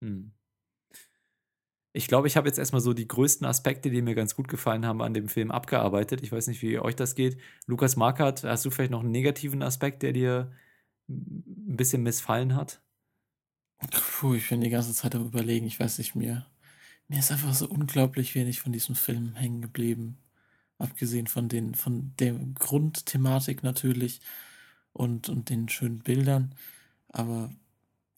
Hm. 0.03 0.31
Ich 1.93 2.07
glaube, 2.07 2.29
ich 2.29 2.37
habe 2.37 2.49
jetzt 2.49 2.59
erstmal 2.59 2.81
so 2.81 2.93
die 2.93 3.09
größten 3.09 3.47
Aspekte, 3.47 3.91
die 3.91 4.03
mir 4.03 4.15
ganz 4.15 4.37
gut 4.37 4.47
gefallen 4.49 4.87
haben, 4.87 5.03
an 5.03 5.15
dem 5.15 5.29
Film 5.29 5.51
abgearbeitet. 5.51 6.23
Ich 6.23 6.31
weiß 6.31 6.47
nicht, 6.47 6.63
wie 6.63 6.79
euch 6.79 6.95
das 6.95 7.17
geht. 7.17 7.39
Lukas 7.67 7.97
Markert, 7.97 8.45
hast 8.45 8.65
du 8.65 8.71
vielleicht 8.71 8.93
noch 8.93 9.01
einen 9.01 9.11
negativen 9.11 9.63
Aspekt, 9.63 10.03
der 10.03 10.13
dir 10.13 10.53
ein 11.09 11.77
bisschen 11.77 12.03
missfallen 12.03 12.55
hat? 12.55 12.81
Puh, 13.91 14.35
ich 14.35 14.49
bin 14.49 14.61
die 14.61 14.71
ganze 14.71 14.93
Zeit 14.95 15.15
am 15.15 15.27
überlegen, 15.27 15.67
ich 15.67 15.81
weiß 15.81 15.99
nicht 15.99 16.15
mehr. 16.15 16.47
Mir 17.09 17.19
ist 17.19 17.33
einfach 17.33 17.55
so 17.55 17.67
unglaublich 17.69 18.35
wenig 18.35 18.61
von 18.61 18.73
diesem 18.73 18.95
Film 18.95 19.35
hängen 19.35 19.63
geblieben. 19.63 20.19
Abgesehen 20.79 21.27
von 21.27 21.49
den, 21.49 21.75
von 21.75 22.15
der 22.19 22.35
Grundthematik 22.35 23.63
natürlich 23.63 24.21
und, 24.93 25.29
und 25.29 25.51
den 25.51 25.69
schönen 25.69 26.01
Bildern. 26.01 26.55
Aber 27.09 27.51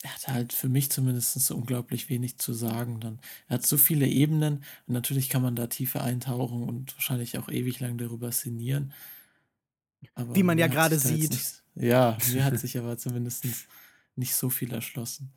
er 0.02 0.14
hat 0.14 0.28
halt 0.28 0.52
für 0.52 0.68
mich 0.68 0.90
zumindest 0.90 1.34
so 1.34 1.54
unglaublich 1.54 2.08
wenig 2.08 2.36
zu 2.38 2.52
sagen. 2.52 3.00
Dann, 3.00 3.20
er 3.48 3.54
hat 3.54 3.66
so 3.66 3.78
viele 3.78 4.06
Ebenen 4.06 4.64
und 4.86 4.94
natürlich 4.94 5.28
kann 5.28 5.42
man 5.42 5.54
da 5.54 5.68
tiefer 5.68 6.02
eintauchen 6.02 6.64
und 6.64 6.94
wahrscheinlich 6.96 7.38
auch 7.38 7.48
ewig 7.48 7.78
lang 7.80 7.98
darüber 7.98 8.32
sinnieren. 8.32 8.92
Aber 10.14 10.34
Wie 10.34 10.42
man 10.42 10.58
ja 10.58 10.66
gerade 10.66 10.98
sieht. 10.98 11.30
Nicht, 11.30 11.62
ja, 11.76 12.18
mir 12.32 12.44
hat 12.44 12.58
sich 12.58 12.76
aber 12.76 12.98
zumindest 12.98 13.46
nicht 14.16 14.34
so 14.34 14.50
viel 14.50 14.72
erschlossen. 14.72 15.32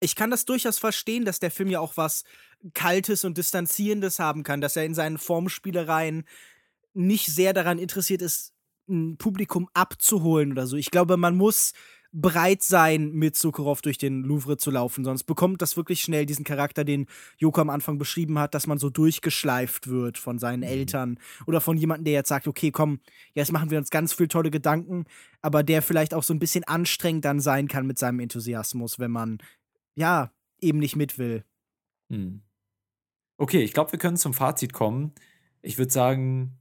Ich 0.00 0.16
kann 0.16 0.30
das 0.30 0.44
durchaus 0.44 0.78
verstehen, 0.78 1.24
dass 1.24 1.38
der 1.38 1.52
Film 1.52 1.70
ja 1.70 1.78
auch 1.78 1.96
was 1.96 2.24
Kaltes 2.74 3.24
und 3.24 3.38
Distanzierendes 3.38 4.18
haben 4.18 4.42
kann, 4.42 4.60
dass 4.60 4.76
er 4.76 4.84
in 4.84 4.94
seinen 4.94 5.18
Formspielereien 5.18 6.24
nicht 6.94 7.26
sehr 7.26 7.52
daran 7.52 7.78
interessiert 7.78 8.22
ist, 8.22 8.52
ein 8.88 9.16
Publikum 9.16 9.68
abzuholen 9.72 10.52
oder 10.52 10.66
so. 10.66 10.76
Ich 10.76 10.90
glaube, 10.90 11.16
man 11.16 11.36
muss 11.36 11.72
bereit 12.16 12.62
sein, 12.62 13.12
mit 13.12 13.34
Sokurov 13.34 13.82
durch 13.82 13.98
den 13.98 14.22
Louvre 14.22 14.56
zu 14.56 14.70
laufen, 14.70 15.04
sonst 15.04 15.24
bekommt 15.24 15.60
das 15.60 15.76
wirklich 15.76 16.00
schnell 16.00 16.26
diesen 16.26 16.44
Charakter, 16.44 16.84
den 16.84 17.06
Joko 17.38 17.60
am 17.60 17.70
Anfang 17.70 17.98
beschrieben 17.98 18.38
hat, 18.38 18.54
dass 18.54 18.68
man 18.68 18.78
so 18.78 18.88
durchgeschleift 18.88 19.88
wird 19.88 20.16
von 20.16 20.38
seinen 20.38 20.62
Eltern 20.62 21.18
oder 21.46 21.60
von 21.60 21.76
jemandem, 21.76 22.04
der 22.04 22.14
jetzt 22.14 22.28
sagt, 22.28 22.46
okay, 22.46 22.70
komm, 22.70 23.00
jetzt 23.34 23.50
machen 23.50 23.70
wir 23.70 23.78
uns 23.78 23.90
ganz 23.90 24.12
viel 24.12 24.28
tolle 24.28 24.52
Gedanken, 24.52 25.06
aber 25.42 25.64
der 25.64 25.82
vielleicht 25.82 26.14
auch 26.14 26.22
so 26.22 26.32
ein 26.32 26.38
bisschen 26.38 26.62
anstrengend 26.64 27.24
dann 27.24 27.40
sein 27.40 27.66
kann 27.66 27.84
mit 27.84 27.98
seinem 27.98 28.20
Enthusiasmus, 28.20 29.00
wenn 29.00 29.10
man 29.10 29.38
ja, 29.96 30.30
eben 30.60 30.78
nicht 30.78 30.94
mit 30.94 31.18
will. 31.18 31.44
Hm. 32.10 32.42
Okay, 33.38 33.62
ich 33.62 33.72
glaube, 33.72 33.90
wir 33.90 33.98
können 33.98 34.16
zum 34.16 34.34
Fazit 34.34 34.72
kommen. 34.72 35.12
Ich 35.62 35.78
würde 35.78 35.90
sagen, 35.90 36.58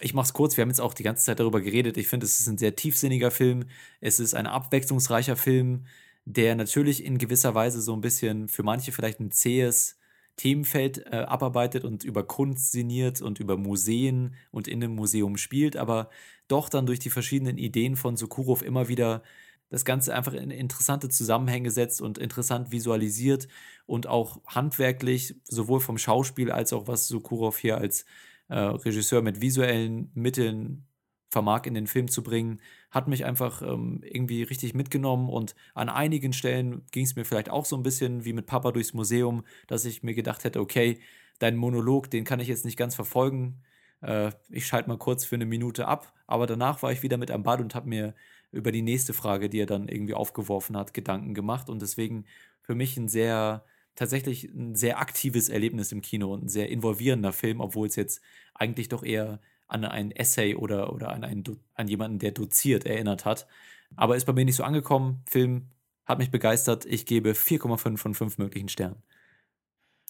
ich 0.00 0.14
mache 0.14 0.26
es 0.26 0.32
kurz. 0.32 0.56
Wir 0.56 0.62
haben 0.62 0.70
jetzt 0.70 0.80
auch 0.80 0.94
die 0.94 1.02
ganze 1.02 1.24
Zeit 1.24 1.40
darüber 1.40 1.60
geredet. 1.60 1.96
Ich 1.96 2.08
finde, 2.08 2.26
es 2.26 2.40
ist 2.40 2.48
ein 2.48 2.58
sehr 2.58 2.76
tiefsinniger 2.76 3.30
Film. 3.30 3.64
Es 4.00 4.20
ist 4.20 4.34
ein 4.34 4.46
abwechslungsreicher 4.46 5.36
Film, 5.36 5.86
der 6.24 6.54
natürlich 6.54 7.04
in 7.04 7.18
gewisser 7.18 7.54
Weise 7.54 7.80
so 7.80 7.94
ein 7.94 8.00
bisschen 8.00 8.48
für 8.48 8.62
manche 8.62 8.92
vielleicht 8.92 9.20
ein 9.20 9.30
zähes 9.30 9.98
Themenfeld 10.36 11.06
äh, 11.06 11.16
abarbeitet 11.16 11.84
und 11.84 12.04
über 12.04 12.26
Kunst 12.26 12.72
sinniert 12.72 13.22
und 13.22 13.40
über 13.40 13.56
Museen 13.56 14.34
und 14.50 14.68
in 14.68 14.82
einem 14.82 14.94
Museum 14.94 15.36
spielt, 15.36 15.76
aber 15.76 16.10
doch 16.48 16.68
dann 16.68 16.86
durch 16.86 16.98
die 16.98 17.10
verschiedenen 17.10 17.56
Ideen 17.58 17.96
von 17.96 18.16
Sokurov 18.16 18.62
immer 18.62 18.88
wieder 18.88 19.22
das 19.70 19.84
Ganze 19.84 20.14
einfach 20.14 20.34
in 20.34 20.50
interessante 20.50 21.08
Zusammenhänge 21.08 21.70
setzt 21.70 22.00
und 22.00 22.18
interessant 22.18 22.70
visualisiert 22.70 23.48
und 23.86 24.06
auch 24.06 24.40
handwerklich, 24.46 25.36
sowohl 25.44 25.80
vom 25.80 25.98
Schauspiel 25.98 26.52
als 26.52 26.72
auch 26.72 26.86
was 26.86 27.08
Sukurov 27.08 27.58
hier 27.58 27.78
als 27.78 28.04
äh, 28.48 28.58
Regisseur 28.58 29.22
mit 29.22 29.40
visuellen 29.40 30.10
Mitteln 30.14 30.86
vermag 31.28 31.66
in 31.66 31.74
den 31.74 31.86
Film 31.86 32.08
zu 32.08 32.22
bringen, 32.22 32.60
hat 32.90 33.08
mich 33.08 33.24
einfach 33.24 33.60
ähm, 33.62 34.00
irgendwie 34.04 34.42
richtig 34.42 34.74
mitgenommen 34.74 35.28
und 35.28 35.54
an 35.74 35.88
einigen 35.88 36.32
Stellen 36.32 36.86
ging 36.92 37.04
es 37.04 37.16
mir 37.16 37.24
vielleicht 37.24 37.50
auch 37.50 37.64
so 37.64 37.76
ein 37.76 37.82
bisschen 37.82 38.24
wie 38.24 38.32
mit 38.32 38.46
Papa 38.46 38.72
durchs 38.72 38.94
Museum, 38.94 39.44
dass 39.66 39.84
ich 39.84 40.02
mir 40.02 40.14
gedacht 40.14 40.44
hätte, 40.44 40.60
okay, 40.60 40.98
dein 41.38 41.56
Monolog, 41.56 42.10
den 42.10 42.24
kann 42.24 42.40
ich 42.40 42.48
jetzt 42.48 42.64
nicht 42.64 42.78
ganz 42.78 42.94
verfolgen. 42.94 43.62
Äh, 44.02 44.30
ich 44.50 44.66
schalte 44.66 44.88
mal 44.88 44.98
kurz 44.98 45.24
für 45.24 45.34
eine 45.34 45.46
Minute 45.46 45.88
ab, 45.88 46.12
aber 46.26 46.46
danach 46.46 46.82
war 46.82 46.92
ich 46.92 47.02
wieder 47.02 47.18
mit 47.18 47.30
am 47.30 47.42
Bad 47.42 47.60
und 47.60 47.74
habe 47.74 47.88
mir 47.88 48.14
über 48.52 48.72
die 48.72 48.82
nächste 48.82 49.12
Frage, 49.12 49.48
die 49.48 49.60
er 49.60 49.66
dann 49.66 49.88
irgendwie 49.88 50.14
aufgeworfen 50.14 50.76
hat, 50.76 50.94
Gedanken 50.94 51.34
gemacht 51.34 51.68
und 51.68 51.82
deswegen 51.82 52.24
für 52.62 52.74
mich 52.74 52.96
ein 52.96 53.08
sehr 53.08 53.64
tatsächlich 53.96 54.44
ein 54.44 54.74
sehr 54.74 55.00
aktives 55.00 55.48
Erlebnis 55.48 55.90
im 55.90 56.02
Kino 56.02 56.32
und 56.32 56.44
ein 56.44 56.48
sehr 56.48 56.68
involvierender 56.68 57.32
Film, 57.32 57.60
obwohl 57.60 57.88
es 57.88 57.96
jetzt 57.96 58.20
eigentlich 58.54 58.88
doch 58.88 59.02
eher 59.02 59.40
an 59.66 59.84
ein 59.84 60.12
Essay 60.12 60.54
oder, 60.54 60.92
oder 60.92 61.10
an, 61.10 61.24
einen, 61.24 61.42
an 61.74 61.88
jemanden, 61.88 62.18
der 62.20 62.30
doziert, 62.30 62.86
erinnert 62.86 63.24
hat. 63.24 63.48
Aber 63.96 64.16
ist 64.16 64.26
bei 64.26 64.32
mir 64.32 64.44
nicht 64.44 64.56
so 64.56 64.64
angekommen. 64.64 65.22
Film 65.28 65.70
hat 66.04 66.18
mich 66.18 66.30
begeistert. 66.30 66.84
Ich 66.84 67.06
gebe 67.06 67.32
4,5 67.32 67.96
von 67.96 68.14
5 68.14 68.38
möglichen 68.38 68.68
Sternen. 68.68 69.02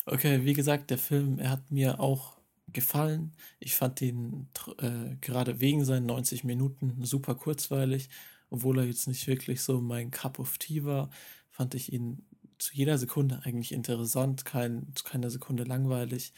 Okay, 0.05 0.45
wie 0.45 0.53
gesagt, 0.53 0.91
der 0.91 0.99
Film, 0.99 1.39
er 1.39 1.51
hat 1.51 1.71
mir 1.71 2.01
auch 2.01 2.37
gefallen. 2.73 3.33
Ich 3.59 3.75
fand 3.75 4.03
ihn 4.03 4.49
äh, 4.79 5.17
gerade 5.21 5.61
wegen 5.61 5.85
seinen 5.85 6.07
90 6.07 6.45
Minuten 6.45 7.03
super 7.05 7.35
kurzweilig. 7.35 8.09
Obwohl 8.51 8.79
er 8.79 8.85
jetzt 8.85 9.09
nicht 9.09 9.27
wirklich 9.27 9.63
so 9.63 9.81
mein 9.81 10.11
Cup 10.11 10.39
of 10.39 10.59
Tea 10.59 10.85
war, 10.85 11.11
fand 11.51 11.75
ich 11.75 11.93
ihn 11.93 12.25
zu 12.59 12.75
jeder 12.75 12.99
Sekunde 12.99 13.41
eigentlich 13.45 13.73
interessant, 13.73 14.45
kein, 14.45 14.93
zu 14.95 15.05
keiner 15.05 15.31
Sekunde 15.31 15.65
langweilig. 15.65 16.33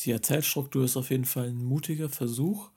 Die 0.00 0.10
Erzählstruktur 0.12 0.84
ist 0.84 0.96
auf 0.96 1.10
jeden 1.10 1.24
Fall 1.24 1.48
ein 1.48 1.62
mutiger 1.62 2.08
Versuch. 2.08 2.70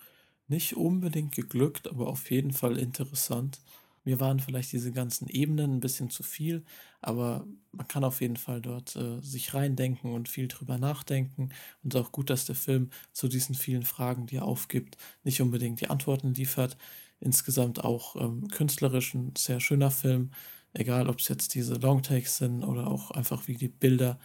Nicht 0.47 0.75
unbedingt 0.77 1.33
geglückt, 1.33 1.87
aber 1.87 2.07
auf 2.07 2.29
jeden 2.31 2.53
Fall 2.53 2.77
interessant. 2.77 3.61
Mir 4.03 4.19
waren 4.19 4.39
vielleicht 4.39 4.71
diese 4.71 4.91
ganzen 4.91 5.27
Ebenen 5.27 5.77
ein 5.77 5.79
bisschen 5.79 6.11
zu 6.11 6.21
viel, 6.21 6.63
aber 7.01 7.47
man 7.71 7.87
kann 7.87 8.03
auf 8.03 8.21
jeden 8.21 8.37
Fall 8.37 8.61
dort 8.61 8.95
äh, 8.95 9.19
sich 9.21 9.55
reindenken 9.55 10.13
und 10.13 10.29
viel 10.29 10.47
drüber 10.47 10.77
nachdenken. 10.77 11.49
Und 11.83 11.95
auch 11.95 12.11
gut, 12.11 12.29
dass 12.29 12.45
der 12.45 12.55
Film 12.55 12.91
zu 13.13 13.27
diesen 13.27 13.55
vielen 13.55 13.83
Fragen, 13.83 14.27
die 14.27 14.37
er 14.37 14.45
aufgibt, 14.45 14.97
nicht 15.23 15.41
unbedingt 15.41 15.81
die 15.81 15.89
Antworten 15.89 16.35
liefert. 16.35 16.77
Insgesamt 17.19 17.83
auch 17.83 18.15
ähm, 18.15 18.47
künstlerisch 18.49 19.15
ein 19.15 19.33
sehr 19.35 19.59
schöner 19.59 19.89
Film, 19.89 20.29
egal 20.76 21.10
ob 21.10 21.19
es 21.19 21.27
jetzt 21.27 21.56
diese 21.56 21.76
Longtakes 21.76 22.38
sind 22.38 22.64
oder 22.64 22.88
auch 22.88 23.11
einfach 23.11 23.47
wie 23.47 23.56
die 23.56 23.68
Bilder 23.68 24.19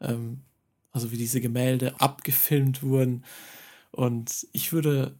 ähm, 0.00 0.42
also 0.92 1.12
wie 1.12 1.16
diese 1.16 1.40
Gemälde 1.40 2.00
abgefilmt 2.00 2.82
wurden. 2.82 3.24
Und 3.90 4.46
ich 4.52 4.72
würde 4.72 5.16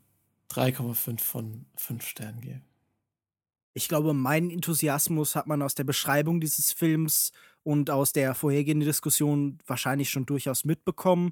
3,5 0.50 1.20
von 1.20 1.66
5 1.76 2.06
Sternen 2.06 2.40
geben. 2.40 2.64
Ich 3.74 3.88
glaube, 3.88 4.12
meinen 4.12 4.50
Enthusiasmus 4.50 5.36
hat 5.36 5.46
man 5.46 5.62
aus 5.62 5.74
der 5.74 5.84
Beschreibung 5.84 6.40
dieses 6.40 6.72
Films 6.72 7.32
und 7.62 7.90
aus 7.90 8.12
der 8.12 8.34
vorhergehenden 8.34 8.88
Diskussion 8.88 9.58
wahrscheinlich 9.66 10.10
schon 10.10 10.26
durchaus 10.26 10.64
mitbekommen. 10.64 11.30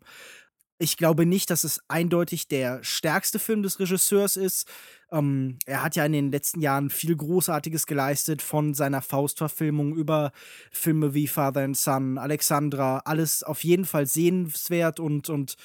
Ich 0.79 0.99
glaube 0.99 1.25
nicht, 1.25 1.49
dass 1.51 1.65
es 1.65 1.81
eindeutig 1.89 2.49
der 2.49 2.85
stärkste 2.85 3.39
Film 3.39 3.63
des 3.63 3.81
Regisseurs 3.81 4.37
ist. 4.37 4.69
Ähm, 5.11 5.59
er 5.65 5.83
hat 5.83 5.97
ja 5.97 6.05
in 6.05 6.13
den 6.13 6.31
letzten 6.31 6.61
Jahren 6.61 6.91
viel 6.91 7.17
Großartiges 7.17 7.87
geleistet, 7.87 8.43
von 8.43 8.75
seiner 8.75 9.01
Faustverfilmung 9.01 9.97
über 9.97 10.33
Filme 10.71 11.15
wie 11.15 11.29
Father 11.29 11.63
and 11.63 11.77
Son, 11.79 12.19
Alexandra, 12.19 12.99
alles 13.07 13.43
auf 13.43 13.65
jeden 13.65 13.87
Fall 13.87 14.07
sehenswert 14.07 15.01
und, 15.01 15.31
und 15.31 15.57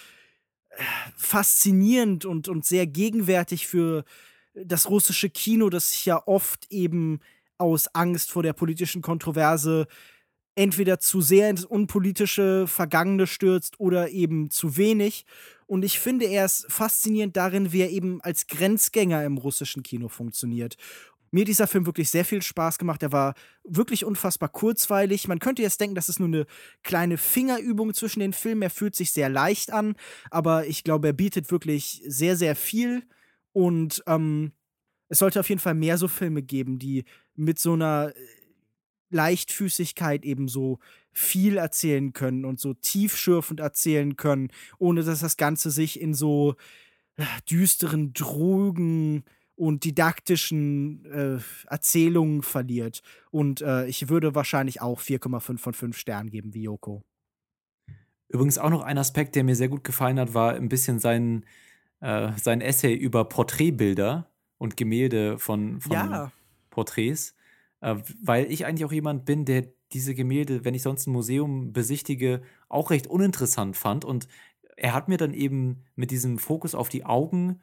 äh, 0.70 0.84
faszinierend 1.18 2.26
und, 2.26 2.48
und 2.48 2.66
sehr 2.66 2.88
gegenwärtig 2.88 3.68
für 3.68 4.06
das 4.54 4.90
russische 4.90 5.30
Kino, 5.30 5.70
das 5.70 5.92
sich 5.92 6.06
ja 6.06 6.22
oft 6.26 6.68
eben 6.72 7.20
aus 7.58 7.88
Angst 7.94 8.32
vor 8.32 8.44
der 8.44 8.54
politischen 8.54 9.02
Kontroverse 9.02 9.88
entweder 10.56 10.99
zu 10.99 11.22
sehr 11.22 11.49
ins 11.49 11.65
unpolitische 11.65 12.68
Vergangene 12.68 13.28
stürzt 13.28 13.80
oder 13.80 14.10
eben 14.10 14.49
zu 14.49 14.78
wenig. 14.78 15.26
Und 15.65 15.86
ich 15.86 15.99
finde, 15.99 16.26
er 16.26 16.45
ist 16.45 16.65
faszinierend 16.69 17.38
darin, 17.38 17.72
wie 17.72 17.82
er 17.82 17.90
eben 17.90 18.22
als 18.22 18.48
Grenzgänger 18.48 19.23
im 19.23 19.38
russischen 19.38 19.84
Kino 19.84 20.10
funktioniert. 20.10 20.76
Mir 21.34 21.41
hat 21.41 21.48
dieser 21.48 21.68
Film 21.68 21.86
wirklich 21.86 22.10
sehr 22.10 22.26
viel 22.26 22.41
Spaß 22.41 22.78
gemacht. 22.78 23.02
Er 23.03 23.14
war 23.14 23.36
wirklich 23.64 24.03
unfassbar 24.03 24.49
kurzweilig. 24.49 25.30
Man 25.30 25.40
könnte 25.40 25.61
jetzt 25.61 25.80
denken, 25.80 25.95
das 25.95 26.10
ist 26.10 26.19
nur 26.19 26.28
eine 26.28 26.45
kleine 26.84 27.18
Fingerübung 27.18 27.94
zwischen 27.94 28.19
den 28.19 28.34
Filmen. 28.34 28.61
Er 28.61 28.69
fühlt 28.69 28.95
sich 28.95 29.11
sehr 29.11 29.30
leicht 29.30 29.72
an, 29.72 29.95
aber 30.30 30.68
ich 30.68 30.84
glaube, 30.84 31.07
er 31.07 31.14
bietet 31.14 31.49
wirklich 31.49 32.03
sehr, 32.06 32.36
sehr 32.36 32.57
viel. 32.57 33.03
Und 33.53 34.03
ähm, 34.07 34.52
es 35.07 35.19
sollte 35.19 35.40
auf 35.40 35.48
jeden 35.48 35.61
Fall 35.61 35.73
mehr 35.73 35.98
so 35.98 36.10
Filme 36.10 36.44
geben, 36.44 36.80
die 36.80 37.06
mit 37.36 37.60
so 37.60 37.73
einer 37.73 38.11
Leichtfüßigkeit 39.12 40.26
eben 40.26 40.48
so 40.48 40.80
viel 41.12 41.58
erzählen 41.58 42.14
können 42.14 42.46
und 42.46 42.60
so 42.60 42.74
tiefschürfend 42.74 43.60
erzählen 43.60 44.16
können, 44.16 44.50
ohne 44.80 45.04
dass 45.04 45.20
das 45.20 45.38
Ganze 45.38 45.72
sich 45.72 46.00
in 46.00 46.14
so 46.14 46.56
äh, 47.18 47.26
düsteren 47.50 48.14
Drogen 48.14 49.24
und 49.56 49.84
didaktischen 49.84 51.06
äh, 51.06 51.40
Erzählungen 51.68 52.42
verliert. 52.42 53.04
Und 53.30 53.62
äh, 53.62 53.86
ich 53.86 54.10
würde 54.10 54.34
wahrscheinlich 54.34 54.82
auch 54.82 55.02
4,5 55.02 55.58
von 55.58 55.74
5 55.74 55.98
Sternen 55.98 56.32
geben 56.32 56.54
wie 56.54 56.64
Yoko. 56.64 57.04
Übrigens 58.30 58.58
auch 58.58 58.70
noch 58.70 58.82
ein 58.82 58.98
Aspekt, 58.98 59.36
der 59.36 59.44
mir 59.44 59.56
sehr 59.56 59.68
gut 59.68 59.84
gefallen 59.84 60.18
hat, 60.20 60.34
war 60.34 60.56
ein 60.56 60.70
bisschen 60.70 61.00
sein, 61.00 61.46
äh, 62.00 62.32
sein 62.38 62.62
Essay 62.62 62.94
über 62.94 63.26
Porträtbilder 63.26 64.32
und 64.58 64.78
Gemälde 64.78 65.38
von, 65.38 65.82
von 65.82 65.92
ja. 65.92 66.32
Porträts 66.70 67.36
äh, 67.82 67.95
weil 68.22 68.52
ich 68.52 68.66
eigentlich 68.66 68.86
auch 68.86 68.91
jemand 68.91 69.26
bin, 69.26 69.45
der 69.45 69.68
diese 69.94 70.16
Gemälde, 70.16 70.64
wenn 70.64 70.74
ich 70.74 70.84
sonst 70.84 71.08
ein 71.08 71.12
Museum 71.12 71.74
besichtige, 71.74 72.41
auch 72.70 72.91
recht 72.91 73.08
uninteressant 73.08 73.76
fand. 73.76 74.06
Und 74.06 74.28
er 74.78 74.94
hat 74.94 75.10
mir 75.10 75.18
dann 75.18 75.34
eben 75.34 75.84
mit 75.95 76.12
diesem 76.12 76.38
Fokus 76.38 76.76
auf 76.76 76.90
die 76.90 77.06
Augen 77.06 77.60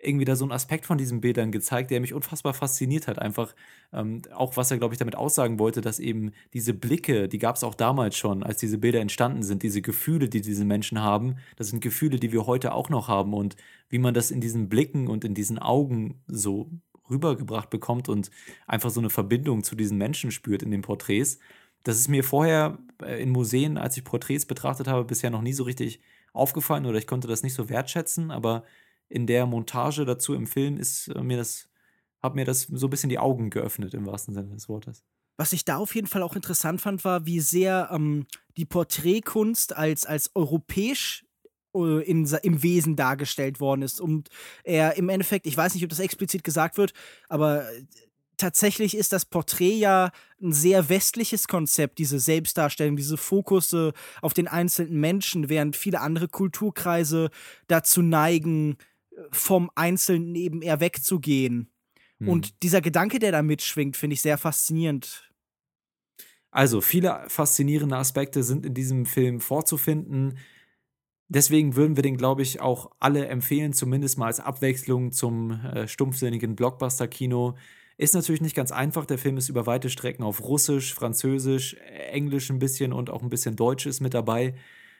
irgendwie 0.00 0.24
da 0.24 0.36
so 0.36 0.44
einen 0.44 0.52
Aspekt 0.52 0.86
von 0.86 0.96
diesen 0.96 1.20
Bildern 1.20 1.50
gezeigt, 1.50 1.90
der 1.90 2.00
mich 2.00 2.14
unfassbar 2.14 2.54
fasziniert 2.54 3.08
hat. 3.08 3.18
Einfach 3.18 3.54
ähm, 3.92 4.22
auch, 4.32 4.56
was 4.56 4.70
er, 4.70 4.78
glaube 4.78 4.94
ich, 4.94 4.98
damit 4.98 5.16
aussagen 5.16 5.58
wollte, 5.58 5.80
dass 5.80 5.98
eben 5.98 6.30
diese 6.52 6.72
Blicke, 6.72 7.28
die 7.28 7.38
gab 7.38 7.56
es 7.56 7.64
auch 7.64 7.74
damals 7.74 8.16
schon, 8.16 8.44
als 8.44 8.58
diese 8.58 8.78
Bilder 8.78 9.00
entstanden 9.00 9.42
sind, 9.42 9.62
diese 9.62 9.82
Gefühle, 9.82 10.28
die 10.28 10.40
diese 10.40 10.64
Menschen 10.64 11.02
haben, 11.02 11.36
das 11.56 11.68
sind 11.68 11.80
Gefühle, 11.80 12.18
die 12.18 12.32
wir 12.32 12.46
heute 12.46 12.72
auch 12.72 12.90
noch 12.90 13.08
haben. 13.08 13.34
Und 13.34 13.56
wie 13.88 13.98
man 13.98 14.14
das 14.14 14.30
in 14.30 14.40
diesen 14.40 14.68
Blicken 14.68 15.08
und 15.08 15.24
in 15.24 15.34
diesen 15.34 15.58
Augen 15.58 16.22
so 16.28 16.70
rübergebracht 17.10 17.70
bekommt 17.70 18.08
und 18.08 18.30
einfach 18.66 18.90
so 18.90 19.00
eine 19.00 19.10
Verbindung 19.10 19.64
zu 19.64 19.76
diesen 19.76 19.98
Menschen 19.98 20.30
spürt 20.30 20.62
in 20.62 20.70
den 20.70 20.82
Porträts. 20.82 21.38
Das 21.84 21.98
ist 21.98 22.08
mir 22.08 22.24
vorher 22.24 22.78
äh, 23.02 23.22
in 23.22 23.30
Museen, 23.30 23.78
als 23.78 23.96
ich 23.96 24.04
Porträts 24.04 24.46
betrachtet 24.46 24.88
habe, 24.88 25.04
bisher 25.04 25.30
noch 25.30 25.42
nie 25.42 25.52
so 25.52 25.64
richtig 25.64 26.00
aufgefallen 26.32 26.86
oder 26.86 26.98
ich 26.98 27.06
konnte 27.06 27.28
das 27.28 27.42
nicht 27.42 27.54
so 27.54 27.68
wertschätzen, 27.68 28.30
aber 28.30 28.64
in 29.08 29.26
der 29.26 29.46
Montage 29.46 30.04
dazu 30.04 30.34
im 30.34 30.46
Film 30.46 30.76
ist 30.76 31.08
äh, 31.08 31.22
mir 31.22 31.36
das, 31.36 31.68
hat 32.22 32.34
mir 32.34 32.44
das 32.44 32.62
so 32.62 32.86
ein 32.86 32.90
bisschen 32.90 33.08
die 33.08 33.18
Augen 33.18 33.50
geöffnet 33.50 33.94
im 33.94 34.06
wahrsten 34.06 34.34
Sinne 34.34 34.54
des 34.54 34.68
Wortes. 34.68 35.04
Was 35.36 35.52
ich 35.52 35.64
da 35.64 35.76
auf 35.76 35.94
jeden 35.94 36.08
Fall 36.08 36.22
auch 36.22 36.34
interessant 36.34 36.80
fand, 36.80 37.04
war, 37.04 37.24
wie 37.24 37.40
sehr 37.40 37.90
ähm, 37.92 38.26
die 38.56 38.64
Porträtkunst 38.64 39.76
als, 39.76 40.04
als 40.04 40.34
europäisch 40.34 41.24
in, 41.86 42.26
im 42.42 42.62
Wesen 42.62 42.96
dargestellt 42.96 43.60
worden 43.60 43.82
ist. 43.82 44.00
Und 44.00 44.28
er 44.64 44.96
im 44.96 45.08
Endeffekt, 45.08 45.46
ich 45.46 45.56
weiß 45.56 45.74
nicht, 45.74 45.84
ob 45.84 45.90
das 45.90 46.00
explizit 46.00 46.44
gesagt 46.44 46.76
wird, 46.76 46.92
aber 47.28 47.70
äh, 47.70 47.84
tatsächlich 48.36 48.96
ist 48.96 49.12
das 49.12 49.24
Porträt 49.24 49.76
ja 49.76 50.10
ein 50.40 50.52
sehr 50.52 50.88
westliches 50.88 51.48
Konzept, 51.48 51.98
diese 51.98 52.20
Selbstdarstellung, 52.20 52.96
diese 52.96 53.16
Fokusse 53.16 53.92
auf 54.22 54.34
den 54.34 54.48
einzelnen 54.48 55.00
Menschen, 55.00 55.48
während 55.48 55.76
viele 55.76 56.00
andere 56.00 56.28
Kulturkreise 56.28 57.30
dazu 57.66 58.02
neigen, 58.02 58.76
vom 59.30 59.70
Einzelnen 59.74 60.34
eben 60.34 60.62
eher 60.62 60.80
wegzugehen. 60.80 61.70
Hm. 62.18 62.28
Und 62.28 62.62
dieser 62.62 62.80
Gedanke, 62.80 63.18
der 63.18 63.32
da 63.32 63.42
mitschwingt, 63.42 63.96
finde 63.96 64.14
ich 64.14 64.22
sehr 64.22 64.38
faszinierend. 64.38 65.28
Also, 66.50 66.80
viele 66.80 67.24
faszinierende 67.28 67.96
Aspekte 67.96 68.42
sind 68.42 68.64
in 68.64 68.74
diesem 68.74 69.06
Film 69.06 69.40
vorzufinden. 69.40 70.38
Deswegen 71.28 71.76
würden 71.76 71.96
wir 71.96 72.02
den, 72.02 72.16
glaube 72.16 72.40
ich, 72.40 72.60
auch 72.60 72.90
alle 73.00 73.26
empfehlen, 73.26 73.74
zumindest 73.74 74.16
mal 74.16 74.26
als 74.26 74.40
Abwechslung 74.40 75.12
zum 75.12 75.50
äh, 75.50 75.86
stumpfsinnigen 75.86 76.56
Blockbuster-Kino. 76.56 77.54
Ist 77.98 78.14
natürlich 78.14 78.40
nicht 78.40 78.56
ganz 78.56 78.72
einfach. 78.72 79.04
Der 79.04 79.18
Film 79.18 79.36
ist 79.36 79.50
über 79.50 79.66
weite 79.66 79.90
Strecken 79.90 80.22
auf 80.22 80.42
Russisch, 80.42 80.94
Französisch, 80.94 81.74
Englisch 82.10 82.48
ein 82.48 82.58
bisschen 82.58 82.94
und 82.94 83.10
auch 83.10 83.22
ein 83.22 83.28
bisschen 83.28 83.56
Deutsch 83.56 83.84
ist 83.86 84.00
mit 84.00 84.14
dabei. 84.14 84.54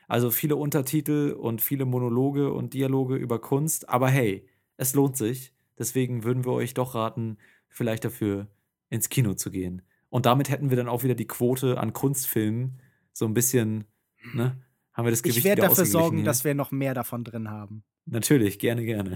Also 0.07 0.29
viele 0.29 0.55
Untertitel 0.55 1.35
und 1.39 1.61
viele 1.61 1.85
Monologe 1.85 2.51
und 2.53 2.73
Dialoge 2.73 3.15
über 3.15 3.39
Kunst. 3.39 3.89
Aber 3.89 4.09
hey, 4.09 4.47
es 4.77 4.93
lohnt 4.93 5.17
sich. 5.17 5.53
Deswegen 5.79 6.23
würden 6.23 6.45
wir 6.45 6.51
euch 6.51 6.73
doch 6.73 6.93
raten, 6.93 7.37
vielleicht 7.69 8.05
dafür 8.05 8.47
ins 8.89 9.09
Kino 9.09 9.33
zu 9.33 9.49
gehen. 9.49 9.81
Und 10.09 10.25
damit 10.25 10.49
hätten 10.49 10.69
wir 10.69 10.77
dann 10.77 10.89
auch 10.89 11.03
wieder 11.03 11.15
die 11.15 11.27
Quote 11.27 11.79
an 11.79 11.93
Kunstfilmen 11.93 12.81
so 13.13 13.25
ein 13.25 13.33
bisschen, 13.33 13.85
ne? 14.33 14.61
Haben 14.99 15.05
wir 15.05 15.11
das 15.11 15.23
Gewicht 15.23 15.37
Ich 15.37 15.43
werde 15.45 15.61
dafür 15.61 15.85
sorgen, 15.85 16.17
hier? 16.17 16.25
dass 16.25 16.43
wir 16.43 16.53
noch 16.53 16.71
mehr 16.71 16.93
davon 16.93 17.23
drin 17.23 17.49
haben. 17.49 17.85
Natürlich, 18.05 18.59
gerne, 18.59 18.83
gerne. 18.83 19.15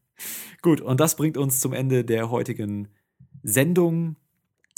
Gut, 0.62 0.80
und 0.80 1.00
das 1.00 1.16
bringt 1.16 1.36
uns 1.36 1.60
zum 1.60 1.74
Ende 1.74 2.02
der 2.02 2.30
heutigen 2.30 2.88
Sendung. 3.42 4.16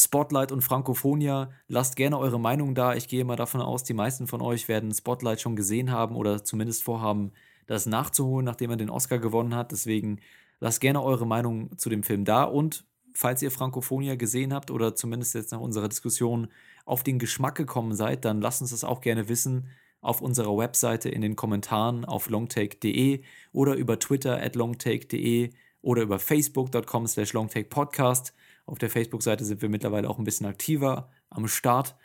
Spotlight 0.00 0.50
und 0.50 0.62
Frankophonia. 0.62 1.52
Lasst 1.68 1.94
gerne 1.94 2.18
eure 2.18 2.40
Meinung 2.40 2.74
da. 2.74 2.96
Ich 2.96 3.06
gehe 3.06 3.24
mal 3.24 3.36
davon 3.36 3.60
aus, 3.60 3.84
die 3.84 3.94
meisten 3.94 4.26
von 4.26 4.40
euch 4.40 4.66
werden 4.66 4.92
Spotlight 4.92 5.40
schon 5.40 5.54
gesehen 5.54 5.92
haben 5.92 6.16
oder 6.16 6.42
zumindest 6.42 6.82
vorhaben, 6.82 7.30
das 7.68 7.86
nachzuholen, 7.86 8.44
nachdem 8.44 8.70
er 8.70 8.76
den 8.76 8.90
Oscar 8.90 9.20
gewonnen 9.20 9.54
hat. 9.54 9.70
Deswegen 9.70 10.18
lasst 10.58 10.80
gerne 10.80 11.00
eure 11.00 11.28
Meinung 11.28 11.78
zu 11.78 11.90
dem 11.90 12.02
Film 12.02 12.24
da. 12.24 12.42
Und 12.42 12.84
falls 13.14 13.40
ihr 13.40 13.52
Frankophonia 13.52 14.16
gesehen 14.16 14.52
habt 14.52 14.72
oder 14.72 14.96
zumindest 14.96 15.32
jetzt 15.36 15.52
nach 15.52 15.60
unserer 15.60 15.88
Diskussion 15.88 16.48
auf 16.86 17.04
den 17.04 17.20
Geschmack 17.20 17.54
gekommen 17.54 17.94
seid, 17.94 18.24
dann 18.24 18.40
lasst 18.40 18.62
uns 18.62 18.72
das 18.72 18.82
auch 18.82 19.00
gerne 19.00 19.28
wissen 19.28 19.68
auf 20.00 20.20
unserer 20.20 20.56
Webseite 20.56 21.08
in 21.08 21.20
den 21.20 21.36
Kommentaren 21.36 22.04
auf 22.04 22.28
longtake.de 22.28 23.22
oder 23.52 23.74
über 23.74 23.98
Twitter 23.98 24.42
at 24.42 24.56
longtake.de 24.56 25.50
oder 25.82 26.02
über 26.02 26.18
facebook.com 26.18 27.06
slash 27.06 27.32
longtakepodcast. 27.32 28.34
Auf 28.66 28.78
der 28.78 28.90
Facebook-Seite 28.90 29.44
sind 29.44 29.62
wir 29.62 29.68
mittlerweile 29.68 30.08
auch 30.08 30.18
ein 30.18 30.24
bisschen 30.24 30.46
aktiver 30.46 31.10
am 31.28 31.48
Start. 31.48 31.96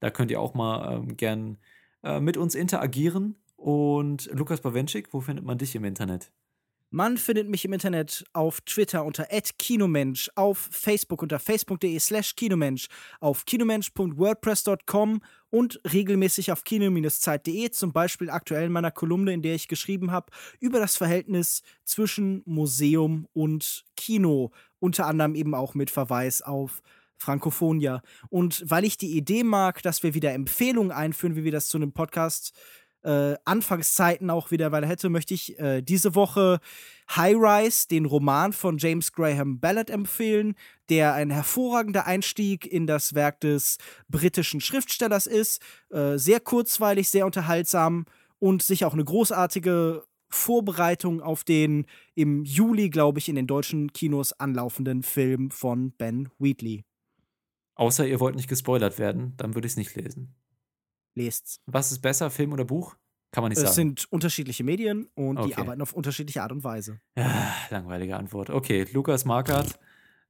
Da 0.00 0.10
könnt 0.10 0.30
ihr 0.30 0.40
auch 0.40 0.54
mal 0.54 0.96
ähm, 0.96 1.16
gern 1.16 1.58
äh, 2.02 2.20
mit 2.20 2.36
uns 2.36 2.54
interagieren. 2.54 3.36
Und 3.56 4.30
Lukas 4.32 4.60
Bawenschik, 4.60 5.12
wo 5.12 5.20
findet 5.20 5.44
man 5.44 5.58
dich 5.58 5.74
im 5.74 5.84
Internet? 5.84 6.32
Man 6.92 7.18
findet 7.18 7.48
mich 7.48 7.64
im 7.64 7.72
Internet 7.72 8.24
auf 8.32 8.60
Twitter 8.62 9.04
unter 9.04 9.28
@kinomensch, 9.58 10.28
auf 10.34 10.68
Facebook 10.72 11.22
unter 11.22 11.38
facebook.de/slash 11.38 12.34
kinomensch, 12.34 12.88
auf 13.20 13.44
kinomensch.wordpress.com 13.44 15.22
und 15.50 15.80
regelmäßig 15.92 16.50
auf 16.50 16.64
kino-zeit.de, 16.64 17.70
zum 17.70 17.92
Beispiel 17.92 18.28
aktuell 18.28 18.66
in 18.66 18.72
meiner 18.72 18.90
Kolumne, 18.90 19.32
in 19.32 19.42
der 19.42 19.54
ich 19.54 19.68
geschrieben 19.68 20.10
habe 20.10 20.32
über 20.58 20.80
das 20.80 20.96
Verhältnis 20.96 21.62
zwischen 21.84 22.42
Museum 22.44 23.28
und 23.34 23.84
Kino, 23.96 24.50
unter 24.80 25.06
anderem 25.06 25.36
eben 25.36 25.54
auch 25.54 25.74
mit 25.74 25.90
Verweis 25.90 26.42
auf 26.42 26.82
Frankophonia. 27.20 28.02
Und 28.30 28.64
weil 28.68 28.84
ich 28.84 28.96
die 28.96 29.16
Idee 29.16 29.44
mag, 29.44 29.82
dass 29.82 30.02
wir 30.02 30.14
wieder 30.14 30.32
Empfehlungen 30.32 30.90
einführen, 30.90 31.36
wie 31.36 31.44
wir 31.44 31.52
das 31.52 31.68
zu 31.68 31.76
einem 31.76 31.92
Podcast 31.92 32.58
äh, 33.02 33.34
Anfangszeiten 33.44 34.30
auch 34.30 34.50
wieder 34.50 34.72
weil 34.72 34.86
hätte, 34.86 35.08
möchte 35.08 35.34
ich 35.34 35.58
äh, 35.58 35.82
diese 35.82 36.14
Woche 36.14 36.60
High 37.14 37.36
Rise, 37.36 37.88
den 37.88 38.04
Roman 38.04 38.52
von 38.52 38.78
James 38.78 39.12
Graham 39.12 39.58
Ballard 39.58 39.90
empfehlen, 39.90 40.54
der 40.88 41.14
ein 41.14 41.30
hervorragender 41.30 42.06
Einstieg 42.06 42.66
in 42.66 42.86
das 42.86 43.14
Werk 43.14 43.40
des 43.40 43.78
britischen 44.08 44.60
Schriftstellers 44.60 45.26
ist. 45.26 45.62
Äh, 45.90 46.18
sehr 46.18 46.40
kurzweilig, 46.40 47.08
sehr 47.08 47.26
unterhaltsam 47.26 48.06
und 48.38 48.62
sicher 48.62 48.86
auch 48.86 48.94
eine 48.94 49.04
großartige 49.04 50.04
Vorbereitung 50.28 51.20
auf 51.20 51.42
den 51.42 51.86
im 52.14 52.44
Juli, 52.44 52.88
glaube 52.88 53.18
ich, 53.18 53.28
in 53.28 53.34
den 53.34 53.46
deutschen 53.46 53.92
Kinos 53.92 54.32
anlaufenden 54.32 55.02
Film 55.02 55.50
von 55.50 55.92
Ben 55.92 56.28
Wheatley. 56.38 56.84
Außer 57.74 58.06
ihr 58.06 58.20
wollt 58.20 58.36
nicht 58.36 58.48
gespoilert 58.48 58.98
werden, 58.98 59.34
dann 59.36 59.54
würde 59.54 59.66
ich 59.66 59.72
es 59.72 59.76
nicht 59.76 59.94
lesen. 59.96 60.34
Lest's. 61.14 61.60
Was 61.66 61.92
ist 61.92 62.00
besser, 62.00 62.30
Film 62.30 62.52
oder 62.52 62.64
Buch? 62.64 62.96
Kann 63.32 63.42
man 63.42 63.50
nicht 63.50 63.58
Es 63.58 63.62
sagen. 63.64 63.74
sind 63.74 64.12
unterschiedliche 64.12 64.64
Medien 64.64 65.06
und 65.14 65.36
die 65.36 65.52
Okay. 65.52 65.54
arbeiten 65.60 65.82
auf 65.82 65.92
unterschiedliche 65.92 66.42
Art 66.42 66.50
und 66.52 66.64
Weise. 66.64 67.00
Ja, 67.16 67.54
langweilige 67.70 68.16
Antwort. 68.16 68.50
Okay, 68.50 68.86
Lukas 68.92 69.24
Markert. 69.24 69.78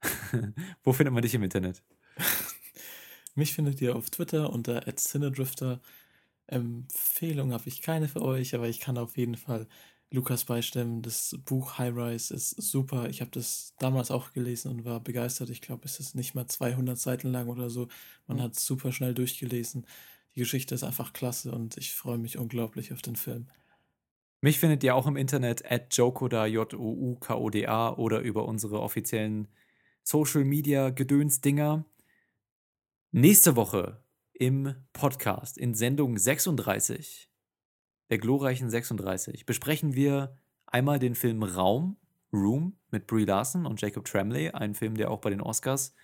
Wo 0.82 0.92
findet 0.92 1.12
man 1.14 1.22
dich 1.22 1.34
im 1.34 1.42
Internet? 1.42 1.82
Mich 3.34 3.54
findet 3.54 3.80
ihr 3.80 3.96
auf 3.96 4.10
Twitter 4.10 4.50
unter 4.52 4.82
@cinedrifter. 4.96 5.80
Empfehlung 6.46 7.52
habe 7.52 7.68
ich 7.68 7.80
keine 7.80 8.08
für 8.08 8.22
euch, 8.22 8.54
aber 8.54 8.68
ich 8.68 8.80
kann 8.80 8.98
auf 8.98 9.16
jeden 9.16 9.36
Fall 9.36 9.68
Lukas 10.10 10.44
beistimmen. 10.44 11.00
Das 11.02 11.36
Buch 11.44 11.78
High 11.78 11.94
Rise 11.94 12.34
ist 12.34 12.50
super. 12.60 13.08
Ich 13.08 13.20
habe 13.20 13.30
das 13.30 13.74
damals 13.78 14.10
auch 14.10 14.32
gelesen 14.32 14.72
und 14.72 14.84
war 14.84 14.98
begeistert. 15.00 15.48
Ich 15.50 15.60
glaube, 15.62 15.84
es 15.84 16.00
ist 16.00 16.16
nicht 16.16 16.34
mal 16.34 16.46
200 16.48 16.98
Seiten 16.98 17.28
lang 17.30 17.48
oder 17.48 17.70
so. 17.70 17.86
Man 18.26 18.38
Mhm. 18.38 18.42
hat 18.42 18.56
es 18.56 18.66
super 18.66 18.90
schnell 18.92 19.14
durchgelesen. 19.14 19.86
Die 20.34 20.40
Geschichte 20.40 20.74
ist 20.74 20.84
einfach 20.84 21.12
klasse 21.12 21.52
und 21.52 21.76
ich 21.76 21.94
freue 21.94 22.18
mich 22.18 22.38
unglaublich 22.38 22.92
auf 22.92 23.02
den 23.02 23.16
Film. 23.16 23.48
Mich 24.40 24.58
findet 24.58 24.82
ihr 24.84 24.94
auch 24.94 25.06
im 25.06 25.16
Internet 25.16 25.70
at 25.70 25.94
jokoda, 25.94 26.46
J-O-U-K-O-D-A 26.46 27.90
oder 27.90 28.20
über 28.20 28.46
unsere 28.46 28.80
offiziellen 28.80 29.48
Social 30.02 30.44
Media 30.44 30.90
Gedöns-Dinger. 30.90 31.84
Nächste 33.12 33.56
Woche 33.56 34.02
im 34.32 34.74
Podcast 34.94 35.58
in 35.58 35.74
Sendung 35.74 36.16
36, 36.16 37.28
der 38.08 38.18
glorreichen 38.18 38.70
36, 38.70 39.44
besprechen 39.44 39.94
wir 39.94 40.38
einmal 40.66 40.98
den 40.98 41.14
Film 41.14 41.42
Raum, 41.42 41.98
Room 42.32 42.78
mit 42.90 43.06
Brie 43.06 43.24
Larson 43.24 43.66
und 43.66 43.80
Jacob 43.82 44.06
Tremblay, 44.06 44.52
ein 44.52 44.74
Film, 44.74 44.96
der 44.96 45.10
auch 45.10 45.20
bei 45.20 45.30
den 45.30 45.42
Oscars 45.42 45.94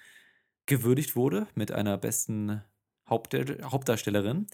gewürdigt 0.67 1.17
wurde 1.17 1.47
mit 1.55 1.73
einer 1.73 1.97
besten 1.97 2.63
Hauptdar- 3.09 3.63
Hauptdarstellerin. 3.63 4.47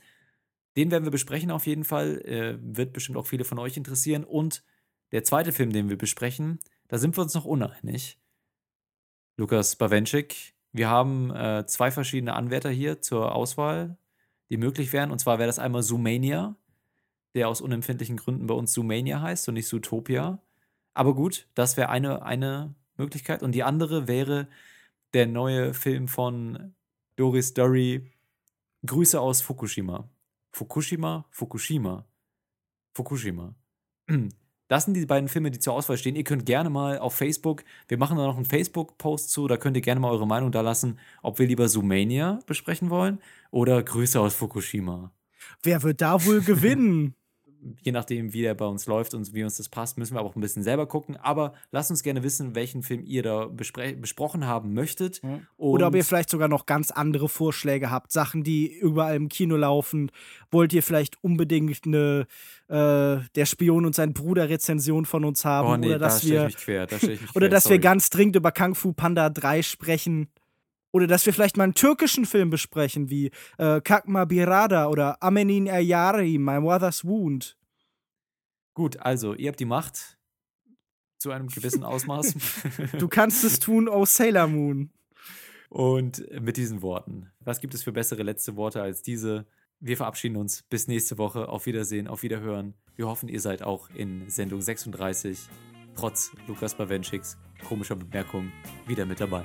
Den 0.77 0.91
werden 0.91 1.05
wir 1.05 1.11
besprechen 1.11 1.51
auf 1.51 1.67
jeden 1.67 1.85
Fall. 1.85 2.21
Äh, 2.23 2.59
wird 2.61 2.93
bestimmt 2.93 3.19
auch 3.19 3.27
viele 3.27 3.45
von 3.45 3.59
euch 3.59 3.77
interessieren. 3.77 4.25
Und 4.25 4.65
der 5.13 5.25
zweite 5.25 5.53
Film, 5.53 5.73
den 5.73 5.89
wir 5.89 5.99
besprechen, 5.99 6.59
da 6.89 6.99
sind 6.99 7.17
wir 7.17 7.23
uns 7.23 7.35
noch 7.35 7.45
uneinig. 7.45 8.19
Lukas 9.37 9.77
Bawenschik, 9.77 10.55
wir 10.73 10.89
haben 10.89 11.31
äh, 11.31 11.67
zwei 11.67 11.91
verschiedene 11.91 12.35
Anwärter 12.35 12.71
hier 12.71 13.01
zur 13.03 13.35
Auswahl, 13.35 13.97
die 14.51 14.57
möglich 14.57 14.93
wären. 14.93 15.11
Und 15.11 15.19
zwar 15.19 15.39
wäre 15.39 15.47
das 15.47 15.59
einmal 15.59 15.83
Zoomania, 15.83 16.57
der 17.35 17.49
aus 17.49 17.61
unempfindlichen 17.61 18.17
Gründen 18.17 18.47
bei 18.47 18.55
uns 18.55 18.73
Zoomania 18.73 19.21
heißt 19.21 19.49
und 19.49 19.55
nicht 19.55 19.69
Zootopia. 19.69 20.43
Aber 20.95 21.15
gut, 21.15 21.49
das 21.55 21.77
wäre 21.77 21.89
eine, 21.89 22.23
eine 22.23 22.75
Möglichkeit. 22.97 23.43
Und 23.43 23.53
die 23.53 23.63
andere 23.63 24.09
wäre 24.09 24.49
der 25.15 25.27
neue 25.27 25.75
Film 25.75 26.09
von 26.09 26.75
Doris 27.17 27.55
Dury, 27.55 28.11
Grüße 28.85 29.21
aus 29.21 29.43
Fukushima. 29.43 30.09
Fukushima, 30.53 31.25
Fukushima, 31.31 32.07
Fukushima. 32.95 33.55
Das 34.69 34.87
sind 34.87 34.95
die 34.95 35.05
beiden 35.05 35.29
Filme, 35.29 35.51
die 35.51 35.59
zur 35.59 35.75
Auswahl 35.75 35.99
stehen. 35.99 36.17
Ihr 36.17 36.25
könnt 36.25 36.47
gerne 36.47 36.71
mal 36.71 36.99
auf 36.99 37.15
Facebook, 37.15 37.63
wir 37.89 37.99
machen 37.99 38.17
da 38.17 38.25
noch 38.25 38.37
einen 38.37 38.47
Facebook-Post 38.47 39.29
zu, 39.29 39.47
da 39.47 39.59
könnt 39.59 39.77
ihr 39.77 39.83
gerne 39.83 40.01
mal 40.01 40.11
eure 40.11 40.27
Meinung 40.27 40.51
da 40.51 40.63
lassen, 40.63 40.99
ob 41.21 41.39
wir 41.39 41.47
lieber 41.47 41.69
Zoomania 41.69 42.39
besprechen 42.47 42.89
wollen 42.89 43.19
oder 43.51 43.83
Grüße 43.83 44.19
aus 44.19 44.35
Fukushima. 44.35 45.13
Wer 45.63 45.83
wird 45.83 46.01
da 46.01 46.25
wohl 46.25 46.41
gewinnen? 46.45 47.15
Je 47.83 47.93
nachdem, 47.93 48.33
wie 48.33 48.43
der 48.43 48.55
bei 48.55 48.67
uns 48.67 48.87
läuft 48.87 49.15
und 49.15 49.33
wie 49.35 49.45
uns 49.45 49.57
das 49.57 49.69
passt, 49.69 49.99
müssen 49.99 50.15
wir 50.15 50.21
aber 50.21 50.29
auch 50.29 50.37
ein 50.37 50.41
bisschen 50.41 50.63
selber 50.63 50.87
gucken. 50.87 51.17
Aber 51.17 51.55
lasst 51.71 51.91
uns 51.91 52.03
gerne 52.03 52.23
wissen, 52.23 52.55
welchen 52.55 52.83
Film 52.83 53.05
ihr 53.05 53.23
da 53.23 53.47
besprochen 53.47 54.47
haben 54.47 54.75
möchtet. 54.75 55.21
Oder 55.57 55.87
ob 55.89 55.95
ihr 55.95 56.05
vielleicht 56.05 56.31
sogar 56.31 56.49
noch 56.49 56.67
ganz 56.67 56.91
andere 56.91 57.29
Vorschläge 57.29 57.91
habt, 57.91 58.11
Sachen, 58.13 58.43
die 58.43 58.73
überall 58.73 59.17
im 59.17 59.29
Kino 59.29 59.57
laufen. 59.57 60.11
Wollt 60.51 60.73
ihr 60.73 60.83
vielleicht 60.83 61.23
unbedingt 61.23 61.87
eine 61.87 62.27
äh, 62.69 63.21
Der 63.35 63.47
Spion 63.47 63.87
und 63.87 63.95
sein 63.95 64.13
Bruder 64.13 64.49
Rezension 64.49 65.05
von 65.05 65.25
uns 65.25 65.45
haben? 65.45 65.69
Oh 65.69 65.77
nee, 65.77 65.87
oder 65.87 65.99
da 65.99 66.07
dass 66.07 66.19
stell 66.19 66.31
ich 66.31 66.35
wir, 66.37 66.45
mich 66.45 66.57
quer, 66.57 66.87
da 66.87 66.99
stell 66.99 67.11
ich 67.13 67.21
mich 67.21 67.31
oder 67.37 67.47
quer, 67.47 67.51
dass 67.51 67.65
sorry. 67.65 67.75
wir 67.77 67.81
ganz 67.81 68.11
dringend 68.11 68.37
über 68.37 68.53
Kung 68.53 68.75
Fu 68.75 68.93
Panda 68.93 69.31
3 69.31 69.63
sprechen. 69.63 70.29
Oder 70.93 71.07
dass 71.07 71.27
wir 71.27 71.33
vielleicht 71.33 71.57
mal 71.57 71.65
einen 71.65 71.75
türkischen 71.75 72.27
Film 72.27 72.51
besprechen, 72.51 73.11
wie 73.11 73.31
äh, 73.59 73.81
Kakma 73.81 74.25
Birada 74.25 74.89
oder 74.89 75.23
Amenin 75.23 75.69
Ayari, 75.69 76.39
My 76.39 76.61
Mother's 76.61 77.05
Wound. 77.05 77.57
Gut, 78.75 78.99
also, 78.99 79.35
ihr 79.35 79.49
habt 79.49 79.61
die 79.61 79.65
Macht 79.65 80.19
zu 81.19 81.31
einem 81.31 81.49
gewissen 81.49 81.85
Ausmaß. 81.85 82.35
Du 82.99 83.09
kannst 83.09 83.45
es 83.45 83.59
tun, 83.59 83.89
oh 83.89 84.05
Sailor 84.05 84.49
Moon. 84.49 84.91
Und 85.69 86.25
mit 86.41 86.59
diesen 86.59 86.83
Worten, 86.83 87.31
was 87.41 87.61
gibt 87.61 87.73
es 87.75 87.83
für 87.83 87.93
bessere 87.93 88.23
letzte 88.23 88.57
Worte 88.57 88.83
als 88.83 89.03
diese? 89.03 89.47
Wir 89.81 89.97
verabschieden 89.97 90.37
uns. 90.37 90.63
Bis 90.63 90.87
nächste 90.87 91.19
Woche. 91.19 91.49
Auf 91.49 91.67
Wiedersehen, 91.67 92.07
auf 92.07 92.23
Wiederhören. 92.23 92.75
Wir 92.95 93.09
hoffen, 93.09 93.29
ihr 93.29 93.41
seid 93.41 93.63
auch 93.63 93.89
in 93.91 94.29
Sendung 94.29 94.61
36, 94.61 95.49
trotz 95.97 96.31
Lukas 96.47 96.77
Bawenschicks 96.77 97.39
komischer 97.63 97.97
Bemerkung, 97.97 98.53
wieder 98.87 99.07
mit 99.07 99.21
dabei. 99.21 99.45